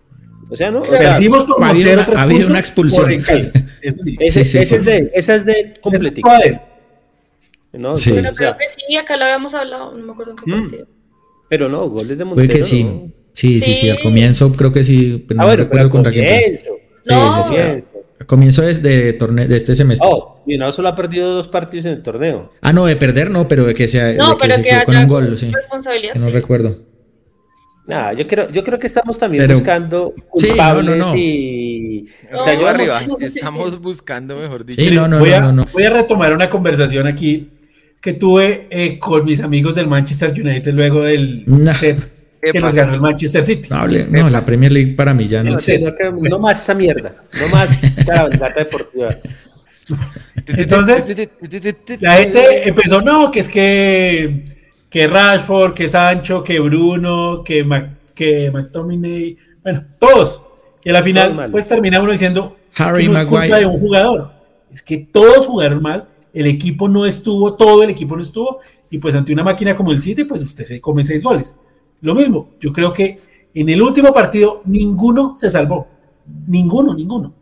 O 0.50 0.56
sea, 0.56 0.70
¿no? 0.70 0.84
Perdimos 0.84 1.46
por 1.46 1.64
ha 1.64 1.70
habido 1.70 1.90
Montero 1.96 2.12
una- 2.12 2.20
ha 2.20 2.24
habido 2.24 2.48
una 2.48 2.60
expulsión. 2.60 3.12
Eso 3.82 4.02
sí. 4.04 4.16
ese, 4.20 4.44
Sí, 4.44 4.50
sí, 4.52 4.58
ese 4.60 4.66
sí. 4.70 4.76
es 4.76 4.86
de, 4.86 5.12
esa 5.16 5.36
es 5.36 5.46
de 5.46 5.80
padre. 6.22 6.62
¿no? 7.74 7.96
Sí. 7.96 8.12
Pero 8.14 8.34
creo 8.36 8.58
que 8.58 8.68
sí, 8.68 8.96
acá 8.98 9.18
lo 9.18 9.24
habíamos 9.24 9.54
hablado, 9.56 9.94
no 9.98 10.06
me 10.06 10.12
acuerdo 10.14 10.32
en 10.34 10.38
qué 10.38 10.52
Mm. 10.52 10.62
partido. 10.62 10.88
pero 11.50 11.70
no, 11.70 11.88
goles 11.90 12.18
de 12.18 12.26
Puede 12.26 12.26
Montero. 12.36 12.54
que 12.54 12.62
sí. 12.64 12.84
no. 12.84 13.12
Sí, 13.34 13.62
sí, 13.62 13.74
sí, 13.76 13.90
al 13.90 14.00
comienzo 14.00 14.52
creo 14.52 14.72
que 14.72 14.84
sí, 14.84 15.24
pero 15.28 15.40
Ah, 15.40 15.44
no 15.44 15.48
bueno, 15.50 15.64
recuerdo 15.64 15.84
pero 15.86 15.90
contra 15.92 16.12
quién. 16.12 16.54
No. 17.06 17.44
Sí, 17.44 17.56
comienzo. 18.26 18.62
De, 18.64 19.14
torneo, 19.14 19.48
de 19.48 19.58
este 19.58 19.76
semestre. 19.76 20.08
Oh, 20.12 20.42
y 20.48 20.58
no 20.58 20.72
solo 20.72 20.90
ha 20.90 20.96
perdido 20.96 21.34
dos 21.36 21.48
partidos 21.48 21.86
en 21.86 21.94
el 21.94 22.02
torneo. 22.02 22.52
Ah, 22.62 22.74
no, 22.74 22.86
de 22.86 22.96
perder 22.96 23.30
no, 23.30 23.48
pero 23.48 23.64
de 23.66 23.74
que, 23.74 23.88
sea, 23.88 24.14
No, 24.14 24.30
de 24.30 24.36
que 24.36 24.40
pero 24.42 24.56
se 24.56 24.62
que 24.64 24.70
quedó 24.70 24.84
con 24.86 24.96
haya 24.96 25.04
un 25.04 25.10
gol, 25.10 25.38
sí. 25.38 25.52
responsabilidad. 25.54 26.14
Que 26.14 26.20
no 26.20 26.26
sí. 26.26 26.32
recuerdo. 26.32 26.78
Nada, 27.88 28.12
yo 28.14 28.28
creo, 28.28 28.50
yo 28.50 28.64
creo 28.64 28.78
que 28.80 28.88
estamos 28.88 29.18
también 29.18 29.44
Pero- 29.44 29.56
buscando 29.60 30.14
Sí, 30.36 30.48
no, 30.48 30.50
culpables 30.50 30.86
no, 30.86 30.96
no. 30.98 31.16
y. 31.16 32.06
No, 32.32 32.40
O 32.40 32.44
sea, 32.44 32.54
yo 32.54 32.68
arriba, 32.68 33.00
sí, 33.00 33.06
sí, 33.18 33.28
sí. 33.30 33.40
estamos 33.40 33.80
buscando, 33.82 34.36
mejor 34.36 34.66
dicho. 34.66 34.82
Sí, 34.82 34.92
no, 34.92 35.08
no, 35.08 35.20
voy, 35.20 35.30
no, 35.30 35.36
a, 35.36 35.40
no, 35.40 35.52
no. 35.54 35.66
voy 35.72 35.84
a 35.84 35.90
retomar 35.92 36.34
una 36.34 36.50
conversación 36.50 37.08
aquí 37.08 37.50
que 38.02 38.12
tuve 38.14 38.68
eh, 38.72 39.00
con 39.00 39.24
mis 39.24 39.40
amigos 39.42 39.76
del 39.76 39.88
Manchester 39.88 40.32
United 40.32 40.74
luego 40.74 41.02
del 41.04 41.46
set 41.80 41.98
que 42.42 42.50
Epa. 42.52 42.60
nos 42.60 42.76
ganó 42.76 42.94
el 42.94 43.02
Manchester 43.02 43.44
City. 43.44 43.70
No, 43.70 44.30
la 44.30 44.46
Premier 44.46 44.72
League 44.72 44.94
para 44.96 45.14
mí 45.14 45.28
ya 45.28 45.44
no. 45.44 45.54
No, 45.54 45.60
sé, 45.60 45.80
no, 45.80 45.94
que- 45.96 46.12
no 46.30 46.40
más 46.40 46.62
esa 46.62 46.74
mierda. 46.74 47.16
No 47.40 47.48
más 47.56 47.82
gata 48.06 48.60
deportiva. 48.60 49.10
Entonces, 50.48 51.08
La 52.00 52.14
gente 52.18 52.68
empezó, 52.68 53.02
no, 53.02 53.32
que 53.32 53.40
es 53.40 53.50
que, 53.50 54.46
que 54.90 55.08
Rashford, 55.08 55.74
que 55.74 55.88
Sancho, 55.88 56.44
que 56.44 56.60
Bruno, 56.60 57.44
que, 57.44 57.64
Mac- 57.64 57.92
que 58.14 58.50
McTominay, 58.52 59.38
bueno, 59.64 59.84
todos. 60.00 60.42
Y 60.84 60.90
a 60.90 60.94
la 60.94 61.04
final, 61.04 61.50
pues 61.52 61.68
termina 61.68 62.02
uno 62.02 62.12
diciendo, 62.12 62.58
Harry 62.78 63.04
es 63.04 63.08
que 63.08 63.14
no 63.14 63.20
es 63.20 63.26
culpa 63.26 63.58
de 63.60 63.66
un 63.66 63.80
jugador, 63.80 64.32
es 64.72 64.82
que 64.82 64.98
todos 65.12 65.48
jugaron 65.48 65.82
mal, 65.82 66.08
el 66.34 66.48
equipo 66.48 66.88
no 66.88 67.06
estuvo, 67.06 67.56
todo 67.56 67.84
el 67.84 67.90
equipo 67.90 68.16
no 68.16 68.22
estuvo, 68.22 68.60
y 68.90 68.98
pues 69.00 69.16
ante 69.16 69.34
una 69.34 69.44
máquina 69.44 69.76
como 69.76 69.92
el 69.92 70.02
City, 70.02 70.24
pues 70.24 70.42
usted 70.44 70.64
se 70.64 70.80
come 70.80 71.04
seis 71.04 71.22
goles. 71.22 71.58
Lo 72.02 72.16
mismo, 72.16 72.50
yo 72.60 72.72
creo 72.72 72.94
que 72.94 73.20
en 73.54 73.70
el 73.70 73.82
último 73.82 74.12
partido 74.14 74.62
ninguno 74.66 75.34
se 75.34 75.50
salvó, 75.50 75.88
ninguno, 76.48 76.94
ninguno 76.94 77.34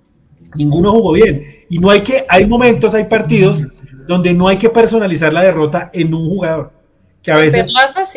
ninguno 0.56 0.91
jugó 0.91 1.14
bien. 1.14 1.66
Y 1.70 1.78
no 1.78 1.89
hay 1.89 2.01
que, 2.01 2.26
hay 2.28 2.45
momentos, 2.45 2.93
hay 2.93 3.06
partidos 3.06 3.64
donde 4.08 4.34
no 4.34 4.47
hay 4.47 4.58
que 4.58 4.70
personalizar 4.70 5.32
la 5.34 5.43
derrota 5.43 5.89
en 5.93 6.14
un 6.14 6.28
jugador. 6.28 6.72
Que 7.22 7.32
a 7.32 7.38
veces, 7.38 7.68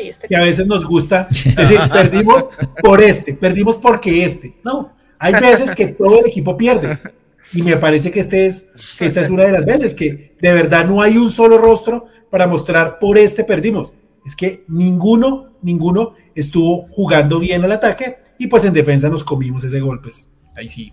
este 0.02 0.28
que 0.28 0.36
a 0.36 0.42
veces 0.42 0.66
nos 0.66 0.84
gusta 0.84 1.28
decir, 1.30 1.80
perdimos 1.90 2.50
por 2.82 3.00
este, 3.00 3.32
perdimos 3.32 3.78
porque 3.78 4.24
este. 4.24 4.56
No, 4.62 4.92
hay 5.18 5.32
veces 5.32 5.70
que 5.70 5.88
todo 5.88 6.20
el 6.20 6.26
equipo 6.26 6.56
pierde. 6.56 6.98
Y 7.54 7.62
me 7.62 7.76
parece 7.76 8.10
que, 8.10 8.20
este 8.20 8.44
es, 8.44 8.66
que 8.98 9.06
esta 9.06 9.22
es 9.22 9.30
una 9.30 9.44
de 9.44 9.52
las 9.52 9.64
veces 9.64 9.94
que 9.94 10.36
de 10.38 10.52
verdad 10.52 10.84
no 10.84 11.00
hay 11.00 11.16
un 11.16 11.30
solo 11.30 11.56
rostro 11.56 12.04
para 12.30 12.46
mostrar 12.46 12.98
por 12.98 13.16
este 13.16 13.44
perdimos. 13.44 13.94
Es 14.26 14.36
que 14.36 14.64
ninguno, 14.68 15.54
ninguno 15.62 16.14
estuvo 16.34 16.86
jugando 16.90 17.38
bien 17.40 17.64
al 17.64 17.72
ataque 17.72 18.16
y 18.38 18.46
pues 18.46 18.64
en 18.64 18.72
defensa 18.74 19.08
nos 19.08 19.24
comimos 19.24 19.64
ese 19.64 19.80
golpe. 19.80 20.04
Pues, 20.08 20.28
ahí 20.56 20.68
sí, 20.68 20.92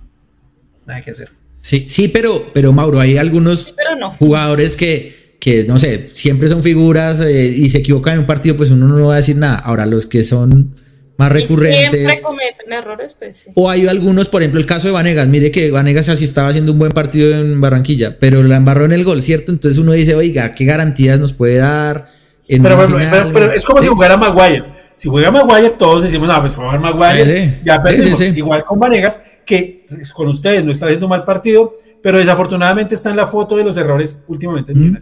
nada 0.86 1.02
que 1.02 1.12
hacer. 1.12 1.30
Sí, 1.56 1.86
sí, 1.88 2.08
pero, 2.08 2.48
pero 2.54 2.72
Mauro, 2.74 3.00
hay 3.00 3.18
algunos 3.18 3.74
Pero 3.76 3.96
no. 3.96 4.12
jugadores 4.18 4.76
que, 4.78 5.36
que, 5.40 5.64
no 5.64 5.80
sé, 5.80 6.10
siempre 6.14 6.48
son 6.50 6.62
figuras 6.62 7.20
eh, 7.20 7.48
y 7.56 7.70
se 7.70 7.80
equivocan 7.80 8.14
en 8.14 8.20
un 8.22 8.26
partido, 8.26 8.56
pues 8.56 8.70
uno 8.72 8.88
no 8.88 9.08
va 9.08 9.14
a 9.16 9.18
decir 9.18 9.36
nada. 9.38 9.58
Ahora, 9.58 9.86
los 9.86 10.06
que 10.06 10.22
son 10.24 10.76
más 11.18 11.32
Y 11.34 11.46
Siempre 11.48 11.70
recurrentes. 11.72 12.22
cometen 12.22 12.74
errores, 12.74 13.16
pues 13.18 13.38
sí. 13.38 13.50
O 13.56 13.70
hay 13.70 13.88
algunos, 13.88 14.28
por 14.28 14.42
ejemplo, 14.42 14.60
el 14.60 14.66
caso 14.66 14.88
de 14.88 14.94
Vanegas. 14.94 15.28
Mire 15.28 15.50
que 15.50 15.72
Vanegas 15.72 16.10
así 16.10 16.26
estaba 16.26 16.50
haciendo 16.50 16.74
un 16.74 16.80
buen 16.80 16.92
partido 16.92 17.34
en 17.34 17.60
Barranquilla, 17.62 18.18
pero 18.20 18.44
la 18.44 18.58
embarró 18.58 18.86
en 18.86 18.92
el 18.92 19.04
gol, 19.06 19.22
¿cierto? 19.22 19.52
Entonces 19.52 19.80
uno 19.80 19.94
dice, 19.94 20.14
oiga, 20.14 20.52
¿qué 20.52 20.66
garantías 20.66 21.20
nos 21.20 21.32
puede 21.34 21.56
dar? 21.58 22.10
En 22.48 22.62
Pero, 22.64 22.76
una 22.76 22.84
bueno, 22.86 23.00
final? 23.00 23.12
pero, 23.24 23.34
pero 23.34 23.52
es 23.54 23.66
como 23.66 23.82
si 23.82 23.88
jugara 23.88 24.18
Maguire. 24.18 24.66
Si 24.96 25.10
juega 25.10 25.32
Maguire, 25.32 25.72
todos 25.72 26.04
decimos, 26.04 26.28
no, 26.28 26.40
pues 26.42 26.56
jugar 26.56 26.80
Maguire, 26.80 27.26
Sí, 27.26 27.50
sí. 27.56 27.62
ya 27.66 27.82
perdimos. 27.84 28.18
sí, 28.20 28.32
sí. 28.32 28.38
Igual 28.38 28.64
con 28.66 28.80
Vanegas, 28.80 29.20
que 29.46 29.86
pues, 29.90 30.12
con 30.14 30.28
ustedes 30.28 30.64
no 30.64 30.72
está 30.72 30.86
haciendo 30.86 31.08
mal 31.08 31.24
partido, 31.24 31.74
pero 32.02 32.18
desafortunadamente 32.20 32.96
está 32.96 33.10
en 33.10 33.18
la 33.18 33.28
foto 33.28 33.58
de 33.58 33.64
los 33.64 33.76
errores 33.78 34.22
últimamente. 34.28 34.72
en 34.72 34.92
Mm. 34.94 34.98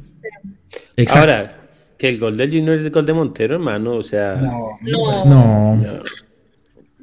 Exacto. 0.98 1.20
Ahora, 1.32 1.58
que 1.98 2.10
el 2.10 2.18
gol 2.20 2.36
del 2.38 2.50
Junior 2.50 2.76
es 2.76 2.82
el 2.82 2.90
gol 2.92 3.06
de 3.06 3.14
Montero, 3.14 3.56
hermano. 3.56 3.96
O 3.98 4.04
sea, 4.04 4.36
No, 4.36 4.80
No. 4.82 5.76
no. 5.76 5.84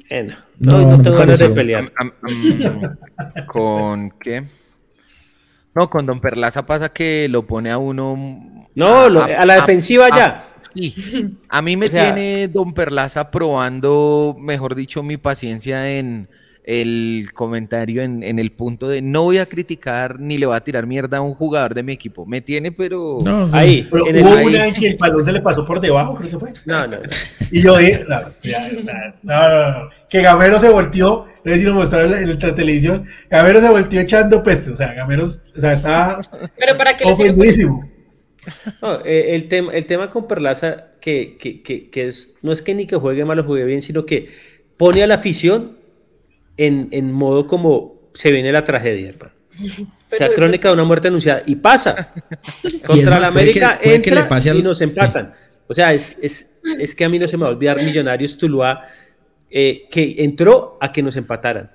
eh, 0.09 0.23
no, 0.23 0.35
No, 0.59 0.71
no, 0.79 0.81
no 0.91 0.97
no 0.97 1.03
tengo 1.03 1.17
ganas 1.17 1.39
de 1.39 1.49
pelear. 1.49 1.91
¿Con 3.47 4.11
qué? 4.19 4.43
No, 5.73 5.89
con 5.89 6.05
Don 6.05 6.19
Perlaza 6.19 6.65
pasa 6.65 6.89
que 6.89 7.27
lo 7.29 7.45
pone 7.47 7.71
a 7.71 7.77
uno. 7.77 8.67
No, 8.75 9.09
lo- 9.09 9.23
a 9.23 9.45
la 9.45 9.55
defensiva 9.55 10.09
ya. 10.09 10.45
sí. 10.73 10.93
A 11.49 11.61
mí 11.61 11.75
me 11.77 11.85
O 11.87 11.89
sea- 11.89 12.13
tiene 12.13 12.47
Don 12.47 12.73
Perlaza 12.73 13.29
probando, 13.31 14.35
mejor 14.39 14.75
dicho, 14.75 15.03
mi 15.03 15.17
paciencia 15.17 15.89
en 15.89 16.27
el 16.63 17.29
comentario, 17.33 18.03
en, 18.03 18.21
en 18.21 18.37
el 18.37 18.51
punto 18.51 18.87
de 18.87 19.01
no 19.01 19.23
voy 19.23 19.39
a 19.39 19.47
criticar 19.47 20.19
ni 20.19 20.37
le 20.37 20.45
voy 20.45 20.55
a 20.55 20.59
tirar 20.61 20.85
mierda 20.85 21.17
a 21.17 21.21
un 21.21 21.33
jugador 21.33 21.73
de 21.73 21.81
mi 21.83 21.93
equipo. 21.93 22.25
Me 22.25 22.41
tiene, 22.41 22.71
pero. 22.71 23.17
No, 23.23 23.49
sí. 23.49 23.57
Ahí, 23.57 23.87
Pero 23.89 24.07
en 24.07 24.15
el- 24.15 24.23
hubo 24.23 24.33
ahí. 24.35 24.45
una 24.45 24.67
en 24.67 24.73
que 24.75 24.87
el 24.89 24.97
balón 24.97 25.25
se 25.25 25.31
le 25.31 25.41
pasó 25.41 25.65
por 25.65 25.79
debajo, 25.79 26.15
creo 26.15 26.29
que 26.29 26.37
fue. 26.39 26.53
No, 26.65 26.85
no, 26.87 26.97
no. 26.97 27.09
Y 27.51 27.61
yo 27.63 27.77
dije, 27.77 28.03
no, 28.07 28.19
hostia, 28.27 28.69
no, 28.71 28.81
no, 28.81 28.93
no, 29.23 29.83
no. 29.83 29.89
que 30.09 30.21
Gamero 30.21 30.59
se 30.59 30.69
volteó, 30.69 31.25
no 31.43 31.51
sé 31.51 31.57
si 31.57 31.63
lo 31.65 31.73
mostraron 31.73 32.13
en 32.13 32.29
la, 32.29 32.55
televisión, 32.55 33.05
Gamero 33.29 33.59
se 33.59 33.69
volteó 33.69 33.99
echando 34.01 34.43
peste, 34.43 34.71
o 34.71 34.75
sea, 34.75 34.93
Gamero, 34.93 35.23
o 35.25 35.59
sea, 35.59 35.73
estaba 35.73 36.21
Pero 36.57 36.77
para 36.77 36.95
que 36.95 37.05
ofendidísimo. 37.05 37.89
No, 38.81 39.05
eh, 39.05 39.35
el, 39.35 39.47
tema, 39.47 39.71
el 39.73 39.85
tema 39.85 40.09
con 40.09 40.27
Perlaza, 40.27 40.85
que, 40.99 41.37
que, 41.37 41.61
que, 41.61 41.89
que 41.89 42.07
es, 42.07 42.35
no 42.41 42.51
es 42.51 42.61
que 42.61 42.73
ni 42.73 42.87
que 42.87 42.95
juegue 42.95 43.23
mal 43.25 43.39
o 43.39 43.43
juegue 43.43 43.65
bien, 43.65 43.81
sino 43.81 44.05
que 44.05 44.29
pone 44.77 45.03
a 45.03 45.07
la 45.07 45.15
afición 45.15 45.77
en, 46.57 46.89
en 46.91 47.11
modo 47.11 47.47
como 47.47 48.09
se 48.13 48.31
viene 48.31 48.51
la 48.51 48.63
tragedia, 48.63 49.09
hermano. 49.09 49.33
O 50.11 50.15
sea, 50.17 50.27
crónica 50.33 50.67
de 50.67 50.73
una 50.73 50.83
muerte 50.83 51.07
anunciada. 51.07 51.41
Y 51.45 51.55
pasa. 51.55 52.11
Contra 52.85 53.11
la 53.17 53.19
que- 53.19 53.25
América 53.27 53.79
que 53.81 53.95
entra 53.95 54.15
le 54.15 54.23
pase 54.25 54.49
al- 54.49 54.57
y 54.57 54.61
nos 54.61 54.81
empatan. 54.81 55.33
O 55.67 55.73
sea, 55.73 55.93
es, 55.93 56.17
es, 56.21 56.59
es 56.79 56.93
que 56.95 57.05
a 57.05 57.09
mí 57.09 57.17
no 57.17 57.29
se 57.29 57.37
me 57.37 57.43
va 57.43 57.49
a 57.49 57.53
olvidar 57.53 57.77
Millonarios 57.77 58.37
Tuluá, 58.37 58.87
eh, 59.49 59.87
que 59.89 60.15
entró 60.17 60.77
a 60.81 60.91
que 60.91 61.01
nos 61.01 61.15
empataran. 61.15 61.71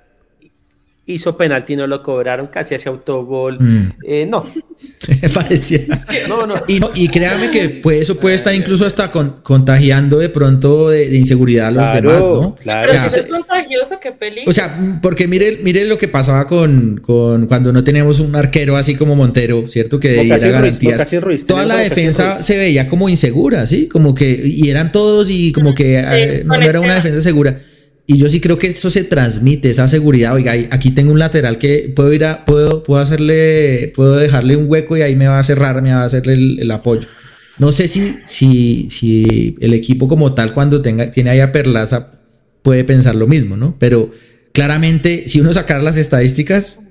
Hizo 1.09 1.37
penalti, 1.37 1.77
no 1.77 1.87
lo 1.87 2.03
cobraron, 2.03 2.47
casi 2.47 2.75
hace 2.75 2.89
autogol. 2.89 3.57
Mm. 3.61 3.89
Eh, 4.05 4.25
no, 4.29 4.45
Parecía. 5.33 5.79
no, 6.27 6.45
no. 6.45 6.55
Y, 6.67 6.79
no, 6.81 6.91
y 6.93 7.07
créame 7.07 7.49
que 7.49 7.69
pues, 7.69 8.01
eso 8.01 8.17
puede 8.17 8.35
estar 8.35 8.53
incluso 8.53 8.85
hasta 8.85 9.09
con- 9.09 9.37
contagiando 9.41 10.17
de 10.19 10.27
pronto 10.29 10.89
de, 10.89 11.07
de 11.09 11.17
inseguridad 11.17 11.67
a 11.67 11.71
los 11.71 11.83
Claro, 11.83 12.09
demás, 12.11 12.21
¿no? 12.27 12.55
claro. 12.55 12.87
Pero 12.91 12.99
O 12.99 13.01
sea, 13.01 13.09
si 13.09 13.19
eso 13.19 13.25
es 13.27 13.33
contagioso, 13.33 13.99
qué 14.01 14.11
peligro. 14.11 14.49
O 14.49 14.53
sea, 14.53 14.99
porque 15.01 15.27
mire, 15.29 15.59
mire 15.63 15.85
lo 15.85 15.97
que 15.97 16.09
pasaba 16.09 16.45
con, 16.45 16.99
con 17.01 17.47
cuando 17.47 17.71
no 17.71 17.83
teníamos 17.85 18.19
un 18.19 18.35
arquero 18.35 18.75
así 18.75 18.95
como 18.95 19.15
Montero, 19.15 19.65
¿cierto? 19.69 19.99
Que 20.01 20.09
diera 20.23 20.35
Ruiz, 20.37 20.51
garantías. 20.51 20.93
Bocasín 20.97 21.21
Ruiz, 21.21 21.45
Toda 21.45 21.65
la 21.65 21.77
defensa 21.77 22.33
Ruiz. 22.35 22.45
se 22.45 22.57
veía 22.57 22.89
como 22.89 23.07
insegura, 23.07 23.65
¿sí? 23.65 23.87
Como 23.87 24.13
que, 24.13 24.41
y 24.45 24.69
eran 24.69 24.91
todos 24.91 25.29
y 25.29 25.53
como 25.53 25.73
que 25.73 25.99
eh, 25.99 26.43
no, 26.45 26.55
no 26.55 26.61
era 26.61 26.79
una 26.81 26.89
Esteban. 26.89 26.95
defensa 26.97 27.21
segura. 27.21 27.61
Y 28.09 28.17
yo 28.17 28.29
sí 28.29 28.39
creo 28.39 28.57
que 28.57 28.67
eso 28.67 28.89
se 28.89 29.03
transmite, 29.03 29.69
esa 29.69 29.85
seguridad. 29.89 30.33
Oiga, 30.33 30.53
aquí 30.71 30.91
tengo 30.91 31.11
un 31.11 31.19
lateral 31.19 31.57
que 31.57 31.91
puedo 31.93 32.13
ir 32.13 32.23
a, 32.23 32.45
puedo, 32.45 32.81
puedo 32.81 33.01
hacerle, 33.01 33.91
puedo 33.93 34.15
dejarle 34.15 34.55
un 34.55 34.71
hueco 34.71 34.95
y 34.95 35.01
ahí 35.01 35.17
me 35.17 35.27
va 35.27 35.39
a 35.39 35.43
cerrar, 35.43 35.81
me 35.81 35.93
va 35.93 36.03
a 36.03 36.05
hacerle 36.05 36.33
el, 36.33 36.71
apoyo. 36.71 37.09
No 37.57 37.73
sé 37.73 37.89
si, 37.89 38.15
si, 38.25 38.89
si 38.89 39.57
el 39.59 39.73
equipo 39.73 40.07
como 40.07 40.33
tal, 40.33 40.53
cuando 40.53 40.81
tenga, 40.81 41.11
tiene 41.11 41.31
ahí 41.31 41.41
a 41.41 41.51
Perlaza, 41.51 42.21
puede 42.61 42.85
pensar 42.85 43.13
lo 43.13 43.27
mismo, 43.27 43.57
¿no? 43.57 43.75
Pero 43.77 44.09
claramente, 44.53 45.27
si 45.27 45.41
uno 45.41 45.53
sacara 45.53 45.81
las 45.81 45.97
estadísticas, 45.97 46.83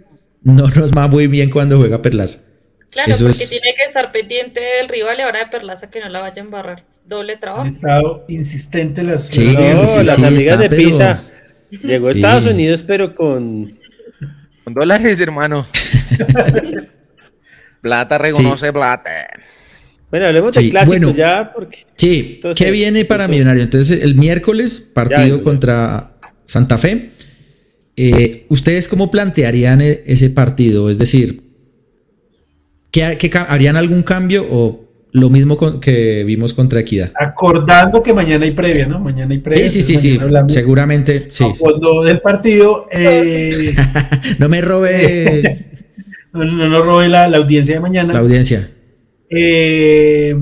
no 0.43 0.69
nos 0.69 0.93
va 0.93 1.09
muy 1.09 1.29
bien 1.29 1.49
cuando 1.49 1.79
juega 1.79 2.03
Perlaza. 2.03 2.41
Claro, 2.91 3.15
porque 3.19 3.47
tiene 3.47 3.75
que 3.75 3.85
estar 3.87 4.13
pendiente 4.13 4.61
del 4.61 4.91
rival 4.91 5.19
y 5.19 5.23
ahora 5.23 5.39
de 5.39 5.47
Perlaza 5.47 5.89
que 5.89 6.01
no 6.01 6.11
la 6.11 6.21
vaya 6.21 6.43
a 6.43 6.45
embarrar. 6.45 6.85
Doble 7.07 7.37
trabajo. 7.37 7.63
Han 7.63 7.69
estado 7.69 8.25
insistentes 8.29 9.05
las, 9.05 9.29
sí, 9.29 9.53
las 9.53 10.19
amigas 10.19 10.59
de 10.59 10.69
Pisa. 10.69 11.23
Llegó 11.83 12.09
a 12.09 12.11
Estados 12.11 12.47
Unidos, 12.47 12.85
pero 12.87 13.15
con... 13.15 13.79
con 14.65 14.75
dólares, 14.75 15.21
hermano. 15.21 15.67
plata 17.81 18.19
reconoce 18.19 18.73
plata. 18.73 19.11
Bueno, 20.11 20.27
hablemos 20.27 20.55
de 20.55 20.71
clásico 20.71 21.13
ya, 21.13 21.51
porque. 21.53 21.85
Sí, 21.97 22.41
¿qué 22.55 22.71
viene 22.71 23.05
para 23.05 23.29
Millonario? 23.29 23.63
Entonces, 23.63 24.03
el 24.03 24.15
miércoles, 24.15 24.81
partido 24.81 25.43
contra 25.43 26.13
Santa 26.45 26.79
Fe. 26.79 27.11
Eh, 27.97 28.47
¿Ustedes 28.51 28.89
cómo 28.89 29.11
plantearían 29.11 29.81
e-, 29.81 30.03
ese 30.07 30.31
partido? 30.31 30.91
Es 30.91 30.99
decir, 30.99 31.43
¿qué, 32.91 33.31
harían 33.49 33.77
algún 33.77 34.03
cambio 34.03 34.47
o 34.51 34.86
lo 35.17 35.31
mismo 35.31 35.81
que 35.81 36.25
vimos 36.25 36.53
contra 36.53 36.81
Equidad? 36.81 37.11
Acordando 37.19 38.03
que 38.03 38.13
mañana 38.13 38.45
hay 38.45 38.51
previa, 38.51 38.87
¿no? 38.87 39.01
Mañana 39.01 39.33
hay 39.33 39.39
previa. 39.39 39.69
Sí, 39.69 39.81
sí, 39.81 39.97
sí, 39.97 39.99
sí. 39.99 40.21
Seguramente, 40.49 41.31
sí. 41.31 41.45
Cuando 41.59 42.03
del 42.03 42.21
partido. 42.21 42.87
Eh, 42.99 43.75
no 44.39 44.49
me 44.49 44.61
robe. 44.61 45.67
no, 46.33 46.45
no, 46.45 46.83
robe 46.83 47.09
la, 47.09 47.25
audiencia 47.25 47.75
de 47.75 47.81
mañana. 47.81 48.13
La 48.13 48.21
audiencia. 48.21 48.71
Eh, 49.29 50.35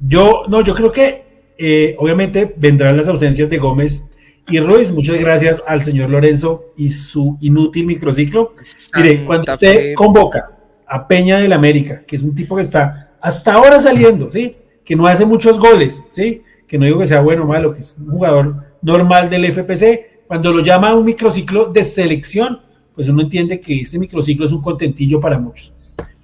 yo, 0.00 0.42
no, 0.48 0.62
yo 0.62 0.74
creo 0.74 0.92
que 0.92 1.94
obviamente 1.98 2.54
vendrán 2.56 2.96
las 2.96 3.08
ausencias 3.08 3.50
de 3.50 3.58
Gómez 3.58 4.04
y 4.50 4.60
Ruiz, 4.60 4.92
muchas 4.92 5.18
gracias 5.18 5.62
al 5.66 5.82
señor 5.82 6.08
Lorenzo 6.10 6.72
y 6.76 6.90
su 6.90 7.36
inútil 7.40 7.86
microciclo. 7.86 8.54
Mire, 8.96 9.24
cuando 9.24 9.52
usted 9.52 9.94
convoca 9.94 10.50
a 10.86 11.06
Peña 11.06 11.38
del 11.38 11.52
América, 11.52 12.02
que 12.06 12.16
es 12.16 12.22
un 12.22 12.34
tipo 12.34 12.56
que 12.56 12.62
está 12.62 13.07
hasta 13.20 13.54
ahora 13.54 13.80
saliendo, 13.80 14.30
¿sí? 14.30 14.56
Que 14.84 14.96
no 14.96 15.06
hace 15.06 15.24
muchos 15.24 15.58
goles, 15.58 16.04
¿sí? 16.10 16.42
Que 16.66 16.78
no 16.78 16.84
digo 16.84 16.98
que 16.98 17.06
sea 17.06 17.20
bueno 17.20 17.44
o 17.44 17.46
malo, 17.46 17.72
que 17.72 17.80
es 17.80 17.96
un 17.98 18.10
jugador 18.10 18.64
normal 18.82 19.30
del 19.30 19.52
FPC. 19.52 20.26
Cuando 20.26 20.52
lo 20.52 20.60
llama 20.60 20.94
un 20.94 21.04
microciclo 21.04 21.66
de 21.66 21.84
selección, 21.84 22.60
pues 22.94 23.08
uno 23.08 23.22
entiende 23.22 23.60
que 23.60 23.80
este 23.80 23.98
microciclo 23.98 24.44
es 24.44 24.52
un 24.52 24.60
contentillo 24.60 25.20
para 25.20 25.38
muchos. 25.38 25.74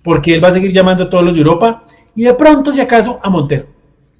Porque 0.02 0.34
él 0.34 0.44
va 0.44 0.48
a 0.48 0.52
seguir 0.52 0.72
llamando 0.72 1.04
a 1.04 1.08
todos 1.08 1.24
los 1.24 1.34
de 1.34 1.40
Europa 1.40 1.84
y 2.14 2.24
de 2.24 2.34
pronto, 2.34 2.72
si 2.72 2.80
acaso, 2.80 3.18
a 3.22 3.30
Montero. 3.30 3.66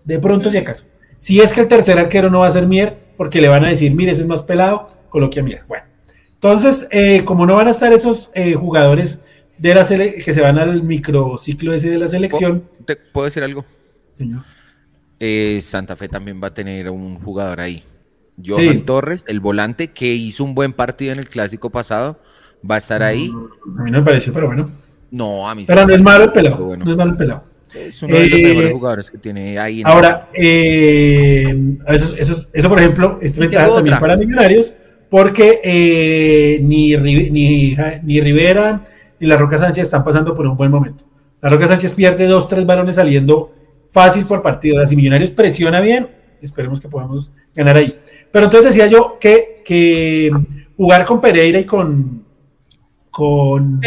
De 0.04 0.18
pronto, 0.18 0.50
si 0.50 0.56
acaso. 0.56 0.84
Si 1.18 1.40
es 1.40 1.52
que 1.52 1.60
el 1.60 1.68
tercer 1.68 1.98
arquero 1.98 2.30
no 2.30 2.40
va 2.40 2.46
a 2.46 2.50
ser 2.50 2.66
Mier, 2.66 2.98
porque 3.16 3.40
le 3.40 3.48
van 3.48 3.64
a 3.64 3.68
decir, 3.68 3.94
mire, 3.94 4.12
ese 4.12 4.22
es 4.22 4.26
más 4.26 4.42
pelado, 4.42 4.86
coloque 5.08 5.40
a 5.40 5.42
Mier. 5.42 5.62
Bueno, 5.68 5.84
entonces, 6.34 6.86
eh, 6.90 7.22
como 7.24 7.46
no 7.46 7.54
van 7.54 7.68
a 7.68 7.70
estar 7.70 7.92
esos 7.92 8.30
eh, 8.34 8.54
jugadores 8.54 9.22
de 9.58 9.74
la 9.74 9.86
que 9.86 10.34
se 10.34 10.40
van 10.40 10.58
al 10.58 10.82
microciclo 10.82 11.72
ese 11.72 11.90
de 11.90 11.98
la 11.98 12.08
selección. 12.08 12.64
¿Te 12.86 12.96
¿Puedo 12.96 13.26
decir 13.26 13.42
algo? 13.42 13.64
Señor. 14.16 14.42
Eh, 15.20 15.60
Santa 15.62 15.96
Fe 15.96 16.08
también 16.08 16.40
va 16.42 16.48
a 16.48 16.54
tener 16.54 16.90
un 16.90 17.18
jugador 17.18 17.60
ahí. 17.60 17.84
Johan 18.44 18.84
Torres, 18.84 19.24
el 19.28 19.40
volante 19.40 19.88
que 19.88 20.12
hizo 20.12 20.44
un 20.44 20.54
buen 20.54 20.72
partido 20.72 21.12
en 21.12 21.20
el 21.20 21.28
clásico 21.28 21.70
pasado, 21.70 22.18
va 22.68 22.74
a 22.76 22.78
estar 22.78 23.02
ahí. 23.02 23.30
A 23.78 23.82
mí 23.82 23.90
no 23.90 23.98
me 23.98 24.04
pareció, 24.04 24.32
pero 24.32 24.48
bueno. 24.48 24.68
No, 25.10 25.48
a 25.48 25.54
mí 25.54 25.64
Pero 25.66 25.86
no 25.86 25.94
es 25.94 26.02
malo 26.02 26.24
el 26.24 26.32
pelado. 26.32 26.76
No 26.76 26.90
es 26.90 26.96
malo 26.96 27.12
el 27.12 27.16
pelado. 27.16 27.44
Es 27.72 28.02
uno 28.02 28.14
de 28.14 28.28
los 28.28 28.38
eh, 28.38 28.42
mejores 28.42 28.72
jugadores 28.72 29.10
que 29.10 29.18
tiene 29.18 29.58
ahí. 29.58 29.82
ahora, 29.84 30.28
eh, 30.34 31.76
eso, 31.88 32.14
eso, 32.16 32.46
eso, 32.52 32.68
por 32.68 32.78
ejemplo, 32.78 33.18
es 33.22 33.38
ventaja 33.38 33.74
también 33.74 33.98
para 33.98 34.16
Millonarios, 34.16 34.74
porque 35.08 35.60
eh, 35.62 36.58
ni, 36.62 36.96
ni, 36.96 37.76
ni 38.02 38.20
Rivera 38.20 38.84
ni 39.24 39.30
la 39.30 39.38
Roca 39.38 39.56
Sánchez 39.56 39.84
están 39.84 40.04
pasando 40.04 40.34
por 40.34 40.46
un 40.46 40.54
buen 40.54 40.70
momento. 40.70 41.04
La 41.40 41.48
Roca 41.48 41.66
Sánchez 41.66 41.94
pierde 41.94 42.26
dos, 42.26 42.46
tres 42.46 42.66
balones 42.66 42.96
saliendo 42.96 43.52
fácil 43.90 44.24
por 44.26 44.42
partido. 44.42 44.76
Ahora, 44.76 44.86
si 44.86 44.96
Millonarios 44.96 45.30
presiona 45.30 45.80
bien, 45.80 46.06
esperemos 46.42 46.78
que 46.78 46.88
podamos 46.88 47.32
ganar 47.54 47.76
ahí. 47.76 47.98
Pero 48.30 48.44
entonces 48.44 48.74
decía 48.74 48.86
yo 48.86 49.16
que, 49.18 49.62
que 49.64 50.30
jugar 50.76 51.06
con 51.06 51.22
Pereira 51.22 51.58
y 51.58 51.64
con. 51.64 52.24
con 53.10 53.80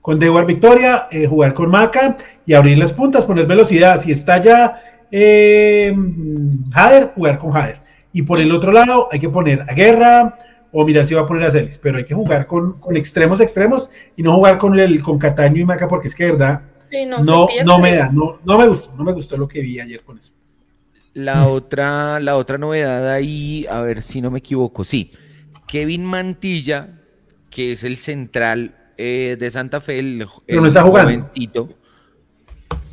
con 0.00 0.20
Dewar 0.20 0.46
Victoria, 0.46 1.08
eh, 1.10 1.26
jugar 1.26 1.52
con 1.52 1.68
Maca 1.68 2.16
y 2.46 2.54
abrir 2.54 2.78
las 2.78 2.92
puntas, 2.92 3.24
poner 3.24 3.44
velocidad. 3.44 4.00
Si 4.00 4.12
está 4.12 4.40
ya 4.40 4.80
eh, 5.10 5.92
Jader, 6.70 7.10
jugar 7.12 7.38
con 7.38 7.50
Jader. 7.50 7.80
Y 8.12 8.22
por 8.22 8.38
el 8.38 8.52
otro 8.52 8.70
lado 8.70 9.08
hay 9.10 9.18
que 9.18 9.28
poner 9.28 9.62
a 9.62 9.74
Guerra 9.74 10.38
o 10.72 10.84
mirar 10.84 11.04
si 11.04 11.14
va 11.14 11.22
a 11.22 11.26
poner 11.26 11.44
a 11.44 11.50
Celis, 11.50 11.78
pero 11.78 11.98
hay 11.98 12.04
que 12.04 12.14
jugar 12.14 12.46
con, 12.46 12.78
extremos 12.94 13.40
extremos 13.40 13.90
y 14.16 14.22
no 14.22 14.34
jugar 14.34 14.58
con 14.58 14.78
el 14.78 15.02
con 15.02 15.18
Cataño 15.18 15.62
y 15.62 15.64
Maca 15.64 15.88
porque 15.88 16.08
es 16.08 16.14
que 16.14 16.24
de 16.24 16.32
verdad 16.32 16.62
no, 17.24 17.48
no, 17.64 17.78
me 17.78 17.96
da, 17.96 18.10
no, 18.10 18.38
no 18.44 18.58
me 18.58 18.68
gustó, 18.68 18.94
no 18.96 19.04
me 19.04 19.12
gustó 19.12 19.36
lo 19.36 19.48
que 19.48 19.60
vi 19.60 19.80
ayer 19.80 20.02
con 20.02 20.18
eso. 20.18 20.32
La 21.14 21.46
otra, 21.48 22.20
la 22.20 22.36
otra 22.36 22.58
novedad 22.58 23.10
ahí, 23.10 23.66
a 23.70 23.80
ver 23.80 24.02
si 24.02 24.20
no 24.20 24.30
me 24.30 24.38
equivoco, 24.38 24.84
sí, 24.84 25.12
Kevin 25.66 26.04
Mantilla, 26.04 27.00
que 27.50 27.72
es 27.72 27.84
el 27.84 27.96
central 27.98 28.76
eh, 28.96 29.36
de 29.38 29.50
Santa 29.50 29.80
Fe, 29.80 29.98
el, 29.98 30.28
está 30.46 30.82
jovencito, 30.82 31.70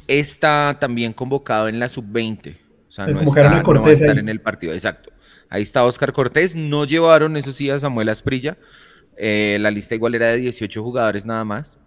está 0.07 0.77
también 0.79 1.13
convocado 1.13 1.67
en 1.67 1.79
la 1.79 1.87
sub-20. 1.87 2.57
O 2.87 2.91
sea, 2.91 3.07
no, 3.07 3.21
está, 3.21 3.61
no 3.61 3.81
va 3.81 3.87
a 3.87 3.91
estar 3.91 4.17
en 4.19 4.29
el 4.29 4.41
partido, 4.41 4.73
exacto. 4.73 5.12
Ahí 5.53 5.61
está 5.61 5.83
Oscar 5.83 6.13
Cortés, 6.13 6.55
no 6.55 6.83
llevaron, 6.83 7.37
eso 7.37 7.53
sí, 7.53 7.69
a 7.69 7.77
Samuel 7.77 8.09
Asprilla. 8.09 8.57
Eh, 9.15 9.59
la 9.61 9.69
lista 9.69 9.93
igual 9.93 10.15
era 10.15 10.29
de 10.29 10.37
18 10.37 10.81
jugadores 10.81 11.27
nada 11.27 11.45
más. 11.45 11.77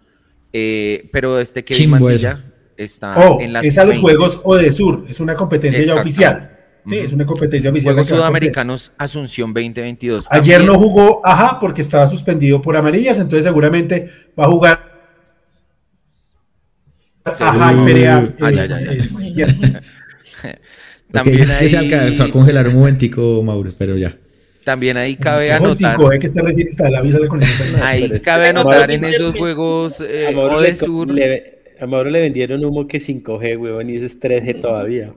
Eh, 0.53 1.09
pero 1.11 1.37
este 1.37 1.65
que 1.65 1.85
Mantilla 1.85 2.41
está 2.77 3.19
oh, 3.19 3.41
en 3.41 3.51
la 3.51 3.59
Es 3.59 3.77
a 3.77 3.83
los 3.83 3.99
Juegos 3.99 4.39
Odesur, 4.45 5.03
es 5.09 5.19
una 5.19 5.35
competencia 5.35 5.83
ya 5.83 5.95
oficial. 5.95 6.57
Sí, 6.87 6.97
es 6.97 7.11
una 7.11 7.25
competencia 7.25 7.69
oficial. 7.69 7.93
Juegos 7.93 8.07
Sudamericanos 8.07 8.93
Asunción 8.97 9.53
2022. 9.53 10.27
Ayer 10.31 10.63
no 10.63 10.79
jugó, 10.79 11.19
ajá, 11.25 11.59
porque 11.59 11.81
estaba 11.81 12.07
suspendido 12.07 12.61
por 12.61 12.77
amarillas, 12.77 13.19
entonces 13.19 13.43
seguramente 13.43 14.09
va 14.39 14.45
a 14.45 14.47
jugar. 14.47 15.11
Ajá, 17.25 17.73
y 17.73 17.85
Perea. 17.85 18.33
También 21.11 21.49
ahí... 21.49 21.69
se 21.69 21.77
alcanzó 21.77 22.23
a 22.23 22.31
congelar 22.31 22.67
un 22.67 22.75
momentico, 22.75 23.41
Mauro, 23.43 23.71
pero 23.77 23.97
ya. 23.97 24.15
También 24.63 24.97
ahí 24.97 25.15
cabe 25.15 25.51
anotar. 25.51 25.95
Eh, 26.13 26.19
que 26.19 26.27
está 26.27 26.41
recién 26.41 26.67
con 27.29 27.39
ahí 27.81 28.09
cabe 28.19 28.49
anotar 28.49 28.91
en 28.91 29.05
esos 29.05 29.35
juegos 29.37 30.01
eh, 30.01 30.27
a 30.27 30.75
Sur. 30.75 31.09
Le, 31.09 31.59
a 31.79 31.85
Mauro 31.85 32.09
le 32.09 32.19
vendieron 32.19 32.65
humo 32.65 32.85
que 32.87 32.97
5G, 32.97 33.57
huevón, 33.57 33.89
y 33.89 33.95
eso 33.95 34.05
es 34.05 34.19
3G 34.19 34.59
todavía. 34.59 35.13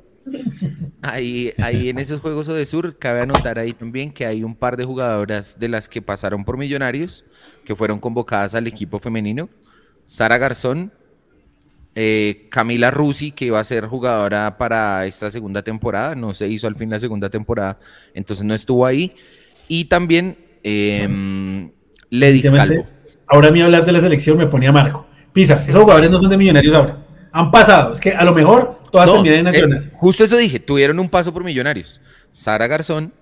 Ahí, 1.03 1.53
ahí 1.59 1.89
en 1.89 1.99
esos 1.99 2.21
juegos 2.21 2.47
de 2.47 2.65
sur, 2.67 2.97
cabe 2.99 3.23
anotar 3.23 3.59
ahí 3.59 3.73
también 3.73 4.13
que 4.13 4.27
hay 4.27 4.45
un 4.45 4.55
par 4.55 4.77
de 4.77 4.85
jugadoras 4.85 5.59
de 5.59 5.69
las 5.69 5.89
que 5.89 6.03
pasaron 6.03 6.45
por 6.45 6.57
Millonarios, 6.57 7.25
que 7.65 7.75
fueron 7.75 7.99
convocadas 7.99 8.55
al 8.55 8.67
equipo 8.67 8.99
femenino. 9.01 9.49
Sara 10.05 10.39
Garzón, 10.39 10.93
eh, 12.03 12.47
Camila 12.49 12.91
Rusi, 12.91 13.31
que 13.31 13.45
iba 13.45 13.61
a 13.61 13.65
ser 13.65 13.85
jugadora 13.85 14.57
para 14.57 15.05
esta 15.05 15.31
segunda 15.31 15.63
temporada, 15.63 16.15
no 16.15 16.33
se 16.33 16.49
hizo 16.49 16.67
al 16.67 16.75
fin 16.75 16.89
la 16.89 16.99
segunda 16.99 17.29
temporada, 17.29 17.79
entonces 18.15 18.43
no 18.43 18.55
estuvo 18.55 18.87
ahí. 18.87 19.13
Y 19.69 19.85
también 19.85 20.39
eh, 20.65 21.71
Ledis 22.09 22.51
Calvo. 22.51 22.87
Ahora 23.27 23.49
a 23.49 23.51
mí 23.51 23.61
hablar 23.61 23.85
de 23.85 23.93
la 23.93 24.01
selección 24.01 24.39
me 24.39 24.47
ponía 24.47 24.73
Marco. 24.73 25.07
Pisa, 25.35 25.63
esos 25.69 25.83
jugadores 25.83 26.11
no 26.11 26.19
son 26.19 26.31
de 26.31 26.39
Millonarios 26.39 26.75
ahora. 26.75 27.05
Han 27.33 27.51
pasado, 27.51 27.93
es 27.93 28.01
que 28.01 28.13
a 28.13 28.25
lo 28.25 28.33
mejor 28.33 28.81
Todas 28.91 29.07
no, 29.07 29.23
en 29.23 29.45
Nacional. 29.45 29.85
Eh, 29.85 29.91
justo 29.99 30.25
eso 30.25 30.39
dije, 30.39 30.59
tuvieron 30.59 30.99
un 30.99 31.11
paso 31.11 31.35
por 31.35 31.45
Millonarios. 31.45 32.01
Sara 32.33 32.67
Garzón, 32.67 33.13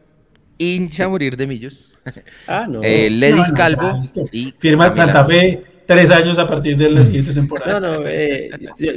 hincha 0.56 1.06
a 1.06 1.08
morir 1.08 1.36
de 1.36 1.48
millos. 1.48 1.98
Ah, 2.46 2.66
no. 2.68 2.80
Eh, 2.84 3.10
Ledis 3.10 3.50
Calvo 3.52 4.00
y 4.30 4.54
Firma 4.56 4.88
Santa 4.88 5.24
Fe 5.24 5.64
tres 5.88 6.10
años 6.10 6.38
a 6.38 6.46
partir 6.46 6.76
de 6.76 6.90
la 6.90 7.02
siguiente 7.02 7.32
temporada. 7.32 7.80
No, 7.80 8.00
no, 8.00 8.06
eh, 8.06 8.50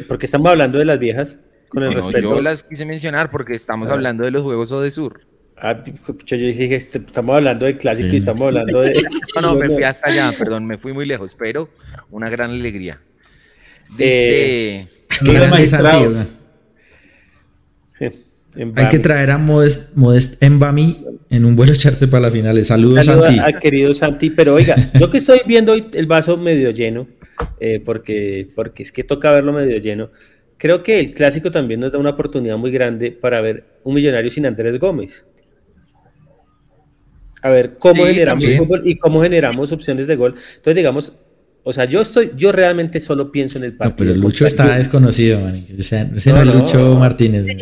porque 0.07 0.26
estamos 0.26 0.51
hablando 0.51 0.77
de 0.77 0.85
las 0.85 0.99
viejas. 0.99 1.39
Con 1.69 1.84
el 1.84 1.93
respeto. 1.93 2.35
Yo 2.35 2.41
las 2.41 2.63
quise 2.63 2.85
mencionar 2.85 3.31
porque 3.31 3.53
estamos 3.53 3.88
ah. 3.89 3.93
hablando 3.93 4.26
de 4.26 4.31
los 4.31 4.41
Juegos 4.41 4.73
Odesur. 4.73 5.22
Ah, 5.57 5.81
yo 6.26 6.38
dije, 6.38 6.76
este, 6.76 6.97
estamos 6.97 7.38
hablando 7.38 7.65
del 7.65 7.77
clásico 7.77 8.09
y 8.09 8.18
estamos 8.18 8.41
hablando 8.41 8.81
de. 8.81 9.01
No, 9.35 9.41
no, 9.41 9.55
me 9.59 9.69
fui 9.69 9.84
hasta 9.84 10.09
allá, 10.09 10.34
perdón, 10.38 10.65
me 10.65 10.77
fui 10.77 10.91
muy 10.91 11.05
lejos, 11.05 11.34
pero 11.35 11.69
una 12.09 12.30
gran 12.30 12.51
alegría. 12.51 12.99
Dice. 13.91 14.80
Eh, 14.80 14.88
gran 15.22 15.49
magistrado. 15.49 16.26
Hay 18.76 18.89
que 18.89 18.99
traer 18.99 19.31
a 19.31 19.38
Modest, 19.38 19.95
Modest 19.95 20.43
Embami 20.43 21.05
en 21.32 21.45
un 21.45 21.56
vuelo 21.56 21.74
charter 21.76 22.08
para 22.10 22.24
las 22.24 22.34
finales. 22.34 22.68
Saludos, 22.68 23.06
Saludo 23.06 23.26
Santi. 23.26 23.40
a 23.40 23.60
querido 23.60 23.94
Santi, 23.94 24.30
pero 24.30 24.53
oiga, 24.53 24.76
yo 24.99 25.10
que 25.10 25.18
estoy 25.18 25.41
viendo 25.48 25.74
el 25.74 26.06
vaso 26.06 26.38
medio 26.38 26.70
lleno, 26.72 27.08
eh, 27.60 27.82
porque, 27.84 28.48
porque 28.56 28.84
es 28.84 28.91
que 28.91 29.03
toca 29.03 29.32
verlo 29.32 29.52
medio 29.53 29.78
lleno. 29.78 30.12
Creo 30.58 30.84
que 30.84 30.99
el 30.99 31.14
clásico 31.14 31.49
también 31.49 31.80
nos 31.80 31.91
da 31.91 31.98
una 31.98 32.12
oportunidad 32.12 32.58
muy 32.58 32.70
grande 32.70 33.12
para 33.12 33.41
ver 33.41 33.64
un 33.84 33.95
millonario 33.95 34.30
sin 34.30 34.45
Andrés 34.45 34.78
Gómez. 34.80 35.26
A 37.41 37.49
ver 37.49 37.74
cómo 37.80 38.06
Sí, 38.06 38.12
generamos 38.14 38.44
también. 38.44 38.64
fútbol 38.64 38.82
y 38.86 38.98
cómo 38.98 39.22
generamos 39.24 39.72
opciones 39.72 40.06
de 40.06 40.16
gol. 40.16 40.36
Entonces, 40.58 40.76
digamos, 40.76 41.14
o 41.64 41.74
sea, 41.74 41.86
yo 41.86 42.02
estoy, 42.02 42.32
yo 42.36 42.52
realmente 42.52 42.99
solo 42.99 43.32
pienso 43.32 43.58
en 43.58 43.64
el 43.64 43.72
No, 43.72 43.78
partido. 43.80 43.95
pero 44.12 44.20
Lucho 44.20 44.45
está 44.45 44.78
desconocido, 44.78 45.40
man. 45.40 45.66
O 45.80 45.82
sea, 45.82 46.08
ese 46.16 46.32
no, 46.32 46.44
No, 46.45 46.53
no. 46.53 46.60
Lucho 46.60 46.95
Martínez. 46.99 47.45
Sí. 47.48 47.53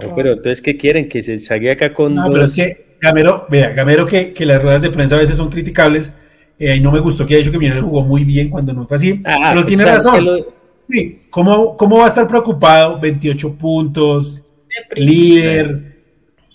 No, 0.00 0.14
pero 0.14 0.32
entonces, 0.34 0.60
¿qué 0.62 0.76
quieren? 0.76 1.08
Que 1.08 1.22
se 1.22 1.38
salga 1.38 1.72
acá 1.72 1.92
con 1.92 2.14
No, 2.14 2.22
dos- 2.26 2.32
pero 2.32 2.44
es 2.44 2.52
que 2.52 2.87
Gamero, 3.00 3.46
vea, 3.48 3.70
Gamero 3.70 4.04
que, 4.06 4.32
que 4.32 4.44
las 4.46 4.60
ruedas 4.62 4.82
de 4.82 4.90
prensa 4.90 5.14
a 5.14 5.18
veces 5.18 5.36
son 5.36 5.48
criticables. 5.50 6.12
eh, 6.58 6.74
y 6.76 6.80
no 6.80 6.90
me 6.90 6.98
gustó 7.00 7.24
que 7.24 7.34
haya 7.34 7.40
dicho 7.42 7.52
que 7.52 7.58
Millonarios 7.58 7.84
jugó 7.86 8.02
muy 8.02 8.24
bien 8.24 8.50
cuando 8.50 8.72
no 8.72 8.86
fue 8.86 8.96
así. 8.96 9.22
Ah, 9.24 9.36
pero 9.50 9.54
pues, 9.54 9.66
tiene 9.66 9.84
razón. 9.84 10.24
lo- 10.24 10.58
Sí, 10.90 11.20
¿cómo, 11.30 11.76
¿cómo 11.76 11.98
va 11.98 12.06
a 12.06 12.08
estar 12.08 12.26
preocupado? 12.26 12.98
28 12.98 13.54
puntos, 13.56 14.42
líder, 14.96 15.96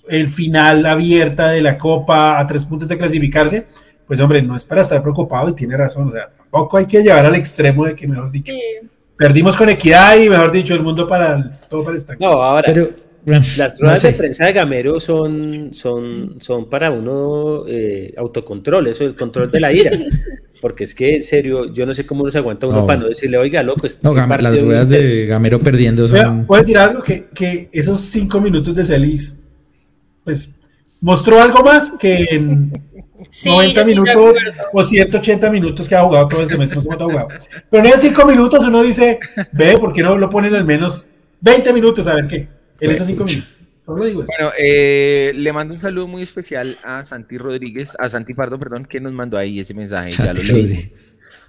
el 0.10 0.30
final 0.30 0.86
abierta 0.86 1.50
de 1.50 1.62
la 1.62 1.78
Copa 1.78 2.40
a 2.40 2.48
tres 2.48 2.66
puntos 2.66 2.88
de 2.88 2.98
clasificarse. 2.98 3.68
Pues 4.08 4.20
hombre, 4.20 4.42
no 4.42 4.56
es 4.56 4.66
para 4.66 4.82
estar 4.82 5.02
preocupado 5.02 5.50
y 5.50 5.54
tiene 5.54 5.78
razón. 5.78 6.10
O 6.10 6.12
sea, 6.12 6.30
tampoco 6.30 6.78
hay 6.78 6.86
que 6.86 7.02
llevar 7.02 7.26
al 7.26 7.36
extremo 7.36 7.86
de 7.86 7.96
que, 7.96 8.08
mejor 8.08 8.30
dicho, 8.32 8.52
Sí. 8.52 8.88
perdimos 9.18 9.56
con 9.56 9.70
equidad 9.70 10.18
y, 10.18 10.30
mejor 10.30 10.52
dicho, 10.52 10.74
el 10.74 10.82
mundo 10.84 11.08
para 11.08 11.36
el, 11.36 11.52
todo 11.70 11.84
para 11.84 11.92
el 11.96 11.98
estanque. 12.02 12.24
No, 12.24 12.32
ahora, 12.34 12.64
Pero, 12.66 12.90
las 13.26 13.58
no 13.76 13.80
ruedas 13.80 14.02
sé. 14.02 14.12
de 14.12 14.14
prensa 14.18 14.46
de 14.46 14.54
Gamero 14.54 15.00
son, 15.00 15.70
son, 15.74 16.36
son 16.42 16.70
para 16.70 16.92
uno 16.92 17.66
eh, 17.68 18.14
autocontrol, 18.18 18.88
eso, 18.88 19.06
el 19.06 19.16
control 19.16 19.50
de 19.52 19.60
la 19.60 19.72
ira. 19.72 19.92
Porque 20.62 20.86
es 20.86 20.96
que, 20.96 21.16
en 21.18 21.24
serio, 21.24 21.74
yo 21.74 21.86
no 21.86 21.94
sé 21.94 22.06
cómo 22.06 22.24
nos 22.24 22.36
aguanta 22.38 22.68
uno 22.68 22.80
No. 22.82 22.86
para 22.88 23.02
no 23.02 23.08
decirle, 23.10 23.38
oiga, 23.38 23.62
loco, 23.64 23.86
No, 24.02 24.14
las 24.14 24.62
ruedas 24.62 24.88
de 24.90 25.26
Gamero 25.26 25.60
perdiendo 25.60 26.08
son. 26.08 26.46
Puedo 26.46 26.62
decir 26.62 26.78
algo 26.78 27.02
que, 27.04 27.26
que 27.36 27.70
esos 27.74 28.00
cinco 28.00 28.40
minutos 28.40 28.74
de 28.74 28.86
Celis, 28.86 29.38
pues 30.24 30.50
mostró 31.02 31.42
algo 31.42 31.64
más 31.64 31.92
que 32.00 32.28
en 32.32 32.72
Sí, 33.30 33.50
90 33.50 33.74
yo 33.74 33.80
estoy 33.82 33.94
de 33.94 34.00
minutos 34.00 34.44
o 34.74 34.84
180 34.84 35.50
minutos 35.50 35.88
que 35.88 35.96
ha 35.96 36.02
jugado 36.02 36.28
todo 36.28 36.42
el 36.42 36.50
semestre, 36.50 36.80
no 36.84 36.94
ha 36.94 37.04
jugado. 37.04 37.28
Pero 37.70 37.84
en 37.84 37.90
esos 37.90 38.02
cinco 38.02 38.26
minutos 38.26 38.64
uno 38.66 38.84
dice, 38.84 39.20
ve, 39.52 39.78
¿por 39.78 39.94
qué 39.94 40.02
no 40.04 40.18
lo 40.18 40.30
ponen 40.30 40.56
al 40.56 40.66
menos 40.66 41.06
20 41.42 41.74
minutos 41.74 42.08
a 42.08 42.16
ver 42.16 42.28
qué? 42.28 42.48
En 42.84 42.92
esos 42.92 43.08
cinco 43.08 43.24
minutos. 43.26 43.50
Solo 43.86 44.06
digo 44.06 44.24
eso. 44.24 44.32
Bueno, 44.38 44.54
eh, 44.58 45.34
le 45.36 45.52
mando 45.54 45.74
un 45.74 45.82
saludo 45.82 46.08
muy 46.08 46.22
especial 46.22 46.78
a 46.84 47.04
Santi 47.04 47.38
Rodríguez, 47.38 47.96
a 48.00 48.08
Santi 48.08 48.34
Pardo, 48.34 48.58
perdón, 48.58 48.86
que 48.86 49.02
nos 49.02 49.12
mandó 49.14 49.38
ahí 49.38 49.60
ese 49.60 49.74
mensaje. 49.74 50.12
ya 50.12 50.28
lo 50.34 50.36
Santi 50.36 50.44
leí. 50.52 50.62
Rodríguez. 50.62 50.92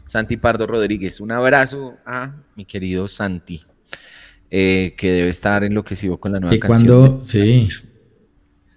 Santi 0.05 0.37
Pardo 0.37 0.67
Rodríguez. 0.67 1.21
Un 1.21 1.31
abrazo 1.33 1.97
a 2.05 2.35
mi 2.57 2.65
querido 2.65 3.07
Santi, 3.09 3.63
eh, 4.51 4.95
que 4.97 5.13
debe 5.13 5.29
estar 5.29 5.63
enloquecido 5.65 6.19
con 6.19 6.33
la 6.33 6.41
nueva 6.41 6.53
Que 6.53 6.59
canción. 6.61 6.87
cuando. 6.87 7.25
Sí. 7.25 7.69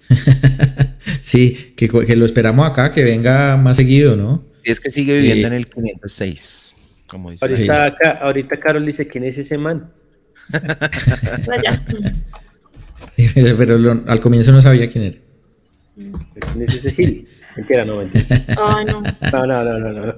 sí, 1.22 1.74
que, 1.76 1.88
lo 2.16 2.26
esperamos 2.26 2.66
acá, 2.70 2.92
que 2.92 3.04
venga 3.04 3.58
más 3.58 3.76
seguido, 3.78 4.16
¿no? 4.16 4.46
Y 4.64 4.72
es 4.72 4.80
que 4.80 4.92
sigue 4.92 5.18
viviendo 5.18 5.48
Eh, 5.48 5.52
en 5.52 5.54
el 5.54 5.68
506, 5.68 6.76
como 7.08 7.32
dice. 7.32 7.46
Sí. 7.56 7.68
Ahorita, 7.68 7.84
acá- 7.86 8.20
ahorita 8.22 8.60
Carol 8.60 8.86
dice, 8.86 9.08
¿quién 9.08 9.24
es 9.26 9.38
ese 9.38 9.58
man? 9.58 9.92
Pero 13.58 13.78
lo- 13.78 14.04
al 14.08 14.20
comienzo 14.20 14.52
no 14.52 14.62
sabía 14.62 14.90
quién 14.90 15.04
era. 15.06 15.18
¿Quién 15.96 16.62
es 16.68 16.76
ese 16.76 16.92
Gil? 16.92 17.28
Mentira, 17.56 17.86
no, 17.86 17.98
mentira. 17.98 18.26
Ay, 18.50 18.86
no. 18.92 19.02
No, 19.02 19.46
no, 19.48 19.64
no, 19.64 19.80
no, 19.80 20.06
no. 20.06 20.16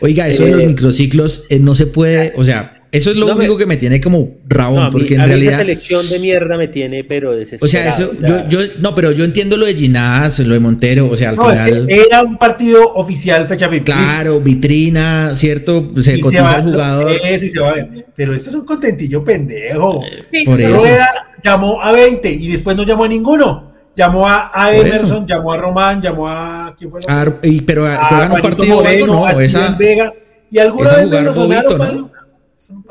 Oiga, 0.00 0.28
eso 0.28 0.44
de 0.44 0.52
los 0.52 0.60
Eh, 0.60 0.66
microciclos 0.66 1.44
eh, 1.50 1.58
no 1.58 1.74
se 1.74 1.86
puede, 1.86 2.32
o 2.36 2.44
sea, 2.44 2.84
eso 2.92 3.10
es 3.10 3.16
lo 3.16 3.26
No 3.26 3.32
me- 3.34 3.40
único 3.40 3.58
que 3.58 3.66
me 3.66 3.76
tiene 3.76 4.00
como 4.00 4.36
rabón, 4.46 4.76
No, 4.76 4.82
a 4.82 4.86
mí- 4.86 4.92
porque 4.92 5.18
a 5.18 5.22
en 5.24 5.28
realidad... 5.28 5.54
Esa 5.54 5.62
selección 5.62 6.08
de 6.08 6.20
mierda 6.20 6.56
me 6.56 6.68
tiene, 6.68 7.02
pero 7.02 7.32
desesperado. 7.32 7.64
O 7.64 7.68
sea, 7.68 7.88
eso, 7.88 8.12
o 8.16 8.20
sea, 8.20 8.48
yo, 8.48 8.60
yo, 8.60 8.72
no, 8.78 8.94
pero 8.94 9.10
yo 9.10 9.24
entiendo 9.24 9.56
lo 9.56 9.66
de 9.66 9.74
Ginás, 9.74 10.38
lo 10.38 10.54
de 10.54 10.60
Montero, 10.60 11.10
o 11.10 11.16
sea, 11.16 11.30
al 11.30 11.34
No, 11.36 11.50
es 11.50 11.60
final, 11.60 11.86
que 11.88 12.00
era 12.00 12.22
un 12.22 12.38
partido 12.38 12.94
oficial 12.94 13.48
fecha 13.48 13.68
FIFA. 13.68 13.84
claro, 13.84 14.40
vitrina, 14.40 15.34
¿cierto? 15.34 15.90
Se 15.96 16.12
Y 16.12 16.16
se 16.16 16.20
cotiza 16.20 16.42
va, 16.44 16.54
el 16.58 16.62
jugador. 16.62 17.12
Eso 17.24 17.44
y 17.44 17.50
se 17.50 17.58
va 17.58 17.70
a 17.70 17.74
ver. 17.74 18.06
Pero 18.14 18.34
esto 18.36 18.50
es 18.50 18.54
un 18.54 18.64
contentillo 18.64 19.24
pendejo. 19.24 20.04
Sí, 20.30 20.44
Por 20.44 20.60
eso. 20.60 20.76
Rueda 20.78 21.08
llamó 21.42 21.82
a 21.82 21.92
20 21.92 22.30
y 22.30 22.48
después 22.48 22.76
no 22.76 22.82
llamó 22.84 23.04
a 23.04 23.08
ninguno. 23.08 23.68
Llamó 23.96 24.28
a, 24.28 24.50
Emerson, 24.74 25.26
llamó 25.26 25.52
a 25.52 25.56
Román, 25.56 26.00
llamó 26.00 26.28
a. 26.28 26.72
¿Quién 26.78 26.88
fue? 26.90 27.00
Ah, 27.08 27.26
y- 27.42 27.60
pero 27.62 27.84
A 27.86 27.96
juegan 28.06 28.32
un 28.32 28.40
partido 28.40 28.76
Moreno, 28.76 29.06
no, 29.06 29.26
a 29.26 29.42
esa, 29.42 29.74
Vega. 29.76 30.12
Y 30.50 30.58
alguna 30.58 30.84
esa 30.88 30.96
vez 30.98 31.06
jugar 31.06 31.34
sonaron, 31.34 31.48
bobito, 31.64 31.78
¿vale? 31.78 31.94
¿no? 32.00 32.10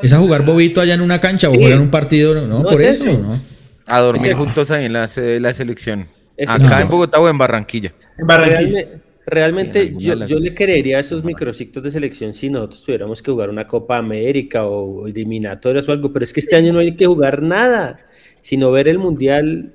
es 0.02 0.12
a 0.12 0.18
jugar 0.18 0.44
bobito 0.44 0.80
allá 0.80 0.94
en 0.94 1.00
una 1.00 1.18
cancha 1.20 1.48
o 1.48 1.52
Sí. 1.52 1.58
jugar 1.62 1.80
un 1.80 1.90
partido, 1.90 2.34
no, 2.34 2.46
No 2.46 2.62
por 2.62 2.80
es 2.82 3.00
eso, 3.00 3.08
eso. 3.08 3.18
¿no? 3.20 3.40
A 3.86 4.00
dormir 4.00 4.34
juntos 4.34 4.70
ahí 4.70 4.84
en 4.84 4.92
la 4.92 5.06
la 5.40 5.54
selección. 5.54 6.08
Eso 6.36 6.52
Acá 6.52 6.76
no. 6.76 6.80
en 6.80 6.88
Bogotá 6.88 7.18
o 7.20 7.28
en 7.28 7.38
Barranquilla. 7.38 7.92
En 8.18 8.26
Barranquilla. 8.26 8.80
Realme- 8.80 9.02
Realmente, 9.30 9.80
Sí, 9.82 9.86
en 10.06 10.10
alguna 10.12 10.26
yo, 10.26 10.36
yo 10.36 10.40
le 10.40 10.54
creería 10.54 10.96
a 10.96 11.00
esos 11.00 11.22
microciclos 11.22 11.84
de 11.84 11.90
selección 11.90 12.32
si 12.32 12.48
nosotros 12.48 12.82
tuviéramos 12.82 13.20
que 13.20 13.30
jugar 13.30 13.50
una 13.50 13.66
Copa 13.66 13.98
América 13.98 14.64
o 14.64 15.06
eliminatorias 15.06 15.86
o 15.86 15.92
algo, 15.92 16.10
pero 16.12 16.24
es 16.24 16.32
que 16.32 16.40
este 16.40 16.56
año 16.56 16.72
no 16.72 16.78
hay 16.78 16.96
que 16.96 17.04
jugar 17.06 17.42
nada, 17.42 17.98
sino 18.40 18.70
ver 18.70 18.88
el 18.88 18.98
Mundial 18.98 19.72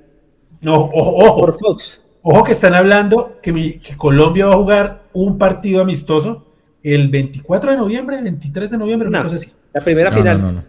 No, 0.60 0.74
ojo, 0.92 1.38
por 1.40 1.50
ojo. 1.50 1.58
Fox. 1.58 2.00
Ojo 2.22 2.42
que 2.44 2.52
están 2.52 2.74
hablando 2.74 3.38
que, 3.42 3.52
mi- 3.52 3.78
que 3.78 3.96
Colombia 3.96 4.46
va 4.46 4.54
a 4.54 4.56
jugar 4.56 5.02
un 5.12 5.36
partido 5.36 5.82
amistoso 5.82 6.46
el 6.82 7.08
24 7.08 7.70
de 7.72 7.76
noviembre, 7.76 8.20
23 8.22 8.70
de 8.70 8.78
noviembre, 8.78 9.08
una 9.08 9.18
No. 9.18 9.24
cosa 9.24 9.36
así. 9.36 9.50
La 9.74 9.82
primera 9.82 10.10
No, 10.10 10.16
final. 10.16 10.38
no, 10.40 10.46
no, 10.46 10.52
no. 10.52 10.64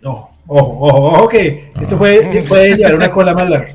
No, 0.00 0.10
ojo, 0.46 0.78
ojo, 0.80 1.02
ojo, 1.16 1.28
que 1.28 1.72
esto 1.80 1.96
puede, 1.98 2.28
llevar 2.76 2.94
una 2.94 3.10
cola 3.10 3.34
más 3.34 3.48
larga. 3.50 3.74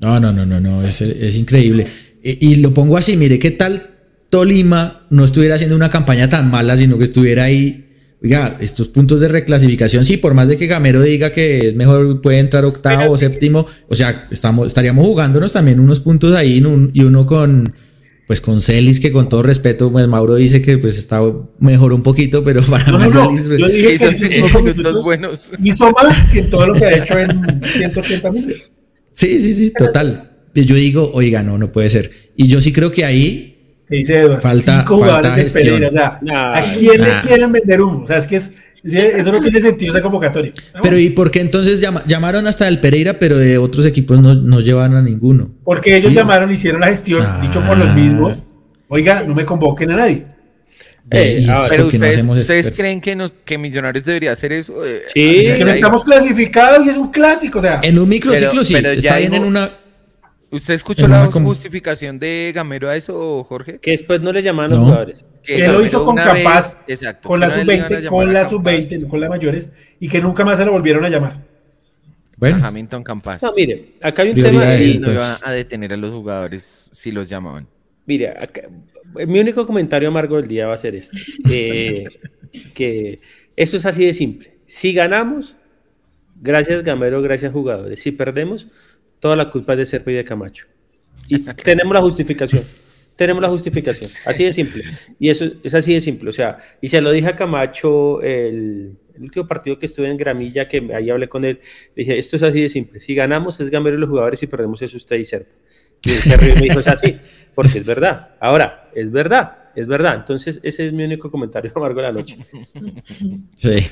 No, 0.00 0.20
no, 0.20 0.32
no, 0.32 0.44
no, 0.44 0.60
no, 0.60 0.82
es, 0.82 1.00
es 1.00 1.36
increíble. 1.36 1.86
Y, 2.22 2.52
y 2.52 2.56
lo 2.56 2.72
pongo 2.74 2.96
así, 2.96 3.16
mire, 3.16 3.38
¿qué 3.38 3.50
tal 3.52 3.90
Tolima 4.30 5.06
no 5.10 5.24
estuviera 5.24 5.54
haciendo 5.54 5.76
una 5.76 5.88
campaña 5.90 6.28
tan 6.28 6.50
mala, 6.50 6.76
sino 6.76 6.98
que 6.98 7.04
estuviera 7.04 7.44
ahí, 7.44 7.85
oiga, 8.26 8.56
estos 8.60 8.88
puntos 8.88 9.20
de 9.20 9.28
reclasificación, 9.28 10.04
sí, 10.04 10.16
por 10.16 10.34
más 10.34 10.48
de 10.48 10.56
que 10.56 10.66
Gamero 10.66 11.00
diga 11.00 11.30
que 11.30 11.68
es 11.68 11.74
mejor, 11.76 12.20
puede 12.20 12.38
entrar 12.40 12.64
octavo 12.64 12.98
Pero- 12.98 13.12
o 13.12 13.16
séptimo, 13.16 13.66
o 13.88 13.94
sea, 13.94 14.26
estamos, 14.32 14.66
estaríamos 14.66 15.06
jugándonos 15.06 15.52
también 15.52 15.78
unos 15.78 16.00
puntos 16.00 16.34
ahí 16.34 16.58
en 16.58 16.66
un- 16.66 16.90
y 16.92 17.02
uno 17.04 17.24
con, 17.24 17.72
pues 18.26 18.40
con 18.40 18.60
Celis, 18.60 18.98
que 18.98 19.12
con 19.12 19.28
todo 19.28 19.44
respeto, 19.44 19.92
pues 19.92 20.08
Mauro 20.08 20.34
dice 20.34 20.60
que 20.60 20.76
pues 20.78 20.98
está 20.98 21.20
mejor 21.60 21.92
un 21.92 22.02
poquito, 22.02 22.42
pero 22.42 22.62
para 22.68 22.90
No, 22.90 22.98
mí 22.98 23.04
no. 23.14 23.26
Celis, 23.30 23.46
pues, 23.46 23.58
Yo 23.60 23.68
dije 23.68 23.98
que 23.98 24.12
cinco 24.12 24.60
minutos 24.60 24.62
minutos 24.76 25.02
buenos. 25.04 25.50
hizo 25.62 25.90
más 25.92 26.24
que 26.32 26.42
todo 26.42 26.66
lo 26.66 26.74
que 26.74 26.84
ha 26.84 26.96
hecho 27.04 27.18
en 27.20 27.28
180 27.62 28.30
minutos. 28.30 28.72
sí, 29.12 29.40
sí, 29.40 29.54
sí, 29.54 29.72
total. 29.78 30.32
Y 30.52 30.64
yo 30.64 30.74
digo, 30.74 31.10
oiga, 31.14 31.42
no, 31.44 31.58
no 31.58 31.70
puede 31.70 31.88
ser. 31.90 32.10
Y 32.34 32.48
yo 32.48 32.60
sí 32.60 32.72
creo 32.72 32.90
que 32.90 33.04
ahí 33.04 33.55
Que 33.88 33.96
dice 33.96 34.18
Eduardo, 34.20 34.42
Falta- 34.42 34.78
cinco 34.80 34.96
jugadores 34.96 35.52
falta 35.52 35.58
de. 35.58 35.64
Pereira. 35.64 35.88
O 35.88 35.92
sea, 35.92 36.18
Nah, 36.22 36.56
¿a 36.58 36.72
quién 36.72 37.00
nah. 37.00 37.06
le 37.06 37.20
quieren 37.28 37.52
vender 37.52 37.80
humo? 37.80 38.02
O 38.02 38.06
sea, 38.06 38.16
es 38.18 38.26
que 38.26 38.36
es, 38.36 38.52
eso 38.84 39.32
no 39.32 39.40
tiene 39.40 39.60
sentido 39.60 39.92
esa 39.94 40.02
convocatoria. 40.02 40.52
Pero 40.82 40.98
¿y 40.98 41.10
por 41.10 41.30
qué 41.30 41.40
entonces 41.40 41.80
llama- 41.80 42.02
llamaron 42.06 42.46
hasta 42.46 42.66
el 42.68 42.80
Pereira, 42.80 43.18
pero 43.18 43.36
de 43.38 43.58
otros 43.58 43.86
equipos 43.86 44.20
no, 44.20 44.34
no 44.34 44.60
llevaron 44.60 44.96
a 44.96 45.02
ninguno? 45.02 45.50
Porque 45.64 45.96
ellos 45.96 46.10
Sí. 46.10 46.16
llamaron, 46.16 46.50
hicieron 46.52 46.80
la 46.80 46.88
gestión, 46.88 47.22
Ah. 47.24 47.38
dicho 47.42 47.60
por 47.62 47.76
los 47.78 47.94
mismos. 47.94 48.42
Oiga, 48.88 49.22
no 49.26 49.34
me 49.34 49.44
convoquen 49.44 49.90
a 49.92 49.96
nadie. 49.96 50.26
Eh, 51.10 51.44
Pero 51.68 51.84
¿por 51.84 51.90
qué 51.92 51.98
no 52.24 52.32
ustedes, 52.32 52.72
creen 52.72 53.00
que, 53.00 53.14
nos- 53.14 53.32
que 53.44 53.56
Millonarios 53.58 54.04
debería 54.04 54.32
hacer 54.32 54.52
eso? 54.52 54.84
Eh, 54.84 55.02
Sí. 55.14 55.46
Es 55.46 55.54
que 55.58 55.64
no 55.64 55.70
estamos 55.70 56.02
clasificados 56.02 56.84
y 56.84 56.90
es 56.90 56.96
un 56.96 57.12
clásico. 57.12 57.60
O 57.60 57.62
sea, 57.62 57.80
En 57.84 57.96
un 57.98 58.08
microciclo 58.08 58.50
Pero- 58.50 58.64
sí, 58.64 58.74
pero 58.74 58.92
ya 58.94 59.10
está 59.10 59.18
bien 59.18 59.30
dijo- 59.30 59.44
en 59.44 59.48
una... 59.48 59.70
¿Usted 60.50 60.74
escuchó 60.74 61.08
la 61.08 61.22
una 61.22 61.30
com- 61.30 61.44
justificación 61.44 62.18
de 62.20 62.52
Gamero 62.54 62.88
a 62.88 62.96
eso, 62.96 63.42
Jorge? 63.44 63.78
que 63.78 63.90
después 63.92 64.20
no 64.20 64.32
le 64.32 64.42
llaman 64.42 64.66
a 64.66 64.68
los 64.68 64.78
No. 64.78 64.84
jugadores. 64.86 65.26
Que 65.42 65.64
él 65.64 65.72
lo 65.72 65.84
hizo 65.84 66.04
con 66.04 66.14
una 66.14 66.32
vez- 66.32 66.44
Capaz, 66.44 66.82
exacto, 66.86 67.28
con 67.28 67.40
que 67.40 67.46
la 67.46 67.52
una 67.52 67.56
vez 67.56 67.66
le 67.66 67.74
iban 67.74 67.86
a 67.86 67.88
sub-20, 67.88 68.02
llamar 68.04 68.10
con 68.10 68.22
a 68.22 68.26
la 68.32 68.32
Campas, 68.42 68.50
sub-20, 68.50 68.98
no 69.00 69.08
con 69.08 69.20
las 69.20 69.30
mayores, 69.30 69.72
y 69.98 70.08
que 70.08 70.20
nunca 70.20 70.44
más 70.44 70.58
se 70.58 70.64
lo 70.64 70.72
volvieron 70.72 71.04
a 71.04 71.08
llamar. 71.08 71.32
a 71.32 71.38
Bueno, 72.38 72.64
Hamilton 72.66 73.02
Campas. 73.02 73.42
No, 73.42 73.52
mire, 73.56 73.92
acá 74.00 74.22
hay 74.22 74.28
un 74.28 74.34
tema. 74.36 74.48
Prioridades, 74.50 74.86
y 74.86 74.90
y- 74.92 74.98
no 74.98 75.12
iba 75.12 75.36
a 75.42 75.52
detener 75.52 75.92
a 75.92 75.96
los 75.96 76.10
jugadores 76.12 76.90
si 76.92 77.10
los 77.10 77.28
llamaban. 77.28 77.66
Mire, 78.06 78.28
acá- 78.30 78.68
mi 79.26 79.40
único 79.40 79.66
comentario 79.66 80.08
amargo 80.08 80.36
del 80.36 80.46
día 80.46 80.66
va 80.68 80.74
a 80.74 80.78
ser 80.78 80.94
este. 80.94 81.18
eh, 81.50 82.04
que 82.74 83.20
esto 83.56 83.76
es 83.78 83.86
así 83.86 84.04
de 84.06 84.14
simple. 84.14 84.52
Si 84.66 84.92
ganamos, 84.92 85.56
gracias 86.40 86.82
Gamero, 86.84 87.20
gracias 87.22 87.52
jugadores. 87.52 88.00
Si 88.00 88.12
perdemos, 88.12 88.68
toda 89.20 89.36
la 89.36 89.50
culpa 89.50 89.72
es 89.74 89.78
de 89.80 89.86
Serpa 89.86 90.10
y 90.10 90.14
de 90.14 90.24
Camacho. 90.24 90.66
Y 91.28 91.42
tenemos 91.64 91.94
la 91.94 92.00
justificación. 92.00 92.62
Tenemos 93.16 93.42
la 93.42 93.48
justificación. 93.48 94.10
Así 94.26 94.44
de 94.44 94.52
simple. 94.52 94.84
Y 95.18 95.30
eso 95.30 95.46
es 95.62 95.74
así 95.74 95.94
de 95.94 96.00
simple. 96.00 96.28
O 96.28 96.32
sea, 96.32 96.58
y 96.80 96.88
se 96.88 97.00
lo 97.00 97.10
dije 97.10 97.28
a 97.28 97.36
Camacho 97.36 98.20
el, 98.20 98.98
el 99.16 99.22
último 99.22 99.46
partido 99.46 99.78
que 99.78 99.86
estuve 99.86 100.10
en 100.10 100.16
Gramilla, 100.16 100.68
que 100.68 100.88
ahí 100.94 101.10
hablé 101.10 101.28
con 101.28 101.44
él. 101.44 101.58
Le 101.94 102.02
dije, 102.02 102.18
esto 102.18 102.36
es 102.36 102.42
así 102.42 102.60
de 102.60 102.68
simple. 102.68 103.00
Si 103.00 103.14
ganamos 103.14 103.58
es 103.60 103.70
Gamero 103.70 103.96
y 103.96 104.00
los 104.00 104.08
jugadores, 104.08 104.38
si 104.38 104.46
perdemos 104.46 104.82
es 104.82 104.94
usted 104.94 105.16
y 105.16 105.24
Serpa. 105.24 105.52
Y 106.04 106.10
se 106.10 106.36
rió 106.36 106.52
y 106.52 106.56
me 106.56 106.60
dijo, 106.62 106.80
es 106.80 106.88
así, 106.88 107.18
porque 107.54 107.78
es 107.78 107.86
verdad. 107.86 108.36
Ahora, 108.38 108.90
es 108.94 109.10
verdad, 109.10 109.70
es 109.74 109.86
verdad. 109.86 110.16
Entonces, 110.16 110.60
ese 110.62 110.86
es 110.86 110.92
mi 110.92 111.04
único 111.04 111.30
comentario 111.30 111.72
amargo 111.74 112.00
de 112.00 112.06
la 112.06 112.12
noche. 112.12 112.36
Sí. 113.56 113.86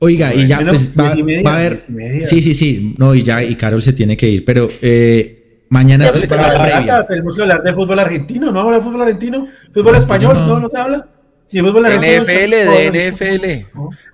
Oiga, 0.00 0.32
y 0.32 0.46
ya 0.46 0.60
pues, 0.60 0.90
va, 0.96 1.14
va, 1.44 1.50
a 1.52 1.56
haber. 1.56 1.82
Sí, 2.24 2.40
sí, 2.40 2.54
sí. 2.54 2.94
No, 2.98 3.14
y 3.14 3.22
ya, 3.22 3.42
y 3.42 3.56
Carol 3.56 3.82
se 3.82 3.92
tiene 3.92 4.16
que 4.16 4.28
ir. 4.28 4.44
Pero 4.44 4.68
eh, 4.80 5.64
mañana 5.70 6.12
pues, 6.12 6.28
Tenemos 6.28 7.34
que 7.34 7.42
hablar 7.42 7.62
de 7.62 7.74
fútbol 7.74 7.98
argentino, 7.98 8.52
¿no? 8.52 8.60
¿Habla 8.60 8.76
de 8.76 8.82
fútbol 8.82 9.02
argentino? 9.02 9.48
¿Fútbol 9.72 9.96
español? 9.96 10.36
No, 10.46 10.60
no 10.60 10.68
se 10.68 10.78
habla. 10.78 11.08
fútbol 11.50 11.86
argentino. 11.86 12.22
NFL, 12.22 12.50
de 12.50 13.10
NFL. 13.10 13.46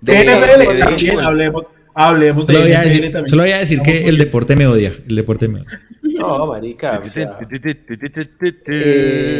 De 0.00 0.24
NFL, 0.24 0.78
también 0.78 1.20
hablemos. 1.20 1.66
Hablemos 1.96 2.46
de 2.46 2.54
solo 2.54 2.64
NFL 2.64 3.02
también. 3.02 3.28
Solo 3.28 3.42
voy 3.42 3.52
a 3.52 3.58
decir 3.58 3.80
que 3.80 4.08
el 4.08 4.16
deporte 4.16 4.56
me 4.56 4.66
odia. 4.66 4.92
El 5.06 5.16
deporte 5.16 5.48
me 5.48 5.60
odia. 5.60 5.80
No, 6.02 6.46
marica. 6.46 7.00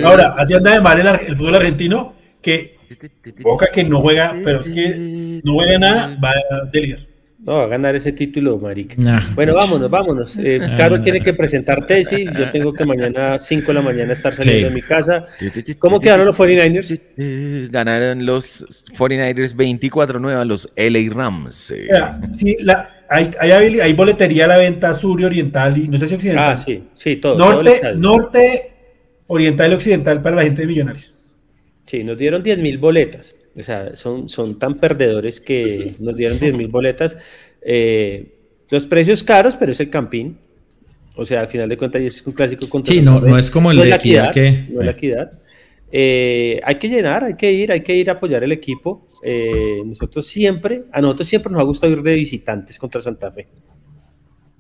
Ahora, 0.05 0.35
así 0.37 0.55
anda 0.55 0.75
de 0.75 0.81
mal 0.81 1.19
el 1.27 1.37
fútbol 1.37 1.55
argentino 1.57 2.15
que 2.43 2.75
Boca 3.41 3.67
que 3.73 3.85
no 3.85 4.01
juega, 4.01 4.35
pero 4.45 4.61
es 4.61 4.69
que 4.69 4.95
no 5.45 5.55
juega 5.55 5.79
nada, 5.79 6.19
va 6.23 6.31
a 6.31 6.65
deligar. 6.73 7.01
No, 7.45 7.53
va 7.53 7.65
a 7.65 7.67
ganar 7.67 7.95
ese 7.95 8.11
título, 8.13 8.59
marica. 8.59 8.97
bueno, 9.35 9.55
vámonos, 9.55 9.91
vámonos. 9.91 10.39
Eh, 10.39 10.59
Carlos 10.79 11.03
tiene 11.03 11.21
que 11.21 11.35
presentar 11.35 11.87
tesis. 11.87 12.31
Yo 12.33 12.51
tengo 12.51 12.73
que 12.73 12.87
mañana, 12.87 13.39
5 13.39 13.67
de 13.67 13.75
la 13.75 13.83
mañana, 13.83 14.15
estar 14.15 14.33
saliendo 14.33 14.69
de 14.71 14.75
mi 14.75 14.81
casa. 14.81 15.27
¿Cómo 15.79 16.01
quedaron 16.01 16.25
los 16.25 16.39
49ers? 16.39 17.71
Ganaron 17.71 18.25
los 18.25 18.65
49ers 18.97 19.55
24-9 19.55 20.35
a 20.35 20.45
los 20.47 20.73
LA 20.75 21.15
Rams. 21.15 21.71
Eh. 21.73 21.89
Sí, 22.35 22.57
la, 22.63 22.89
hay, 23.11 23.31
hay, 23.39 23.53
hay, 23.53 23.93
boletería 23.93 24.47
a 24.47 24.49
la 24.49 24.57
venta 24.57 24.95
sur 24.95 25.21
y 25.21 25.25
oriental 25.25 25.77
y 25.77 25.87
no 25.89 25.99
sé 25.99 26.09
si 26.09 26.15
occidental. 26.15 26.55
Ah, 26.55 26.57
sí, 26.57 26.85
sí, 26.95 27.17
todo. 27.17 27.37
Norte, 27.37 27.93
norte, 27.97 28.73
oriental 29.27 29.73
y 29.73 29.75
occidental 29.75 30.23
para 30.23 30.37
la 30.37 30.43
gente 30.45 30.63
de 30.63 30.69
Millonarios. 30.69 31.13
Sí, 31.85 32.03
nos 32.03 32.17
dieron 32.17 32.43
10.000 32.43 32.81
boletas. 32.81 33.37
O 33.57 33.63
sea, 33.63 33.95
son, 33.95 34.29
son 34.29 34.59
tan 34.59 34.75
perdedores 34.75 35.41
que 35.41 35.95
nos 35.99 36.17
dieron 36.17 36.39
10.000 36.39 36.71
boletas. 36.71 37.17
Eh, 37.63 38.35
los 38.71 38.87
precios 38.87 39.23
caros, 39.23 39.55
pero 39.59 39.73
es 39.73 39.81
el 39.81 39.91
Campín. 39.91 40.39
O 41.17 41.25
sea, 41.25 41.43
al 41.43 41.47
final 41.47 41.69
de 41.69 41.77
cuentas 41.77 42.03
es 42.03 42.27
un 42.27 42.33
clásico 42.33 42.69
contra 42.69 42.93
Sí, 42.93 43.01
no, 43.01 43.21
no 43.21 43.39
es 43.39 43.51
como 43.51 43.71
el 43.71 43.77
de 43.77 43.91
equidad, 43.91 44.33
que... 44.33 44.67
No 44.71 44.81
es 44.81 44.87
la 44.87 44.93
equidad. 44.93 45.33
Eh, 45.93 46.61
hay 46.65 46.75
que 46.75 46.89
llenar, 46.89 47.23
hay 47.23 47.37
que 47.37 47.53
ir, 47.53 47.71
hay 47.71 47.83
que 47.83 47.95
ir 47.95 48.11
a 48.11 48.15
apoyar 48.15 48.43
el 48.43 48.51
equipo. 48.51 49.07
Eh, 49.23 49.83
nosotros 49.85 50.27
siempre, 50.27 50.85
a 50.91 51.01
nosotros 51.01 51.29
siempre 51.29 51.53
nos 51.53 51.61
ha 51.61 51.65
gustado 51.65 51.93
ir 51.93 52.03
de 52.03 52.15
visitantes 52.15 52.79
contra 52.79 53.01
Santa 53.01 53.31
Fe 53.31 53.47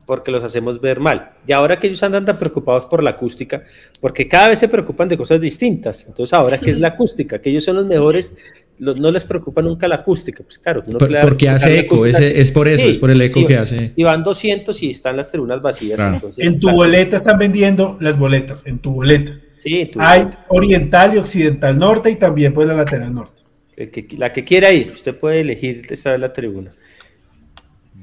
porque 0.06 0.30
los 0.30 0.44
hacemos 0.44 0.80
ver 0.80 1.00
mal. 1.00 1.32
Y 1.46 1.52
ahora 1.52 1.78
que 1.78 1.86
ellos 1.86 2.02
andan 2.02 2.24
tan 2.24 2.38
preocupados 2.38 2.86
por 2.86 3.02
la 3.02 3.10
acústica, 3.10 3.64
porque 4.00 4.28
cada 4.28 4.48
vez 4.48 4.58
se 4.58 4.68
preocupan 4.68 5.08
de 5.08 5.16
cosas 5.16 5.40
distintas. 5.40 6.04
Entonces, 6.06 6.32
ahora 6.32 6.58
que 6.58 6.70
es 6.70 6.78
la 6.78 6.88
acústica, 6.88 7.40
que 7.40 7.50
ellos 7.50 7.64
son 7.64 7.76
los 7.76 7.86
mejores, 7.86 8.34
no 8.78 9.10
les 9.10 9.24
preocupa 9.24 9.62
nunca 9.62 9.88
la 9.88 9.96
acústica. 9.96 10.42
Pues 10.42 10.58
claro, 10.58 10.82
porque 11.22 11.48
hace 11.48 11.80
eco, 11.80 12.06
es, 12.06 12.52
por 12.52 12.68
eso, 12.68 12.86
es 12.86 12.98
por 12.98 13.10
el 13.10 13.20
eco 13.20 13.46
que 13.46 13.56
hace. 13.56 13.92
Y 13.96 14.02
van 14.02 14.22
200 14.22 14.82
y 14.82 14.90
están 14.90 15.16
las 15.16 15.30
tribunas 15.30 15.62
vacías. 15.62 15.98
en 16.38 16.60
tu 16.60 16.70
boleta 16.70 17.16
están 17.16 17.38
vendiendo 17.38 17.96
las 18.00 18.18
boletas, 18.18 18.66
en 18.66 18.78
tu 18.78 18.94
boleta. 18.94 19.38
Sí, 19.62 19.90
Hay 19.96 20.24
oriental 20.48 21.14
y 21.14 21.18
occidental 21.18 21.78
norte 21.78 22.10
y 22.10 22.16
también 22.16 22.52
pues 22.52 22.68
la 22.68 22.74
lateral 22.74 23.14
norte. 23.14 23.42
El 23.76 23.90
que, 23.90 24.06
la 24.16 24.32
que 24.32 24.44
quiera 24.44 24.70
ir, 24.70 24.90
usted 24.90 25.16
puede 25.16 25.40
elegir 25.40 25.82
estar 25.88 26.14
en 26.14 26.20
la 26.20 26.32
tribuna. 26.32 26.72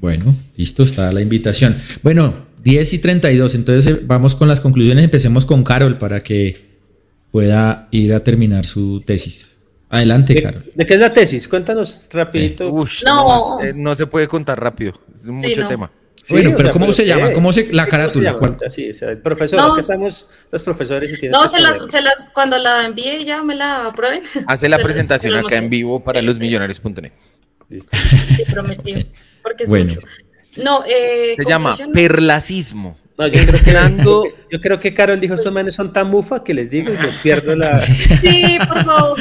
Bueno, 0.02 0.34
listo, 0.56 0.82
está 0.82 1.12
la 1.12 1.20
invitación. 1.20 1.76
Bueno, 2.02 2.34
10 2.64 2.92
y 2.94 2.98
32, 2.98 3.54
entonces 3.54 3.86
eh, 3.86 4.00
vamos 4.02 4.34
con 4.34 4.48
las 4.48 4.60
conclusiones. 4.60 5.04
Empecemos 5.04 5.44
con 5.44 5.62
Carol 5.62 5.96
para 5.96 6.24
que 6.24 6.56
pueda 7.30 7.86
ir 7.92 8.12
a 8.12 8.18
terminar 8.18 8.66
su 8.66 9.00
tesis. 9.02 9.60
Adelante, 9.88 10.42
Carol. 10.42 10.64
¿De 10.74 10.84
qué 10.84 10.94
es 10.94 11.00
la 11.00 11.12
tesis? 11.12 11.46
Cuéntanos 11.46 12.08
rapidito. 12.12 12.68
no. 13.06 13.62
Eh, 13.62 13.74
no, 13.76 13.94
se 13.94 14.08
puede 14.08 14.26
contar 14.26 14.60
rápido, 14.60 14.92
es 15.14 15.28
mucho 15.28 15.68
tema. 15.68 15.88
bueno, 16.30 16.52
pero 16.56 16.72
¿cómo 16.72 16.92
se 16.92 17.06
llama? 17.06 17.32
¿Cómo 17.32 17.52
se 17.52 17.72
la 17.72 17.86
carátula? 17.86 18.36
Sí, 18.70 18.90
o 18.90 18.94
sea, 18.94 19.10
el 19.10 19.18
profesor, 19.18 19.60
no, 19.60 19.78
estamos 19.78 20.26
los 20.50 20.62
profesores 20.62 21.16
y 21.22 21.28
No, 21.28 21.46
se 21.46 21.60
las, 21.60 21.88
se 21.88 22.02
las, 22.02 22.28
cuando 22.34 22.58
la 22.58 22.86
envíe 22.86 23.24
ya 23.24 23.44
me 23.44 23.54
la 23.54 23.86
aprueben. 23.86 24.22
Hace 24.48 24.68
la 24.68 24.78
presentación 24.82 25.36
acá 25.36 25.58
en 25.58 25.70
vivo 25.70 26.02
para 26.02 26.20
losmillonarios.net. 26.20 27.12
Listo. 27.68 27.96
Sí, 28.36 28.42
prometí 28.50 29.06
porque 29.42 29.64
es 29.64 29.68
bueno. 29.68 29.94
No, 30.56 30.84
eh, 30.86 31.34
se 31.36 31.44
llama 31.44 31.76
perlacismo. 31.92 32.96
No, 33.18 33.26
yo 33.26 33.44
creo, 33.46 33.60
que, 33.62 34.34
yo 34.50 34.60
creo 34.60 34.80
que 34.80 34.94
Carol 34.94 35.20
dijo, 35.20 35.34
estos 35.34 35.52
manes 35.52 35.74
son 35.74 35.92
tan 35.92 36.08
mufa 36.08 36.42
que 36.42 36.54
les 36.54 36.70
digo 36.70 36.92
y 36.92 36.96
me 36.96 37.08
pierdo 37.22 37.54
la... 37.54 37.78
Sí, 37.78 38.58
por 38.66 38.84
favor. 38.84 39.18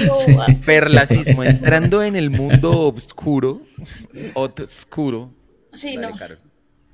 Perlacismo, 0.65 1.43
entrando 1.43 2.01
en 2.01 2.15
el 2.15 2.29
mundo 2.29 2.93
oscuro, 2.95 3.61
oscuro. 4.33 5.31
Sí, 5.73 5.97
no. 5.97 6.09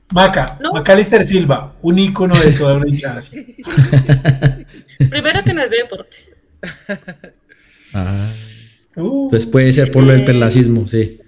Maca, 0.09 0.57
¿No? 0.61 0.71
Macalister 0.71 1.25
Silva, 1.25 1.75
un 1.81 1.99
ícono 1.99 2.39
de 2.39 2.51
toda 2.53 2.75
una 2.75 2.87
hinchada. 2.87 3.21
Primero 5.09 5.43
que 5.43 5.53
no 5.53 5.61
es 5.61 5.69
de 5.69 5.77
deporte. 5.77 6.17
Ah. 7.93 8.29
Uh. 8.95 9.25
Entonces 9.25 9.49
puede 9.49 9.73
ser 9.73 9.91
por 9.91 10.03
lo 10.03 10.13
del 10.13 10.23
perlacismo, 10.23 10.87
sí. 10.87 11.19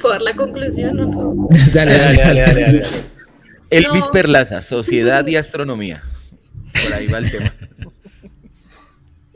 ¿Por 0.00 0.22
la 0.22 0.34
conclusión 0.34 0.98
o 1.00 1.06
no? 1.06 1.48
dale, 1.74 1.98
dale, 1.98 2.16
dale, 2.16 2.40
dale, 2.40 2.84
Elvis 3.70 4.06
Perlaza, 4.08 4.60
Sociedad 4.60 5.26
y 5.26 5.36
Astronomía. 5.36 6.02
Por 6.84 6.94
ahí 6.94 7.06
va 7.06 7.18
el 7.18 7.30
tema. 7.30 7.54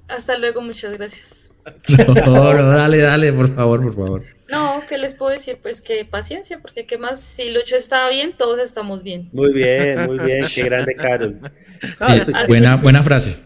Hasta 0.08 0.38
luego, 0.38 0.60
muchas 0.60 0.92
gracias. 0.92 1.50
No, 1.88 2.54
no, 2.54 2.66
dale, 2.68 2.98
dale, 2.98 3.32
por 3.32 3.54
favor, 3.54 3.82
por 3.82 3.94
favor. 3.94 4.24
No, 4.48 4.82
¿qué 4.88 4.98
les 4.98 5.14
puedo 5.14 5.32
decir? 5.32 5.58
Pues 5.60 5.80
que 5.80 6.04
paciencia, 6.04 6.60
porque 6.60 6.86
qué 6.86 6.98
más, 6.98 7.20
si 7.20 7.50
Lucho 7.50 7.74
está 7.76 8.08
bien, 8.08 8.34
todos 8.36 8.60
estamos 8.60 9.02
bien. 9.02 9.28
Muy 9.32 9.52
bien, 9.52 10.06
muy 10.06 10.18
bien, 10.18 10.42
qué 10.54 10.64
grande, 10.64 10.94
Carol. 10.94 11.40
Eh, 11.82 12.22
pues, 12.24 12.46
buena, 12.46 12.76
buena 12.76 13.02
frase. 13.02 13.38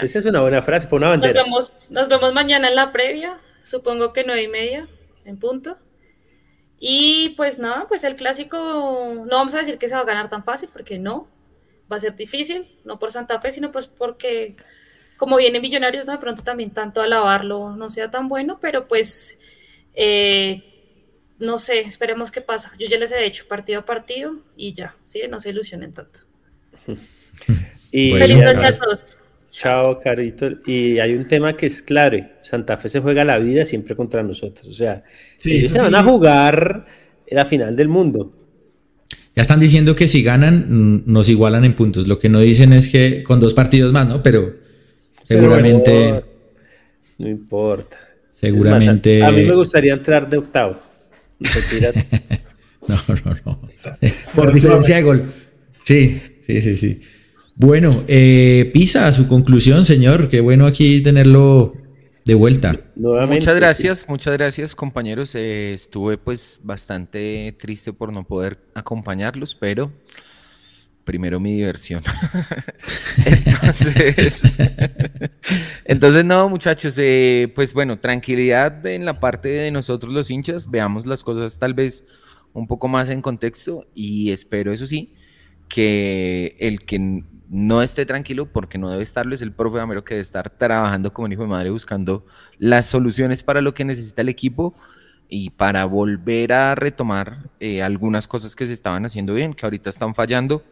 Esa 0.00 0.20
es 0.20 0.24
una 0.24 0.40
buena 0.40 0.62
frase, 0.62 0.86
por 0.86 0.98
una 0.98 1.08
bandera. 1.08 1.40
Nos 1.40 1.44
vemos, 1.44 1.90
nos 1.90 2.08
vemos 2.08 2.32
mañana 2.32 2.68
en 2.68 2.76
la 2.76 2.90
previa, 2.90 3.38
supongo 3.62 4.14
que 4.14 4.24
nueve 4.24 4.44
y 4.44 4.48
media 4.48 4.88
en 5.24 5.38
punto. 5.38 5.78
Y 6.78 7.30
pues 7.30 7.58
nada, 7.58 7.86
pues 7.86 8.04
el 8.04 8.14
clásico, 8.14 8.58
no 8.58 9.36
vamos 9.36 9.54
a 9.54 9.58
decir 9.58 9.78
que 9.78 9.88
se 9.88 9.94
va 9.94 10.00
a 10.00 10.04
ganar 10.04 10.28
tan 10.28 10.44
fácil, 10.44 10.68
porque 10.72 10.98
no, 10.98 11.28
va 11.90 11.96
a 11.96 12.00
ser 12.00 12.14
difícil, 12.14 12.66
no 12.84 12.98
por 12.98 13.12
Santa 13.12 13.40
Fe, 13.40 13.52
sino 13.52 13.70
pues 13.70 13.88
porque 13.88 14.56
como 15.16 15.36
viene 15.36 15.60
Millonarios, 15.60 16.04
¿no? 16.04 16.12
de 16.12 16.18
pronto 16.18 16.42
también 16.42 16.70
tanto 16.70 17.00
alabarlo 17.00 17.76
no 17.76 17.88
sea 17.88 18.10
tan 18.10 18.28
bueno, 18.28 18.58
pero 18.60 18.88
pues 18.88 19.38
eh, 19.94 20.62
no 21.38 21.58
sé, 21.58 21.80
esperemos 21.80 22.30
qué 22.30 22.40
pasa. 22.40 22.72
Yo 22.78 22.86
ya 22.88 22.98
les 22.98 23.12
he 23.12 23.24
hecho 23.24 23.46
partido 23.46 23.80
a 23.80 23.84
partido 23.84 24.36
y 24.56 24.72
ya, 24.72 24.96
¿sí? 25.02 25.22
No 25.28 25.40
se 25.40 25.50
ilusionen 25.50 25.92
tanto. 25.92 26.20
y 27.90 28.12
Feliz 28.12 28.38
noche 28.38 28.66
a 28.66 28.78
todos. 28.78 29.20
Chao, 29.56 30.00
Carito. 30.00 30.48
Y 30.66 30.98
hay 30.98 31.14
un 31.14 31.28
tema 31.28 31.56
que 31.56 31.66
es 31.66 31.80
claro, 31.80 32.18
Santa 32.40 32.76
Fe 32.76 32.88
se 32.88 32.98
juega 32.98 33.22
la 33.24 33.38
vida 33.38 33.64
siempre 33.64 33.94
contra 33.94 34.20
nosotros. 34.22 34.66
O 34.66 34.72
sea, 34.72 35.04
ellos 35.44 35.70
se 35.70 35.80
van 35.80 35.94
a 35.94 36.02
jugar 36.02 36.84
la 37.28 37.44
final 37.44 37.76
del 37.76 37.88
mundo. 37.88 38.34
Ya 39.36 39.42
están 39.42 39.60
diciendo 39.60 39.94
que 39.94 40.08
si 40.08 40.24
ganan, 40.24 40.66
mm, 40.68 41.02
nos 41.06 41.28
igualan 41.28 41.64
en 41.64 41.74
puntos. 41.74 42.08
Lo 42.08 42.18
que 42.18 42.28
no 42.28 42.40
dicen 42.40 42.72
es 42.72 42.88
que 42.88 43.22
con 43.22 43.38
dos 43.38 43.54
partidos 43.54 43.92
más, 43.92 44.08
¿no? 44.08 44.24
Pero 44.24 44.56
seguramente... 45.22 46.24
no 47.18 47.28
importa. 47.28 47.98
Seguramente... 48.30 49.22
a 49.22 49.30
mí 49.30 49.44
me 49.44 49.54
gustaría 49.54 49.94
entrar 49.94 50.28
de 50.28 50.36
octavo. 50.36 50.80
no, 52.88 52.96
no, 53.24 53.36
no. 53.46 53.60
Por 54.34 54.52
diferencia 54.52 54.96
de 54.96 55.02
gol. 55.02 55.32
Sí, 55.84 56.20
sí, 56.40 56.60
sí, 56.60 56.76
sí. 56.76 57.00
Bueno, 57.56 58.02
eh, 58.08 58.70
Pisa, 58.72 59.10
su 59.12 59.28
conclusión, 59.28 59.84
señor. 59.84 60.28
Qué 60.28 60.40
bueno 60.40 60.66
aquí 60.66 61.00
tenerlo 61.02 61.74
de 62.24 62.34
vuelta. 62.34 62.80
muchas 62.96 63.54
gracias, 63.54 64.08
muchas 64.08 64.32
gracias, 64.32 64.74
compañeros. 64.74 65.34
Eh, 65.36 65.72
estuve 65.72 66.18
pues 66.18 66.60
bastante 66.64 67.54
triste 67.56 67.92
por 67.92 68.12
no 68.12 68.24
poder 68.26 68.58
acompañarlos, 68.74 69.54
pero 69.54 69.92
primero 71.04 71.38
mi 71.38 71.54
diversión. 71.54 72.02
entonces, 73.24 74.56
entonces, 75.84 76.24
no, 76.24 76.48
muchachos, 76.48 76.96
eh, 76.98 77.52
pues 77.54 77.72
bueno, 77.72 78.00
tranquilidad 78.00 78.84
en 78.86 79.04
la 79.04 79.20
parte 79.20 79.48
de 79.48 79.70
nosotros 79.70 80.12
los 80.12 80.28
hinchas. 80.28 80.68
Veamos 80.68 81.06
las 81.06 81.22
cosas 81.22 81.56
tal 81.58 81.74
vez 81.74 82.04
un 82.52 82.66
poco 82.66 82.88
más 82.88 83.10
en 83.10 83.22
contexto 83.22 83.86
y 83.94 84.32
espero, 84.32 84.72
eso 84.72 84.86
sí, 84.86 85.14
que 85.68 86.56
el 86.58 86.80
que 86.80 87.22
no 87.54 87.82
esté 87.82 88.04
tranquilo 88.04 88.46
porque 88.52 88.78
no 88.78 88.90
debe 88.90 89.04
estarlo, 89.04 89.32
es 89.32 89.40
el 89.40 89.52
profe 89.52 89.78
Gamero 89.78 90.02
que 90.02 90.14
debe 90.14 90.22
estar 90.22 90.50
trabajando 90.50 91.12
como 91.12 91.26
un 91.26 91.32
hijo 91.32 91.42
de 91.42 91.48
madre 91.48 91.70
buscando 91.70 92.26
las 92.58 92.86
soluciones 92.86 93.44
para 93.44 93.60
lo 93.60 93.74
que 93.74 93.84
necesita 93.84 94.22
el 94.22 94.28
equipo 94.28 94.74
y 95.28 95.50
para 95.50 95.84
volver 95.84 96.52
a 96.52 96.74
retomar 96.74 97.48
eh, 97.60 97.80
algunas 97.80 98.26
cosas 98.26 98.56
que 98.56 98.66
se 98.66 98.72
estaban 98.72 99.04
haciendo 99.06 99.34
bien, 99.34 99.54
que 99.54 99.64
ahorita 99.64 99.88
están 99.88 100.16
fallando 100.16 100.64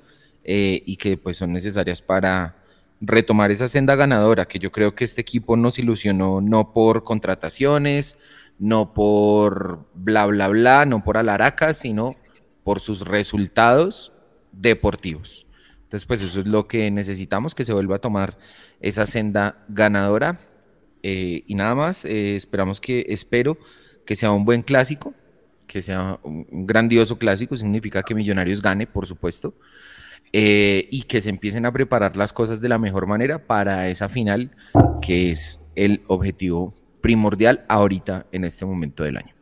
eh, 0.42 0.82
y 0.84 0.96
que 0.96 1.16
pues 1.16 1.36
son 1.36 1.52
necesarias 1.52 2.02
para 2.02 2.56
retomar 3.00 3.52
esa 3.52 3.68
senda 3.68 3.94
ganadora, 3.94 4.46
que 4.46 4.58
yo 4.58 4.72
creo 4.72 4.96
que 4.96 5.04
este 5.04 5.20
equipo 5.20 5.56
nos 5.56 5.78
ilusionó 5.78 6.40
no 6.40 6.72
por 6.72 7.04
contrataciones, 7.04 8.18
no 8.58 8.92
por 8.92 9.86
bla, 9.94 10.26
bla, 10.26 10.48
bla, 10.48 10.84
no 10.84 11.04
por 11.04 11.16
alaracas, 11.16 11.76
sino 11.76 12.16
por 12.64 12.80
sus 12.80 13.06
resultados 13.06 14.12
deportivos. 14.50 15.46
Entonces, 15.92 16.06
pues 16.06 16.22
eso 16.22 16.40
es 16.40 16.46
lo 16.46 16.66
que 16.66 16.90
necesitamos, 16.90 17.54
que 17.54 17.66
se 17.66 17.74
vuelva 17.74 17.96
a 17.96 17.98
tomar 17.98 18.38
esa 18.80 19.04
senda 19.04 19.62
ganadora. 19.68 20.40
Eh, 21.02 21.44
y 21.46 21.54
nada 21.54 21.74
más, 21.74 22.06
eh, 22.06 22.34
esperamos 22.34 22.80
que, 22.80 23.04
espero 23.10 23.58
que 24.06 24.16
sea 24.16 24.30
un 24.30 24.46
buen 24.46 24.62
clásico, 24.62 25.12
que 25.66 25.82
sea 25.82 26.18
un, 26.22 26.46
grandioso 26.66 27.18
clásico, 27.18 27.56
significa 27.56 28.02
que 28.02 28.14
Millonarios 28.14 28.62
gane, 28.62 28.86
por 28.86 29.04
supuesto, 29.04 29.52
eh, 30.32 30.88
y 30.90 31.02
que 31.02 31.20
se 31.20 31.28
empiecen 31.28 31.66
a 31.66 31.72
preparar 31.72 32.16
las 32.16 32.32
cosas 32.32 32.62
de 32.62 32.70
la 32.70 32.78
mejor 32.78 33.06
manera 33.06 33.46
para 33.46 33.90
esa 33.90 34.08
final, 34.08 34.50
que 35.02 35.30
es 35.30 35.60
el 35.74 36.00
objetivo 36.06 36.72
primordial 37.02 37.66
ahorita 37.68 38.24
en 38.32 38.44
este 38.44 38.64
momento 38.64 39.04
del 39.04 39.18
año. 39.18 39.41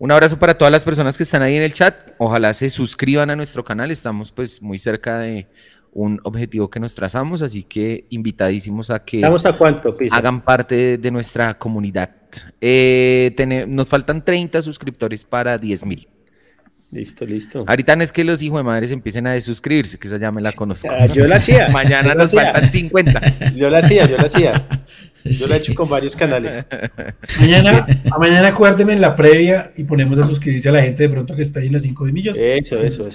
Un 0.00 0.12
abrazo 0.12 0.38
para 0.38 0.56
todas 0.56 0.70
las 0.70 0.84
personas 0.84 1.16
que 1.16 1.24
están 1.24 1.42
ahí 1.42 1.56
en 1.56 1.62
el 1.62 1.74
chat. 1.74 2.12
Ojalá 2.18 2.54
se 2.54 2.70
suscriban 2.70 3.30
a 3.30 3.36
nuestro 3.36 3.64
canal. 3.64 3.90
Estamos 3.90 4.30
pues 4.30 4.62
muy 4.62 4.78
cerca 4.78 5.18
de 5.18 5.48
un 5.92 6.20
objetivo 6.22 6.70
que 6.70 6.78
nos 6.78 6.94
trazamos, 6.94 7.42
así 7.42 7.64
que 7.64 8.06
invitadísimos 8.10 8.90
a 8.90 9.04
que 9.04 9.24
a 9.24 9.52
cuánto, 9.56 9.96
hagan 10.12 10.42
parte 10.42 10.98
de 10.98 11.10
nuestra 11.10 11.58
comunidad. 11.58 12.10
Eh, 12.60 13.66
nos 13.66 13.88
faltan 13.88 14.24
30 14.24 14.62
suscriptores 14.62 15.24
para 15.24 15.58
10 15.58 15.84
mil. 15.84 16.08
Listo, 16.90 17.26
listo. 17.26 17.64
Ahorita 17.66 17.96
no 17.96 18.02
es 18.02 18.12
que 18.12 18.24
los 18.24 18.40
hijos 18.40 18.60
de 18.60 18.62
madres 18.62 18.92
empiecen 18.92 19.26
a 19.26 19.32
desuscribirse, 19.32 19.98
que 19.98 20.06
esa 20.06 20.16
ya 20.16 20.30
me 20.30 20.40
la 20.40 20.52
conozco. 20.52 20.88
Ah, 20.98 21.06
yo 21.06 21.26
la 21.26 21.36
hacía. 21.36 21.68
Mañana 21.72 22.14
nos 22.14 22.32
faltan 22.32 22.66
50. 22.68 23.52
Yo 23.56 23.68
la 23.68 23.78
hacía, 23.78 24.06
yo 24.06 24.16
la 24.16 24.24
hacía. 24.24 24.52
Yo 25.30 25.46
la 25.46 25.56
he 25.56 25.58
hecho 25.58 25.74
con 25.74 25.88
varios 25.88 26.14
canales. 26.16 26.64
Mañana, 27.40 27.86
mañana 28.18 28.48
acuérdeme 28.48 28.92
en 28.92 29.00
la 29.00 29.14
previa 29.16 29.72
y 29.76 29.84
ponemos 29.84 30.18
a 30.18 30.24
suscribirse 30.24 30.68
a 30.68 30.72
la 30.72 30.82
gente 30.82 31.04
de 31.04 31.08
pronto 31.08 31.34
que 31.34 31.42
está 31.42 31.60
ahí 31.60 31.66
en 31.66 31.74
las 31.74 31.82
5 31.82 32.06
de 32.06 32.12
millones. 32.12 32.40
Eso, 32.42 32.82
eso. 32.82 33.08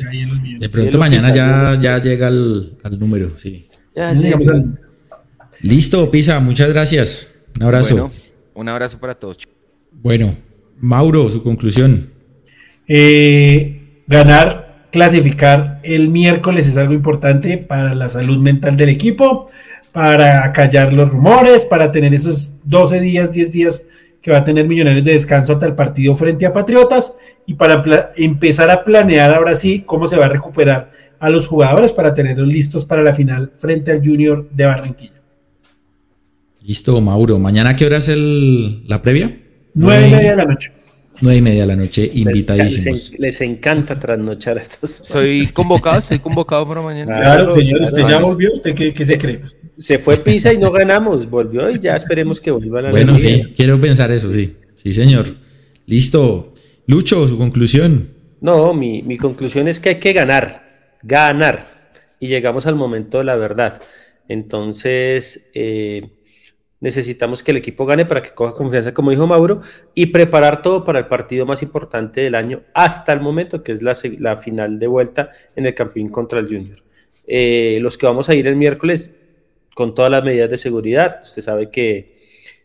De 0.60 0.70
pronto 0.70 0.98
mañana 0.98 1.34
ya, 1.34 1.80
ya 1.82 1.98
llega 2.00 2.28
al, 2.28 2.78
al 2.84 3.00
número, 3.00 3.32
sí. 3.38 3.68
Ya, 3.96 4.14
Listo, 5.62 6.12
Pisa, 6.12 6.40
muchas 6.40 6.70
gracias. 6.70 7.40
Un 7.56 7.64
abrazo. 7.64 8.12
un 8.54 8.70
abrazo 8.70 9.00
para 9.00 9.16
todos. 9.16 9.38
Bueno, 9.92 10.36
Mauro, 10.80 11.30
su 11.30 11.42
conclusión. 11.42 12.10
Eh, 12.88 14.04
ganar, 14.08 14.84
clasificar 14.92 15.80
el 15.84 16.10
miércoles 16.10 16.68
es 16.68 16.76
algo 16.76 16.94
importante 16.94 17.58
para 17.58 17.96
la 17.96 18.10
salud 18.10 18.40
mental 18.40 18.76
del 18.76 18.90
equipo 18.90 19.48
para 19.94 20.52
callar 20.52 20.92
los 20.92 21.10
rumores, 21.10 21.64
para 21.64 21.92
tener 21.92 22.14
esos 22.14 22.52
12 22.66 23.00
días, 23.00 23.32
10 23.32 23.52
días 23.52 23.86
que 24.22 24.32
va 24.32 24.40
a 24.40 24.44
tener 24.44 24.68
Millonarios 24.68 25.06
de 25.06 25.14
descanso 25.14 25.54
hasta 25.54 25.68
el 25.68 25.76
partido 25.76 26.16
frente 26.16 26.46
a 26.46 26.52
Patriotas 26.52 27.16
y 27.46 27.54
para 27.54 28.12
empezar 28.16 28.70
a 28.72 28.84
planear 28.84 29.34
ahora 29.34 29.54
sí 29.54 29.84
cómo 29.86 30.08
se 30.08 30.18
va 30.18 30.26
a 30.26 30.30
recuperar 30.30 30.92
a 31.20 31.30
los 31.30 31.48
jugadores 31.48 31.92
para 31.92 32.14
tenerlos 32.14 32.48
listos 32.48 32.86
para 32.86 33.04
la 33.04 33.14
final 33.14 33.52
frente 33.56 33.92
al 33.92 34.00
Junior 34.00 34.50
de 34.50 34.66
Barranquilla. 34.66 35.22
Listo, 36.64 37.00
Mauro. 37.00 37.38
¿Mañana 37.38 37.76
qué 37.76 37.86
hora 37.86 37.98
es 37.98 38.10
el, 38.10 38.88
la 38.88 39.02
previa? 39.02 39.38
Nueve 39.74 40.08
y 40.08 40.12
media 40.12 40.32
de 40.32 40.38
la 40.38 40.46
noche. 40.46 40.72
Nueve 41.22 41.38
y 41.38 41.42
media 41.42 41.62
de 41.62 41.68
la 41.68 41.76
noche, 41.76 42.10
invitadísimos. 42.14 43.14
Les, 43.18 43.40
encanta 43.42 44.00
trasnochar 44.00 44.58
a 44.58 44.62
estos. 44.62 44.92
Soy 45.04 45.48
convocado, 45.48 46.00
estoy 46.00 46.20
convocado 46.20 46.68
para 46.68 46.82
mañana. 46.82 47.18
Claro, 47.18 47.52
señor, 47.52 47.82
usted 47.82 48.02
ya 48.08 48.20
volvió, 48.20 48.52
¿usted 48.54 48.74
qué, 48.74 49.06
se 49.06 49.18
cree? 49.18 49.42
Se 49.78 49.98
fue 49.98 50.18
Pisa 50.18 50.52
y 50.54 50.58
no 50.58 50.72
ganamos, 50.72 51.30
volvió 51.30 51.70
y 51.70 51.80
ya 51.80 51.96
esperemos 51.96 52.42
que 52.42 52.52
vuelva 52.52 52.80
a 52.80 52.82
la 52.84 52.92
Bueno, 52.92 53.18
sí, 53.18 53.54
quiero 53.56 53.80
pensar 53.80 54.12
eso, 54.12 54.32
sí. 54.32 54.56
Sí, 54.76 54.94
señor. 54.94 55.26
Listo. 55.86 56.54
Lucho, 56.88 57.28
su 57.28 57.38
conclusión. 57.38 58.08
No, 58.42 58.74
mi, 58.74 59.02
mi 59.04 59.18
conclusión 59.18 59.68
es 59.68 59.80
que 59.80 59.90
hay 59.90 60.00
que 60.00 60.12
ganar, 60.12 60.98
ganar. 61.02 61.66
Y 62.20 62.28
llegamos 62.28 62.66
al 62.66 62.76
momento 62.76 63.20
de 63.20 63.24
la 63.24 63.36
verdad. 63.36 63.82
Entonces, 64.28 65.50
eh, 65.54 66.10
necesitamos 66.84 67.42
que 67.42 67.52
el 67.52 67.58
equipo 67.58 67.86
gane 67.86 68.06
para 68.06 68.22
que 68.22 68.32
coja 68.32 68.52
confianza, 68.52 68.94
como 68.94 69.10
dijo 69.10 69.26
Mauro, 69.26 69.62
y 69.96 70.08
preparar 70.08 70.62
todo 70.62 70.84
para 70.84 71.00
el 71.00 71.08
partido 71.08 71.46
más 71.46 71.64
importante 71.64 72.20
del 72.20 72.36
año 72.36 72.62
hasta 72.74 73.14
el 73.14 73.22
momento, 73.22 73.64
que 73.64 73.72
es 73.72 73.82
la, 73.82 74.36
final 74.36 74.78
de 74.80 74.88
vuelta 74.88 75.30
en 75.56 75.66
el 75.66 75.74
Campín 75.74 76.10
contra 76.10 76.40
el 76.40 76.48
Junior. 76.48 76.76
Eh, 77.26 77.80
los 77.82 77.98
que 77.98 78.06
vamos 78.06 78.28
a 78.28 78.36
ir 78.36 78.50
el 78.50 78.58
miércoles 78.58 79.16
con 79.74 79.96
todas 79.96 80.12
las 80.12 80.26
medidas 80.26 80.50
de 80.50 80.58
seguridad, 80.58 81.22
usted 81.24 81.42
sabe 81.42 81.70
que, 81.70 82.18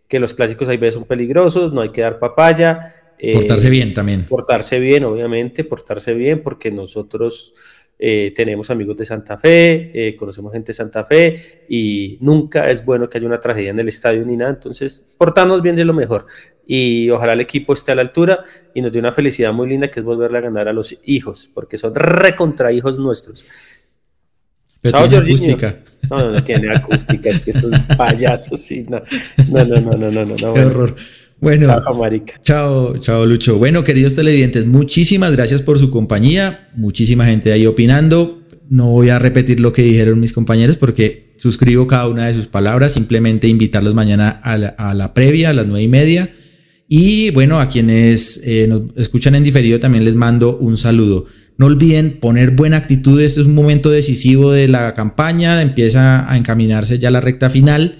que 0.08 0.18
los 0.18 0.34
clásicos 0.34 0.68
hay 0.68 0.78
veces 0.78 0.94
son 0.94 1.04
peligrosos, 1.04 1.72
no 1.72 1.80
hay 1.80 1.90
que 1.90 2.00
dar 2.00 2.18
papaya. 2.18 2.92
Eh, 3.20 3.34
portarse 3.34 3.70
bien 3.70 3.94
también. 3.94 4.24
Portarse 4.24 4.80
bien, 4.80 5.04
obviamente, 5.04 5.62
portarse 5.62 6.14
bien, 6.14 6.42
porque 6.42 6.72
nosotros 6.72 7.54
eh, 7.98 8.32
tenemos 8.34 8.70
amigos 8.70 8.96
de 8.96 9.04
Santa 9.04 9.36
Fe, 9.36 9.90
eh, 9.92 10.16
conocemos 10.16 10.52
gente 10.52 10.68
de 10.68 10.74
Santa 10.74 11.04
Fe 11.04 11.64
y 11.68 12.18
nunca 12.20 12.70
es 12.70 12.84
bueno 12.84 13.08
que 13.08 13.18
haya 13.18 13.26
una 13.26 13.40
tragedia 13.40 13.70
en 13.70 13.78
el 13.78 13.88
estadio 13.88 14.24
ni 14.24 14.36
nada, 14.36 14.52
entonces 14.52 15.14
portarnos 15.18 15.62
bien 15.62 15.74
de 15.76 15.84
lo 15.84 15.92
mejor 15.92 16.26
y 16.70 17.08
ojalá 17.08 17.32
el 17.32 17.40
equipo 17.40 17.72
esté 17.72 17.92
a 17.92 17.94
la 17.94 18.02
altura 18.02 18.44
y 18.74 18.82
nos 18.82 18.92
dé 18.92 18.98
una 18.98 19.10
felicidad 19.10 19.54
muy 19.54 19.68
linda 19.68 19.90
que 19.90 20.00
es 20.00 20.04
volverle 20.04 20.38
a 20.38 20.42
ganar 20.42 20.68
a 20.68 20.72
los 20.74 20.94
hijos, 21.06 21.50
porque 21.52 21.78
son 21.78 21.94
recontra 21.94 22.70
hijos 22.70 22.98
nuestros. 22.98 23.44
Pero 24.82 25.08
Chao, 25.08 25.18
acústica. 25.18 25.78
No, 26.10 26.18
no, 26.18 26.30
no 26.32 26.44
tiene 26.44 26.70
acústica, 26.70 27.30
es 27.30 27.40
que 27.40 27.52
estos 27.52 27.72
payasos, 27.96 28.60
sí, 28.60 28.86
no, 28.88 29.02
no, 29.48 29.64
no, 29.64 29.80
no, 29.80 29.96
no, 29.96 30.10
no, 30.10 30.24
no. 30.26 30.54
Qué 30.54 30.64
horror. 30.64 30.94
Bueno, 31.40 31.68
chao, 32.42 32.98
chao, 32.98 33.24
Lucho. 33.24 33.58
Bueno, 33.58 33.84
queridos 33.84 34.16
televidentes, 34.16 34.66
muchísimas 34.66 35.32
gracias 35.32 35.62
por 35.62 35.78
su 35.78 35.88
compañía. 35.88 36.68
Muchísima 36.74 37.26
gente 37.26 37.52
ahí 37.52 37.64
opinando. 37.64 38.42
No 38.68 38.86
voy 38.86 39.10
a 39.10 39.20
repetir 39.20 39.60
lo 39.60 39.72
que 39.72 39.82
dijeron 39.82 40.18
mis 40.18 40.32
compañeros 40.32 40.76
porque 40.76 41.34
suscribo 41.36 41.86
cada 41.86 42.08
una 42.08 42.26
de 42.26 42.34
sus 42.34 42.48
palabras. 42.48 42.92
Simplemente 42.92 43.46
invitarlos 43.46 43.94
mañana 43.94 44.30
a 44.42 44.58
la, 44.94 45.14
previa 45.14 45.50
a 45.50 45.52
las 45.52 45.66
nueve 45.66 45.84
y 45.84 45.88
media. 45.88 46.30
Y 46.88 47.30
bueno, 47.30 47.60
a 47.60 47.68
quienes 47.68 48.40
eh, 48.44 48.66
nos 48.68 48.82
escuchan 48.96 49.36
en 49.36 49.44
diferido 49.44 49.78
también 49.78 50.04
les 50.04 50.16
mando 50.16 50.56
un 50.56 50.76
saludo. 50.76 51.26
No 51.56 51.66
olviden 51.66 52.18
poner 52.18 52.50
buena 52.50 52.78
actitud. 52.78 53.20
Este 53.20 53.42
es 53.42 53.46
un 53.46 53.54
momento 53.54 53.90
decisivo 53.90 54.50
de 54.50 54.66
la 54.66 54.92
campaña. 54.92 55.62
Empieza 55.62 56.28
a 56.30 56.36
encaminarse 56.36 56.98
ya 56.98 57.12
la 57.12 57.20
recta 57.20 57.48
final 57.48 57.96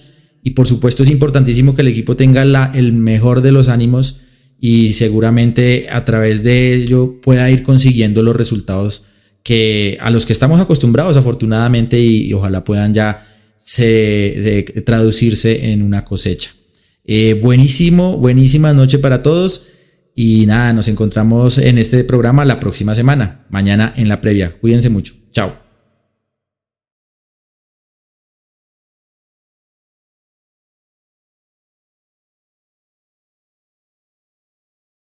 y 0.49 0.51
por 0.53 0.66
supuesto 0.66 1.03
es 1.03 1.11
importantísimo 1.11 1.75
que 1.75 1.83
el 1.83 1.89
equipo 1.89 2.16
tenga 2.16 2.43
la, 2.47 2.73
el 2.75 2.95
mejor 2.95 3.43
de 3.43 3.53
los 3.53 3.69
ánimos 3.69 4.20
y 4.59 4.95
seguramente 4.95 5.89
a 5.91 6.07
través 6.07 6.43
de 6.43 6.73
ello 6.73 7.20
pueda 7.20 7.51
ir 7.51 7.62
consiguiendo 7.62 8.23
los 8.23 8.35
resultados 8.35 9.03
que 9.43 9.99
a 10.01 10.11
los 10.11 10.25
que 10.25 10.33
estamos 10.33 10.59
acostumbrados 10.59 11.19
afortunadamente 11.19 12.01
y, 12.01 12.33
ojalá 12.33 12.65
puedan 12.65 12.95
ya 12.95 13.27
se, 13.59 14.65
traducirse 14.87 15.70
en 15.70 15.83
una 15.83 16.07
cosecha. 16.07 16.51
Eh, 17.05 17.35
buenísimo, 17.35 18.16
buenísima 18.16 18.73
noche 18.73 18.99
para 18.99 19.23
todos 19.23 19.66
y 20.15 20.47
nada, 20.47 20.73
nos 20.73 20.89
encontramos 20.89 21.59
en 21.59 21.77
este 21.77 22.05
programa 22.05 22.47
la 22.47 22.59
próxima 22.59 22.95
semana, 22.95 23.47
mañana 23.51 23.93
en 23.97 24.09
la 24.09 24.23
previa. 24.23 24.57
Cuídense 24.59 24.89
mucho. 24.89 25.15
Chao. 25.31 25.68